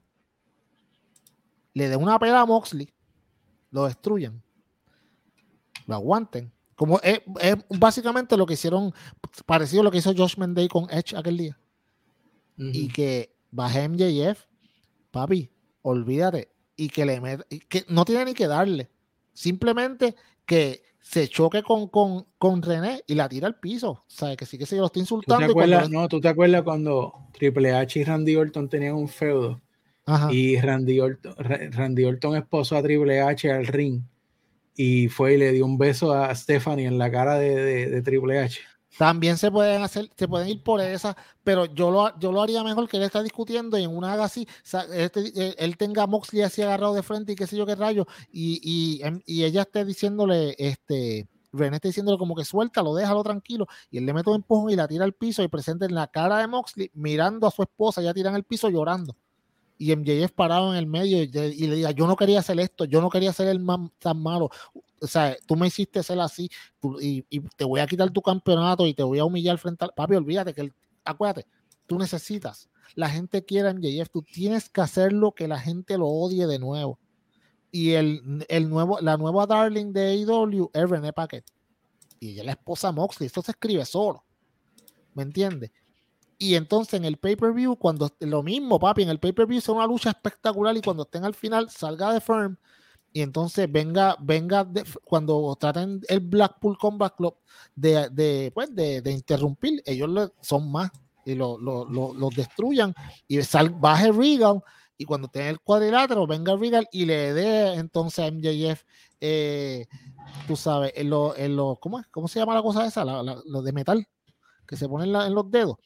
le 1.74 1.88
dé 1.88 1.96
una 1.96 2.18
pela 2.18 2.40
a 2.40 2.46
Moxley, 2.46 2.92
lo 3.70 3.84
destruyan, 3.84 4.42
lo 5.86 5.94
aguanten. 5.94 6.50
Como 6.74 7.00
es, 7.00 7.20
básicamente 7.68 8.36
lo 8.36 8.46
que 8.46 8.54
hicieron, 8.54 8.94
parecido 9.44 9.82
a 9.82 9.84
lo 9.84 9.90
que 9.90 9.98
hizo 9.98 10.14
Josh 10.16 10.38
Mendey 10.38 10.68
con 10.68 10.88
Edge 10.90 11.14
aquel 11.16 11.36
día. 11.36 11.58
Y 12.56 12.88
que 12.88 13.37
baje 13.50 13.88
MJF, 13.88 14.46
papi, 15.10 15.50
olvídate. 15.82 16.50
Y 16.76 16.90
que 16.90 17.04
le 17.04 17.20
que 17.68 17.84
no 17.88 18.04
tiene 18.04 18.26
ni 18.26 18.34
que 18.34 18.46
darle. 18.46 18.88
Simplemente 19.32 20.14
que 20.46 20.82
se 21.00 21.28
choque 21.28 21.62
con, 21.62 21.88
con, 21.88 22.26
con 22.38 22.62
René 22.62 23.02
y 23.06 23.14
la 23.14 23.28
tira 23.28 23.46
al 23.46 23.58
piso. 23.58 23.90
O 23.90 24.04
sea, 24.06 24.36
que 24.36 24.46
sí 24.46 24.58
que 24.58 24.66
se 24.66 24.76
lo 24.76 24.86
está 24.86 24.98
insultando. 24.98 25.46
¿Tú 25.46 25.46
te 25.46 25.50
acuerdas, 25.52 25.90
no, 25.90 26.08
¿tú 26.08 26.20
te 26.20 26.28
acuerdas 26.28 26.62
cuando 26.62 27.14
Triple 27.32 27.72
H 27.72 27.98
y 27.98 28.04
Randy 28.04 28.36
Orton 28.36 28.68
tenían 28.68 28.94
un 28.94 29.08
feudo? 29.08 29.60
Y 30.30 30.58
Randy 30.58 31.00
Orton, 31.00 31.34
Randy 31.38 32.04
Orton 32.04 32.36
esposó 32.36 32.76
a 32.76 32.82
Triple 32.82 33.20
H 33.20 33.50
al 33.52 33.66
ring 33.66 34.02
y 34.74 35.08
fue 35.08 35.34
y 35.34 35.38
le 35.38 35.52
dio 35.52 35.66
un 35.66 35.76
beso 35.76 36.12
a 36.12 36.34
Stephanie 36.34 36.86
en 36.86 36.96
la 36.96 37.10
cara 37.10 37.34
de, 37.38 37.88
de 37.90 38.02
Triple 38.02 38.38
H. 38.38 38.60
También 38.98 39.38
se 39.38 39.48
pueden 39.52 39.82
hacer, 39.82 40.10
se 40.16 40.26
pueden 40.26 40.48
ir 40.48 40.64
por 40.64 40.80
esa, 40.80 41.16
pero 41.44 41.66
yo 41.66 41.92
lo, 41.92 42.18
yo 42.18 42.32
lo 42.32 42.42
haría 42.42 42.64
mejor 42.64 42.88
que 42.88 42.96
él 42.96 43.04
está 43.04 43.22
discutiendo 43.22 43.78
y 43.78 43.84
en 43.84 43.96
una 43.96 44.12
haga 44.12 44.24
así, 44.24 44.44
este, 44.92 45.20
eh, 45.40 45.54
él 45.56 45.76
tenga 45.76 46.02
a 46.02 46.06
Moxley 46.08 46.42
así 46.42 46.62
agarrado 46.62 46.94
de 46.94 47.04
frente 47.04 47.30
y 47.32 47.36
qué 47.36 47.46
sé 47.46 47.56
yo 47.56 47.64
qué 47.64 47.76
rayo, 47.76 48.08
y, 48.32 48.60
y, 48.60 49.02
em, 49.04 49.20
y 49.24 49.44
ella 49.44 49.62
esté 49.62 49.84
diciéndole, 49.84 50.56
este, 50.58 51.28
René 51.52 51.76
está 51.76 51.86
diciéndole 51.86 52.18
como 52.18 52.34
que 52.34 52.44
suéltalo, 52.44 52.92
déjalo 52.92 53.22
tranquilo, 53.22 53.68
y 53.88 53.98
él 53.98 54.06
le 54.06 54.12
mete 54.12 54.30
un 54.30 54.36
empujón 54.36 54.70
y 54.70 54.74
la 54.74 54.88
tira 54.88 55.04
al 55.04 55.12
piso 55.12 55.44
y 55.44 55.48
presenta 55.48 55.86
en 55.86 55.94
la 55.94 56.08
cara 56.08 56.38
de 56.38 56.48
Moxley 56.48 56.90
mirando 56.94 57.46
a 57.46 57.52
su 57.52 57.62
esposa, 57.62 58.02
ya 58.02 58.12
tiran 58.12 58.34
el 58.34 58.42
piso 58.42 58.68
llorando 58.68 59.14
y 59.78 59.94
MJF 59.94 60.32
parado 60.32 60.72
en 60.72 60.78
el 60.78 60.86
medio 60.86 61.22
y, 61.22 61.28
le 61.28 61.76
diga, 61.76 61.92
yo 61.92 62.06
no 62.06 62.16
quería 62.16 62.40
hacer 62.40 62.58
esto, 62.58 62.84
yo 62.84 63.00
no 63.00 63.08
quería 63.08 63.32
ser 63.32 63.48
el 63.48 63.60
más 63.60 63.78
tan 64.00 64.20
malo, 64.20 64.50
o 65.00 65.06
sea, 65.06 65.36
tú 65.46 65.54
me 65.54 65.68
hiciste 65.68 66.02
ser 66.02 66.18
así 66.20 66.50
y, 67.00 67.22
te 67.56 67.64
voy 67.64 67.80
a 67.80 67.86
quitar 67.86 68.10
tu 68.10 68.20
campeonato 68.20 68.86
y 68.86 68.94
te 68.94 69.04
voy 69.04 69.20
a 69.20 69.24
humillar 69.24 69.56
frente 69.58 69.84
al 69.84 69.92
papi, 69.94 70.16
olvídate 70.16 70.52
que, 70.52 70.72
acuérdate, 71.04 71.46
tú 71.86 71.96
necesitas, 71.98 72.68
la 72.94 73.08
gente 73.08 73.44
quiere 73.44 73.68
a 73.68 73.74
MJF, 73.74 74.10
tú 74.10 74.22
tienes 74.22 74.68
que 74.68 74.80
hacerlo 74.80 75.32
que 75.32 75.46
la 75.46 75.60
gente 75.60 75.96
lo 75.96 76.08
odie 76.08 76.46
de 76.46 76.58
nuevo. 76.58 76.98
Y 77.70 77.92
el, 77.92 78.44
el 78.48 78.68
nuevo, 78.68 78.98
la 79.00 79.16
nueva 79.18 79.46
Darling 79.46 79.92
de 79.92 80.24
AEW 80.24 80.70
es 80.72 81.12
Paquet. 81.12 81.44
Y 82.18 82.30
ella 82.30 82.40
es 82.40 82.46
la 82.46 82.52
esposa 82.52 82.92
Moxley. 82.92 83.26
Esto 83.26 83.42
se 83.42 83.52
escribe 83.52 83.84
solo. 83.84 84.24
¿Me 85.14 85.22
entiendes? 85.22 85.70
Y 86.38 86.54
entonces 86.54 86.94
en 86.94 87.04
el 87.04 87.16
pay-per-view, 87.16 87.76
cuando 87.76 88.10
lo 88.20 88.42
mismo, 88.44 88.78
papi, 88.78 89.02
en 89.02 89.08
el 89.08 89.18
pay-per-view 89.18 89.58
es 89.58 89.68
una 89.68 89.86
lucha 89.86 90.10
espectacular 90.10 90.76
y 90.76 90.80
cuando 90.80 91.02
estén 91.02 91.24
al 91.24 91.34
final 91.34 91.68
salga 91.68 92.12
de 92.12 92.20
Firm 92.20 92.56
y 93.12 93.22
entonces 93.22 93.70
venga, 93.70 94.16
venga 94.20 94.68
cuando 95.04 95.56
traten 95.58 96.00
el 96.08 96.20
Blackpool 96.20 96.78
Combat 96.78 97.14
Club 97.16 97.36
de, 97.74 98.08
de, 98.10 98.52
pues 98.54 98.74
de, 98.74 99.00
de 99.00 99.10
interrumpir, 99.10 99.82
ellos 99.86 100.30
son 100.40 100.70
más 100.70 100.90
y 101.24 101.34
lo, 101.34 101.58
lo, 101.58 101.84
lo, 101.84 102.30
destruyan 102.30 102.94
y 103.26 103.42
sal, 103.42 103.70
baje 103.70 104.12
Regal 104.12 104.62
y 104.96 105.04
cuando 105.04 105.28
tenga 105.28 105.50
el 105.50 105.60
cuadrilátero 105.60 106.26
venga 106.26 106.56
Regal 106.56 106.86
y 106.92 107.04
le 107.04 107.34
dé 107.34 107.74
entonces 107.74 108.24
a 108.24 108.30
MJF 108.30 108.82
eh, 109.20 109.86
tú 110.46 110.56
sabes 110.56 110.92
en 110.94 111.10
lo, 111.10 111.36
en 111.36 111.56
¿cómo, 111.80 112.00
es? 112.00 112.06
¿cómo 112.10 112.28
se 112.28 112.38
llama 112.38 112.54
la 112.54 112.62
cosa 112.62 112.86
esa? 112.86 113.04
lo 113.04 113.62
de 113.62 113.72
metal 113.72 114.06
que 114.66 114.76
se 114.76 114.88
ponen 114.88 115.14
en 115.14 115.34
los 115.34 115.50
dedos 115.50 115.76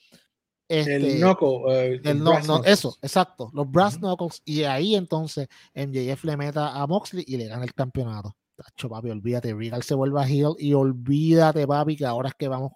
el 0.73 1.05
este, 1.05 1.19
knuckle. 1.19 2.01
Uh, 2.03 2.63
eso, 2.65 2.97
exacto. 3.03 3.51
Los 3.53 3.71
brass 3.71 3.99
knuckles. 3.99 4.43
Y 4.45 4.63
ahí 4.65 4.95
entonces 4.95 5.49
MJF 5.75 6.25
le 6.25 6.37
meta 6.37 6.81
a 6.81 6.87
Moxley 6.87 7.25
y 7.27 7.37
le 7.37 7.47
gana 7.47 7.65
el 7.65 7.75
campeonato. 7.75 8.35
Tacho, 8.57 8.89
papi, 8.89 9.11
olvídate. 9.11 9.55
Regal 9.55 9.83
se 9.83 9.95
vuelve 9.95 10.21
a 10.21 10.27
heel 10.27 10.55
y 10.59 10.73
olvídate, 10.73 11.67
papi, 11.67 11.97
que 11.97 12.07
ahora 12.07 12.31
es 12.31 12.35
que 12.35 12.49
vamos. 12.49 12.73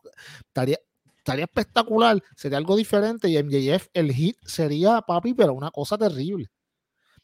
Estaría, 0.47 0.79
estaría 1.17 1.45
espectacular. 1.45 2.23
Sería 2.37 2.59
algo 2.59 2.77
diferente. 2.77 3.29
Y 3.29 3.43
MJF, 3.43 3.89
el 3.95 4.13
hit 4.13 4.37
sería, 4.45 5.01
papi, 5.01 5.35
pero 5.35 5.55
una 5.55 5.71
cosa 5.71 5.97
terrible. 5.97 6.51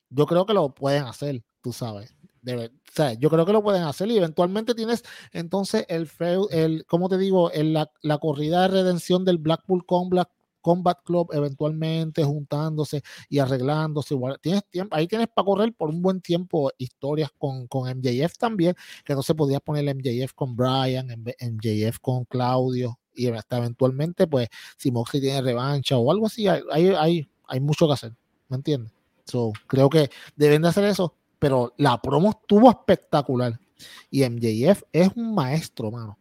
Yo 0.09 0.27
creo 0.27 0.47
que 0.47 0.55
lo 0.55 0.75
pueden 0.75 1.05
hacer, 1.05 1.43
tú 1.62 1.73
sabes. 1.73 2.14
o 2.47 2.68
sea, 2.93 3.14
yo 3.14 3.31
creo 3.31 3.47
que 3.47 3.53
lo 3.53 3.62
pueden 3.62 3.83
hacer 3.85 4.09
y 4.11 4.18
eventualmente 4.18 4.75
tienes 4.75 5.05
entonces 5.33 5.87
el, 5.89 6.11
el 6.51 6.85
¿cómo 6.87 7.09
te 7.09 7.16
digo? 7.16 7.51
El, 7.51 7.73
la, 7.73 7.91
la, 8.03 8.18
corrida 8.18 8.62
de 8.62 8.68
redención 8.68 9.25
del 9.25 9.39
Blackpool 9.39 9.87
con 9.87 10.11
Black 10.11 10.29
Combat 10.63 10.99
Club 11.05 11.29
eventualmente 11.33 12.25
juntándose 12.25 13.03
y 13.29 13.39
arreglándose. 13.39 14.17
tienes 14.41 14.65
tiempo, 14.71 14.97
ahí 14.97 15.07
tienes 15.07 15.29
para 15.29 15.45
correr 15.45 15.75
por 15.75 15.91
un 15.91 16.01
buen 16.01 16.21
tiempo 16.21 16.71
historias 16.79 17.31
con, 17.37 17.67
con 17.67 17.91
MJF 17.91 18.39
también, 18.39 18.75
que 19.05 19.15
no 19.15 19.23
se 19.23 19.35
podía 19.35 19.61
poner 19.61 19.85
MJF 19.95 20.33
con 20.35 20.57
Brian, 20.57 21.09
MJF 21.09 21.99
con 22.01 22.25
Claudio, 22.25 22.99
y 23.15 23.29
hasta 23.29 23.59
eventualmente, 23.59 24.27
pues, 24.27 24.49
si 24.79 24.91
Moxley 24.91 25.21
tiene 25.21 25.43
revancha 25.43 25.99
o 25.99 26.11
algo 26.11 26.27
así, 26.27 26.49
hay, 26.49 26.63
hay, 26.71 27.29
hay 27.47 27.61
mucho 27.61 27.87
que 27.87 27.93
hacer, 27.93 28.15
¿me 28.49 28.57
entiendes? 28.57 28.93
So, 29.27 29.53
creo 29.67 29.91
que 29.91 30.11
deben 30.37 30.63
de 30.63 30.69
hacer 30.69 30.85
eso, 30.85 31.15
pero 31.39 31.75
la 31.77 32.01
promo 32.01 32.31
estuvo 32.31 32.71
espectacular. 32.71 33.59
Y 34.11 34.25
MJF 34.29 34.83
es 34.93 35.11
un 35.17 35.35
maestro, 35.35 35.91
mano 35.91 36.17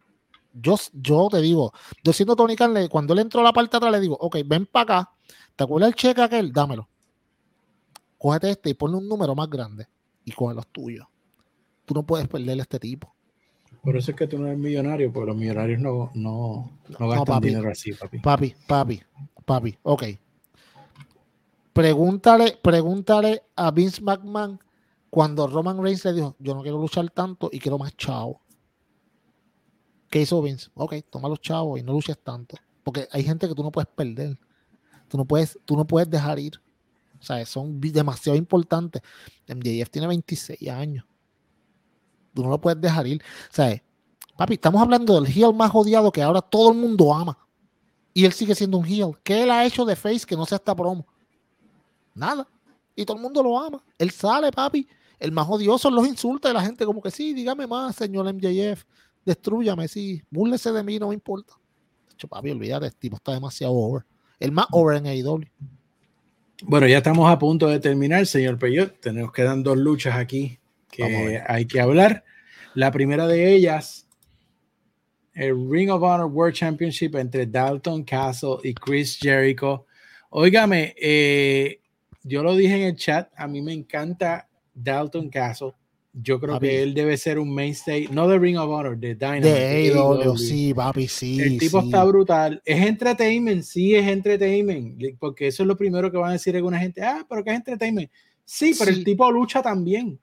yo, 0.52 0.76
yo 0.92 1.28
te 1.30 1.40
digo, 1.40 1.72
yo 2.02 2.12
siendo 2.12 2.36
Tony 2.36 2.56
Khan, 2.56 2.88
cuando 2.88 3.12
él 3.12 3.20
entró 3.20 3.40
a 3.40 3.44
la 3.44 3.52
parte 3.52 3.72
de 3.72 3.76
atrás, 3.78 3.92
le 3.92 4.00
digo, 4.00 4.16
ok, 4.20 4.38
ven 4.44 4.66
para 4.66 4.82
acá, 4.82 5.10
¿te 5.56 5.64
acuerdas 5.64 5.88
el 5.88 5.94
cheque 5.94 6.22
aquel? 6.22 6.52
Dámelo. 6.52 6.88
Cógete 8.18 8.50
este 8.50 8.70
y 8.70 8.74
ponle 8.74 8.98
un 8.98 9.08
número 9.08 9.34
más 9.34 9.48
grande 9.50 9.88
y 10.24 10.32
coge 10.32 10.54
los 10.54 10.66
tuyos. 10.68 11.06
Tú 11.84 11.94
no 11.94 12.04
puedes 12.04 12.28
perderle 12.28 12.62
a 12.62 12.62
este 12.62 12.78
tipo. 12.78 13.12
Por 13.82 13.96
eso 13.96 14.12
es 14.12 14.16
que 14.16 14.28
tú 14.28 14.38
no 14.38 14.46
eres 14.46 14.58
millonario, 14.58 15.12
porque 15.12 15.26
los 15.26 15.36
millonarios 15.36 15.80
no, 15.80 16.12
no, 16.14 16.70
no 16.98 17.08
gastan 17.08 17.40
dinero 17.40 17.70
así, 17.70 17.92
papi. 17.92 18.18
Papi, 18.20 18.54
papi, 18.66 19.02
papi, 19.44 19.78
ok. 19.82 20.04
Pregúntale, 21.72 22.58
pregúntale 22.62 23.42
a 23.56 23.70
Vince 23.70 24.02
McMahon 24.02 24.60
cuando 25.10 25.46
Roman 25.46 25.82
Reigns 25.82 26.04
le 26.04 26.12
dijo, 26.12 26.36
yo 26.38 26.54
no 26.54 26.62
quiero 26.62 26.78
luchar 26.78 27.10
tanto 27.10 27.48
y 27.50 27.58
quiero 27.58 27.78
más 27.78 27.96
chao. 27.96 28.41
¿Qué 30.12 30.20
hizo 30.20 30.42
Vince? 30.42 30.68
Ok, 30.74 30.96
toma 31.08 31.26
los 31.26 31.40
chavos 31.40 31.80
y 31.80 31.82
no 31.82 31.94
luches 31.94 32.18
tanto. 32.22 32.54
Porque 32.84 33.08
hay 33.12 33.24
gente 33.24 33.48
que 33.48 33.54
tú 33.54 33.62
no 33.62 33.72
puedes 33.72 33.88
perder. 33.88 34.38
Tú 35.08 35.16
no 35.16 35.24
puedes, 35.24 35.58
tú 35.64 35.74
no 35.74 35.86
puedes 35.86 36.10
dejar 36.10 36.38
ir. 36.38 36.60
O 37.18 37.24
sea, 37.24 37.46
son 37.46 37.80
demasiado 37.80 38.36
importantes. 38.36 39.00
MJF 39.48 39.88
tiene 39.88 40.06
26 40.08 40.68
años. 40.68 41.06
Tú 42.34 42.42
no 42.42 42.50
lo 42.50 42.60
puedes 42.60 42.78
dejar 42.78 43.06
ir. 43.06 43.22
O 43.50 43.54
sea, 43.54 43.82
papi, 44.36 44.52
estamos 44.52 44.82
hablando 44.82 45.18
del 45.18 45.32
heel 45.32 45.54
más 45.54 45.70
odiado 45.72 46.12
que 46.12 46.20
ahora 46.20 46.42
todo 46.42 46.72
el 46.72 46.76
mundo 46.76 47.14
ama. 47.14 47.38
Y 48.12 48.26
él 48.26 48.34
sigue 48.34 48.54
siendo 48.54 48.76
un 48.76 48.84
heel. 48.84 49.12
¿Qué 49.22 49.44
él 49.44 49.50
ha 49.50 49.64
hecho 49.64 49.86
de 49.86 49.96
face 49.96 50.26
que 50.26 50.36
no 50.36 50.44
sea 50.44 50.56
esta 50.56 50.76
promo? 50.76 51.06
Nada. 52.14 52.46
Y 52.94 53.06
todo 53.06 53.16
el 53.16 53.22
mundo 53.22 53.42
lo 53.42 53.58
ama. 53.58 53.82
Él 53.96 54.10
sale, 54.10 54.52
papi. 54.52 54.86
El 55.18 55.32
más 55.32 55.48
odioso 55.48 55.90
los 55.90 56.06
insulta 56.06 56.50
y 56.50 56.52
la 56.52 56.60
gente 56.60 56.84
como 56.84 57.00
que 57.00 57.10
sí, 57.10 57.32
dígame 57.32 57.66
más, 57.66 57.96
señor 57.96 58.30
MJF 58.30 58.84
destruyame, 59.24 59.88
sí, 59.88 60.22
búrlese 60.30 60.72
de 60.72 60.82
mí, 60.82 60.98
no 60.98 61.08
me 61.08 61.14
importa. 61.14 61.54
Hecho, 62.12 62.28
papi, 62.28 62.50
olvídate, 62.50 62.86
este 62.86 62.98
tipo 62.98 63.16
está 63.16 63.32
demasiado 63.32 63.72
over. 63.74 64.04
El 64.38 64.52
más 64.52 64.66
over 64.70 64.96
en 64.96 65.06
AEW. 65.06 65.44
Bueno, 66.64 66.86
ya 66.86 66.98
estamos 66.98 67.30
a 67.30 67.38
punto 67.38 67.68
de 67.68 67.80
terminar, 67.80 68.26
señor 68.26 68.58
Peyot. 68.58 69.00
Tenemos 69.00 69.32
que 69.32 69.42
dar 69.42 69.60
dos 69.62 69.76
luchas 69.76 70.16
aquí 70.16 70.58
que 70.90 71.42
hay 71.46 71.66
que 71.66 71.80
hablar. 71.80 72.24
La 72.74 72.92
primera 72.92 73.26
de 73.26 73.54
ellas, 73.54 74.06
el 75.34 75.70
Ring 75.70 75.90
of 75.90 76.02
Honor 76.02 76.26
World 76.26 76.54
Championship 76.54 77.16
entre 77.16 77.46
Dalton 77.46 78.04
Castle 78.04 78.56
y 78.62 78.74
Chris 78.74 79.18
Jericho. 79.20 79.86
Óigame, 80.30 80.94
eh, 81.00 81.80
yo 82.22 82.42
lo 82.42 82.54
dije 82.54 82.76
en 82.76 82.82
el 82.82 82.96
chat, 82.96 83.30
a 83.36 83.46
mí 83.48 83.60
me 83.60 83.72
encanta 83.72 84.48
Dalton 84.74 85.28
Castle. 85.28 85.72
Yo 86.14 86.38
creo 86.38 86.60
que 86.60 86.82
él 86.82 86.92
debe 86.92 87.16
ser 87.16 87.38
un 87.38 87.54
mainstay, 87.54 88.06
no 88.08 88.28
de 88.28 88.38
Ring 88.38 88.58
of 88.58 88.68
Honor, 88.68 88.98
de 88.98 89.14
Dynamite. 89.14 89.48
De 89.48 90.34
sí, 90.36 90.74
papi, 90.74 91.08
sí. 91.08 91.40
El 91.40 91.58
tipo 91.58 91.80
está 91.80 92.04
brutal. 92.04 92.60
Es 92.66 92.84
entertainment, 92.86 93.62
sí 93.62 93.94
es 93.94 94.06
entertainment, 94.06 95.00
porque 95.18 95.46
eso 95.46 95.62
es 95.62 95.66
lo 95.66 95.74
primero 95.74 96.10
que 96.10 96.18
van 96.18 96.30
a 96.30 96.32
decir 96.34 96.54
alguna 96.54 96.78
gente. 96.78 97.02
Ah, 97.02 97.24
pero 97.26 97.42
que 97.42 97.50
es 97.50 97.56
entertainment. 97.56 98.10
Sí, 98.44 98.74
pero 98.78 98.90
el 98.90 99.02
tipo 99.04 99.30
lucha 99.32 99.62
también. 99.62 100.20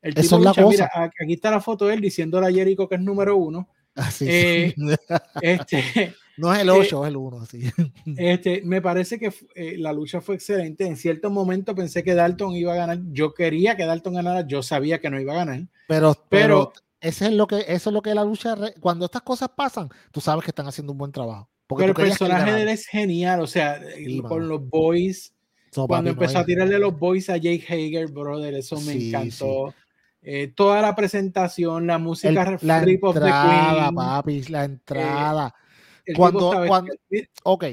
El 0.00 0.14
tipo 0.14 0.38
lucha, 0.38 0.66
mira, 0.66 0.90
aquí 0.94 1.34
está 1.34 1.50
la 1.50 1.60
foto 1.60 1.86
de 1.86 1.94
él 1.94 2.00
diciéndole 2.00 2.46
a 2.46 2.50
Jericho 2.50 2.88
que 2.88 2.94
es 2.94 3.00
número 3.02 3.36
uno. 3.36 3.68
Así 3.94 4.24
ah, 4.26 4.30
eh, 4.32 4.74
este, 5.42 6.14
no 6.38 6.54
es 6.54 6.60
el 6.60 6.70
8, 6.70 6.80
eh, 6.80 7.08
es 7.08 7.08
el 7.08 7.16
1. 7.16 7.46
Este, 8.16 8.62
me 8.64 8.80
parece 8.80 9.18
que 9.18 9.32
eh, 9.54 9.76
la 9.76 9.92
lucha 9.92 10.20
fue 10.20 10.36
excelente. 10.36 10.86
En 10.86 10.96
cierto 10.96 11.30
momento 11.30 11.74
pensé 11.74 12.04
que 12.04 12.14
Dalton 12.14 12.54
iba 12.54 12.72
a 12.72 12.76
ganar. 12.76 13.00
Yo 13.10 13.34
quería 13.34 13.76
que 13.76 13.84
Dalton 13.84 14.14
ganara. 14.14 14.46
Yo 14.46 14.62
sabía 14.62 15.00
que 15.00 15.10
no 15.10 15.20
iba 15.20 15.32
a 15.32 15.44
ganar. 15.44 15.66
Pero, 15.88 16.14
pero, 16.28 16.72
ese 17.00 17.26
es 17.26 17.32
lo 17.32 17.48
que, 17.48 17.64
eso 17.66 17.90
es 17.90 17.94
lo 17.94 18.02
que 18.02 18.14
la 18.14 18.24
lucha. 18.24 18.56
Cuando 18.80 19.06
estas 19.06 19.22
cosas 19.22 19.50
pasan, 19.56 19.88
tú 20.12 20.20
sabes 20.20 20.44
que 20.44 20.52
están 20.52 20.68
haciendo 20.68 20.92
un 20.92 20.98
buen 20.98 21.12
trabajo. 21.12 21.50
Porque 21.66 21.82
pero 21.82 22.00
el 22.00 22.08
personaje 22.08 22.52
de 22.52 22.62
él 22.62 22.68
es 22.68 22.86
genial. 22.86 23.40
O 23.40 23.48
sea, 23.48 23.80
con 24.28 24.48
los 24.48 24.66
boys. 24.68 25.34
cuando 25.88 26.10
empezó 26.10 26.38
a 26.38 26.44
tirarle 26.44 26.78
los 26.78 26.96
boys 26.96 27.28
a 27.30 27.36
Jake 27.36 27.64
Hager, 27.68 28.12
brother, 28.12 28.54
eso 28.54 28.80
me 28.80 28.92
encantó. 28.92 29.74
Eh, 30.22 30.52
toda 30.54 30.82
la 30.82 30.94
presentación, 30.94 31.86
la 31.86 31.98
música, 31.98 32.28
el, 32.28 32.58
la 32.62 32.82
entrada, 32.82 33.92
papi, 33.92 34.42
la 34.42 34.64
entrada 34.64 35.54
cuando, 36.16 36.52
cuando, 36.66 36.92
ok, 37.44 37.64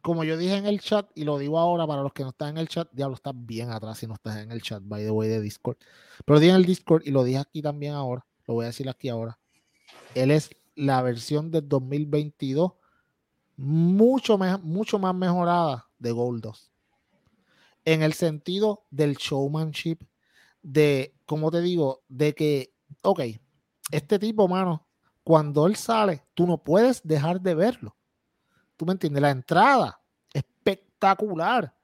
como 0.00 0.24
yo 0.24 0.36
dije 0.36 0.56
en 0.56 0.66
el 0.66 0.80
chat 0.80 1.10
y 1.14 1.24
lo 1.24 1.38
digo 1.38 1.58
ahora 1.58 1.86
para 1.86 2.02
los 2.02 2.12
que 2.12 2.22
no 2.22 2.30
están 2.30 2.50
en 2.50 2.58
el 2.58 2.68
chat, 2.68 2.88
diablo, 2.92 3.14
está 3.14 3.32
bien 3.34 3.70
atrás 3.70 3.98
si 3.98 4.06
no 4.06 4.14
estás 4.14 4.38
en 4.38 4.52
el 4.52 4.62
chat, 4.62 4.82
by 4.84 5.04
the 5.04 5.10
way, 5.10 5.28
de 5.28 5.40
Discord. 5.40 5.76
Pero 6.24 6.40
dije 6.40 6.50
en 6.50 6.56
el 6.56 6.64
Discord 6.64 7.02
y 7.04 7.10
lo 7.10 7.24
dije 7.24 7.38
aquí 7.38 7.62
también 7.62 7.94
ahora, 7.94 8.24
lo 8.46 8.54
voy 8.54 8.64
a 8.64 8.68
decir 8.68 8.88
aquí 8.88 9.08
ahora. 9.08 9.38
Él 10.14 10.30
es 10.30 10.50
la 10.74 11.02
versión 11.02 11.50
del 11.50 11.68
2022 11.68 12.72
mucho, 13.58 14.38
mucho 14.38 14.98
más 14.98 15.14
mejorada 15.14 15.88
de 15.98 16.12
Gold 16.12 16.42
2. 16.42 16.72
En 17.84 18.02
el 18.02 18.12
sentido 18.12 18.84
del 18.90 19.16
showmanship, 19.16 19.98
de, 20.62 21.14
como 21.26 21.50
te 21.50 21.60
digo, 21.60 22.02
de 22.08 22.34
que, 22.34 22.72
ok, 23.02 23.20
este 23.90 24.18
tipo, 24.18 24.48
mano, 24.48 24.86
cuando 25.28 25.66
él 25.66 25.76
sale, 25.76 26.24
tú 26.32 26.46
no 26.46 26.56
puedes 26.56 27.02
dejar 27.06 27.38
de 27.42 27.54
verlo. 27.54 27.94
¿Tú 28.78 28.86
me 28.86 28.92
entiendes? 28.92 29.20
La 29.20 29.28
entrada, 29.28 30.00
espectacular. 30.32 31.74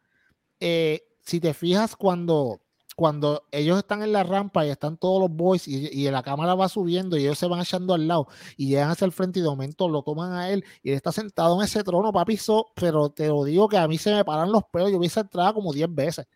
Eh, 0.58 1.02
si 1.20 1.40
te 1.40 1.52
fijas 1.52 1.94
cuando, 1.94 2.62
cuando 2.96 3.42
ellos 3.50 3.76
están 3.76 4.02
en 4.02 4.12
la 4.12 4.22
rampa 4.22 4.64
y 4.64 4.70
están 4.70 4.96
todos 4.96 5.20
los 5.20 5.30
boys 5.30 5.68
y, 5.68 6.10
la 6.10 6.22
cámara 6.22 6.54
va 6.54 6.70
subiendo 6.70 7.18
y 7.18 7.24
ellos 7.24 7.38
se 7.38 7.46
van 7.46 7.60
echando 7.60 7.92
al 7.92 8.08
lado 8.08 8.28
y 8.56 8.68
llegan 8.68 8.88
hacia 8.88 9.04
el 9.04 9.12
frente 9.12 9.40
y 9.40 9.42
de 9.42 9.48
momento 9.50 9.90
lo 9.90 10.00
toman 10.00 10.32
a 10.32 10.48
él 10.48 10.64
y 10.82 10.88
él 10.88 10.96
está 10.96 11.12
sentado 11.12 11.60
en 11.60 11.66
ese 11.66 11.84
trono, 11.84 12.12
papi, 12.12 12.38
pero 12.74 13.10
te 13.10 13.28
lo 13.28 13.44
digo 13.44 13.68
que 13.68 13.76
a 13.76 13.86
mí 13.86 13.98
se 13.98 14.14
me 14.14 14.24
paran 14.24 14.50
los 14.50 14.64
pelos, 14.72 14.90
yo 14.90 14.98
vi 14.98 15.08
esa 15.08 15.20
entrada 15.20 15.52
como 15.52 15.70
10 15.70 15.94
veces. 15.94 16.26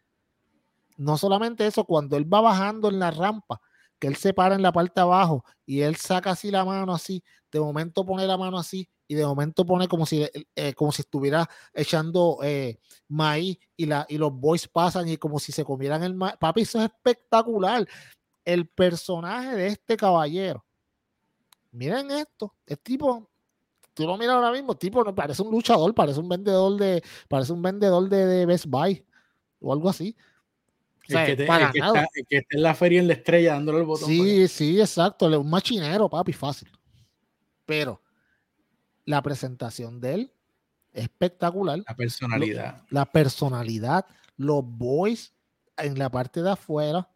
No 0.98 1.16
solamente 1.16 1.66
eso, 1.66 1.84
cuando 1.84 2.18
él 2.18 2.30
va 2.30 2.42
bajando 2.42 2.90
en 2.90 2.98
la 2.98 3.10
rampa, 3.10 3.62
que 3.98 4.06
él 4.06 4.16
se 4.16 4.32
para 4.32 4.54
en 4.54 4.62
la 4.62 4.72
parte 4.72 4.94
de 4.96 5.02
abajo 5.02 5.44
y 5.66 5.80
él 5.80 5.96
saca 5.96 6.30
así 6.30 6.50
la 6.50 6.64
mano 6.64 6.94
así, 6.94 7.22
de 7.50 7.60
momento 7.60 8.04
pone 8.04 8.26
la 8.26 8.36
mano 8.36 8.58
así 8.58 8.88
y 9.08 9.14
de 9.14 9.24
momento 9.24 9.64
pone 9.64 9.88
como 9.88 10.04
si, 10.06 10.26
eh, 10.54 10.74
como 10.74 10.92
si 10.92 11.02
estuviera 11.02 11.48
echando 11.72 12.38
eh, 12.42 12.78
maíz 13.08 13.58
y, 13.76 13.86
la, 13.86 14.06
y 14.08 14.18
los 14.18 14.32
boys 14.32 14.68
pasan 14.68 15.08
y 15.08 15.16
como 15.16 15.38
si 15.38 15.50
se 15.50 15.64
comieran 15.64 16.02
el 16.02 16.14
maíz. 16.14 16.36
Papi, 16.38 16.60
eso 16.60 16.78
es 16.78 16.84
espectacular. 16.84 17.88
El 18.44 18.68
personaje 18.68 19.56
de 19.56 19.66
este 19.68 19.96
caballero. 19.96 20.64
Miren 21.70 22.10
esto, 22.10 22.54
es 22.66 22.80
tipo, 22.80 23.30
tú 23.94 24.06
lo 24.06 24.16
miras 24.16 24.36
ahora 24.36 24.52
mismo, 24.52 24.74
tipo, 24.74 25.04
parece 25.14 25.42
un 25.42 25.50
luchador, 25.50 25.94
parece 25.94 26.20
un 26.20 26.28
vendedor 26.28 26.78
de, 26.78 27.02
parece 27.28 27.52
un 27.52 27.62
vendedor 27.62 28.08
de, 28.08 28.26
de 28.26 28.46
Best 28.46 28.66
Buy 28.66 29.06
o 29.60 29.72
algo 29.72 29.88
así. 29.88 30.16
O 31.08 31.12
sea, 31.12 31.26
el, 31.26 31.36
que 31.36 31.42
está, 31.42 32.06
en 32.50 32.62
la 32.62 32.74
feria 32.74 33.00
en 33.00 33.06
la 33.06 33.14
estrella 33.14 33.54
dándole 33.54 33.78
el 33.78 33.84
botón. 33.86 34.08
Sí, 34.08 34.46
sí, 34.46 34.78
exacto. 34.78 35.26
Un 35.26 35.48
machinero, 35.48 36.08
papi, 36.08 36.34
fácil. 36.34 36.68
Pero 37.64 38.02
la 39.06 39.22
presentación 39.22 40.00
de 40.00 40.14
él 40.14 40.32
espectacular. 40.92 41.78
La 41.86 41.96
personalidad. 41.96 42.82
la 42.90 43.06
personalidad. 43.06 44.06
Los 44.36 44.62
boys 44.64 45.32
en 45.78 45.98
la 45.98 46.10
parte 46.10 46.42
de 46.42 46.50
afuera 46.50 47.08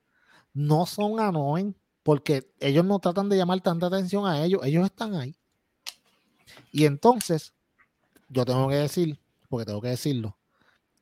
no 0.54 0.86
son 0.86 1.20
annoying 1.20 1.74
porque 2.02 2.50
ellos 2.60 2.84
no 2.84 2.98
tratan 2.98 3.28
de 3.28 3.36
llamar 3.36 3.60
tanta 3.60 3.86
atención 3.86 4.26
a 4.26 4.42
ellos. 4.42 4.62
Ellos 4.64 4.86
están 4.86 5.14
ahí. 5.14 5.36
Y 6.72 6.86
entonces, 6.86 7.52
yo 8.28 8.44
tengo 8.44 8.68
que 8.68 8.76
decir, 8.76 9.20
porque 9.48 9.66
tengo 9.66 9.80
que 9.80 9.88
decirlo, 9.88 10.36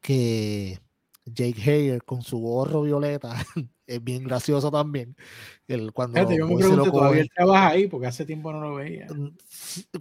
que 0.00 0.80
Jake 1.24 1.60
Hager 1.60 2.04
con 2.04 2.22
su 2.22 2.38
gorro 2.38 2.82
violeta 2.82 3.34
es 3.86 4.02
bien 4.02 4.24
gracioso 4.24 4.70
también. 4.70 5.16
El, 5.66 5.92
cuando 5.92 6.20
yo 6.20 6.46
me 6.46 6.56
pregunto, 6.56 6.90
todavía 6.90 7.22
él 7.22 7.30
trabaja 7.34 7.68
ahí 7.68 7.86
porque 7.86 8.06
hace 8.06 8.24
tiempo 8.24 8.52
no 8.52 8.60
lo 8.60 8.74
veía. 8.76 9.06
Mm, 9.08 9.36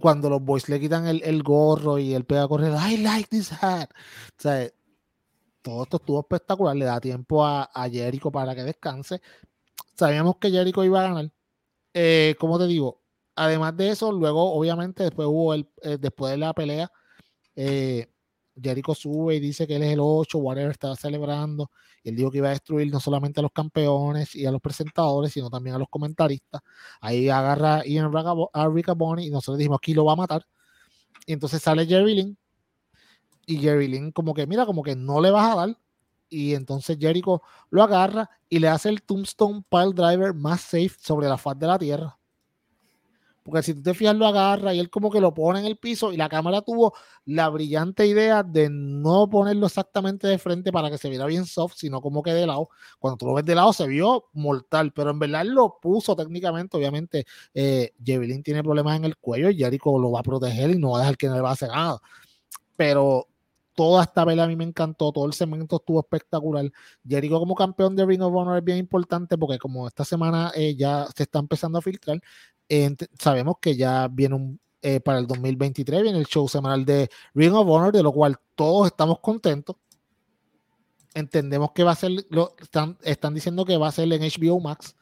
cuando 0.00 0.30
los 0.30 0.42
boys 0.42 0.68
le 0.68 0.80
quitan 0.80 1.06
el, 1.06 1.22
el 1.22 1.42
gorro 1.42 1.98
y 1.98 2.14
él 2.14 2.24
pega 2.24 2.44
a 2.44 2.48
correr, 2.48 2.72
I 2.72 2.98
like 2.98 3.28
this 3.28 3.52
hat. 3.52 3.90
O 3.90 4.42
sea, 4.42 4.68
todo 5.62 5.82
esto 5.82 5.96
estuvo 5.98 6.20
espectacular. 6.20 6.76
Le 6.76 6.84
da 6.84 7.00
tiempo 7.00 7.44
a, 7.44 7.64
a 7.74 7.88
Jericho 7.88 8.30
para 8.30 8.54
que 8.54 8.62
descanse. 8.62 9.20
Sabíamos 9.94 10.36
que 10.36 10.50
Jericho 10.50 10.84
iba 10.84 11.00
a 11.00 11.08
ganar. 11.08 11.30
Eh, 11.92 12.36
como 12.38 12.58
te 12.58 12.66
digo, 12.66 13.02
además 13.34 13.76
de 13.76 13.90
eso, 13.90 14.12
luego, 14.12 14.52
obviamente, 14.52 15.02
después 15.02 15.26
hubo 15.28 15.54
el, 15.54 15.68
eh, 15.82 15.98
después 16.00 16.30
de 16.30 16.38
la 16.38 16.54
pelea, 16.54 16.90
eh, 17.56 18.08
Jericho 18.60 18.94
sube 18.94 19.36
y 19.36 19.40
dice 19.40 19.66
que 19.66 19.76
él 19.76 19.82
es 19.82 19.92
el 19.92 20.00
8, 20.00 20.38
whatever, 20.38 20.70
estaba 20.70 20.96
celebrando. 20.96 21.70
Y 22.02 22.10
él 22.10 22.16
dijo 22.16 22.30
que 22.30 22.38
iba 22.38 22.48
a 22.48 22.52
destruir 22.52 22.90
no 22.92 23.00
solamente 23.00 23.40
a 23.40 23.42
los 23.42 23.52
campeones 23.52 24.34
y 24.34 24.46
a 24.46 24.50
los 24.50 24.60
presentadores, 24.60 25.32
sino 25.32 25.50
también 25.50 25.76
a 25.76 25.78
los 25.78 25.88
comentaristas. 25.88 26.62
Ahí 27.00 27.28
agarra 27.28 27.84
Ian 27.84 28.10
a 28.52 28.68
Rick 28.68 28.94
Bonnie 28.96 29.26
y 29.26 29.30
nosotros 29.30 29.58
dijimos, 29.58 29.78
aquí 29.78 29.94
lo 29.94 30.04
va 30.04 30.12
a 30.14 30.16
matar. 30.16 30.46
Y 31.26 31.32
entonces 31.32 31.62
sale 31.62 31.86
Jerry 31.86 32.14
Lynn. 32.14 32.38
Y 33.46 33.58
Jerry 33.58 33.88
Lynn 33.88 34.12
como 34.12 34.34
que, 34.34 34.46
mira, 34.46 34.66
como 34.66 34.82
que 34.82 34.96
no 34.96 35.20
le 35.20 35.30
vas 35.30 35.52
a 35.52 35.56
dar. 35.56 35.78
Y 36.28 36.54
entonces 36.54 36.96
Jericho 37.00 37.42
lo 37.70 37.82
agarra 37.82 38.30
y 38.48 38.60
le 38.60 38.68
hace 38.68 38.88
el 38.88 39.02
Tombstone 39.02 39.64
Pile 39.68 39.92
Driver 39.94 40.32
más 40.34 40.60
safe 40.60 40.92
sobre 41.00 41.28
la 41.28 41.36
faz 41.36 41.58
de 41.58 41.66
la 41.66 41.78
tierra. 41.78 42.19
Porque 43.42 43.62
si 43.62 43.74
tú 43.74 43.82
te 43.82 43.94
fijas, 43.94 44.14
lo 44.14 44.26
agarra 44.26 44.74
y 44.74 44.78
él 44.78 44.90
como 44.90 45.10
que 45.10 45.20
lo 45.20 45.32
pone 45.32 45.60
en 45.60 45.66
el 45.66 45.76
piso 45.76 46.12
y 46.12 46.16
la 46.16 46.28
cámara 46.28 46.60
tuvo 46.62 46.94
la 47.24 47.48
brillante 47.48 48.06
idea 48.06 48.42
de 48.42 48.68
no 48.70 49.28
ponerlo 49.30 49.66
exactamente 49.66 50.26
de 50.26 50.38
frente 50.38 50.70
para 50.72 50.90
que 50.90 50.98
se 50.98 51.08
viera 51.08 51.26
bien 51.26 51.46
soft, 51.46 51.74
sino 51.76 52.00
como 52.00 52.22
que 52.22 52.32
de 52.32 52.46
lado. 52.46 52.68
Cuando 52.98 53.16
tú 53.16 53.26
lo 53.26 53.34
ves 53.34 53.44
de 53.44 53.54
lado 53.54 53.72
se 53.72 53.86
vio 53.86 54.26
mortal, 54.32 54.92
pero 54.92 55.10
en 55.10 55.18
verdad 55.18 55.44
lo 55.44 55.78
puso 55.80 56.14
técnicamente. 56.14 56.76
Obviamente, 56.76 57.26
eh, 57.54 57.94
tiene 58.04 58.62
problemas 58.62 58.96
en 58.96 59.04
el 59.04 59.16
cuello 59.16 59.50
y 59.50 59.56
Jericho 59.56 59.98
lo 59.98 60.10
va 60.12 60.20
a 60.20 60.22
proteger 60.22 60.70
y 60.70 60.78
no 60.78 60.90
va 60.90 60.98
a 60.98 61.00
dejar 61.00 61.16
que 61.16 61.28
no 61.28 61.34
le 61.34 61.40
va 61.40 61.50
a 61.50 61.52
hacer 61.52 61.70
nada. 61.70 62.00
Pero 62.76 63.26
toda 63.74 64.02
esta 64.02 64.24
vela 64.26 64.44
a 64.44 64.46
mí 64.46 64.56
me 64.56 64.64
encantó, 64.64 65.10
todo 65.10 65.26
el 65.26 65.32
segmento 65.32 65.76
estuvo 65.76 66.00
espectacular. 66.00 66.70
Jericho 67.08 67.38
como 67.38 67.54
campeón 67.54 67.96
de 67.96 68.04
Ring 68.04 68.22
of 68.22 68.34
Honor 68.34 68.58
es 68.58 68.64
bien 68.64 68.78
importante 68.78 69.38
porque 69.38 69.58
como 69.58 69.88
esta 69.88 70.04
semana 70.04 70.52
eh, 70.54 70.76
ya 70.76 71.06
se 71.16 71.22
está 71.22 71.38
empezando 71.38 71.78
a 71.78 71.82
filtrar, 71.82 72.20
sabemos 73.18 73.56
que 73.60 73.76
ya 73.76 74.08
viene 74.08 74.34
un, 74.34 74.60
eh, 74.82 75.00
para 75.00 75.18
el 75.18 75.26
2023, 75.26 76.02
viene 76.02 76.18
el 76.18 76.26
show 76.26 76.48
semanal 76.48 76.86
de 76.86 77.10
Ring 77.34 77.52
of 77.52 77.68
Honor, 77.68 77.92
de 77.92 78.02
lo 78.02 78.12
cual 78.12 78.36
todos 78.54 78.86
estamos 78.86 79.20
contentos. 79.20 79.76
Entendemos 81.14 81.72
que 81.72 81.84
va 81.84 81.92
a 81.92 81.96
ser, 81.96 82.12
lo, 82.30 82.54
están, 82.60 83.34
diciendo 83.34 83.64
que 83.66 83.76
va 83.76 83.88
a 83.88 83.92
ser 83.92 84.10
en 84.12 84.22
HBO 84.22 84.60
Max. 84.60 84.96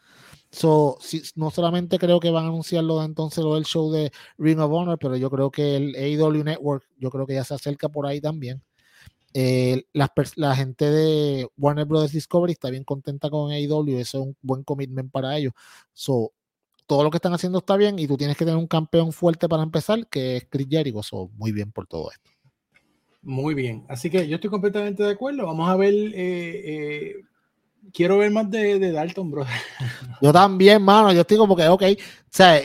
So, 0.51 0.97
si, 1.01 1.23
no 1.37 1.51
solamente 1.51 1.99
creo 1.99 2.21
que 2.21 2.31
van 2.31 2.47
a 2.47 2.49
anunciarlo 2.49 3.03
entonces 3.05 3.45
lo 3.45 3.55
del 3.55 3.67
show 3.67 3.93
de 3.93 4.11
Ring 4.39 4.59
of 4.61 4.73
Honor, 4.73 4.99
pero 4.99 5.17
yo 5.17 5.31
creo 5.31 5.51
que 5.51 5.77
el 5.77 5.95
AEW 5.95 6.43
Network, 6.43 6.85
yo 6.99 7.11
creo 7.11 7.27
que 7.27 7.35
ya 7.35 7.45
se 7.45 7.55
acerca 7.55 7.89
por 7.89 8.07
ahí 8.07 8.21
también. 8.21 8.63
Eh, 9.35 9.85
la, 9.93 10.13
la, 10.37 10.57
gente 10.57 10.91
de 10.91 11.49
Warner 11.59 11.85
Brothers 11.85 12.13
Discovery 12.13 12.53
está 12.53 12.71
bien 12.71 12.85
contenta 12.85 13.31
con 13.31 13.53
AEW, 13.53 13.99
eso 13.99 14.19
es 14.19 14.25
un 14.27 14.37
buen 14.43 14.65
commitment 14.65 15.13
para 15.13 15.37
ellos. 15.37 15.53
So, 15.93 16.33
todo 16.89 17.05
lo 17.05 17.11
que 17.11 17.19
están 17.19 17.35
haciendo 17.35 17.59
está 17.59 17.77
bien 17.77 17.99
y 17.99 18.09
tú 18.09 18.17
tienes 18.17 18.37
que 18.37 18.47
tener 18.47 18.59
un 18.59 18.67
campeón 18.67 19.13
fuerte 19.13 19.47
para 19.47 19.63
empezar, 19.63 20.07
que 20.09 20.39
es 20.39 20.47
Chris 20.49 20.67
Jericho. 20.69 21.03
muy 21.37 21.53
bien 21.53 21.71
por 21.71 21.87
todo 21.87 22.11
esto. 22.11 22.31
Muy 23.21 23.55
bien. 23.55 23.85
Así 23.89 24.09
que 24.09 24.27
yo 24.27 24.37
estoy 24.37 24.49
completamente 24.49 25.03
de 25.03 25.11
acuerdo. 25.11 25.45
Vamos 25.45 25.69
a 25.69 25.77
ver 25.77 25.93
eh, 25.93 26.13
eh, 26.15 27.15
quiero 27.93 28.19
ver 28.19 28.31
más 28.31 28.51
de, 28.51 28.79
de, 28.79 28.93
Dalton, 28.93 29.31
bro. 29.31 29.45
Yo 30.23 30.33
también, 30.33 30.83
mano. 30.83 31.13
Yo 31.13 31.23
estoy 31.23 31.37
como 31.37 31.57
que, 31.57 31.69
ok. 31.69 31.83
O 31.83 32.31
sea, 32.31 32.61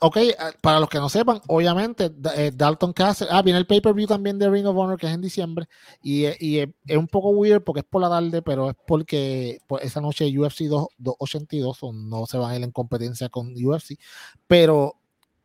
ok, 0.00 0.16
eh, 0.16 0.34
para 0.60 0.80
los 0.80 0.88
que 0.88 0.98
no 0.98 1.08
sepan, 1.08 1.40
obviamente, 1.46 2.10
eh, 2.36 2.50
Dalton 2.54 2.92
Castle. 2.92 3.28
Ah, 3.30 3.42
viene 3.42 3.58
el 3.58 3.66
pay-per-view 3.66 4.06
también 4.06 4.38
de 4.38 4.48
Ring 4.48 4.66
of 4.66 4.76
Honor, 4.76 4.98
que 4.98 5.06
es 5.06 5.12
en 5.12 5.20
diciembre. 5.20 5.66
Y, 6.02 6.26
y 6.44 6.60
es 6.60 6.96
un 6.96 7.08
poco 7.08 7.30
weird 7.30 7.62
porque 7.62 7.80
es 7.80 7.86
por 7.86 8.02
la 8.02 8.08
tarde, 8.08 8.42
pero 8.42 8.70
es 8.70 8.76
porque 8.86 9.60
esa 9.82 10.00
noche 10.00 10.26
UFC 10.26 10.62
282 10.62 11.78
no 11.94 12.26
se 12.26 12.38
van 12.38 12.50
a 12.50 12.56
ir 12.56 12.64
en 12.64 12.72
competencia 12.72 13.28
con 13.28 13.54
UFC. 13.54 13.98
Pero 14.46 14.96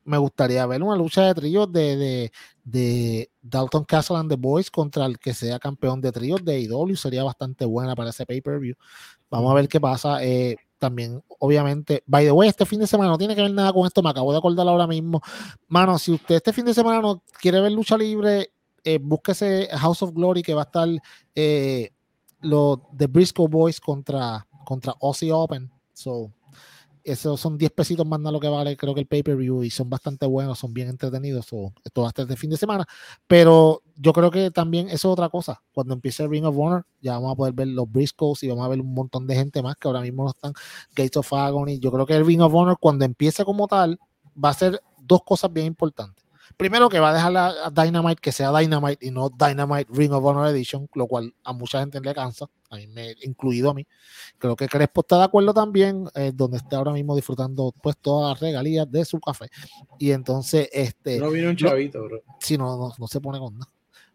me 0.05 0.17
gustaría 0.17 0.65
ver 0.65 0.81
una 0.81 0.95
lucha 0.95 1.23
de 1.23 1.34
tríos 1.35 1.71
de, 1.71 1.95
de, 1.97 2.31
de, 2.63 3.31
Dalton 3.41 3.85
Castle 3.85 4.17
and 4.17 4.30
the 4.30 4.35
Boys 4.35 4.71
contra 4.71 5.05
el 5.05 5.19
que 5.19 5.34
sea 5.34 5.59
campeón 5.59 6.01
de 6.01 6.11
tríos 6.11 6.43
de 6.43 6.59
IW. 6.61 6.95
Sería 6.95 7.23
bastante 7.23 7.65
buena 7.65 7.95
para 7.95 8.09
ese 8.09 8.26
pay-per-view. 8.26 8.76
Vamos 9.30 9.51
a 9.51 9.55
ver 9.55 9.67
qué 9.67 9.80
pasa. 9.80 10.23
Eh, 10.23 10.57
también, 10.80 11.21
obviamente, 11.39 12.03
by 12.07 12.26
the 12.26 12.31
way, 12.31 12.49
este 12.49 12.65
fin 12.65 12.80
de 12.80 12.88
semana 12.88 13.11
no 13.11 13.17
tiene 13.17 13.35
que 13.35 13.41
ver 13.41 13.51
nada 13.51 13.73
con 13.73 13.85
esto. 13.85 14.01
Me 14.01 14.09
acabo 14.09 14.31
de 14.31 14.38
acordar 14.38 14.67
ahora 14.67 14.88
mismo. 14.88 15.21
Mano, 15.67 15.99
si 15.99 16.13
usted 16.13 16.35
este 16.35 16.53
fin 16.53 16.65
de 16.65 16.73
semana 16.73 17.01
no 17.01 17.21
quiere 17.39 17.59
ver 17.59 17.71
lucha 17.71 17.97
libre, 17.97 18.51
eh, 18.84 18.97
búsquese 19.01 19.67
House 19.73 20.01
of 20.01 20.13
Glory 20.13 20.41
que 20.41 20.53
va 20.53 20.61
a 20.61 20.65
estar 20.65 20.88
eh, 21.35 21.91
los 22.41 22.80
The 22.97 23.07
Briscoe 23.07 23.47
Boys 23.47 23.80
contra, 23.80 24.47
contra 24.65 24.95
Aussie 25.01 25.31
Open. 25.31 25.69
So, 25.93 26.31
esos 27.03 27.39
son 27.39 27.57
10 27.57 27.71
pesitos 27.71 28.05
más 28.05 28.19
nada 28.19 28.31
lo 28.31 28.39
que 28.39 28.47
vale, 28.47 28.77
creo 28.77 28.93
que 28.93 29.01
el 29.01 29.07
pay-per-view, 29.07 29.63
y 29.63 29.69
son 29.69 29.89
bastante 29.89 30.26
buenos, 30.26 30.59
son 30.59 30.73
bien 30.73 30.89
entretenidos. 30.89 31.47
O, 31.51 31.73
esto 31.84 32.01
va 32.01 32.07
a 32.07 32.09
estar 32.09 32.26
de 32.26 32.35
fin 32.35 32.49
de 32.49 32.57
semana. 32.57 32.85
Pero 33.27 33.81
yo 33.95 34.13
creo 34.13 34.31
que 34.31 34.51
también 34.51 34.88
eso 34.88 35.09
es 35.09 35.13
otra 35.13 35.30
cosa. 35.30 35.61
Cuando 35.71 35.93
empiece 35.93 36.23
el 36.23 36.30
Ring 36.30 36.45
of 36.45 36.57
Honor, 36.57 36.85
ya 37.01 37.13
vamos 37.13 37.34
a 37.34 37.35
poder 37.35 37.53
ver 37.53 37.67
los 37.67 37.91
Briscoes 37.91 38.43
y 38.43 38.49
vamos 38.49 38.65
a 38.65 38.69
ver 38.69 38.81
un 38.81 38.93
montón 38.93 39.27
de 39.27 39.35
gente 39.35 39.61
más 39.61 39.76
que 39.76 39.88
ahora 39.88 40.01
mismo 40.01 40.23
no 40.23 40.30
están. 40.30 40.53
Gates 40.95 41.17
of 41.17 41.34
Agony. 41.34 41.80
Yo 41.80 41.91
creo 41.91 42.05
que 42.05 42.15
el 42.15 42.26
Ring 42.26 42.41
of 42.41 42.53
Honor, 42.53 42.77
cuando 42.80 43.05
empiece 43.05 43.43
como 43.45 43.67
tal, 43.67 43.99
va 44.43 44.49
a 44.49 44.53
ser 44.53 44.81
dos 45.01 45.23
cosas 45.23 45.51
bien 45.51 45.65
importantes 45.67 46.30
primero 46.59 46.89
que 46.89 46.99
va 46.99 47.11
a 47.11 47.13
dejar 47.13 47.38
a, 47.38 47.69
Dynamite 47.69 48.19
que 48.21 48.34
sea 48.34 48.51
Dynamite 48.51 49.05
y 49.05 49.11
no 49.11 49.30
Dynamite 49.30 49.88
Ring 49.93 50.11
of 50.11 50.26
Honor 50.26 50.47
Edition, 50.47 50.89
lo 50.93 51.07
cual 51.07 51.34
a 51.45 51.53
mucha 51.53 51.80
gente 51.80 52.01
le 52.01 52.13
cansa, 52.13 52.47
a 52.70 52.76
mí 52.76 52.88
me, 52.88 53.16
incluido 53.24 53.70
a 53.70 53.74
mí. 53.74 53.86
Creo 54.38 54.56
que 54.56 54.68
Crespo 54.68 55.02
está 55.02 55.18
de 55.18 55.24
acuerdo 55.26 55.54
también, 55.54 56.08
eh, 56.16 56.32
donde 56.34 56.58
está 56.58 56.78
ahora 56.78 56.94
mismo 56.94 57.16
disfrutando 57.16 57.74
pues 57.82 57.98
todas 57.98 58.32
las 58.32 58.40
regalías 58.40 58.90
de 58.91 59.06
su 59.06 59.20
café. 59.20 59.50
Y 59.98 60.12
entonces, 60.12 60.70
este... 60.72 61.20
No 61.20 61.32
viene 61.32 61.50
un 61.50 61.56
chavito, 61.56 62.04
bro. 62.04 62.24
Sí, 62.40 62.58
no, 62.58 62.94
no, 62.98 63.08
se 63.08 63.22
pone 63.22 63.40
con 63.40 63.58
nada. 63.58 63.72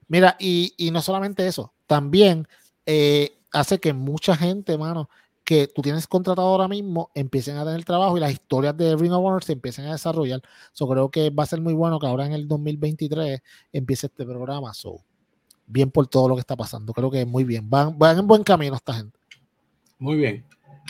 Mira, 0.08 0.36
y, 0.38 0.74
y 0.76 0.90
no 0.90 1.00
solamente 1.00 1.46
eso, 1.46 1.72
también 1.86 2.46
eh, 2.86 3.38
hace 3.52 3.78
que 3.78 3.92
mucha 3.92 4.36
gente, 4.36 4.76
mano, 4.76 5.08
que 5.44 5.68
tú 5.68 5.82
tienes 5.82 6.06
contratado 6.06 6.48
ahora 6.48 6.68
mismo 6.68 7.10
empiecen 7.14 7.58
a 7.58 7.64
tener 7.64 7.84
trabajo 7.84 8.16
y 8.16 8.20
las 8.20 8.32
historias 8.32 8.76
de 8.76 8.96
Ring 8.96 9.12
of 9.12 9.24
Honor 9.24 9.44
se 9.44 9.52
empiecen 9.52 9.84
a 9.86 9.92
desarrollar. 9.92 10.42
So, 10.72 10.88
creo 10.88 11.10
que 11.10 11.30
va 11.30 11.42
a 11.42 11.46
ser 11.46 11.60
muy 11.60 11.74
bueno 11.74 11.98
que 11.98 12.06
ahora 12.06 12.26
en 12.26 12.32
el 12.32 12.48
2023 12.48 13.42
empiece 13.72 14.06
este 14.06 14.24
programa. 14.24 14.72
So, 14.72 14.96
bien 15.66 15.90
por 15.90 16.06
todo 16.06 16.28
lo 16.28 16.34
que 16.34 16.40
está 16.40 16.56
pasando. 16.56 16.92
Creo 16.92 17.10
que 17.10 17.24
muy 17.24 17.44
bien. 17.44 17.68
Van, 17.68 17.98
van 17.98 18.18
en 18.18 18.26
buen 18.26 18.42
camino 18.42 18.74
esta 18.74 18.94
gente. 18.94 19.18
Muy 19.98 20.16
bien. 20.16 20.44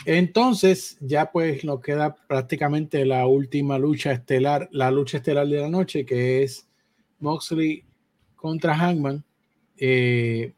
Entonces, 0.05 0.97
ya 0.99 1.31
pues 1.31 1.63
nos 1.63 1.79
queda 1.81 2.15
prácticamente 2.27 3.05
la 3.05 3.25
última 3.27 3.77
lucha 3.77 4.11
estelar, 4.11 4.67
la 4.71 4.91
lucha 4.91 5.17
estelar 5.17 5.47
de 5.47 5.61
la 5.61 5.69
noche, 5.69 6.05
que 6.05 6.43
es 6.43 6.67
Moxley 7.19 7.85
contra 8.35 8.75
Hangman. 8.75 9.23
Eh, 9.77 10.53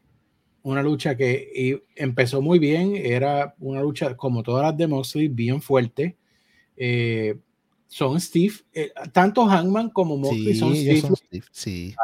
una 0.62 0.82
lucha 0.82 1.16
que 1.16 1.80
empezó 1.94 2.42
muy 2.42 2.58
bien, 2.58 2.94
era 2.96 3.54
una 3.60 3.80
lucha 3.80 4.16
como 4.16 4.42
todas 4.42 4.64
las 4.64 4.76
de 4.76 4.86
Moxley, 4.86 5.28
bien 5.28 5.62
fuerte. 5.62 6.16
eh, 6.76 7.36
son 7.88 8.20
Steve, 8.20 8.54
eh, 8.74 8.92
tanto 9.12 9.46
Hangman 9.46 9.88
como 9.88 10.18
Moxley 10.18 10.54
son 10.54 10.76
Steve. 10.76 11.42
sí. 11.50 11.94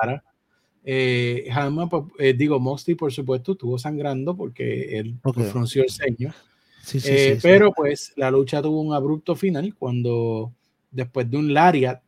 Eh, 0.85 1.49
Hangman, 1.51 1.89
pues, 1.89 2.05
digo, 2.37 2.61
Moxley, 2.61 2.95
por 2.95 3.13
supuesto, 3.13 3.53
estuvo 3.53 3.79
sangrando 3.79 4.37
porque 4.37 4.99
él 4.99 5.17
okay. 5.23 5.45
frunció 5.45 5.83
el 5.83 5.91
ceño. 5.91 6.35
Sí, 6.83 7.01
sí, 7.01 7.39
pero 7.43 7.73
pues 7.73 8.13
la 8.15 8.31
lucha 8.31 8.61
tuvo 8.61 8.83
un 8.83 8.93
abrupto 8.93 9.35
final 9.35 9.75
cuando 9.75 10.53
después 10.91 11.31
de 11.31 11.39
un 11.39 11.55
lariat 11.55 12.03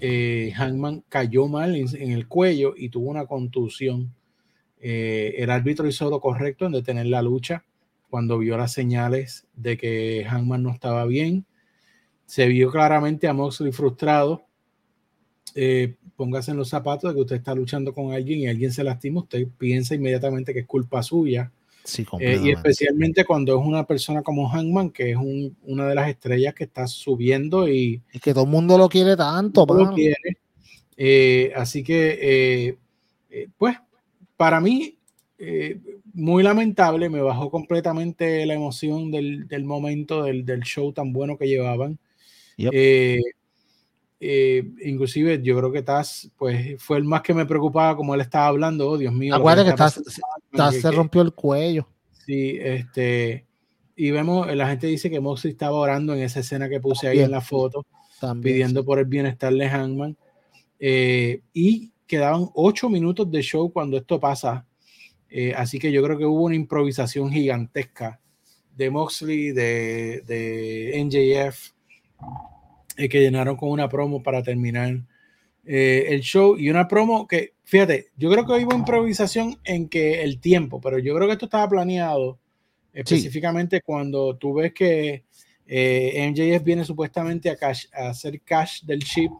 Hangman 0.00 1.04
cayó 1.08 1.46
mal 1.46 1.76
en, 1.76 2.10
el 2.10 2.26
cuello 2.26 2.74
y 2.76 2.88
tuvo 2.88 3.10
una 3.10 3.26
contusión. 3.26 4.12
el 4.80 5.48
árbitro 5.50 5.86
hizo 5.86 6.10
lo 6.10 6.20
correcto 6.20 6.66
en 6.66 6.72
detener 6.72 7.06
la 7.06 7.22
lucha 7.22 7.64
cuando 8.10 8.38
vio 8.38 8.58
las 8.58 8.72
señales 8.72 9.46
de 9.54 9.78
que 9.78 10.26
Hangman 10.28 10.64
no 10.64 10.70
estaba 10.70 11.06
bien. 11.06 11.46
Se 12.26 12.46
vio 12.48 12.70
claramente 12.70 13.28
a 13.28 13.32
Moxley 13.32 13.72
frustrado. 13.72 14.44
Eh, 15.54 15.94
póngase 16.16 16.50
en 16.50 16.56
los 16.56 16.68
zapatos 16.68 17.10
de 17.10 17.14
que 17.14 17.20
usted 17.20 17.36
está 17.36 17.54
luchando 17.54 17.92
con 17.92 18.12
alguien 18.12 18.40
y 18.40 18.48
alguien 18.48 18.72
se 18.72 18.84
lastima, 18.84 19.20
usted 19.20 19.46
piensa 19.58 19.94
inmediatamente 19.94 20.52
que 20.52 20.60
es 20.60 20.66
culpa 20.66 21.02
suya. 21.02 21.50
Sí, 21.82 22.06
eh, 22.20 22.38
y 22.44 22.50
especialmente 22.50 23.24
cuando 23.24 23.58
es 23.58 23.66
una 23.66 23.86
persona 23.86 24.22
como 24.22 24.48
Hangman, 24.48 24.90
que 24.90 25.12
es 25.12 25.16
una 25.62 25.88
de 25.88 25.94
las 25.94 26.10
estrellas 26.10 26.54
que 26.54 26.64
está 26.64 26.86
subiendo 26.86 27.68
y, 27.68 28.02
y 28.12 28.18
que 28.20 28.34
todo 28.34 28.44
el 28.44 28.50
mundo 28.50 28.76
lo 28.76 28.88
quiere 28.88 29.16
tanto. 29.16 29.66
Lo 29.66 29.92
quiere. 29.94 30.38
Eh, 30.96 31.52
así 31.56 31.82
que, 31.82 32.76
pues, 33.56 33.76
para 34.36 34.60
mí, 34.60 34.98
muy 36.12 36.42
lamentable, 36.42 37.08
me 37.08 37.22
bajó 37.22 37.50
completamente 37.50 38.44
la 38.44 38.54
emoción 38.54 39.10
del, 39.10 39.48
del 39.48 39.64
momento, 39.64 40.24
del, 40.24 40.44
del, 40.44 40.60
show 40.60 40.92
tan 40.92 41.12
bueno 41.14 41.38
que 41.38 41.48
llevaban. 41.48 41.98
Eh, 44.20 44.70
inclusive 44.84 45.40
yo 45.42 45.56
creo 45.56 45.72
que 45.72 45.82
Taz 45.82 46.30
pues 46.36 46.80
fue 46.80 46.98
el 46.98 47.04
más 47.04 47.22
que 47.22 47.34
me 47.34 47.46
preocupaba 47.46 47.96
como 47.96 48.14
él 48.14 48.20
estaba 48.20 48.46
hablando, 48.46 48.88
oh 48.88 48.98
Dios 48.98 49.12
mío. 49.12 49.34
Acuérdate 49.34 49.70
que 49.70 49.76
Taz, 49.76 50.74
se 50.74 50.90
rompió 50.90 51.22
el 51.22 51.32
cuello. 51.32 51.88
Sí, 52.26 52.58
este, 52.60 53.46
y 53.96 54.10
vemos, 54.10 54.54
la 54.54 54.68
gente 54.68 54.86
dice 54.86 55.10
que 55.10 55.20
Moxley 55.20 55.52
estaba 55.52 55.76
orando 55.76 56.14
en 56.14 56.20
esa 56.20 56.40
escena 56.40 56.68
que 56.68 56.80
puse 56.80 57.08
ahí 57.08 57.20
en 57.20 57.30
la 57.30 57.40
foto, 57.40 57.86
pidiendo 58.42 58.84
por 58.84 58.98
el 58.98 59.06
bienestar 59.06 59.52
de 59.52 59.68
Hangman. 59.68 60.16
Eh, 60.78 61.42
y 61.52 61.92
quedaban 62.06 62.48
ocho 62.54 62.88
minutos 62.88 63.30
de 63.30 63.42
show 63.42 63.72
cuando 63.72 63.96
esto 63.96 64.18
pasa 64.18 64.66
eh, 65.30 65.54
así 65.56 65.78
que 65.78 65.92
yo 65.92 66.02
creo 66.02 66.18
que 66.18 66.26
hubo 66.26 66.42
una 66.42 66.56
improvisación 66.56 67.30
gigantesca 67.30 68.20
de 68.76 68.90
Moxley, 68.90 69.52
de, 69.52 70.22
de 70.26 71.00
NJF, 71.04 71.70
eh, 73.00 73.08
que 73.08 73.20
llenaron 73.20 73.56
con 73.56 73.70
una 73.70 73.88
promo 73.88 74.22
para 74.22 74.42
terminar 74.42 75.02
eh, 75.64 76.06
el 76.08 76.20
show. 76.20 76.56
Y 76.58 76.70
una 76.70 76.88
promo 76.88 77.26
que, 77.26 77.54
fíjate, 77.64 78.08
yo 78.16 78.30
creo 78.30 78.46
que 78.46 78.64
hubo 78.64 78.74
improvisación 78.74 79.58
en 79.64 79.88
que 79.88 80.22
el 80.22 80.40
tiempo, 80.40 80.80
pero 80.80 80.98
yo 80.98 81.14
creo 81.14 81.26
que 81.26 81.34
esto 81.34 81.46
estaba 81.46 81.68
planeado 81.68 82.38
específicamente 82.92 83.82
cuando 83.82 84.36
tú 84.36 84.54
ves 84.54 84.72
que 84.74 85.24
MJF 85.66 86.64
viene 86.64 86.84
supuestamente 86.84 87.50
a, 87.50 87.56
a 87.94 88.08
hacer 88.08 88.40
cash 88.40 88.82
del 88.82 88.98
ship 88.98 89.30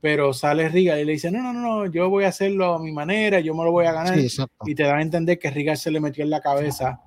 pero 0.00 0.32
sale 0.32 0.68
Riga 0.68 0.98
y 0.98 1.04
le 1.04 1.12
dice, 1.12 1.30
no, 1.30 1.42
no, 1.42 1.52
no, 1.52 1.86
yo 1.86 2.08
voy 2.08 2.24
a 2.24 2.28
hacerlo 2.28 2.74
a 2.74 2.82
mi 2.82 2.90
manera, 2.90 3.40
yo 3.40 3.54
me 3.54 3.64
lo 3.64 3.72
voy 3.72 3.86
a 3.86 3.92
ganar. 3.92 4.18
y 4.18 4.74
te 4.74 4.82
da 4.82 4.96
a 4.96 5.02
entender 5.02 5.38
que 5.38 5.50
Riga 5.50 5.76
se 5.76 5.90
le 5.90 6.00
metió 6.00 6.24
en 6.24 6.30
la 6.30 6.40
cabeza 6.40 7.00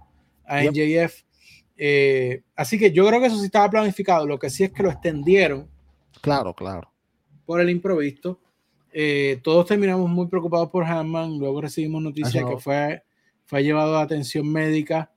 a 0.46 0.64
NJF. 0.64 1.24
Eh, 1.76 2.44
así 2.56 2.78
que 2.78 2.92
yo 2.92 3.08
creo 3.08 3.20
que 3.20 3.28
eso 3.28 3.40
sí 3.40 3.46
estaba 3.46 3.70
planificado, 3.70 4.28
lo 4.28 4.38
que 4.38 4.50
sí 4.50 4.64
es 4.64 4.72
que 4.72 4.84
lo 4.84 4.92
extendieron. 4.92 5.68
Claro, 6.24 6.54
claro. 6.54 6.90
Por 7.46 7.60
el 7.60 7.70
improviso. 7.70 8.40
Eh, 8.94 9.42
todos 9.44 9.66
terminamos 9.66 10.10
muy 10.10 10.28
preocupados 10.28 10.70
por 10.70 10.86
Hanman, 10.86 11.38
luego 11.38 11.60
recibimos 11.60 12.02
noticias 12.02 12.46
que 12.46 12.58
fue, 12.58 13.04
fue 13.44 13.62
llevado 13.62 13.98
a 13.98 14.04
atención 14.04 14.50
médica. 14.50 15.12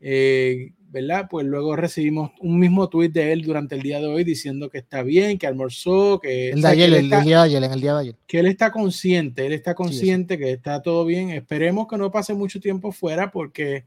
Eh, 0.00 0.72
¿verdad? 0.90 1.28
Pues 1.30 1.46
luego 1.46 1.76
recibimos 1.76 2.32
un 2.40 2.58
mismo 2.58 2.88
tuit 2.88 3.12
de 3.12 3.30
él 3.32 3.42
durante 3.42 3.76
el 3.76 3.82
día 3.82 4.00
de 4.00 4.08
hoy 4.08 4.24
diciendo 4.24 4.68
que 4.68 4.78
está 4.78 5.02
bien, 5.04 5.38
que 5.38 5.46
almorzó, 5.46 6.18
que... 6.18 6.50
El 6.50 6.62
de 6.62 6.68
ayer, 6.68 6.92
el, 6.92 7.08
día 7.08 7.20
de 7.20 7.34
ayer, 7.34 7.62
en 7.62 7.72
el 7.72 7.80
día 7.80 7.94
de 7.94 8.00
ayer. 8.00 8.16
Que 8.26 8.40
él 8.40 8.46
está 8.46 8.72
consciente, 8.72 9.46
él 9.46 9.52
está 9.52 9.76
consciente 9.76 10.38
que 10.38 10.50
está 10.50 10.82
todo 10.82 11.04
bien. 11.04 11.30
Esperemos 11.30 11.86
que 11.86 11.98
no 11.98 12.10
pase 12.10 12.34
mucho 12.34 12.58
tiempo 12.58 12.90
fuera 12.90 13.30
porque, 13.30 13.84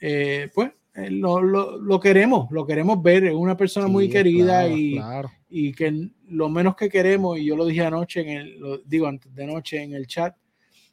eh, 0.00 0.50
pues, 0.52 0.72
lo, 0.94 1.40
lo, 1.40 1.78
lo, 1.78 2.00
queremos, 2.00 2.50
lo 2.50 2.66
queremos 2.66 3.02
ver. 3.02 3.24
Es 3.24 3.34
una 3.34 3.56
persona 3.56 3.88
muy 3.88 4.08
querida 4.08 4.68
y, 4.68 5.00
y 5.48 5.72
que 5.72 6.10
lo 6.28 6.48
menos 6.48 6.76
que 6.76 6.88
queremos, 6.88 7.38
y 7.38 7.44
yo 7.44 7.56
lo 7.56 7.66
dije 7.66 7.84
anoche, 7.84 8.20
en 8.20 8.28
el, 8.28 8.58
lo 8.58 8.78
digo 8.78 9.06
antes 9.06 9.34
de 9.34 9.46
noche 9.46 9.82
en 9.82 9.94
el 9.94 10.06
chat, 10.06 10.34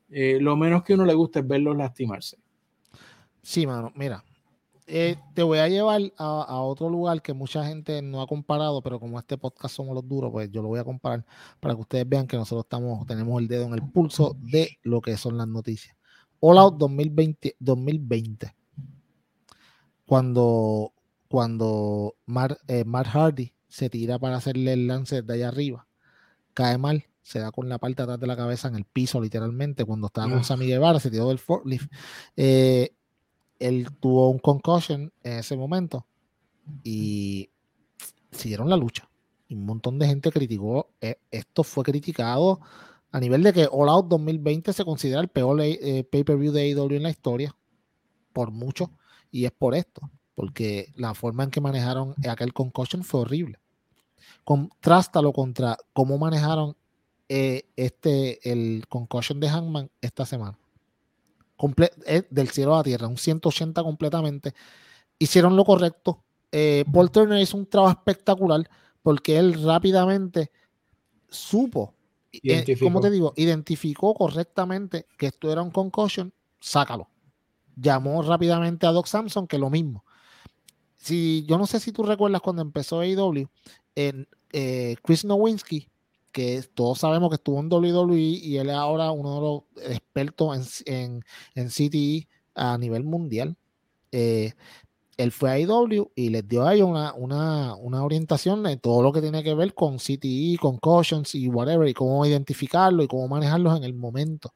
eh, 0.10 0.38
lo 0.40 0.56
menos 0.56 0.84
que 0.84 0.94
uno 0.94 1.06
le 1.06 1.14
gusta 1.14 1.40
es 1.40 1.48
verlos 1.48 1.78
lastimarse. 1.78 2.38
Sí, 3.42 3.66
mano, 3.66 3.92
mira, 3.96 4.24
eh, 4.86 5.18
te 5.34 5.44
voy 5.44 5.60
a 5.60 5.68
llevar 5.68 6.02
a, 6.18 6.62
otro 6.62 6.90
lugar 6.90 7.22
que 7.22 7.34
mucha 7.34 7.66
gente 7.66 8.02
no 8.02 8.22
ha 8.22 8.28
comparado, 8.28 8.82
pero 8.82 9.00
como 9.00 9.20
este 9.20 9.38
podcast 9.38 9.76
somos 9.76 9.94
los 9.96 10.08
duros, 10.08 10.32
pues 10.32 10.50
yo 10.52 10.62
lo 10.62 10.70
voy 10.70 10.80
a 10.80 10.84
comparar 10.84 11.26
para 11.60 11.76
que 11.76 11.82
ustedes 11.82 12.10
vean 12.10 12.26
que 12.28 12.38
nosotros 12.38 12.66
estamos, 12.66 13.06
tenemos 13.06 13.40
el 13.42 13.48
dedo 13.48 13.66
en 13.66 13.74
el 13.74 13.84
pulso 13.84 14.36
de 14.40 14.78
lo 14.84 15.00
que 15.00 15.16
son 15.16 15.38
las 15.38 15.48
noticias. 15.48 15.96
All 16.40 16.58
Out 16.58 16.78
2020, 16.78 17.56
2020 17.60 18.59
cuando, 20.10 20.96
cuando 21.28 22.16
eh, 22.68 22.84
Mark, 22.84 23.10
Hardy 23.14 23.54
se 23.68 23.92
tira 23.92 24.18
para 24.18 24.38
hacerle 24.38 24.74
el 24.74 24.88
lance 24.88 25.22
de 25.22 25.34
allá 25.36 25.50
arriba, 25.50 25.88
cae 26.56 26.80
mal, 26.80 27.06
se 27.22 27.38
da 27.38 27.52
con 27.52 27.70
la 27.70 27.78
parte 27.78 27.98
de 27.98 28.04
atrás 28.06 28.20
de 28.20 28.26
la 28.26 28.36
cabeza 28.36 28.70
en 28.70 28.76
el 28.76 28.86
piso, 28.86 29.22
literalmente, 29.22 29.86
cuando 29.86 30.08
estaba 30.08 30.28
con 30.32 30.44
Sammy 30.44 30.66
Guevara, 30.66 31.00
se 31.00 31.12
tiró 31.12 31.28
del 31.28 31.38
forklift. 31.38 31.92
Eh, 32.36 32.96
él 33.60 33.90
tuvo 34.00 34.32
un 34.32 34.40
concussion 34.40 35.14
en 35.22 35.34
ese 35.34 35.56
momento 35.56 36.08
y 36.84 37.52
siguieron 38.32 38.68
la 38.68 38.78
lucha. 38.78 39.08
Y 39.48 39.54
un 39.54 39.66
montón 39.68 40.00
de 40.00 40.08
gente 40.08 40.32
criticó, 40.32 40.90
eh, 41.02 41.20
esto 41.30 41.64
fue 41.64 41.84
criticado 41.84 42.62
a 43.12 43.20
nivel 43.20 43.44
de 43.44 43.54
que 43.54 43.70
All 43.72 43.90
Out 43.90 44.08
2020 44.08 44.74
se 44.74 44.86
considera 44.86 45.22
el 45.22 45.28
peor 45.28 45.62
eh, 45.62 46.04
pay-per-view 46.12 46.52
de 46.52 46.62
AEW 46.64 46.96
en 46.96 47.04
la 47.04 47.12
historia, 47.12 47.56
por 48.34 48.50
mucho, 48.50 48.90
y 49.32 49.46
es 49.46 49.52
por 49.52 49.76
esto, 49.76 50.10
porque 50.36 50.92
la 50.96 51.14
forma 51.14 51.44
en 51.44 51.52
que 51.52 51.62
manejaron 51.62 52.16
aquel 52.30 52.54
concussion 52.54 53.04
fue 53.04 53.22
horrible. 53.22 53.60
Contrástalo 54.44 55.34
contra 55.34 55.78
cómo 55.94 56.18
manejaron 56.18 56.76
eh, 57.28 57.64
este, 57.76 58.52
el 58.52 58.86
concussion 58.88 59.40
de 59.40 59.50
Hangman 59.50 59.92
esta 60.02 60.26
semana 60.26 60.58
del 62.30 62.50
cielo 62.50 62.74
a 62.74 62.78
la 62.78 62.84
tierra, 62.84 63.08
un 63.08 63.18
180 63.18 63.84
completamente. 63.84 64.54
Hicieron 65.18 65.56
lo 65.56 65.66
correcto. 65.66 66.24
Eh, 66.52 66.86
Paul 66.92 67.12
Turner 67.12 67.42
hizo 67.42 67.58
un 67.58 67.66
trabajo 67.66 67.98
espectacular 68.00 68.68
porque 69.04 69.38
él 69.38 69.62
rápidamente 69.64 70.52
supo, 71.30 71.94
eh, 72.32 72.78
como 72.80 73.02
te 73.02 73.12
digo, 73.12 73.34
identificó 73.36 74.14
correctamente 74.14 75.06
que 75.18 75.28
esto 75.28 75.52
era 75.52 75.62
un 75.62 75.72
concussion, 75.72 76.34
sácalo. 76.60 77.10
Llamó 77.80 78.22
rápidamente 78.22 78.86
a 78.88 78.92
Doc 78.92 79.08
Samson, 79.08 79.48
que 79.48 79.58
lo 79.58 79.70
mismo. 79.70 80.04
Si, 80.98 81.46
yo 81.48 81.58
no 81.58 81.66
sé 81.68 81.80
si 81.80 81.92
tú 81.92 82.04
recuerdas 82.04 82.42
cuando 82.42 82.62
empezó 82.62 83.00
AEW, 83.00 83.48
en, 83.96 84.28
eh, 84.52 84.96
Chris 85.04 85.26
Nowinski 85.26 85.88
que 86.32 86.64
todos 86.74 87.00
sabemos 87.00 87.30
que 87.30 87.36
estuvo 87.36 87.60
en 87.60 87.72
WWE 87.72 88.18
y 88.18 88.58
él 88.58 88.70
es 88.70 88.76
ahora 88.76 89.12
uno 89.12 89.36
de 89.36 89.42
los 89.42 89.92
expertos 89.92 90.84
en, 90.86 91.24
en, 91.56 91.70
CTE 91.70 92.28
a 92.56 92.78
nivel 92.78 93.04
mundial. 93.04 93.56
Eh, 94.12 94.54
él 95.18 95.32
fue 95.32 95.52
a 95.52 95.60
IW 95.60 96.12
y 96.16 96.30
les 96.30 96.48
dio 96.48 96.66
a 96.66 96.74
ellos 96.74 96.88
una, 96.88 97.14
una, 97.14 97.76
una, 97.76 98.04
orientación 98.04 98.64
de 98.64 98.78
todo 98.78 99.02
lo 99.04 99.12
que 99.12 99.22
tiene 99.22 99.44
que 99.44 99.54
ver 99.54 99.74
con 99.74 99.98
CTE, 99.98 100.58
con 100.62 100.78
cautions 100.78 101.36
y 101.36 101.50
whatever, 101.50 101.88
y 101.88 101.94
cómo 101.94 102.26
identificarlo 102.26 103.04
y 103.04 103.08
cómo 103.08 103.28
manejarlos 103.28 103.76
en 103.78 103.84
el 103.84 103.94
momento. 103.94 104.54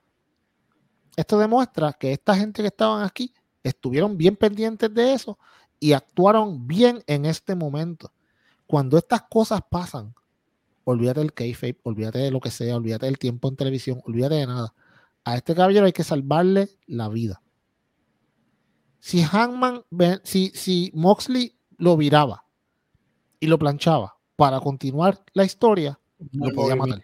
Esto 1.15 1.37
demuestra 1.37 1.93
que 1.93 2.11
esta 2.11 2.35
gente 2.35 2.61
que 2.61 2.67
estaban 2.67 3.03
aquí 3.03 3.33
estuvieron 3.63 4.17
bien 4.17 4.35
pendientes 4.35 4.93
de 4.93 5.13
eso 5.13 5.37
y 5.79 5.93
actuaron 5.93 6.67
bien 6.67 7.03
en 7.07 7.25
este 7.25 7.55
momento. 7.55 8.11
Cuando 8.65 8.97
estas 8.97 9.23
cosas 9.23 9.61
pasan, 9.69 10.13
olvídate 10.83 11.19
del 11.19 11.33
kayfabe, 11.33 11.79
olvídate 11.83 12.19
de 12.19 12.31
lo 12.31 12.39
que 12.39 12.51
sea, 12.51 12.75
olvídate 12.75 13.05
del 13.05 13.19
tiempo 13.19 13.47
en 13.47 13.55
televisión, 13.55 14.01
olvídate 14.05 14.35
de 14.35 14.47
nada. 14.47 14.73
A 15.25 15.35
este 15.35 15.55
caballero 15.55 15.85
hay 15.85 15.93
que 15.93 16.03
salvarle 16.03 16.69
la 16.87 17.09
vida. 17.09 17.41
Si 18.99 19.21
Hangman, 19.21 19.83
si, 20.23 20.49
si 20.55 20.91
Moxley 20.93 21.57
lo 21.77 21.97
viraba 21.97 22.45
y 23.39 23.47
lo 23.47 23.59
planchaba 23.59 24.17
para 24.35 24.59
continuar 24.61 25.23
la 25.33 25.43
historia, 25.43 25.99
lo 26.31 26.53
podía 26.53 26.75
matar. 26.75 27.03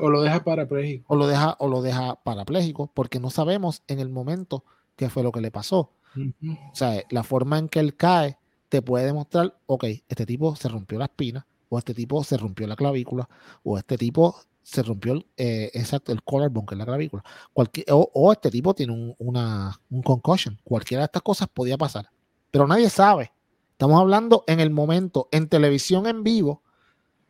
O 0.00 0.10
lo 0.10 0.22
deja 0.22 0.44
parapléjico. 0.44 1.04
O 1.12 1.16
lo 1.16 1.26
deja, 1.26 1.56
o 1.58 1.68
lo 1.68 1.82
deja 1.82 2.16
parapléjico, 2.16 2.90
porque 2.92 3.20
no 3.20 3.30
sabemos 3.30 3.82
en 3.88 4.00
el 4.00 4.08
momento 4.08 4.64
qué 4.96 5.08
fue 5.08 5.22
lo 5.22 5.32
que 5.32 5.40
le 5.40 5.50
pasó. 5.50 5.92
O 6.16 6.74
sea, 6.74 7.02
la 7.10 7.24
forma 7.24 7.58
en 7.58 7.68
que 7.68 7.80
él 7.80 7.96
cae 7.96 8.38
te 8.68 8.82
puede 8.82 9.06
demostrar, 9.06 9.56
ok, 9.66 9.84
este 10.08 10.26
tipo 10.26 10.54
se 10.56 10.68
rompió 10.68 10.98
la 10.98 11.06
espina, 11.06 11.46
o 11.68 11.78
este 11.78 11.94
tipo 11.94 12.22
se 12.22 12.36
rompió 12.36 12.66
la 12.66 12.76
clavícula, 12.76 13.28
o 13.62 13.78
este 13.78 13.98
tipo 13.98 14.36
se 14.62 14.82
rompió 14.82 15.12
el, 15.12 15.26
eh, 15.36 15.70
exacto, 15.74 16.12
el 16.12 16.22
collarbone, 16.22 16.66
que 16.66 16.74
es 16.74 16.78
la 16.78 16.86
clavícula, 16.86 17.24
Cualquier, 17.52 17.86
o, 17.90 18.32
este 18.32 18.50
tipo 18.50 18.74
tiene 18.74 18.92
un, 18.92 19.14
una, 19.18 19.78
un 19.90 20.02
concussion. 20.02 20.58
Cualquiera 20.64 21.02
de 21.02 21.06
estas 21.06 21.22
cosas 21.22 21.48
podía 21.52 21.76
pasar, 21.76 22.08
pero 22.50 22.66
nadie 22.66 22.88
sabe. 22.90 23.32
Estamos 23.72 24.00
hablando 24.00 24.44
en 24.46 24.60
el 24.60 24.70
momento, 24.70 25.28
en 25.32 25.48
televisión 25.48 26.06
en 26.06 26.22
vivo, 26.22 26.62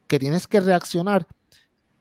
que 0.06 0.18
tienes 0.18 0.46
que 0.46 0.60
reaccionar. 0.60 1.26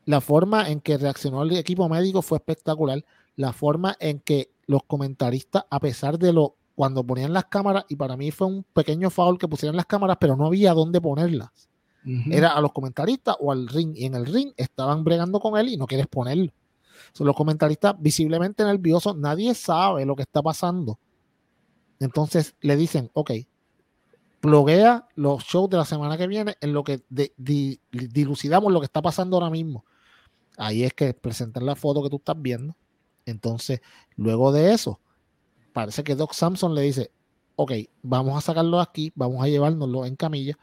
La 0.06 0.22
forma 0.22 0.70
en 0.70 0.82
que 0.82 0.98
reaccionó 0.98 1.44
el 1.44 1.56
equipo 1.56 1.88
médico 1.88 2.22
fue 2.22 2.38
espectacular. 2.38 3.04
La 3.36 3.54
forma 3.54 3.96
en 4.00 4.20
que 4.20 4.52
los 4.68 4.84
comentaristas, 4.84 5.66
a 5.70 5.80
pesar 5.80 6.20
de 6.20 6.34
lo 6.34 6.56
cuando 6.76 7.04
ponían 7.04 7.34
las 7.34 7.46
cámaras, 7.46 7.86
y 7.88 7.96
para 7.96 8.18
mí 8.18 8.32
fue 8.32 8.48
un 8.48 8.64
pequeño 8.64 9.10
foul 9.10 9.38
que 9.38 9.48
pusieran 9.48 9.76
las 9.76 9.86
cámaras, 9.86 10.18
pero 10.20 10.36
no 10.36 10.48
había 10.48 10.74
dónde 10.74 11.00
ponerlas. 11.00 11.70
Era 12.30 12.50
a 12.50 12.60
los 12.60 12.74
comentaristas 12.74 13.38
o 13.40 13.52
al 13.52 13.68
ring, 13.68 13.94
y 13.96 14.06
en 14.06 14.16
el 14.16 14.26
ring 14.26 14.52
estaban 14.58 15.06
bregando 15.06 15.40
con 15.40 15.58
él 15.58 15.70
y 15.70 15.78
no 15.78 15.88
quieres 15.88 16.08
ponerlo. 16.08 16.52
Son 17.14 17.28
los 17.28 17.36
comentaristas 17.36 17.96
visiblemente 17.98 18.64
nerviosos, 18.66 19.16
nadie 19.16 19.54
sabe 19.54 20.06
lo 20.06 20.16
que 20.16 20.24
está 20.24 20.42
pasando. 20.42 21.00
Entonces 22.00 22.56
le 22.60 22.76
dicen, 22.76 23.10
ok, 23.14 23.32
bloguea 24.42 25.08
los 25.16 25.44
shows 25.44 25.70
de 25.70 25.78
la 25.78 25.86
semana 25.86 26.18
que 26.18 26.28
viene 26.28 26.56
en 26.60 26.74
lo 26.74 26.84
que 26.84 27.04
dilucidamos 27.38 28.74
lo 28.74 28.82
que 28.82 28.86
está 28.86 29.02
pasando 29.02 29.38
ahora 29.38 29.50
mismo. 29.50 29.86
Ahí 30.58 30.84
es 30.84 30.94
que 30.94 31.14
presentan 31.14 31.66
la 31.66 31.76
foto 31.76 32.04
que 32.04 32.10
tú 32.10 32.18
estás 32.18 32.40
viendo. 32.40 32.76
Entonces, 33.26 33.82
luego 34.16 34.52
de 34.52 34.74
eso, 34.74 35.00
parece 35.72 36.04
que 36.04 36.16
Doc 36.16 36.34
Samson 36.34 36.76
le 36.76 36.82
dice, 36.82 37.12
ok, 37.56 37.72
vamos 38.02 38.38
a 38.38 38.42
sacarlo 38.42 38.80
aquí, 38.80 39.12
vamos 39.16 39.44
a 39.44 39.48
llevárnoslo 39.48 40.06
en 40.06 40.16
camilla. 40.16 40.58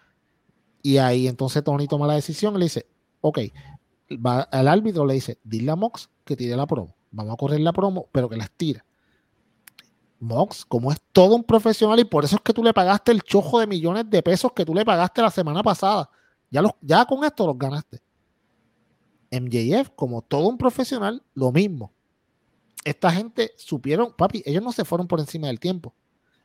Y 0.82 0.98
ahí 0.98 1.26
entonces 1.26 1.62
Tony 1.62 1.86
toma 1.86 2.06
la 2.06 2.14
decisión 2.14 2.54
y 2.54 2.58
le 2.58 2.64
dice, 2.66 2.86
ok, 3.20 3.38
va 4.12 4.42
al 4.42 4.68
árbitro 4.68 5.06
le 5.06 5.14
dice, 5.14 5.38
dile 5.44 5.70
a 5.70 5.76
Mox 5.76 6.08
que 6.24 6.36
tire 6.36 6.56
la 6.56 6.66
promo. 6.66 6.94
Vamos 7.10 7.34
a 7.34 7.36
correr 7.36 7.60
la 7.60 7.72
promo, 7.72 8.08
pero 8.12 8.28
que 8.28 8.36
las 8.36 8.50
tira. 8.50 8.84
Mox, 10.20 10.64
como 10.64 10.92
es 10.92 10.98
todo 11.12 11.34
un 11.34 11.44
profesional 11.44 11.98
y 11.98 12.04
por 12.04 12.24
eso 12.24 12.36
es 12.36 12.42
que 12.42 12.52
tú 12.52 12.62
le 12.62 12.74
pagaste 12.74 13.10
el 13.10 13.22
chojo 13.22 13.58
de 13.58 13.66
millones 13.66 14.08
de 14.08 14.22
pesos 14.22 14.52
que 14.52 14.64
tú 14.64 14.74
le 14.74 14.84
pagaste 14.84 15.22
la 15.22 15.30
semana 15.30 15.62
pasada. 15.62 16.10
Ya, 16.50 16.60
los, 16.60 16.72
ya 16.80 17.04
con 17.06 17.24
esto 17.24 17.46
los 17.46 17.58
ganaste. 17.58 18.02
MJF, 19.30 19.90
como 19.94 20.22
todo 20.22 20.48
un 20.48 20.58
profesional, 20.58 21.22
lo 21.34 21.52
mismo. 21.52 21.92
Esta 22.84 23.10
gente 23.10 23.52
supieron, 23.56 24.14
papi, 24.16 24.42
ellos 24.46 24.62
no 24.62 24.72
se 24.72 24.84
fueron 24.84 25.06
por 25.06 25.20
encima 25.20 25.48
del 25.48 25.60
tiempo. 25.60 25.94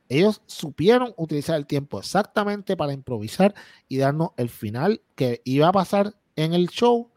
Ellos 0.08 0.42
supieron 0.46 1.14
utilizar 1.16 1.56
el 1.56 1.66
tiempo 1.66 1.98
exactamente 1.98 2.76
para 2.76 2.92
improvisar 2.92 3.54
y 3.88 3.96
darnos 3.96 4.30
el 4.36 4.50
final 4.50 5.02
que 5.16 5.40
iba 5.44 5.68
a 5.68 5.72
pasar 5.72 6.14
en 6.36 6.54
el 6.54 6.68
show, 6.68 7.10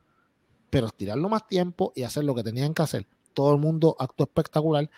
pero 0.70 0.88
estirarlo 0.88 1.30
más 1.30 1.48
tiempo 1.48 1.94
y 1.96 2.04
hacer 2.04 2.24
lo 2.24 2.34
que 2.34 2.44
tenían 2.44 2.74
que 2.74 2.82
hacer. 2.82 3.08
Todo 3.34 3.54
el 3.54 3.60
mundo 3.60 3.96
actuó 4.00 4.26
espectacular 4.26 4.90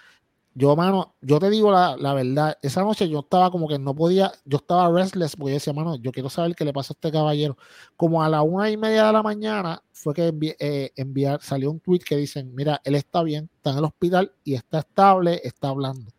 yo, 0.53 0.75
mano, 0.75 1.15
yo 1.21 1.39
te 1.39 1.49
digo 1.49 1.71
la, 1.71 2.13
verdad, 2.13 2.57
esa 2.61 2.83
noche 2.83 3.07
yo 3.07 3.19
estaba 3.19 3.49
como 3.51 3.67
que 3.69 3.79
no 3.79 3.95
podía, 3.95 4.31
yo 4.43 4.57
estaba 4.57 4.91
restless 4.91 5.35
porque 5.35 5.51
yo 5.51 5.55
decía, 5.55 5.73
mano, 5.73 5.95
yo 5.95 6.11
quiero 6.11 6.29
saber 6.29 6.55
qué 6.55 6.65
le 6.65 6.73
pasó 6.73 6.93
a 6.93 6.95
este 6.95 7.11
caballero. 7.11 7.57
Como 7.95 8.21
a 8.21 8.27
la 8.27 8.41
una 8.41 8.69
y 8.69 8.75
media 8.75 9.07
de 9.07 9.13
la 9.13 9.23
mañana 9.23 9.81
fue 9.93 10.13
que 10.13 10.33
eh, 10.59 10.91
enviar, 10.95 11.41
salió 11.41 11.71
un 11.71 11.79
tweet 11.79 11.99
que 11.99 12.17
dicen, 12.17 12.53
mira, 12.53 12.81
él 12.83 12.95
está 12.95 13.23
bien, 13.23 13.49
está 13.55 13.71
en 13.71 13.77
el 13.77 13.85
hospital 13.85 14.33
y 14.43 14.55
está 14.55 14.79
estable, 14.79 15.39
está 15.43 15.69
hablando. 15.69 16.11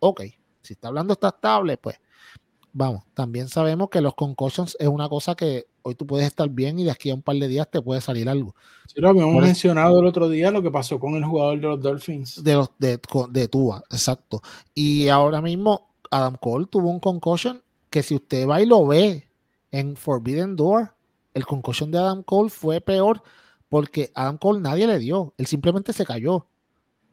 Ok, 0.00 0.22
si 0.60 0.74
está 0.74 0.88
hablando, 0.88 1.14
está 1.14 1.28
estable, 1.28 1.78
pues 1.78 1.98
vamos, 2.74 3.04
también 3.14 3.48
sabemos 3.48 3.88
que 3.88 4.00
los 4.00 4.14
concussions 4.14 4.76
es 4.78 4.88
una 4.88 5.08
cosa 5.08 5.34
que 5.34 5.66
hoy 5.82 5.94
tú 5.94 6.06
puedes 6.06 6.26
estar 6.26 6.48
bien 6.50 6.78
y 6.78 6.84
de 6.84 6.90
aquí 6.90 7.08
a 7.08 7.14
un 7.14 7.22
par 7.22 7.36
de 7.36 7.48
días 7.48 7.70
te 7.70 7.80
puede 7.80 8.00
salir 8.00 8.28
algo. 8.28 8.54
Sí, 8.86 9.00
lo 9.00 9.08
habíamos 9.08 9.40
mencionado 9.40 10.00
el 10.00 10.06
otro 10.06 10.28
día 10.28 10.50
lo 10.50 10.60
que 10.60 10.70
pasó 10.70 10.98
con 10.98 11.14
el 11.14 11.24
jugador 11.24 11.60
de 11.60 11.68
los 11.68 11.80
Dolphins. 11.80 12.42
De 12.42 12.54
los 12.54 12.70
de, 12.78 13.00
de 13.30 13.48
Tua, 13.48 13.82
exacto. 13.90 14.42
Y 14.74 15.08
ahora 15.08 15.40
mismo 15.40 15.88
Adam 16.10 16.36
Cole 16.38 16.66
tuvo 16.66 16.90
un 16.90 17.00
concussion 17.00 17.62
que 17.88 18.02
si 18.02 18.16
usted 18.16 18.46
va 18.46 18.60
y 18.60 18.66
lo 18.66 18.86
ve 18.86 19.28
en 19.70 19.96
Forbidden 19.96 20.56
Door, 20.56 20.94
el 21.32 21.46
concussion 21.46 21.90
de 21.90 21.98
Adam 21.98 22.22
Cole 22.24 22.50
fue 22.50 22.80
peor 22.80 23.22
porque 23.68 24.10
Adam 24.14 24.36
Cole 24.36 24.60
nadie 24.60 24.86
le 24.86 24.98
dio, 24.98 25.32
él 25.38 25.46
simplemente 25.46 25.92
se 25.92 26.04
cayó. 26.04 26.46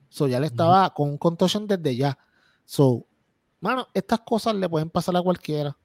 So 0.09 0.27
ya 0.27 0.39
le 0.39 0.47
estaba 0.47 0.93
con 0.93 1.09
un 1.09 1.17
concussion 1.17 1.67
desde 1.67 1.95
ya. 1.95 2.17
So 2.65 3.05
Mano, 3.61 3.87
estas 3.93 4.19
cosas 4.21 4.55
le 4.55 4.67
pueden 4.67 4.89
pasar 4.89 5.15
a 5.15 5.21
cualquiera. 5.21 5.77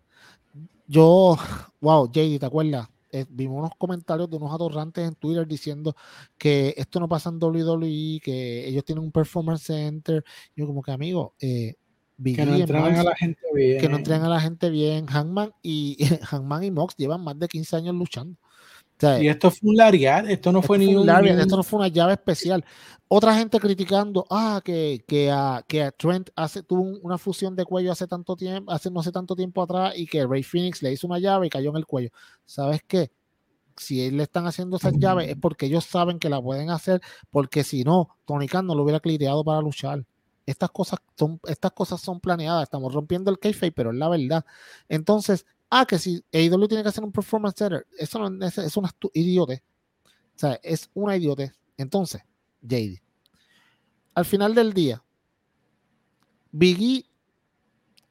Yo, 0.86 1.36
wow, 1.80 2.10
JD, 2.10 2.40
¿te 2.40 2.46
acuerdas? 2.46 2.88
Eh, 3.12 3.24
vimos 3.28 3.58
unos 3.58 3.70
comentarios 3.78 4.28
de 4.28 4.36
unos 4.36 4.52
atorrantes 4.52 5.06
en 5.06 5.14
Twitter 5.14 5.46
diciendo 5.46 5.94
que 6.36 6.74
esto 6.76 6.98
no 6.98 7.08
pasa 7.08 7.30
en 7.30 7.38
WWE, 7.40 8.20
que 8.22 8.66
ellos 8.66 8.84
tienen 8.84 9.04
un 9.04 9.12
performance 9.12 9.62
center. 9.62 10.24
Yo 10.56 10.66
como 10.66 10.82
que, 10.82 10.90
amigo, 10.90 11.34
eh, 11.38 11.74
que 12.22 12.44
no 12.44 12.54
entrenan 12.54 12.96
a 12.96 13.04
la 13.04 13.14
gente 13.14 13.40
bien. 13.54 13.80
Que 13.80 13.88
no 13.88 13.96
entrenan 13.98 14.24
a 14.24 14.28
la 14.30 14.40
gente 14.40 14.70
bien. 14.70 15.06
Hangman 15.06 15.52
y, 15.62 15.96
Hangman 16.22 16.64
y 16.64 16.70
Mox 16.70 16.96
llevan 16.96 17.22
más 17.22 17.38
de 17.38 17.46
15 17.46 17.76
años 17.76 17.94
luchando 17.94 18.38
y 19.20 19.28
esto 19.28 19.50
fue 19.50 19.70
un 19.70 19.76
lariat, 19.76 20.26
esto 20.28 20.52
no 20.52 20.62
fue 20.62 20.78
ni 20.78 20.94
un, 20.94 21.08
esto 21.08 21.56
no 21.56 21.62
fue 21.62 21.80
una 21.80 21.88
llave 21.88 22.14
especial. 22.14 22.64
Otra 23.08 23.36
gente 23.36 23.60
criticando, 23.60 24.26
ah, 24.30 24.60
que, 24.64 25.04
que, 25.06 25.30
a, 25.30 25.62
que 25.66 25.92
Trent 25.92 26.30
hace, 26.34 26.62
tuvo 26.62 26.98
una 27.02 27.18
fusión 27.18 27.54
de 27.54 27.64
cuello 27.64 27.92
hace 27.92 28.06
tanto 28.06 28.34
tiempo, 28.36 28.72
hace 28.72 28.90
no 28.90 29.00
hace 29.00 29.12
tanto 29.12 29.36
tiempo 29.36 29.62
atrás 29.62 29.94
y 29.96 30.06
que 30.06 30.26
Ray 30.26 30.42
Phoenix 30.42 30.82
le 30.82 30.92
hizo 30.92 31.06
una 31.06 31.18
llave 31.18 31.46
y 31.46 31.50
cayó 31.50 31.70
en 31.70 31.76
el 31.76 31.86
cuello. 31.86 32.10
¿Sabes 32.44 32.82
qué? 32.86 33.12
Si 33.76 34.10
le 34.10 34.22
están 34.22 34.46
haciendo 34.46 34.78
esas 34.78 34.94
llaves 34.94 35.28
es 35.28 35.36
porque 35.36 35.66
ellos 35.66 35.84
saben 35.84 36.18
que 36.18 36.30
la 36.30 36.40
pueden 36.40 36.70
hacer, 36.70 37.00
porque 37.30 37.62
si 37.62 37.84
no, 37.84 38.08
Tony 38.24 38.48
Khan 38.48 38.66
no 38.66 38.74
lo 38.74 38.82
hubiera 38.82 39.00
clireado 39.00 39.44
para 39.44 39.60
luchar. 39.60 40.04
Estas 40.46 40.70
cosas 40.70 41.00
son, 41.16 41.40
estas 41.46 41.72
cosas 41.72 42.00
son 42.00 42.18
planeadas, 42.20 42.62
estamos 42.62 42.94
rompiendo 42.94 43.30
el 43.30 43.38
kayfabe, 43.38 43.72
pero 43.72 43.90
es 43.90 43.96
la 43.96 44.08
verdad. 44.08 44.44
Entonces, 44.88 45.44
Ah, 45.68 45.84
que 45.84 45.98
si 45.98 46.24
AEW 46.32 46.68
tiene 46.68 46.82
que 46.82 46.88
hacer 46.88 47.02
un 47.02 47.12
performance 47.12 47.56
center, 47.56 47.86
eso 47.98 48.18
no, 48.18 48.46
es, 48.46 48.58
es 48.58 48.76
una 48.76 48.90
idiotez. 49.12 49.62
O 50.04 50.38
sea, 50.38 50.60
es 50.62 50.90
una 50.94 51.16
idiotez. 51.16 51.52
Entonces, 51.76 52.22
JD, 52.62 53.00
al 54.14 54.24
final 54.24 54.54
del 54.54 54.72
día, 54.72 55.02
Biggie 56.52 57.04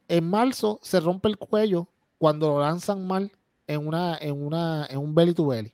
en 0.07 0.29
marzo 0.29 0.79
se 0.83 0.99
rompe 0.99 1.29
el 1.29 1.37
cuello 1.37 1.87
cuando 2.17 2.49
lo 2.49 2.61
lanzan 2.61 3.07
mal 3.07 3.31
en 3.67 3.87
una 3.87 4.17
en 4.17 4.45
una 4.45 4.85
en 4.89 4.99
un 4.99 5.15
belly 5.15 5.33
to 5.33 5.47
belly. 5.47 5.73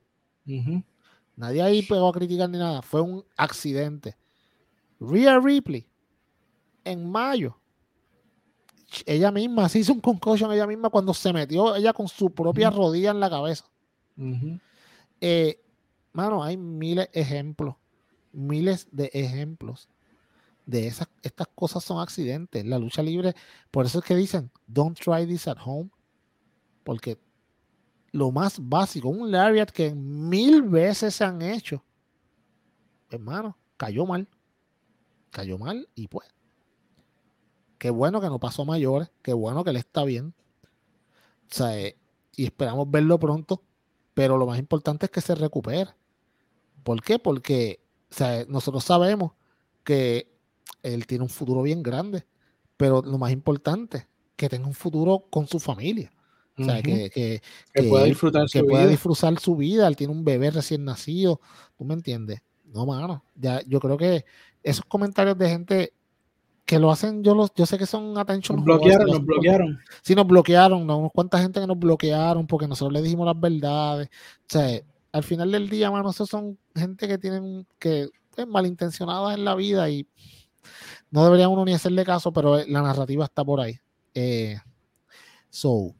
Nadie 1.35 1.61
ahí 1.61 1.81
pegó 1.81 2.09
a 2.09 2.13
criticar 2.13 2.49
ni 2.49 2.57
nada, 2.57 2.81
fue 2.81 3.01
un 3.01 3.25
accidente. 3.35 4.15
Rhea 4.99 5.39
Ripley 5.39 5.87
en 6.83 7.09
mayo 7.09 7.60
ella 9.05 9.31
misma 9.31 9.69
se 9.69 9.79
hizo 9.79 9.93
un 9.93 10.01
concussion 10.01 10.51
ella 10.51 10.67
misma 10.67 10.89
cuando 10.89 11.13
se 11.13 11.31
metió 11.31 11.75
ella 11.75 11.93
con 11.93 12.07
su 12.07 12.31
propia 12.31 12.69
rodilla 12.69 13.11
en 13.11 13.19
la 13.19 13.29
cabeza. 13.29 13.65
Eh, 15.21 15.61
mano, 16.13 16.43
hay 16.43 16.57
miles 16.57 17.09
de 17.11 17.21
ejemplos, 17.21 17.75
miles 18.31 18.87
de 18.91 19.09
ejemplos 19.13 19.87
de 20.65 20.87
esas, 20.87 21.07
estas 21.21 21.47
cosas 21.53 21.83
son 21.83 21.99
accidentes. 21.99 22.65
La 22.65 22.79
lucha 22.79 23.01
libre, 23.01 23.35
por 23.71 23.85
eso 23.85 23.99
es 23.99 24.05
que 24.05 24.15
dicen, 24.15 24.51
don't 24.67 24.97
try 24.97 25.25
this 25.25 25.47
at 25.47 25.57
home, 25.63 25.89
porque 26.83 27.17
lo 28.11 28.31
más 28.31 28.57
básico, 28.59 29.09
un 29.09 29.31
lariat 29.31 29.69
que 29.69 29.93
mil 29.93 30.63
veces 30.63 31.15
se 31.15 31.23
han 31.23 31.41
hecho, 31.41 31.83
hermano, 33.09 33.57
cayó 33.77 34.05
mal, 34.05 34.27
cayó 35.31 35.57
mal 35.57 35.87
y 35.95 36.07
pues 36.07 36.27
Qué 37.81 37.89
bueno 37.89 38.21
que 38.21 38.27
no 38.27 38.39
pasó 38.39 38.63
mayores, 38.63 39.09
qué 39.23 39.33
bueno 39.33 39.63
que 39.63 39.71
él 39.71 39.77
está 39.77 40.03
bien. 40.03 40.35
O 41.49 41.55
sea, 41.55 41.79
eh, 41.79 41.97
y 42.35 42.45
esperamos 42.45 42.91
verlo 42.91 43.17
pronto, 43.17 43.63
pero 44.13 44.37
lo 44.37 44.45
más 44.45 44.59
importante 44.59 45.07
es 45.07 45.11
que 45.11 45.19
se 45.19 45.33
recupere. 45.33 45.89
¿Por 46.83 47.01
qué? 47.01 47.17
Porque 47.17 47.79
nosotros 48.47 48.83
sabemos 48.83 49.31
que 49.83 50.31
él 50.83 51.07
tiene 51.07 51.23
un 51.23 51.29
futuro 51.31 51.63
bien 51.63 51.81
grande, 51.81 52.23
pero 52.77 53.01
lo 53.01 53.17
más 53.17 53.31
importante, 53.31 54.07
que 54.35 54.47
tenga 54.47 54.67
un 54.67 54.75
futuro 54.75 55.25
con 55.31 55.47
su 55.47 55.59
familia. 55.59 56.11
O 56.59 56.63
sea, 56.63 56.83
que, 56.83 57.41
pueda 57.89 58.03
disfrutar, 58.03 58.47
su, 58.47 58.63
vida. 58.63 58.85
disfrutar 58.85 59.39
su 59.39 59.55
vida. 59.55 59.87
Él 59.87 59.95
tiene 59.95 60.13
un 60.13 60.23
bebé 60.23 60.51
recién 60.51 60.85
nacido. 60.85 61.41
¿Tú 61.79 61.85
me 61.85 61.95
entiendes? 61.95 62.43
No, 62.63 62.85
mano. 62.85 63.25
Ya, 63.33 63.63
yo 63.65 63.79
creo 63.79 63.97
que 63.97 64.23
esos 64.61 64.85
comentarios 64.85 65.35
de 65.35 65.49
gente 65.49 65.93
que 66.65 66.79
lo 66.79 66.91
hacen, 66.91 67.23
yo 67.23 67.35
los, 67.35 67.53
yo 67.53 67.65
sé 67.65 67.77
que 67.77 67.85
son 67.85 68.17
attention. 68.17 68.57
Nos 68.57 68.65
bloquearon, 68.65 69.07
nos 69.07 69.25
bloquearon. 69.25 69.79
Sí, 70.01 70.15
nos 70.15 70.27
bloquearon, 70.27 70.87
¿no? 70.87 71.11
cuánta 71.13 71.39
gente 71.39 71.59
que 71.59 71.67
nos 71.67 71.77
bloquearon 71.77 72.47
porque 72.47 72.67
nosotros 72.67 72.93
le 72.93 73.01
dijimos 73.01 73.25
las 73.25 73.39
verdades. 73.39 74.07
O 74.07 74.45
sea, 74.47 74.81
al 75.11 75.23
final 75.23 75.51
del 75.51 75.69
día, 75.69 75.91
mano, 75.91 76.09
esos 76.11 76.29
son 76.29 76.57
gente 76.75 77.07
que 77.07 77.17
tienen 77.17 77.67
que 77.77 78.09
pues, 78.33 78.47
malintencionadas 78.47 79.37
en 79.37 79.45
la 79.45 79.55
vida 79.55 79.89
y 79.89 80.07
no 81.09 81.25
debería 81.25 81.49
uno 81.49 81.65
ni 81.65 81.73
hacerle 81.73 82.05
caso, 82.05 82.31
pero 82.31 82.63
la 82.65 82.81
narrativa 82.81 83.25
está 83.25 83.43
por 83.43 83.59
ahí. 83.59 83.77
Eh, 84.13 84.57
so, 85.49 85.93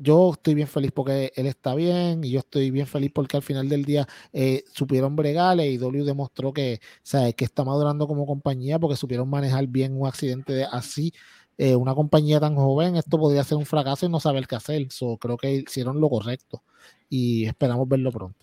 yo 0.00 0.32
estoy 0.32 0.54
bien 0.54 0.66
feliz 0.66 0.90
porque 0.92 1.30
él 1.36 1.46
está 1.46 1.74
bien 1.74 2.24
y 2.24 2.30
yo 2.30 2.38
estoy 2.38 2.70
bien 2.70 2.86
feliz 2.86 3.10
porque 3.14 3.36
al 3.36 3.42
final 3.42 3.68
del 3.68 3.84
día 3.84 4.08
eh, 4.32 4.64
supieron 4.72 5.14
bregarle 5.14 5.68
y 5.70 5.76
W 5.76 6.04
demostró 6.04 6.52
que, 6.54 6.80
o 7.12 7.36
que 7.36 7.44
está 7.44 7.64
madurando 7.64 8.06
como 8.06 8.26
compañía 8.26 8.78
porque 8.78 8.96
supieron 8.96 9.28
manejar 9.28 9.66
bien 9.66 10.00
un 10.00 10.06
accidente 10.06 10.54
de, 10.54 10.64
así. 10.64 11.12
Eh, 11.58 11.76
una 11.76 11.94
compañía 11.94 12.40
tan 12.40 12.54
joven, 12.56 12.96
esto 12.96 13.18
podría 13.18 13.44
ser 13.44 13.58
un 13.58 13.66
fracaso 13.66 14.06
y 14.06 14.08
no 14.08 14.18
saber 14.18 14.46
qué 14.46 14.56
hacer. 14.56 14.90
So, 14.90 15.18
creo 15.18 15.36
que 15.36 15.56
hicieron 15.56 16.00
lo 16.00 16.08
correcto 16.08 16.62
y 17.10 17.44
esperamos 17.44 17.86
verlo 17.86 18.10
pronto. 18.10 18.38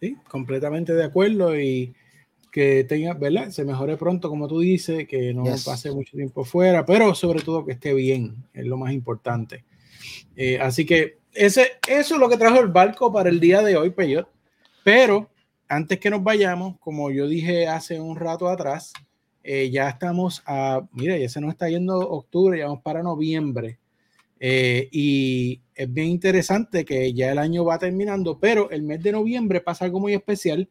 Sí, 0.00 0.16
completamente 0.28 0.94
de 0.94 1.02
acuerdo 1.02 1.58
y 1.58 1.92
que 2.52 2.84
tenga, 2.84 3.14
¿verdad? 3.14 3.50
Se 3.50 3.64
mejore 3.64 3.96
pronto, 3.96 4.28
como 4.28 4.46
tú 4.46 4.60
dices, 4.60 5.08
que 5.08 5.34
no 5.34 5.42
pase 5.64 5.90
mucho 5.90 6.16
tiempo 6.16 6.44
fuera, 6.44 6.86
pero 6.86 7.12
sobre 7.16 7.42
todo 7.42 7.64
que 7.64 7.72
esté 7.72 7.92
bien, 7.92 8.44
es 8.54 8.66
lo 8.66 8.76
más 8.76 8.92
importante. 8.92 9.64
Eh, 10.36 10.58
así 10.60 10.84
que 10.86 11.18
ese, 11.32 11.72
eso 11.88 12.14
es 12.14 12.20
lo 12.20 12.28
que 12.28 12.36
trajo 12.36 12.60
el 12.60 12.68
barco 12.68 13.12
para 13.12 13.28
el 13.28 13.40
día 13.40 13.62
de 13.62 13.76
hoy, 13.76 13.90
Peyot. 13.90 14.28
Pero 14.84 15.30
antes 15.68 15.98
que 15.98 16.10
nos 16.10 16.22
vayamos, 16.22 16.78
como 16.78 17.10
yo 17.10 17.28
dije 17.28 17.68
hace 17.68 18.00
un 18.00 18.16
rato 18.16 18.48
atrás, 18.48 18.92
eh, 19.42 19.70
ya 19.70 19.88
estamos 19.88 20.42
a, 20.46 20.82
mira, 20.92 21.16
ya 21.16 21.28
se 21.28 21.40
nos 21.40 21.50
está 21.52 21.68
yendo 21.68 21.98
octubre, 21.98 22.58
ya 22.58 22.66
vamos 22.66 22.82
para 22.82 23.02
noviembre. 23.02 23.78
Eh, 24.38 24.88
y 24.90 25.60
es 25.74 25.92
bien 25.92 26.08
interesante 26.08 26.84
que 26.84 27.12
ya 27.12 27.32
el 27.32 27.38
año 27.38 27.64
va 27.64 27.78
terminando, 27.78 28.38
pero 28.38 28.70
el 28.70 28.82
mes 28.82 29.02
de 29.02 29.12
noviembre 29.12 29.60
pasa 29.60 29.84
algo 29.84 30.00
muy 30.00 30.14
especial 30.14 30.68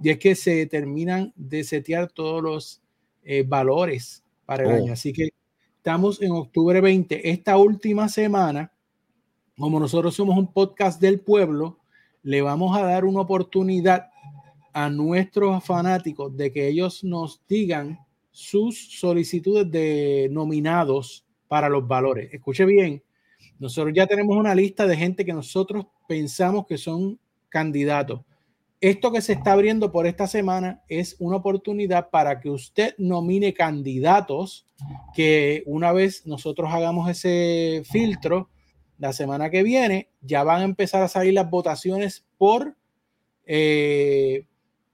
y 0.00 0.10
es 0.10 0.18
que 0.18 0.34
se 0.34 0.66
terminan 0.66 1.32
de 1.36 1.62
setear 1.62 2.10
todos 2.10 2.42
los 2.42 2.82
valores 3.46 4.24
para 4.44 4.64
el 4.64 4.72
oh. 4.72 4.74
año. 4.74 4.92
Así 4.92 5.12
que 5.12 5.28
estamos 5.82 6.22
en 6.22 6.30
octubre 6.30 6.80
20. 6.80 7.28
Esta 7.28 7.56
última 7.56 8.08
semana 8.08 8.70
como 9.58 9.80
nosotros 9.80 10.14
somos 10.14 10.38
un 10.38 10.52
podcast 10.52 11.00
del 11.00 11.18
pueblo, 11.18 11.80
le 12.22 12.40
vamos 12.40 12.76
a 12.76 12.84
dar 12.84 13.04
una 13.04 13.22
oportunidad 13.22 14.08
a 14.72 14.88
nuestros 14.88 15.64
fanáticos 15.64 16.36
de 16.36 16.52
que 16.52 16.68
ellos 16.68 17.02
nos 17.02 17.42
digan 17.48 17.98
sus 18.30 18.96
solicitudes 19.00 19.68
de 19.72 20.28
nominados 20.30 21.26
para 21.48 21.68
los 21.68 21.88
valores. 21.88 22.32
Escuche 22.32 22.64
bien, 22.64 23.02
nosotros 23.58 23.92
ya 23.92 24.06
tenemos 24.06 24.36
una 24.36 24.54
lista 24.54 24.86
de 24.86 24.96
gente 24.96 25.24
que 25.24 25.32
nosotros 25.32 25.86
pensamos 26.06 26.64
que 26.68 26.78
son 26.78 27.18
candidatos. 27.48 28.20
Esto 28.82 29.12
que 29.12 29.22
se 29.22 29.34
está 29.34 29.52
abriendo 29.52 29.92
por 29.92 30.08
esta 30.08 30.26
semana 30.26 30.82
es 30.88 31.14
una 31.20 31.36
oportunidad 31.36 32.10
para 32.10 32.40
que 32.40 32.50
usted 32.50 32.96
nomine 32.98 33.54
candidatos 33.54 34.66
que 35.14 35.62
una 35.66 35.92
vez 35.92 36.26
nosotros 36.26 36.68
hagamos 36.72 37.08
ese 37.08 37.84
filtro, 37.88 38.50
la 38.98 39.12
semana 39.12 39.50
que 39.50 39.62
viene 39.62 40.10
ya 40.20 40.42
van 40.42 40.62
a 40.62 40.64
empezar 40.64 41.00
a 41.00 41.06
salir 41.06 41.32
las 41.32 41.48
votaciones 41.48 42.24
por, 42.36 42.76
eh, 43.46 44.46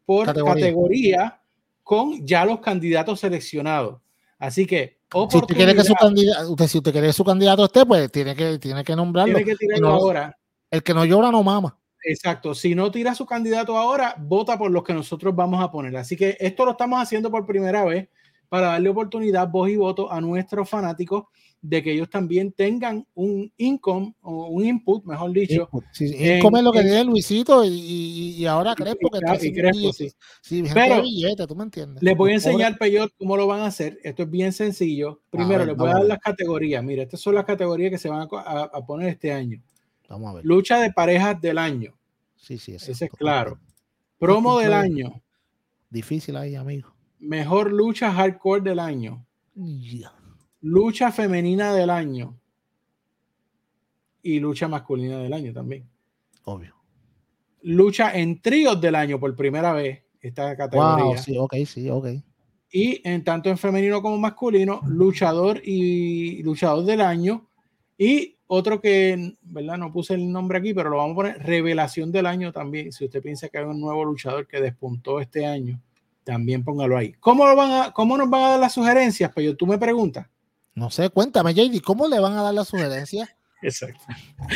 por 0.04 0.26
categoría. 0.34 1.40
con 1.82 2.26
ya 2.26 2.44
los 2.44 2.60
candidatos 2.60 3.20
seleccionados. 3.20 4.02
Así 4.38 4.66
que, 4.66 4.98
si 5.30 5.38
usted 5.38 5.56
quiere 5.56 5.74
que 5.74 5.84
su 5.84 5.94
candidato, 5.94 6.50
usted, 6.50 6.66
si 6.66 6.76
usted 6.76 6.92
quiere 6.92 7.06
que 7.06 7.12
su 7.14 7.24
candidato 7.24 7.64
esté, 7.64 7.86
pues 7.86 8.12
tiene 8.12 8.36
que, 8.36 8.58
tiene 8.58 8.84
que 8.84 8.94
nombrarlo. 8.94 9.34
Tiene 9.36 9.50
que 9.50 9.56
tirarlo 9.56 9.88
ahora. 9.88 10.38
El 10.70 10.82
que 10.82 10.92
no 10.92 11.06
llora 11.06 11.30
no 11.30 11.42
mama. 11.42 11.78
Exacto. 12.08 12.54
Si 12.54 12.74
no 12.74 12.90
tira 12.90 13.14
su 13.14 13.26
candidato 13.26 13.76
ahora, 13.76 14.14
vota 14.18 14.58
por 14.58 14.70
los 14.70 14.82
que 14.82 14.94
nosotros 14.94 15.34
vamos 15.34 15.62
a 15.62 15.70
poner. 15.70 15.96
Así 15.96 16.16
que 16.16 16.36
esto 16.40 16.64
lo 16.64 16.72
estamos 16.72 17.00
haciendo 17.00 17.30
por 17.30 17.46
primera 17.46 17.84
vez 17.84 18.08
para 18.48 18.68
darle 18.68 18.88
oportunidad, 18.88 19.48
voz 19.48 19.68
y 19.68 19.76
voto 19.76 20.10
a 20.10 20.20
nuestros 20.20 20.68
fanáticos 20.68 21.24
de 21.60 21.82
que 21.82 21.92
ellos 21.92 22.08
también 22.08 22.52
tengan 22.52 23.06
un 23.14 23.52
income 23.56 24.14
o 24.22 24.46
un 24.46 24.64
input, 24.64 25.04
mejor 25.04 25.32
dicho. 25.32 25.68
Sí, 25.92 26.14
income 26.14 26.60
es 26.60 26.64
lo 26.64 26.72
que 26.72 26.82
tiene 26.82 27.04
Luisito 27.04 27.64
y, 27.64 28.36
y, 28.38 28.46
ahora 28.46 28.74
Crespo 28.74 29.10
que 29.10 29.46
y, 29.46 29.52
Crespo, 29.52 29.92
sí. 29.92 30.10
sí 30.40 30.64
Pero 30.72 31.02
billete, 31.02 31.46
¿tú 31.46 31.56
me 31.56 31.64
entiendes? 31.64 32.02
Les 32.02 32.16
voy 32.16 32.30
a 32.30 32.34
enseñar, 32.34 32.78
Peyot, 32.78 33.12
cómo 33.18 33.36
lo 33.36 33.46
van 33.46 33.60
a 33.60 33.66
hacer. 33.66 33.98
Esto 34.02 34.22
es 34.22 34.30
bien 34.30 34.52
sencillo. 34.52 35.20
Primero, 35.30 35.66
les 35.66 35.76
voy 35.76 35.90
a 35.90 35.94
dar 35.94 36.04
las 36.04 36.18
categorías. 36.20 36.82
Mira, 36.82 37.02
estas 37.02 37.20
son 37.20 37.34
las 37.34 37.44
categorías 37.44 37.90
que 37.90 37.98
se 37.98 38.08
van 38.08 38.28
a, 38.30 38.86
poner 38.86 39.08
este 39.08 39.32
año. 39.32 39.60
Vamos 40.08 40.30
a 40.30 40.34
ver. 40.36 40.44
Lucha 40.44 40.80
de 40.80 40.92
parejas 40.92 41.40
del 41.40 41.58
año. 41.58 41.97
Sí, 42.38 42.58
sí, 42.58 42.74
ese 42.74 42.92
es 42.92 43.10
claro. 43.10 43.58
Promo 44.18 44.58
del 44.58 44.72
año. 44.72 45.22
Difícil 45.90 46.36
ahí, 46.36 46.54
amigo. 46.54 46.94
Mejor 47.18 47.72
lucha 47.72 48.12
hardcore 48.12 48.62
del 48.62 48.78
año. 48.78 49.26
Lucha 50.60 51.12
femenina 51.12 51.74
del 51.74 51.90
año. 51.90 52.38
Y 54.22 54.40
lucha 54.40 54.68
masculina 54.68 55.18
del 55.18 55.32
año 55.32 55.52
también. 55.52 55.88
Obvio. 56.44 56.74
Lucha 57.62 58.16
en 58.16 58.40
tríos 58.40 58.80
del 58.80 58.94
año 58.94 59.18
por 59.18 59.34
primera 59.34 59.72
vez. 59.72 60.02
Esta 60.20 60.56
categoría. 60.56 61.16
sí, 61.18 61.36
ok, 61.38 61.54
sí, 61.66 61.88
ok. 61.90 62.08
Y 62.70 63.00
en 63.08 63.24
tanto 63.24 63.48
en 63.48 63.56
femenino 63.56 64.02
como 64.02 64.18
masculino, 64.18 64.80
luchador 64.86 65.60
y 65.64 66.42
luchador 66.42 66.84
del 66.84 67.00
año. 67.00 67.48
Y 67.96 68.37
otro 68.48 68.80
que, 68.80 69.34
¿verdad? 69.42 69.76
No 69.78 69.92
puse 69.92 70.14
el 70.14 70.32
nombre 70.32 70.58
aquí, 70.58 70.74
pero 70.74 70.90
lo 70.90 70.96
vamos 70.96 71.12
a 71.12 71.16
poner, 71.16 71.42
revelación 71.42 72.10
del 72.10 72.26
año 72.26 72.50
también. 72.50 72.92
Si 72.92 73.04
usted 73.04 73.22
piensa 73.22 73.48
que 73.48 73.58
hay 73.58 73.64
un 73.64 73.80
nuevo 73.80 74.04
luchador 74.04 74.46
que 74.48 74.60
despuntó 74.60 75.20
este 75.20 75.46
año, 75.46 75.80
también 76.24 76.64
póngalo 76.64 76.96
ahí. 76.96 77.12
¿Cómo, 77.20 77.46
lo 77.46 77.54
van 77.54 77.70
a, 77.70 77.92
cómo 77.92 78.16
nos 78.16 78.28
van 78.28 78.42
a 78.42 78.48
dar 78.50 78.60
las 78.60 78.72
sugerencias? 78.72 79.30
Pues 79.32 79.46
yo, 79.46 79.56
tú 79.56 79.66
me 79.66 79.78
preguntas. 79.78 80.26
No 80.74 80.90
sé, 80.90 81.10
cuéntame, 81.10 81.52
JD, 81.52 81.82
¿cómo 81.82 82.08
le 82.08 82.18
van 82.18 82.34
a 82.34 82.42
dar 82.42 82.54
la 82.54 82.64
sugerencia? 82.64 83.28
Exacto. 83.62 84.04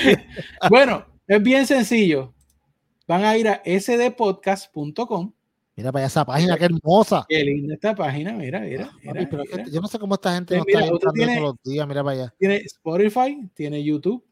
bueno, 0.71 1.05
es 1.27 1.43
bien 1.43 1.67
sencillo. 1.67 2.33
Van 3.07 3.25
a 3.25 3.37
ir 3.37 3.49
a 3.49 3.63
sdpodcast.com. 3.65 5.33
Mira 5.83 5.91
para 5.91 6.07
esa 6.07 6.25
página, 6.25 6.57
qué 6.57 6.67
hermosa. 6.67 7.27
Qué 7.29 7.43
linda 7.43 7.75
esta 7.75 7.93
página, 7.93 8.33
mira, 8.35 8.61
mira. 8.61 8.89
yo 9.69 9.81
no 9.81 9.89
sé 9.89 9.99
cómo 9.99 10.15
esta 10.15 10.33
gente 10.33 10.57
no 10.57 10.63
está 10.65 10.79
entrando 10.79 10.99
todos 11.27 11.41
los 11.41 11.55
días, 11.65 11.89
mira 11.89 12.05
para 12.05 12.17
allá. 12.17 12.35
Tiene 12.39 12.57
Spotify, 12.59 13.51
tiene 13.53 13.83
YouTube. 13.83 14.25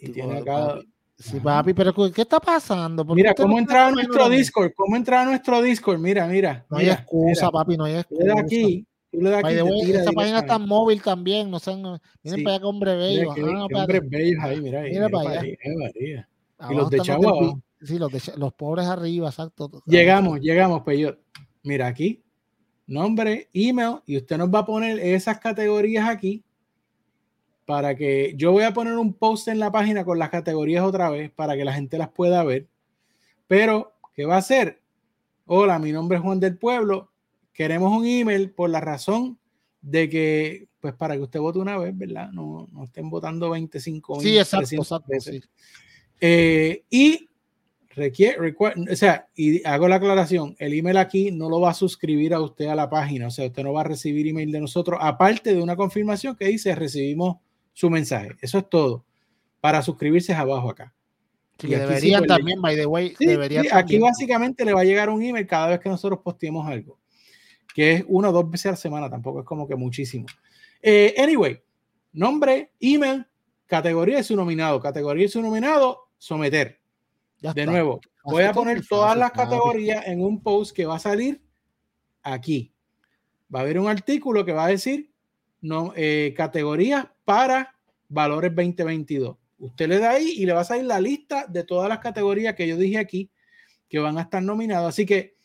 y 0.00 0.08
tiene 0.08 0.38
acá. 0.38 0.78
Sí, 1.18 1.38
papi, 1.40 1.74
pero 1.74 1.92
¿qué 2.10 2.22
está 2.22 2.40
pasando? 2.40 3.04
Mira, 3.04 3.34
¿cómo 3.34 3.58
entrar 3.58 3.88
a 3.88 3.90
nuestro 3.90 4.30
Discord? 4.30 4.72
¿Cómo 4.74 4.96
entrar 4.96 5.26
a 5.26 5.30
nuestro 5.30 5.60
Discord? 5.60 5.98
Mira, 5.98 6.26
mira. 6.26 6.64
No 6.70 6.78
hay 6.78 6.88
excusa, 6.88 7.50
papi, 7.50 7.76
no 7.76 7.84
hay 7.84 7.96
excusa. 7.96 8.40
aquí, 8.40 8.86
esta 9.12 10.12
página 10.12 10.38
está 10.38 10.58
móvil 10.58 11.02
también, 11.02 11.50
no 11.50 11.58
sé, 11.58 11.76
miren 11.76 12.00
para 12.44 12.54
allá 12.54 12.60
que 12.60 12.64
hombre 12.64 12.96
bello. 12.96 13.30
hombres 13.74 14.08
bellos 14.08 14.42
ahí, 14.42 14.60
mira 14.62 14.80
ahí. 14.80 14.90
Mira, 14.92 15.10
para 15.10 15.40
allá. 15.40 16.28
y 16.70 16.74
los 16.74 16.88
de 16.88 17.00
Chagua 17.00 17.60
Sí, 17.82 17.98
los, 17.98 18.12
de, 18.12 18.20
los 18.36 18.52
pobres 18.54 18.86
arriba, 18.86 19.28
exacto. 19.28 19.70
Llegamos, 19.86 20.40
llegamos, 20.40 20.82
pues 20.82 21.14
Mira 21.62 21.86
aquí, 21.86 22.22
nombre, 22.86 23.48
email, 23.52 23.98
y 24.06 24.16
usted 24.16 24.38
nos 24.38 24.48
va 24.48 24.60
a 24.60 24.66
poner 24.66 24.98
esas 24.98 25.38
categorías 25.38 26.08
aquí 26.08 26.42
para 27.66 27.94
que 27.94 28.32
yo 28.36 28.52
voy 28.52 28.64
a 28.64 28.72
poner 28.72 28.94
un 28.94 29.12
post 29.12 29.48
en 29.48 29.58
la 29.58 29.70
página 29.70 30.04
con 30.04 30.18
las 30.18 30.30
categorías 30.30 30.84
otra 30.84 31.10
vez 31.10 31.30
para 31.30 31.56
que 31.56 31.64
la 31.64 31.72
gente 31.72 31.98
las 31.98 32.08
pueda 32.08 32.42
ver. 32.44 32.66
Pero, 33.46 33.92
¿qué 34.14 34.24
va 34.24 34.36
a 34.36 34.38
hacer? 34.38 34.80
Hola, 35.46 35.78
mi 35.78 35.92
nombre 35.92 36.16
es 36.16 36.22
Juan 36.22 36.40
del 36.40 36.56
Pueblo 36.56 37.10
queremos 37.60 37.92
un 37.92 38.06
email 38.06 38.50
por 38.50 38.70
la 38.70 38.80
razón 38.80 39.38
de 39.82 40.08
que, 40.08 40.68
pues 40.80 40.94
para 40.94 41.14
que 41.14 41.20
usted 41.20 41.40
vote 41.40 41.58
una 41.58 41.76
vez, 41.76 41.94
¿verdad? 41.94 42.30
No, 42.32 42.66
no 42.72 42.84
estén 42.84 43.10
votando 43.10 43.50
25 43.50 44.20
Sí, 44.22 44.38
exacto, 44.38 44.76
exacto 44.76 45.12
eh, 46.22 46.84
y 46.88 47.28
requiere, 48.00 48.54
o 48.58 48.96
sea, 48.96 49.28
y 49.34 49.64
hago 49.66 49.88
la 49.88 49.96
aclaración, 49.96 50.56
el 50.58 50.74
email 50.74 50.96
aquí 50.96 51.30
no 51.30 51.48
lo 51.48 51.60
va 51.60 51.70
a 51.70 51.74
suscribir 51.74 52.34
a 52.34 52.40
usted 52.40 52.66
a 52.66 52.74
la 52.74 52.88
página, 52.88 53.28
o 53.28 53.30
sea, 53.30 53.46
usted 53.46 53.62
no 53.62 53.72
va 53.72 53.82
a 53.82 53.84
recibir 53.84 54.26
email 54.26 54.50
de 54.50 54.60
nosotros, 54.60 54.98
aparte 55.00 55.54
de 55.54 55.62
una 55.62 55.76
confirmación 55.76 56.36
que 56.36 56.46
dice 56.46 56.74
recibimos 56.74 57.36
su 57.72 57.90
mensaje. 57.90 58.30
Eso 58.40 58.58
es 58.58 58.68
todo. 58.68 59.04
Para 59.60 59.82
suscribirse 59.82 60.32
es 60.32 60.38
abajo 60.38 60.70
acá. 60.70 60.94
y 61.62 61.68
deberían 61.68 62.20
pues, 62.20 62.28
también, 62.28 62.60
by 62.60 62.76
the 62.76 62.86
way, 62.86 63.14
aquí 63.72 63.98
básicamente 63.98 64.64
le 64.64 64.72
va 64.72 64.80
a 64.80 64.84
llegar 64.84 65.10
un 65.10 65.22
email 65.22 65.46
cada 65.46 65.68
vez 65.68 65.80
que 65.80 65.88
nosotros 65.88 66.20
posteemos 66.22 66.66
algo 66.66 67.00
que 67.74 67.92
es 67.92 68.04
una 68.08 68.30
o 68.30 68.32
dos 68.32 68.50
veces 68.50 68.66
a 68.66 68.70
la 68.70 68.76
semana, 68.76 69.10
tampoco 69.10 69.40
es 69.40 69.46
como 69.46 69.66
que 69.66 69.76
muchísimo. 69.76 70.26
Eh, 70.82 71.14
anyway, 71.18 71.60
nombre, 72.12 72.72
email, 72.80 73.26
categoría 73.66 74.16
de 74.16 74.24
su 74.24 74.36
nominado, 74.36 74.80
categoría 74.80 75.24
de 75.24 75.28
su 75.28 75.42
nominado, 75.42 76.10
someter. 76.18 76.79
De 77.40 77.66
nuevo, 77.66 78.00
voy 78.24 78.44
a 78.44 78.52
poner 78.52 78.86
todas 78.86 79.16
las 79.16 79.32
categorías 79.32 80.06
en 80.06 80.22
un 80.22 80.42
post 80.42 80.74
que 80.74 80.86
va 80.86 80.96
a 80.96 81.00
salir 81.00 81.42
aquí. 82.22 82.72
Va 83.52 83.60
a 83.60 83.62
haber 83.62 83.78
un 83.78 83.88
artículo 83.88 84.44
que 84.44 84.52
va 84.52 84.66
a 84.66 84.68
decir 84.68 85.10
no, 85.60 85.92
eh, 85.96 86.34
categorías 86.36 87.06
para 87.24 87.74
valores 88.08 88.54
2022. 88.54 89.36
Usted 89.58 89.88
le 89.88 89.98
da 89.98 90.12
ahí 90.12 90.34
y 90.36 90.46
le 90.46 90.52
va 90.52 90.60
a 90.60 90.64
salir 90.64 90.84
la 90.84 91.00
lista 91.00 91.46
de 91.46 91.64
todas 91.64 91.88
las 91.88 91.98
categorías 91.98 92.54
que 92.54 92.66
yo 92.66 92.76
dije 92.76 92.98
aquí 92.98 93.30
que 93.88 93.98
van 93.98 94.16
a 94.18 94.22
estar 94.22 94.42
nominadas. 94.42 94.88
Así 94.88 95.04
que 95.04 95.36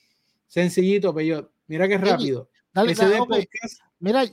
sencillito, 0.47 1.13
Peyot. 1.13 1.51
Mira 1.67 1.87
qué 1.87 1.97
rápido. 1.97 2.49
Dale, 2.73 2.95
mira, 3.99 4.23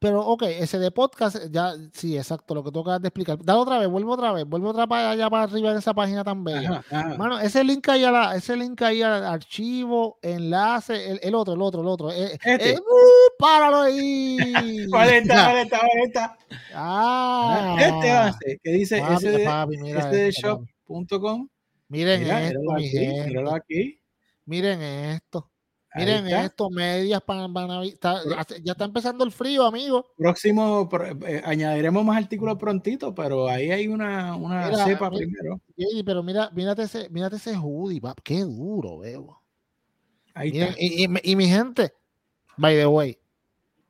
pero 0.00 0.20
ok, 0.26 0.42
ese 0.44 0.78
de 0.78 0.90
podcast, 0.90 1.36
ya, 1.50 1.72
sí, 1.92 2.16
exacto, 2.16 2.54
lo 2.54 2.64
que 2.64 2.70
tú 2.70 2.80
acabas 2.80 3.02
de 3.02 3.08
explicar. 3.08 3.38
Dale 3.42 3.58
otra 3.60 3.78
vez, 3.78 3.88
vuelve 3.88 4.10
otra 4.10 4.32
vez, 4.32 4.44
vuelve 4.46 4.68
otra 4.68 4.86
para 4.86 5.10
allá 5.10 5.28
para 5.30 5.44
arriba 5.44 5.70
en 5.70 5.76
esa 5.78 5.92
página 5.94 6.24
tan 6.24 6.42
bella. 6.42 6.78
Ajá, 6.88 7.00
ajá. 7.08 7.16
Mano, 7.16 7.38
ese 7.38 7.62
link 7.62 7.88
ahí, 7.88 8.04
a 8.04 8.10
la, 8.10 8.34
ese 8.36 8.56
link 8.56 8.80
ahí 8.82 9.02
al 9.02 9.24
archivo, 9.24 10.18
enlace, 10.22 11.10
el, 11.12 11.20
el 11.22 11.34
otro, 11.34 11.54
el 11.54 11.62
otro, 11.62 11.80
el 11.82 11.86
otro. 11.88 12.10
eh, 12.10 12.32
Este. 12.42 12.70
eh, 12.72 12.78
¡uh! 12.78 13.38
¡Páralo 13.38 13.82
ahí! 13.82 14.86
¿Cuál 14.90 15.10
está? 15.10 15.44
¿Cuál 15.44 15.56
está? 15.58 15.78
¿Cuál 15.80 16.06
está? 16.06 16.38
Ah, 16.74 17.76
Este 17.78 18.10
avance 18.10 18.60
que 18.62 18.70
dice 18.72 18.98
papi, 19.00 19.14
SD, 19.26 19.44
papi, 19.44 19.76
mira 19.78 19.98
esto, 20.10 20.10
papi. 20.10 20.66
sdshop.com. 20.88 21.48
Miren 21.88 22.22
Mira, 22.22 22.42
esto, 22.46 22.58
míralo 22.60 22.72
mi 22.78 22.86
aquí, 22.88 22.96
gente. 22.96 23.26
míralo 23.26 23.54
aquí. 23.54 24.00
Miren 24.46 24.82
esto. 24.82 25.51
Miren 25.94 26.26
está. 26.26 26.44
esto, 26.44 26.70
medias 26.70 27.20
para, 27.22 27.46
ya 28.62 28.72
está 28.72 28.84
empezando 28.84 29.24
el 29.24 29.32
frío, 29.32 29.64
amigo. 29.66 30.06
Próximo, 30.16 30.88
pro- 30.88 31.06
eh, 31.26 31.42
añadiremos 31.44 32.04
más 32.04 32.16
artículos 32.16 32.56
prontito, 32.58 33.14
pero 33.14 33.48
ahí 33.48 33.70
hay 33.70 33.88
una, 33.88 34.34
una 34.36 34.68
Mira, 34.68 34.84
cepa 34.84 35.10
mira. 35.10 35.18
primero. 35.26 35.60
Pero 36.04 36.22
mira, 36.22 36.50
mírate 36.54 36.82
ese, 36.84 37.10
mírate 37.10 37.36
ese 37.36 37.54
hoodie, 37.56 38.00
pap, 38.00 38.18
qué 38.22 38.40
duro, 38.40 38.98
veo. 38.98 39.42
Ahí 40.34 40.50
Miren, 40.52 40.68
está. 40.68 40.80
y, 40.80 41.04
y- 41.04 41.32
y 41.32 41.36
mi 41.36 41.46
gente, 41.46 41.92
by 42.56 42.74
the 42.76 42.86
way, 42.86 43.18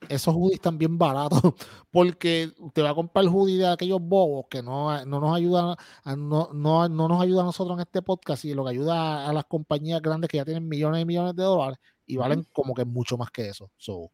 esos 0.08 0.34
hoodies 0.34 0.54
están 0.54 0.78
bien 0.78 0.98
baratos 0.98 1.40
porque 1.92 2.50
te 2.74 2.82
va 2.82 2.90
a 2.90 2.94
comprar 2.96 3.24
el 3.24 3.30
hoodie 3.30 3.58
de 3.58 3.68
aquellos 3.68 4.00
bobos 4.02 4.46
que 4.50 4.60
no, 4.60 5.04
no 5.04 5.20
nos 5.20 5.36
ayudan 5.36 5.76
no, 6.16 6.50
no, 6.52 6.88
no 6.88 7.06
nos 7.08 7.22
ayuda 7.22 7.42
a 7.42 7.44
nosotros 7.44 7.76
en 7.76 7.82
este 7.82 8.02
podcast 8.02 8.44
y 8.44 8.52
lo 8.54 8.64
que 8.64 8.70
ayuda 8.70 8.96
a, 9.26 9.30
a 9.30 9.32
las 9.32 9.44
compañías 9.44 10.02
grandes 10.02 10.28
que 10.28 10.38
ya 10.38 10.44
tienen 10.44 10.66
millones 10.68 11.02
y 11.02 11.04
millones 11.04 11.36
de 11.36 11.44
dólares 11.44 11.78
y 12.06 12.16
valen 12.16 12.46
como 12.52 12.74
que 12.74 12.84
mucho 12.84 13.16
más 13.16 13.30
que 13.30 13.48
eso. 13.48 13.70
So, 13.76 14.10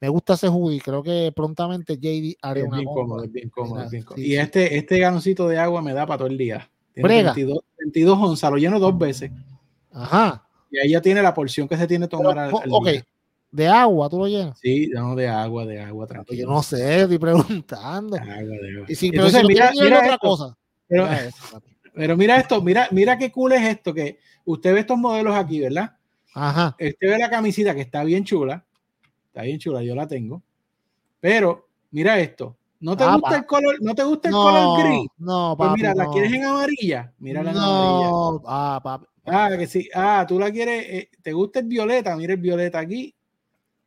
me 0.00 0.08
gusta 0.08 0.34
ese 0.34 0.48
hoodie, 0.48 0.80
creo 0.80 1.02
que 1.02 1.32
prontamente 1.34 1.96
JD 1.96 2.36
haré 2.42 2.60
Es 2.60 2.66
una 2.68 2.76
bien 2.78 2.88
cómodo, 2.92 3.24
es 3.24 3.32
bien 3.32 3.48
cómodo, 3.50 3.82
es 3.82 3.90
bien 3.90 4.02
cómodo. 4.04 4.16
sí, 4.22 4.30
Y 4.30 4.34
sí. 4.34 4.36
este, 4.38 4.76
este 4.76 4.98
ganoncito 4.98 5.48
de 5.48 5.58
agua 5.58 5.82
me 5.82 5.92
da 5.92 6.06
para 6.06 6.18
todo 6.18 6.28
el 6.28 6.38
día. 6.38 6.70
Tiene 6.94 7.08
Brega. 7.08 7.32
22, 7.34 7.58
22 7.78 8.18
onzas, 8.18 8.50
lo 8.50 8.56
lleno 8.58 8.78
dos 8.78 8.96
veces. 8.98 9.30
Ajá. 9.92 10.44
Y 10.70 10.78
ahí 10.78 10.90
ya 10.90 11.00
tiene 11.00 11.22
la 11.22 11.32
porción 11.34 11.66
que 11.66 11.76
se 11.76 11.86
tiene 11.86 12.06
que 12.08 12.16
Pero, 12.16 12.30
tomar 12.30 12.44
al, 12.44 12.50
po- 12.50 12.60
al 12.60 12.68
ok, 12.72 12.88
día. 12.88 13.04
de 13.50 13.66
agua, 13.68 14.08
tú 14.10 14.18
lo 14.18 14.26
llenas. 14.28 14.58
Sí, 14.60 14.88
no, 14.92 15.16
de 15.16 15.28
agua, 15.28 15.64
de 15.64 15.80
agua, 15.80 16.06
Pues 16.06 16.14
tranquilo. 16.14 16.42
Yo 16.42 16.46
no 16.54 16.62
sé, 16.62 17.02
estoy 17.02 17.18
preguntando. 17.18 18.16
De 18.16 18.22
agua, 18.22 18.56
de 18.56 18.74
agua. 18.76 18.86
Y 18.88 18.94
si, 18.94 19.10
pero 19.10 19.26
Entonces, 19.26 19.40
si 19.40 19.42
lo 19.42 19.48
mira, 19.48 19.72
mira 19.80 19.98
otra 19.98 20.14
esto, 20.14 20.28
cosa. 20.28 20.58
pero, 20.86 21.04
mira 21.04 21.24
eso, 21.24 21.36
papi. 21.52 21.76
pero 21.94 22.16
mira 22.16 22.36
esto, 22.38 22.62
mira, 22.62 22.88
mira 22.90 23.18
qué 23.18 23.32
cool 23.32 23.52
es 23.52 23.62
esto, 23.62 23.94
que 23.94 24.18
usted 24.44 24.74
ve 24.74 24.80
estos 24.80 24.98
modelos 24.98 25.34
aquí, 25.34 25.60
¿verdad? 25.60 25.96
Ajá. 26.34 26.76
Usted 26.78 26.96
ve 27.00 27.18
la 27.18 27.30
camisita 27.30 27.74
que 27.74 27.80
está 27.82 28.04
bien 28.04 28.24
chula, 28.24 28.64
está 29.26 29.42
bien 29.42 29.58
chula, 29.58 29.82
yo 29.82 29.94
la 29.94 30.06
tengo, 30.06 30.42
pero 31.20 31.68
mira 31.90 32.18
esto, 32.20 32.56
¿no 32.80 32.96
te 32.96 33.04
Ah, 33.04 33.12
gusta 33.14 33.30
pa- 33.30 33.36
el 33.36 33.46
color, 33.46 33.76
no 33.80 33.94
te 33.94 34.04
gusta 34.04 34.28
el 34.28 34.34
color 34.34 34.78
gris? 34.78 35.08
No, 35.18 35.54
Pues 35.56 35.68
papi, 35.68 35.80
mira, 35.80 35.94
¿la 35.94 36.04
no. 36.04 36.10
quieres 36.10 36.32
en 36.32 36.44
amarilla? 36.44 37.12
Mírala 37.18 37.50
en 37.50 37.56
amarilla. 37.56 38.10
No, 38.10 38.42
ah, 38.46 38.80
papi. 38.82 39.06
Ah, 39.26 39.50
que 39.58 39.66
sí. 39.66 39.88
Ah, 39.94 40.24
tú 40.26 40.38
la 40.38 40.50
quieres, 40.50 40.86
eh, 40.88 41.10
¿te 41.22 41.32
gusta 41.32 41.58
el 41.60 41.66
violeta? 41.66 42.16
Mira 42.16 42.32
el 42.34 42.40
violeta 42.40 42.78
aquí. 42.78 43.14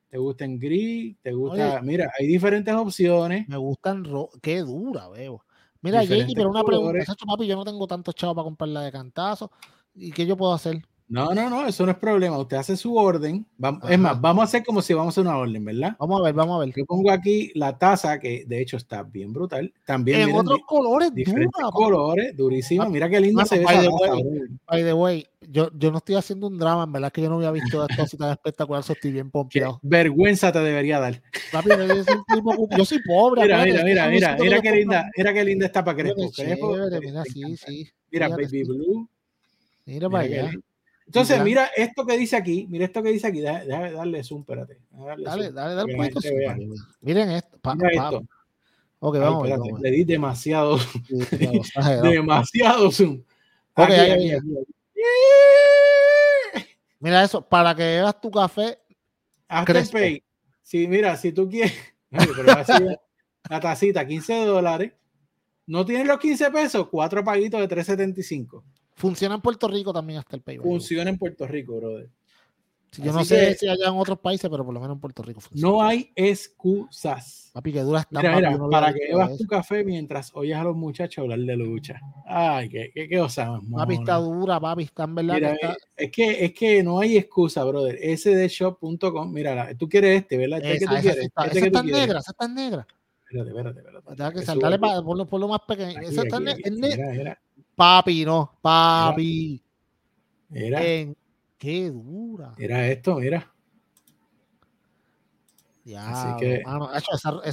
¿Te 0.09 0.17
gusta 0.17 0.43
en 0.45 0.59
gris? 0.59 1.15
¿Te 1.21 1.31
gusta? 1.31 1.77
Oye. 1.79 1.81
Mira, 1.81 2.11
hay 2.19 2.27
diferentes 2.27 2.73
opciones. 2.75 3.47
Me 3.47 3.57
gustan 3.57 4.03
ro 4.03 4.29
Qué 4.41 4.59
dura, 4.59 5.07
veo. 5.07 5.43
Mira, 5.81 6.03
Jenny, 6.05 6.33
pero 6.35 6.49
una 6.49 6.63
pregunta. 6.63 7.15
papi, 7.25 7.47
yo 7.47 7.55
no 7.55 7.63
tengo 7.63 7.87
tantos 7.87 8.13
chavos 8.13 8.35
para 8.35 8.43
comprarla 8.43 8.81
de 8.81 8.91
cantazo. 8.91 9.51
¿Y 9.95 10.11
qué 10.11 10.25
yo 10.25 10.37
puedo 10.37 10.53
hacer? 10.53 10.81
No, 11.11 11.33
no, 11.33 11.49
no, 11.49 11.67
eso 11.67 11.85
no 11.85 11.91
es 11.91 11.97
problema. 11.97 12.37
Usted 12.39 12.55
hace 12.55 12.77
su 12.77 12.95
orden. 12.95 13.45
Es 13.89 13.99
más, 13.99 14.19
vamos 14.21 14.43
a 14.43 14.45
hacer 14.45 14.63
como 14.63 14.81
si 14.81 14.93
vamos 14.93 15.09
a 15.09 15.19
hacer 15.19 15.29
una 15.29 15.37
orden, 15.37 15.65
¿verdad? 15.65 15.97
Vamos 15.99 16.21
a 16.21 16.23
ver, 16.23 16.33
vamos 16.33 16.55
a 16.55 16.65
ver. 16.65 16.73
Yo 16.73 16.85
pongo 16.85 17.11
aquí 17.11 17.51
la 17.53 17.77
taza, 17.77 18.17
que 18.17 18.45
de 18.47 18.61
hecho 18.61 18.77
está 18.77 19.03
bien 19.03 19.33
brutal. 19.33 19.73
También 19.85 20.21
En 20.21 20.27
miren, 20.27 20.39
otros 20.39 20.59
colores, 20.65 21.13
diferentes 21.13 21.51
dura, 21.59 21.69
colores, 21.73 22.37
durísima. 22.37 22.87
Mira 22.87 23.09
qué 23.09 23.19
linda 23.19 23.39
Mano, 23.39 23.45
se 23.47 23.59
ve 23.59 23.65
by 23.65 23.75
esa 23.75 23.83
the 23.83 23.89
taza, 23.99 24.15
way. 24.15 24.41
By 24.67 24.83
the 24.85 24.93
way, 24.93 25.27
yo, 25.41 25.69
yo 25.77 25.91
no 25.91 25.97
estoy 25.97 26.15
haciendo 26.15 26.47
un 26.47 26.57
drama, 26.57 26.85
en 26.85 26.91
verdad 26.93 27.11
que 27.11 27.21
yo 27.21 27.29
no 27.29 27.35
había 27.35 27.51
visto 27.51 27.85
esto 27.85 28.03
así 28.03 28.15
tan 28.15 28.31
espectacular, 28.31 28.81
so 28.81 28.93
estoy 28.93 29.11
bien 29.11 29.25
Qué 29.27 29.31
pompeado. 29.31 29.79
vergüenza 29.83 30.53
te 30.53 30.59
debería 30.59 31.01
dar. 31.01 31.21
Yo 31.51 32.03
soy, 32.05 32.15
tipo 32.33 32.69
yo 32.77 32.85
soy 32.85 32.99
pobre. 33.05 33.41
Mira, 33.41 33.65
mira, 33.65 33.83
mira, 33.83 34.07
mira, 34.07 34.37
mira 34.39 34.61
qué 34.61 34.71
linda, 34.71 35.11
mira 35.17 35.33
qué 35.33 35.43
linda 35.43 35.65
está 35.65 35.83
para 35.83 35.97
Crespo. 35.97 36.31
qué 36.33 36.43
Crespo, 36.43 36.73
chévere, 36.73 36.95
eh, 36.95 36.99
mira, 37.01 37.23
sí, 37.25 37.57
sí. 37.57 37.89
Mira, 38.09 38.29
Baby. 38.29 38.63
Blue. 38.63 39.09
Mira 39.85 40.07
Mira 40.07 40.09
para 40.09 40.27
qué 40.29 40.39
allá. 40.39 40.51
lindo. 40.51 40.65
Entonces, 41.11 41.37
ya. 41.39 41.43
mira 41.43 41.65
esto 41.75 42.05
que 42.05 42.17
dice 42.17 42.37
aquí, 42.37 42.67
mira 42.69 42.85
esto 42.85 43.03
que 43.03 43.09
dice 43.11 43.27
aquí, 43.27 43.41
déjame, 43.41 43.65
déjame 43.65 43.91
darle 43.91 44.23
zoom, 44.23 44.41
espérate. 44.41 44.77
darle 44.91 45.23
Dale, 45.25 45.43
zoom, 45.45 45.55
dale, 45.55 45.75
dale 45.75 45.93
vea. 45.95 46.55
zoom. 46.55 46.73
Miren 47.01 47.31
esto. 47.31 47.57
pa- 47.59 47.75
Mira 47.75 47.89
pa- 47.89 48.03
esto. 48.15 48.23
Ok, 48.99 49.15
Ay, 49.15 49.21
vamos 49.21 49.43
espérate, 49.43 49.69
vamos 49.69 49.81
le 49.81 49.91
di 49.91 50.03
demasiado, 50.05 50.77
exagerado. 51.31 52.03
demasiado 52.09 52.91
zoom. 52.91 53.15
Ok, 53.73 53.83
Aquí, 53.89 53.93
ahí, 53.93 54.31
aquí. 54.31 54.47
Mira 56.99 57.23
eso, 57.23 57.41
para 57.47 57.75
que 57.75 57.83
bebas 57.83 58.21
tu 58.21 58.31
café, 58.31 58.79
Crespo. 59.65 59.97
Afterpay. 59.97 60.23
Sí, 60.61 60.87
mira, 60.87 61.17
si 61.17 61.31
tú 61.33 61.49
quieres, 61.49 61.73
pero 62.09 62.51
así 62.53 62.73
la 63.49 63.59
tacita, 63.59 64.05
15 64.07 64.45
dólares. 64.45 64.93
No 65.67 65.85
tienes 65.85 66.07
los 66.07 66.19
15 66.19 66.51
pesos, 66.51 66.87
cuatro 66.89 67.23
paguitos 67.23 67.59
de 67.59 67.67
3.75. 67.67 68.63
funciona 69.01 69.35
en 69.35 69.41
Puerto 69.41 69.67
Rico 69.67 69.91
también 69.91 70.19
hasta 70.19 70.35
el 70.35 70.41
PayPal. 70.41 70.63
Funciona 70.63 71.09
en 71.09 71.17
Puerto 71.17 71.45
Rico, 71.47 71.75
brother. 71.77 72.09
Sí, 72.91 73.01
yo 73.03 73.13
no 73.13 73.23
sé 73.23 73.37
que- 73.51 73.55
si 73.55 73.67
allá 73.69 73.87
en 73.87 73.93
otros 73.97 74.19
países, 74.19 74.49
pero 74.49 74.65
por 74.65 74.73
lo 74.73 74.81
menos 74.81 74.95
en 74.95 74.99
Puerto 74.99 75.23
Rico 75.23 75.39
funciona. 75.39 75.71
No 75.71 75.81
hay 75.81 76.11
excusas. 76.13 77.49
Papi, 77.53 77.71
que 77.71 77.79
dura 77.81 77.99
hasta 77.99 78.19
Mira, 78.21 78.35
mira, 78.35 78.57
para 78.69 78.93
que 78.93 79.07
bebas 79.07 79.37
tu 79.37 79.45
café 79.47 79.83
mientras 79.85 80.31
oyes 80.35 80.57
a 80.57 80.63
los 80.63 80.75
muchachos 80.75 81.21
hablar 81.23 81.39
de 81.39 81.55
lucha. 81.55 81.99
Ay, 82.25 82.67
qué, 82.69 82.91
qué, 82.93 83.07
qué 83.07 83.17
cosa 83.17 83.49
más 83.61 83.83
Papi, 83.83 83.95
está 83.95 84.15
dura, 84.17 84.59
papi, 84.59 84.83
está 84.83 85.03
en 85.05 85.15
verdad. 85.15 85.33
Mira, 85.35 85.49
que 85.57 85.65
está... 85.67 85.77
es 85.97 86.11
que 86.11 86.45
es 86.45 86.53
que 86.53 86.83
no 86.83 86.99
hay 86.99 87.17
excusa, 87.17 87.63
brother. 87.63 87.97
sdshop.com. 88.17 89.31
Mira, 89.31 89.73
tú 89.77 89.87
quieres 89.87 90.21
este, 90.21 90.37
¿verdad? 90.37 90.59
Este 90.61 90.69
que 90.79 90.83
Esa, 90.85 90.95
tú 90.95 91.01
quieres. 91.01 91.23
está, 91.25 91.45
este 91.45 91.57
esa 91.59 91.65
que 91.65 91.71
tú 91.71 91.77
está 91.77 91.81
quieres. 91.83 92.01
negra, 92.01 92.19
esa 92.19 92.31
está 92.31 92.47
negra. 92.49 92.87
Espérate, 93.25 93.49
espérate, 93.49 93.79
espérate. 93.79 94.15
Deja 94.15 94.31
que 94.33 94.41
sal- 94.41 94.59
Dale 94.59 94.79
ponlo, 94.79 95.25
ponlo 95.25 95.47
más 95.47 95.61
pequeño. 95.65 95.97
Aquí, 95.97 96.07
esa 96.07 96.23
está 96.23 96.35
aquí, 96.35 96.45
ne- 96.45 96.51
aquí. 96.51 96.61
es 96.65 96.71
ne- 96.73 96.87
Mira, 96.97 97.11
mira, 97.11 97.41
Papi, 97.81 98.23
no, 98.25 98.51
papi. 98.61 99.59
mira, 100.49 100.85
En- 100.85 101.17
Qué 101.57 101.89
dura. 101.89 102.53
mira 102.55 102.87
esto, 102.87 103.15
mira. 103.15 103.51
Ya, 105.83 106.37
que- 106.39 106.61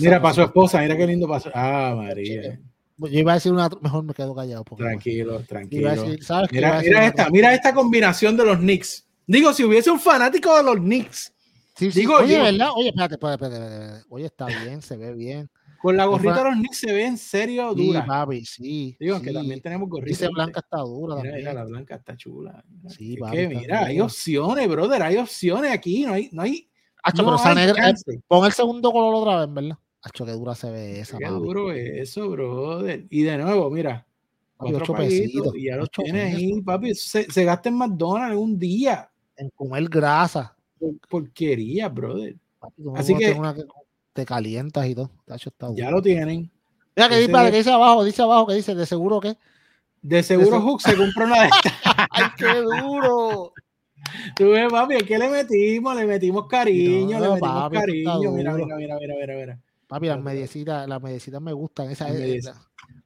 Mira, 0.01 0.21
para 0.21 0.35
su 0.35 0.43
esposa, 0.43 0.83
mira 0.83 0.99
qué 0.99 1.07
lindo 1.07 1.27
pasó. 1.27 1.51
Ah, 1.55 1.95
María. 1.97 2.61
Yo 2.99 3.07
iba 3.09 3.33
a 3.33 3.35
decir 3.37 3.53
una, 3.53 3.71
mejor 3.81 4.05
me 4.05 4.13
quedo 4.13 4.35
callado. 4.35 4.65
porque- 4.65 4.85
Tranquilo, 4.85 5.41
tranquilo. 5.45 5.91
Mira, 6.51 6.81
mira 6.83 7.07
esta, 7.07 7.31
mira 7.31 7.55
esta 7.55 7.73
combinación 7.73 8.37
de 8.37 8.45
los 8.45 8.59
Knicks. 8.59 9.07
Digo, 9.27 9.55
si 9.55 9.65
hubiese 9.65 9.91
un 9.91 9.99
fanático 10.01 10.55
de 10.59 10.63
los 10.63 10.77
Knicks 10.77 11.33
Sí, 11.75 11.91
sí. 11.91 12.01
digo 12.01 12.17
Oye, 12.17 12.37
yo. 12.37 12.43
¿verdad? 12.43 12.69
Oye, 12.77 12.89
espérate, 12.89 13.15
espérate, 13.15 13.45
espérate, 13.47 13.75
espérate. 13.75 14.05
Oye, 14.11 14.27
está 14.27 14.45
bien, 14.47 14.83
se 14.83 14.97
ve 14.99 15.15
bien. 15.15 15.49
Con 15.81 15.97
la 15.97 16.07
gorrita 16.07 16.43
los 16.45 16.55
Knicks 16.55 16.79
se 16.79 16.93
ve 16.93 17.05
en 17.07 17.17
serio 17.19 17.73
Sí, 17.75 17.87
dura. 17.87 18.05
papi, 18.07 18.45
sí. 18.45 18.97
Digo, 18.99 19.21
que 19.21 19.29
sí. 19.29 19.35
también 19.35 19.61
tenemos 19.61 19.89
gorrita. 19.89 20.09
Dice 20.09 20.29
blanca 20.29 20.61
está 20.61 20.79
dura 20.79 21.15
Mira, 21.17 21.23
también. 21.31 21.37
mira, 21.37 21.55
la 21.55 21.65
blanca 21.65 21.95
está 21.97 22.17
chula. 22.17 22.65
Mira, 22.69 22.91
Sí, 22.95 23.15
es 23.15 23.21
papi, 23.21 23.37
que 23.37 23.49
mira, 23.49 23.85
hay 23.85 24.01
opciones, 24.01 24.69
brother, 24.69 25.03
hay 25.03 25.17
opciones 25.17 25.71
aquí, 25.73 26.05
no 26.05 26.15
hay, 26.15 26.29
no 26.33 26.43
hay, 26.43 26.69
Hacho, 27.03 27.23
no 27.23 27.29
pero 27.29 27.37
esa 27.37 27.55
negra, 27.55 27.73
eh, 27.83 27.93
chance. 27.93 28.21
pon 28.27 28.45
el 28.47 28.53
segundo 28.53 28.91
color 28.93 29.15
otra 29.15 29.47
vez, 29.47 29.55
¿verdad? 29.55 29.79
Hacho, 30.03 30.25
qué 30.27 30.33
dura 30.33 30.55
se 30.55 30.71
ve 30.71 31.01
esa, 31.01 31.17
Qué 31.19 31.25
papi. 31.25 31.37
duro 31.37 31.73
eso, 31.73 32.29
brother. 32.29 33.07
Y 33.11 33.23
de 33.23 33.39
nuevo, 33.39 33.71
mira, 33.71 34.05
Papi, 34.57 34.73
cuatro 34.73 34.95
pesitos, 34.95 35.55
y 35.57 35.67
ya 35.67 35.77
los 35.77 35.89
tienes 35.91 36.35
ahí, 36.35 36.61
papi. 36.63 36.95
Se, 36.95 37.31
se 37.31 37.45
gasta 37.45 37.69
en 37.69 37.77
McDonald's 37.77 38.37
un 38.37 38.59
día. 38.59 39.09
En 39.37 39.51
comer 39.51 39.85
grasa. 39.89 40.57
Por- 40.81 40.99
Porquería, 41.09 41.89
brother. 41.89 42.35
Así 42.97 43.15
que- 43.15 43.33
una 43.33 43.55
que 43.55 43.63
te 44.12 44.24
calientas 44.26 44.86
y 44.86 44.94
todo. 44.94 45.10
Hacho, 45.28 45.51
está 45.51 45.68
Ya 45.74 45.90
lo 45.90 46.02
tienen. 46.02 46.51
Mira 46.97 47.09
que 47.09 47.16
dice, 47.18 47.32
que 47.32 47.56
dice 47.56 47.70
abajo, 47.70 48.05
dice 48.05 48.22
abajo, 48.22 48.47
que 48.47 48.55
dice, 48.55 48.74
de 48.74 48.86
seguro 48.86 49.20
que. 49.20 49.36
De 50.02 50.22
seguro 50.22 50.60
Hook 50.60 50.80
se 50.82 50.97
compró 50.97 51.24
una 51.26 51.43
de 51.43 51.48
estas. 51.48 51.72
¡Ay, 52.10 52.24
qué 52.36 52.55
duro! 52.60 53.52
Tú 54.36 54.51
ves, 54.51 54.70
papi, 54.70 54.94
es 54.94 55.02
que 55.02 55.18
le 55.18 55.28
metimos, 55.28 55.94
le 55.97 56.06
metimos 56.06 56.47
cariño, 56.47 57.18
No, 57.18 57.24
le 57.24 57.30
metimos 57.35 57.62
papi, 57.62 57.76
cariño. 57.76 58.32
Mira, 58.32 58.52
mira, 58.55 58.76
mira, 58.76 58.97
mira, 58.98 59.14
mira, 59.20 59.35
mira. 59.35 59.60
Papi, 59.86 60.06
las 60.06 60.20
mediecitas, 60.22 60.89
las 60.89 61.02
mediecitas 61.02 61.40
me 61.40 61.52
gustan. 61.52 61.90
Esa 61.90 62.05
Las 62.06 62.14
es- 62.14 62.20
mediecitas. 62.20 62.56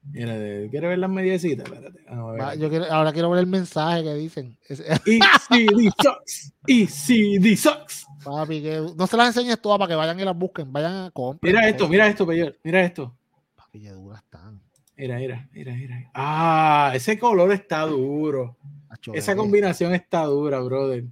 Mira, 0.05 0.35
¿quieres 0.71 0.91
ver 0.91 0.99
las 0.99 1.11
mediecitas? 1.11 1.67
Espérate. 1.67 2.01
Vamos 2.09 2.29
a 2.29 2.33
ver 2.33 2.41
va, 2.41 2.49
aquí. 2.51 2.59
yo 2.61 2.69
quiero, 2.71 2.85
ahora 2.93 3.13
quiero 3.13 3.31
ver 3.31 3.41
el 3.41 3.47
mensaje 3.47 4.03
que 4.03 4.15
dicen. 4.15 4.59
Ese- 4.69 4.85
ECD 5.07 5.93
Socks. 6.03 6.53
ECD 6.67 7.57
Socks. 7.57 8.07
Papi, 8.25 8.63
que 8.63 8.87
no 8.97 9.07
se 9.07 9.17
las 9.17 9.29
enseñes 9.29 9.61
todas 9.61 9.79
para 9.79 9.89
que 9.89 9.95
vayan 9.95 10.19
y 10.19 10.25
las 10.25 10.37
busquen. 10.37 10.73
Vayan 10.73 11.07
a 11.07 11.11
comprar. 11.11 11.53
Mira 11.53 11.69
esto, 11.69 11.89
mira 11.89 12.07
esto, 12.07 12.27
Peyor. 12.27 12.59
Mira 12.63 12.83
esto. 12.83 13.15
Papi, 13.55 13.81
qué 13.81 13.91
duras 13.91 14.23
están. 14.23 14.61
Mira, 14.97 15.19
mira, 15.19 15.49
mira, 15.53 15.75
mira. 15.75 16.11
Ah, 16.15 16.93
ese 16.95 17.19
color 17.19 17.53
está 17.53 17.81
duro. 17.83 18.57
Esa 19.13 19.35
combinación 19.35 19.95
está 19.95 20.25
dura, 20.25 20.61
brother. 20.61 21.05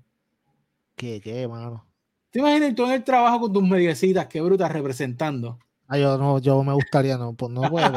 ¿Qué, 0.95 1.21
qué, 1.21 1.49
mano? 1.49 1.87
¿Te 2.31 2.39
imaginas 2.39 2.75
tú 2.75 2.85
en 2.85 2.93
el 2.93 3.05
trabajo 3.05 3.41
con 3.41 3.53
tus 3.53 3.63
mediecitas? 3.63 4.27
Qué 4.27 4.41
brutas 4.41 4.71
representando. 4.71 5.59
Ah, 5.89 5.99
yo 5.99 6.17
no, 6.19 6.39
yo 6.39 6.63
me 6.63 6.73
gustaría, 6.73 7.17
no, 7.17 7.33
pues 7.33 7.51
no 7.51 7.63
puedo, 7.63 7.91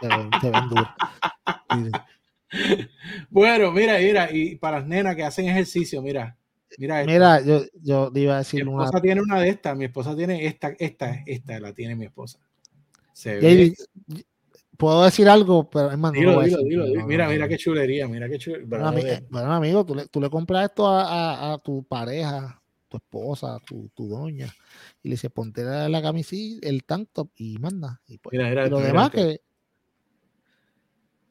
se, 0.00 0.08
ven, 0.08 0.30
se 0.40 0.50
ven 0.50 0.68
duros. 0.68 0.88
Sí. 1.72 1.90
Bueno, 3.30 3.70
mira, 3.70 3.96
mira, 3.98 4.28
y 4.32 4.56
para 4.56 4.78
las 4.80 4.88
nenas 4.88 5.14
que 5.14 5.22
hacen 5.22 5.46
ejercicio, 5.48 6.02
mira, 6.02 6.36
mira. 6.78 7.04
Mira, 7.04 7.40
yo, 7.42 7.62
yo 7.82 8.10
iba 8.14 8.34
a 8.34 8.38
mi 8.38 8.44
decir 8.44 8.68
una. 8.68 8.84
esposa 8.84 9.00
tiene 9.02 9.20
una 9.20 9.40
de 9.40 9.48
estas, 9.48 9.76
mi 9.76 9.84
esposa 9.86 10.16
tiene 10.16 10.46
esta, 10.46 10.74
esta, 10.78 11.22
esta 11.26 11.60
la 11.60 11.72
tiene 11.72 11.96
mi 11.96 12.06
esposa. 12.06 12.38
Se 13.12 13.36
ve. 13.36 13.74
Javi, 14.08 14.22
Puedo 14.76 15.04
decir 15.04 15.28
algo, 15.28 15.68
pero 15.68 15.90
es 15.90 15.98
más, 15.98 16.14
no 16.14 16.22
lo 16.22 16.30
Dilo, 16.30 16.40
decir, 16.40 16.78
no, 16.78 16.84
dilo. 16.86 17.06
Mira, 17.06 17.26
no, 17.26 17.32
mira 17.32 17.46
qué 17.48 17.58
chulería, 17.58 18.08
mira 18.08 18.28
qué 18.30 18.38
chulería. 18.38 18.66
Bueno, 18.66 18.86
ami- 18.88 19.26
bueno, 19.28 19.52
amigo, 19.52 19.84
tú 19.84 19.94
le, 19.94 20.06
tú 20.08 20.20
le 20.22 20.30
compras 20.30 20.70
esto 20.70 20.88
a, 20.88 21.02
a- 21.02 21.52
a 21.52 21.58
tu 21.58 21.84
pareja, 21.84 22.62
tu 22.88 22.96
esposa, 22.96 23.58
tu, 23.66 23.90
tu 23.94 24.08
doña, 24.08 24.46
y 25.02 25.08
le 25.10 25.14
dices, 25.16 25.30
ponte 25.30 25.62
la, 25.64 25.86
la 25.90 26.00
camisilla, 26.00 26.60
el 26.66 26.84
tank 26.84 27.10
top 27.12 27.28
y 27.36 27.58
manda. 27.58 28.00
Y, 28.06 28.16
pues, 28.16 28.32
Mira, 28.32 28.48
mira 28.48 28.66
y 28.66 28.70
lo 28.70 28.76
mira 28.78 28.88
demás 28.88 29.10
que. 29.10 29.40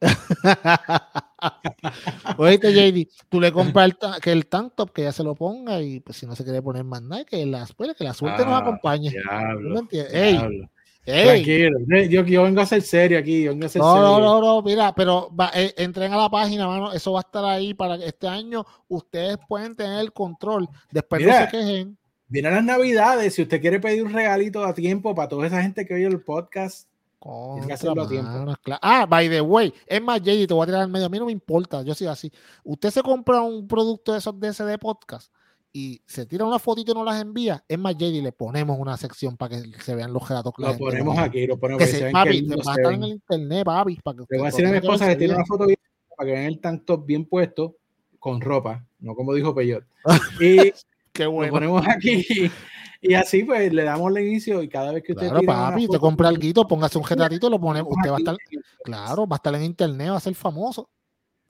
Oíste, 2.38 2.72
JD, 2.74 3.08
tú 3.30 3.40
le 3.42 3.52
compras 3.52 3.86
el, 3.86 3.98
ta- 3.98 4.18
que 4.22 4.32
el 4.32 4.46
tank 4.48 4.74
top, 4.76 4.92
que 4.92 5.04
ya 5.04 5.12
se 5.12 5.24
lo 5.24 5.36
ponga, 5.36 5.82
y 5.82 6.00
pues 6.00 6.18
si 6.18 6.26
no 6.26 6.36
se 6.36 6.44
quiere 6.44 6.62
poner 6.62 6.84
más 6.84 7.02
nada, 7.02 7.24
que 7.26 7.46
la, 7.46 7.68
pues, 7.76 7.96
que 7.96 8.04
la 8.04 8.14
suerte 8.14 8.44
nos 8.44 8.54
Ah, 8.54 8.58
acompañe. 8.60 9.12
¿Tú 9.12 9.18
Diablo, 9.18 9.70
me 9.74 9.80
entiendes? 9.80 10.14
Ey, 10.14 10.70
ey, 11.06 11.24
Tranquilo, 11.44 11.80
yo, 12.10 12.24
yo 12.26 12.44
vengo 12.44 12.62
a 12.62 12.66
ser 12.66 12.82
serio 12.82 13.18
aquí, 13.20 13.44
yo 13.44 13.52
vengo 13.52 13.66
a 13.66 13.70
ser 13.70 13.82
No, 13.82 13.96
no, 13.96 14.16
serio. 14.16 14.30
no, 14.30 14.42
no, 14.42 14.62
mira, 14.62 14.94
pero 14.94 15.30
va, 15.36 15.52
eh, 15.54 15.74
entren 15.78 16.12
a 16.14 16.18
la 16.18 16.30
página, 16.30 16.68
mano, 16.68 16.92
eso 16.92 17.12
va 17.14 17.20
a 17.20 17.22
estar 17.22 17.46
ahí 17.46 17.74
para 17.74 17.98
que 17.98 18.08
este 18.08 18.28
año 18.28 18.66
ustedes 18.88 19.38
pueden 19.48 19.76
tener 19.76 20.00
el 20.00 20.12
control. 20.14 20.68
Después 20.92 21.22
no 21.22 21.28
Mira, 21.28 21.50
se 21.50 21.58
quejen. 21.58 21.98
Vienen 22.28 22.54
las 22.54 22.64
navidades, 22.64 23.34
si 23.34 23.42
usted 23.42 23.60
quiere 23.60 23.80
pedir 23.80 24.04
un 24.04 24.14
regalito 24.14 24.64
a 24.64 24.74
tiempo 24.74 25.16
para 25.16 25.28
toda 25.30 25.48
esa 25.48 25.64
gente 25.64 25.86
que 25.86 25.96
oye 25.96 26.06
el 26.06 26.22
podcast, 26.22 26.88
Que 27.22 27.74
hacerlo 27.74 28.08
tiempo. 28.08 28.54
Ah, 28.82 29.06
by 29.06 29.30
the 29.30 29.42
way, 29.42 29.74
es 29.86 30.02
más, 30.02 30.22
JD, 30.22 30.48
te 30.48 30.54
voy 30.54 30.64
a 30.64 30.66
tirar 30.68 30.82
al 30.82 30.90
medio. 30.90 31.08
A 31.08 31.10
mí 31.10 31.20
no 31.20 31.26
me 31.26 31.32
importa, 31.32 31.82
yo 31.84 31.94
soy 31.94 32.08
así. 32.08 32.32
Usted 32.64 32.92
se 32.92 33.02
compra 33.04 33.42
un 33.42 33.68
producto 33.68 34.14
de 34.14 34.20
esos 34.20 34.40
de 34.40 34.48
ese 34.48 34.64
de 34.64 34.78
podcast 34.78 35.34
y 35.74 36.02
se 36.06 36.26
tira 36.26 36.46
una 36.46 36.60
fotito 36.60 36.94
y 36.94 36.96
no 36.96 37.04
las 37.04 37.22
envía. 37.22 37.64
Es 37.68 37.78
más, 37.78 37.96
JD, 37.96 38.24
le 38.24 38.32
ponemos 38.32 38.80
una 38.80 38.96
sección 38.98 39.36
para 39.36 39.58
que 39.62 39.80
se 39.82 39.96
vean 39.96 40.14
los 40.14 40.28
relatos. 40.28 40.54
que 40.56 40.64
la 40.64 40.72
lo 40.72 40.78
ponemos 40.78 41.18
aquí, 41.18 41.46
lo 41.46 41.58
ponemos 41.60 41.84
Que 41.84 41.92
que 41.92 41.98
se, 41.98 42.12
papi, 42.12 42.42
lindos 42.42 42.66
va 42.66 42.72
a 42.72 42.76
se 42.76 42.82
estar 42.82 42.94
en 42.94 43.04
el 43.04 43.10
internet, 43.10 43.66
papi. 43.66 44.00
Para 44.04 44.18
que 44.18 44.24
Le 44.30 44.38
voy 44.38 44.48
a 44.48 44.52
decir 44.52 44.66
a 44.66 44.70
mi 44.70 44.80
que 44.80 44.86
esposa 44.86 45.08
que 45.08 45.16
tiene 45.18 45.36
una 45.36 45.46
foto 45.46 45.66
bien 45.66 45.80
para 46.16 46.28
que 46.28 46.34
vean 46.34 46.46
el 46.46 46.60
tank 46.60 46.86
top 46.86 47.06
bien 47.06 47.26
puesto 47.26 47.76
con 48.18 48.42
ropa, 48.42 48.86
no 49.00 49.16
como 49.16 49.34
dijo 49.34 49.54
Peyot. 49.54 49.84
Y 50.42 50.74
Qué 51.12 51.24
lo 51.26 51.32
bueno. 51.32 51.52
ponemos 51.54 51.86
aquí 51.88 52.26
y 53.02 53.14
así 53.14 53.44
pues 53.44 53.72
le 53.74 53.84
damos 53.84 54.16
el 54.16 54.26
inicio 54.28 54.62
y 54.62 54.70
cada 54.70 54.92
vez 54.92 55.04
que 55.04 55.14
usted 55.14 55.30
Claro, 55.30 55.46
papi, 55.46 55.82
te 55.82 55.88
foto, 55.88 56.00
compra 56.00 56.28
algo, 56.30 56.68
póngase 56.68 56.98
un 56.98 57.06
retratito, 57.08 57.50
lo 57.50 57.60
ponemos. 57.60 57.90
ponemos 57.90 57.98
Usted 57.98 58.12
va 58.12 58.16
a 58.16 58.20
estar, 58.20 58.36
podcast. 58.36 58.82
claro, 58.84 59.28
va 59.28 59.36
a 59.36 59.38
estar 59.38 59.56
en 59.56 59.64
internet, 59.64 60.12
va 60.12 60.18
a 60.18 60.20
ser 60.20 60.36
famoso. 60.36 60.90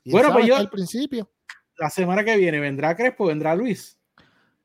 Y 0.03 0.11
Bueno, 0.11 0.31
pues 0.33 0.45
yo- 0.45 0.55
al 0.55 0.69
principio. 0.69 1.29
La 1.77 1.89
semana 1.89 2.23
que 2.23 2.35
viene 2.37 2.59
vendrá 2.59 2.95
Crespo, 2.95 3.25
vendrá 3.27 3.55
Luis. 3.55 3.97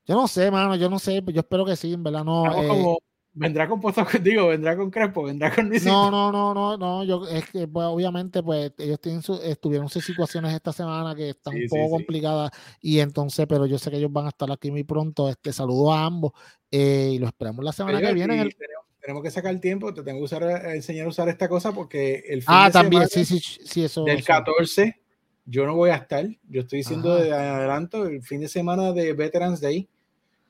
Yo 0.07 0.15
no 0.15 0.27
sé, 0.27 0.51
mano, 0.51 0.75
yo 0.75 0.89
no 0.89 0.99
sé, 0.99 1.23
yo 1.25 1.39
espero 1.39 1.65
que 1.65 1.75
sí, 1.75 1.93
en 1.93 2.03
verdad 2.03 2.23
no. 2.23 2.45
Estamos 2.45 2.65
eh, 2.65 2.67
como- 2.67 2.99
vendrá 3.35 3.67
compuesto 3.67 4.03
contigo, 4.05 4.47
vendrá 4.47 4.75
con 4.75 4.89
Crespo, 4.89 5.23
vendrá 5.23 5.53
con 5.53 5.69
Luis. 5.69 5.85
No, 5.85 6.09
no, 6.09 6.31
no, 6.31 6.53
no, 6.53 6.77
no, 6.77 7.03
yo 7.03 7.27
es 7.27 7.49
que 7.51 7.67
pues, 7.67 7.85
obviamente 7.85 8.41
pues 8.41 8.71
ellos 8.79 8.99
tienen 8.99 9.21
su, 9.21 9.35
estuvieron 9.35 9.89
sus 9.89 10.03
situaciones 10.03 10.53
esta 10.53 10.71
semana 10.73 11.13
que 11.13 11.29
están 11.29 11.53
Sí, 11.53 11.59
un 11.63 11.69
sí, 11.69 11.69
poco 11.69 11.83
sí. 11.85 11.91
complicadas 11.91 12.51
y 12.81 12.99
entonces, 12.99 13.45
pero 13.47 13.65
yo 13.65 13.77
sé 13.77 13.91
que 13.91 13.97
ellos 13.97 14.11
van 14.11 14.25
a 14.25 14.29
estar 14.29 14.51
aquí 14.51 14.71
muy 14.71 14.83
pronto. 14.83 15.29
Este 15.29 15.53
saludo 15.53 15.93
a 15.93 16.05
ambos 16.05 16.31
eh, 16.71 17.11
y 17.13 17.19
los 17.19 17.27
esperamos 17.27 17.63
la 17.63 17.71
semana 17.73 17.99
que 18.01 18.13
viene. 18.13 18.33
en 18.35 18.39
el- 18.41 18.55
tenemos, 18.55 18.85
tenemos 19.01 19.23
que 19.23 19.29
sacar 19.31 19.59
tiempo, 19.59 19.93
te 19.93 20.01
tengo 20.01 20.17
que 20.19 20.23
usar, 20.25 20.41
eh, 20.43 20.75
enseñar 20.75 21.05
a 21.05 21.09
usar 21.09 21.29
esta 21.29 21.47
cosa 21.47 21.71
porque 21.73 22.23
el 22.27 22.41
fin 22.41 22.45
Ah, 22.47 22.67
de 22.67 22.71
también, 22.73 23.07
semana 23.07 23.25
sí, 23.25 23.39
sí, 23.39 23.59
sí, 23.65 23.83
eso. 23.83 24.03
del 24.03 24.17
eso. 24.19 24.25
14. 24.27 24.83
14 24.91 25.01
yo 25.47 25.67
no 25.67 25.75
voy 25.75 25.91
a 25.91 25.95
estar. 25.97 26.25
Yo 26.49 26.61
estoy 26.61 26.79
diciendo 26.79 27.13
Ajá. 27.13 27.23
de 27.23 27.31
adelanto 27.33 28.05
el 28.07 28.23
fin 28.23 28.41
de 28.41 28.47
semana 28.47 28.93
de 28.93 29.13
Veterans 29.13 29.61
Day. 29.61 29.87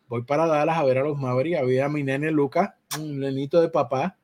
Voy 0.08 0.24
para 0.24 0.46
Dallas 0.46 0.78
a 0.78 0.84
ver 0.84 1.00
a 1.00 1.04
los 1.04 1.18
Mavericks, 1.20 1.58
a 1.60 1.64
ver 1.64 1.82
a 1.82 1.90
mi 1.90 2.04
nene 2.04 2.32
Luca, 2.32 2.78
un 3.00 3.20
nenito 3.20 3.60
de 3.62 3.70
papá. 3.70 4.18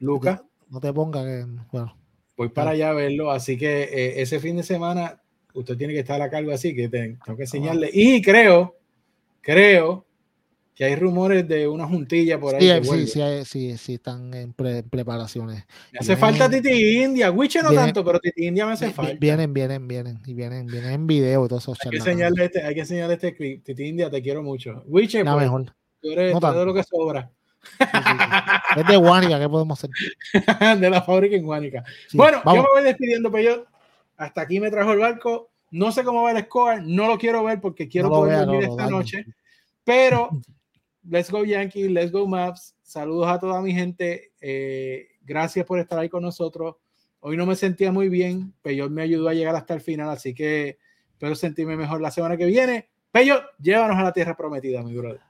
Luca, 0.00 0.42
No 0.70 0.80
te 0.80 0.92
pongas 0.92 1.24
que, 1.24 1.44
bueno, 1.72 1.96
voy 2.36 2.48
para 2.48 2.70
allá 2.70 2.90
a 2.90 2.94
verlo. 2.94 3.30
Así 3.30 3.56
que 3.56 3.82
eh, 3.84 4.22
ese 4.22 4.40
fin 4.40 4.56
de 4.56 4.62
semana 4.62 5.20
usted 5.52 5.76
tiene 5.76 5.92
que 5.92 6.00
estar 6.00 6.20
a 6.20 6.30
cargo, 6.30 6.52
así 6.52 6.74
que 6.74 6.88
te- 6.88 7.16
tengo 7.24 7.36
que 7.36 7.44
enseñarle. 7.44 7.90
Y 7.92 8.20
creo, 8.22 8.74
creo 9.40 10.04
que 10.74 10.84
hay 10.84 10.96
rumores 10.96 11.46
de 11.46 11.68
una 11.68 11.86
juntilla 11.86 12.38
por 12.40 12.56
ahí. 12.56 12.82
sí, 13.06 13.44
sí, 13.44 13.78
sí, 13.78 13.94
están 13.94 14.34
en, 14.34 14.52
pre- 14.52 14.78
en 14.78 14.88
preparaciones. 14.88 15.64
Me 15.92 16.00
hace 16.00 16.16
falta 16.16 16.50
Titi 16.50 17.02
India, 17.02 17.30
Wiche 17.30 17.62
no 17.62 17.72
tanto, 17.72 18.04
pero 18.04 18.18
Titi 18.18 18.46
India 18.46 18.66
me 18.66 18.72
hace 18.72 18.90
falta. 18.90 19.14
Vienen, 19.20 19.54
vienen, 19.54 19.86
vienen, 19.86 20.20
y 20.26 20.34
vienen, 20.34 20.66
vienen 20.66 20.90
en 20.90 21.06
video 21.06 21.44
y 21.44 21.48
todos 21.48 21.62
esos 21.62 21.78
Hay 21.84 21.90
que 21.90 21.96
enseñarle 21.98 22.46
este, 22.46 22.62
hay 22.62 22.74
que 22.74 22.80
enseñarle 22.80 23.14
este 23.14 23.34
clip. 23.34 23.62
Titi 23.62 23.84
India, 23.84 24.10
te 24.10 24.20
quiero 24.20 24.42
mucho. 24.42 24.82
Wiche, 24.86 25.24
pues, 25.24 25.36
mejor. 25.36 25.72
tú 26.00 26.10
eres, 26.10 26.32
tanto. 26.40 26.64
lo 26.64 26.74
que 26.74 26.82
sobra. 26.82 27.30
Es 28.76 28.86
de 28.86 28.96
Guánica, 28.96 29.38
¿qué 29.38 29.48
podemos 29.48 29.78
hacer? 29.78 29.90
de 30.80 30.90
la 30.90 31.02
fábrica 31.02 31.36
en 31.36 31.44
Guánica. 31.44 31.84
Bueno, 32.12 32.42
yo 32.44 32.52
me 32.52 32.68
voy 32.74 32.82
despidiendo, 32.82 33.30
Peyot. 33.30 33.66
Hasta 34.16 34.42
aquí 34.42 34.58
me 34.58 34.70
trajo 34.70 34.92
el 34.92 34.98
barco. 34.98 35.50
No 35.70 35.92
sé 35.92 36.04
cómo 36.04 36.22
va 36.22 36.32
el 36.32 36.44
score, 36.44 36.82
no 36.84 37.06
lo 37.08 37.18
quiero 37.18 37.42
ver 37.44 37.60
porque 37.60 37.88
quiero 37.88 38.08
poder 38.08 38.46
dormir 38.46 38.64
esta 38.64 38.88
noche. 38.88 39.24
Pero 39.84 40.30
let's 41.08 41.30
go 41.30 41.44
Yankees, 41.44 41.90
let's 41.90 42.12
go 42.12 42.26
Maps. 42.26 42.74
Saludos 42.82 43.28
a 43.28 43.38
toda 43.38 43.60
mi 43.60 43.72
gente. 43.72 44.32
eh, 44.40 45.08
gracias 45.22 45.64
por 45.64 45.78
estar 45.78 45.98
ahí 45.98 46.08
con 46.08 46.22
nosotros. 46.22 46.76
Hoy 47.20 47.36
no 47.36 47.46
me 47.46 47.56
sentía 47.56 47.90
muy 47.90 48.08
bien. 48.08 48.52
Peyot 48.62 48.90
me 48.90 49.02
ayudó 49.02 49.28
a 49.28 49.34
llegar 49.34 49.56
hasta 49.56 49.74
el 49.74 49.80
final, 49.80 50.10
así 50.10 50.34
que 50.34 50.78
espero 51.10 51.34
sentirme 51.34 51.76
mejor 51.76 52.00
la 52.00 52.10
semana 52.10 52.36
que 52.36 52.44
viene. 52.46 52.90
Peyot, 53.10 53.42
llévanos 53.58 53.96
a 53.96 54.02
la 54.02 54.12
tierra 54.12 54.36
prometida, 54.36 54.82
mi 54.82 54.94
brother. 54.94 55.20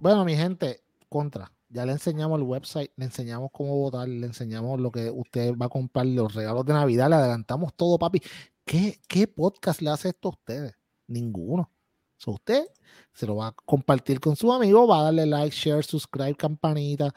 Bueno, 0.00 0.24
mi 0.24 0.34
gente, 0.34 0.80
contra. 1.08 1.52
Ya 1.68 1.84
le 1.84 1.92
enseñamos 1.92 2.38
el 2.38 2.44
website, 2.44 2.90
le 2.96 3.04
enseñamos 3.04 3.50
cómo 3.52 3.76
votar, 3.76 4.08
le 4.08 4.26
enseñamos 4.26 4.80
lo 4.80 4.90
que 4.90 5.10
usted 5.10 5.54
va 5.56 5.66
a 5.66 5.68
comprar, 5.68 6.06
los 6.06 6.34
regalos 6.34 6.64
de 6.64 6.72
Navidad, 6.72 7.08
le 7.08 7.16
adelantamos 7.16 7.74
todo, 7.74 7.98
papi. 7.98 8.20
¿Qué, 8.64 8.98
qué 9.08 9.28
podcast 9.28 9.82
le 9.82 9.90
hace 9.90 10.08
esto 10.08 10.28
a 10.28 10.32
ustedes? 10.32 10.74
Ninguno. 11.06 11.70
So, 12.16 12.32
usted 12.32 12.66
se 13.12 13.26
lo 13.26 13.36
va 13.36 13.48
a 13.48 13.52
compartir 13.52 14.20
con 14.20 14.36
su 14.36 14.52
amigo, 14.52 14.86
va 14.86 15.00
a 15.00 15.02
darle 15.04 15.26
like, 15.26 15.54
share, 15.54 15.84
subscribe, 15.84 16.34
campanita, 16.34 17.12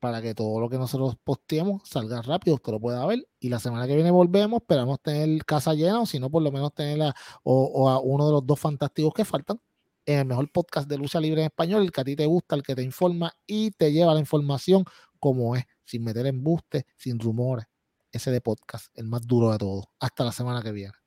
para 0.00 0.20
que 0.20 0.34
todo 0.34 0.60
lo 0.60 0.68
que 0.68 0.78
nosotros 0.78 1.14
posteemos 1.22 1.82
salga 1.88 2.22
rápido, 2.22 2.56
usted 2.56 2.72
lo 2.72 2.80
pueda 2.80 3.06
ver. 3.06 3.26
Y 3.38 3.48
la 3.48 3.60
semana 3.60 3.86
que 3.86 3.94
viene 3.94 4.10
volvemos, 4.10 4.60
esperamos 4.62 5.00
tener 5.00 5.44
casa 5.44 5.74
llena, 5.74 6.00
o 6.00 6.06
si 6.06 6.18
no, 6.18 6.30
por 6.30 6.42
lo 6.42 6.50
menos 6.50 6.74
tener 6.74 7.14
o, 7.44 7.64
o 7.64 7.88
a 7.88 8.00
uno 8.00 8.26
de 8.26 8.32
los 8.32 8.46
dos 8.46 8.58
fantásticos 8.58 9.14
que 9.14 9.24
faltan 9.24 9.60
en 10.06 10.18
el 10.18 10.24
mejor 10.26 10.50
podcast 10.50 10.88
de 10.88 10.98
lucha 10.98 11.20
libre 11.20 11.42
en 11.42 11.46
español, 11.46 11.82
el 11.82 11.92
que 11.92 12.00
a 12.00 12.04
ti 12.04 12.16
te 12.16 12.26
gusta, 12.26 12.56
el 12.56 12.62
que 12.62 12.74
te 12.74 12.82
informa 12.82 13.32
y 13.46 13.70
te 13.70 13.92
lleva 13.92 14.14
la 14.14 14.20
información 14.20 14.84
como 15.20 15.54
es, 15.54 15.64
sin 15.84 16.02
meter 16.02 16.26
embuste, 16.26 16.86
sin 16.96 17.18
rumores. 17.20 17.66
Ese 18.10 18.30
de 18.30 18.40
podcast, 18.40 18.86
el 18.94 19.06
más 19.06 19.26
duro 19.26 19.52
de 19.52 19.58
todos. 19.58 19.84
Hasta 20.00 20.24
la 20.24 20.32
semana 20.32 20.62
que 20.62 20.72
viene. 20.72 21.01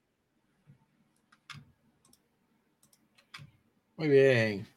Muy 3.98 4.08
bien. 4.10 4.68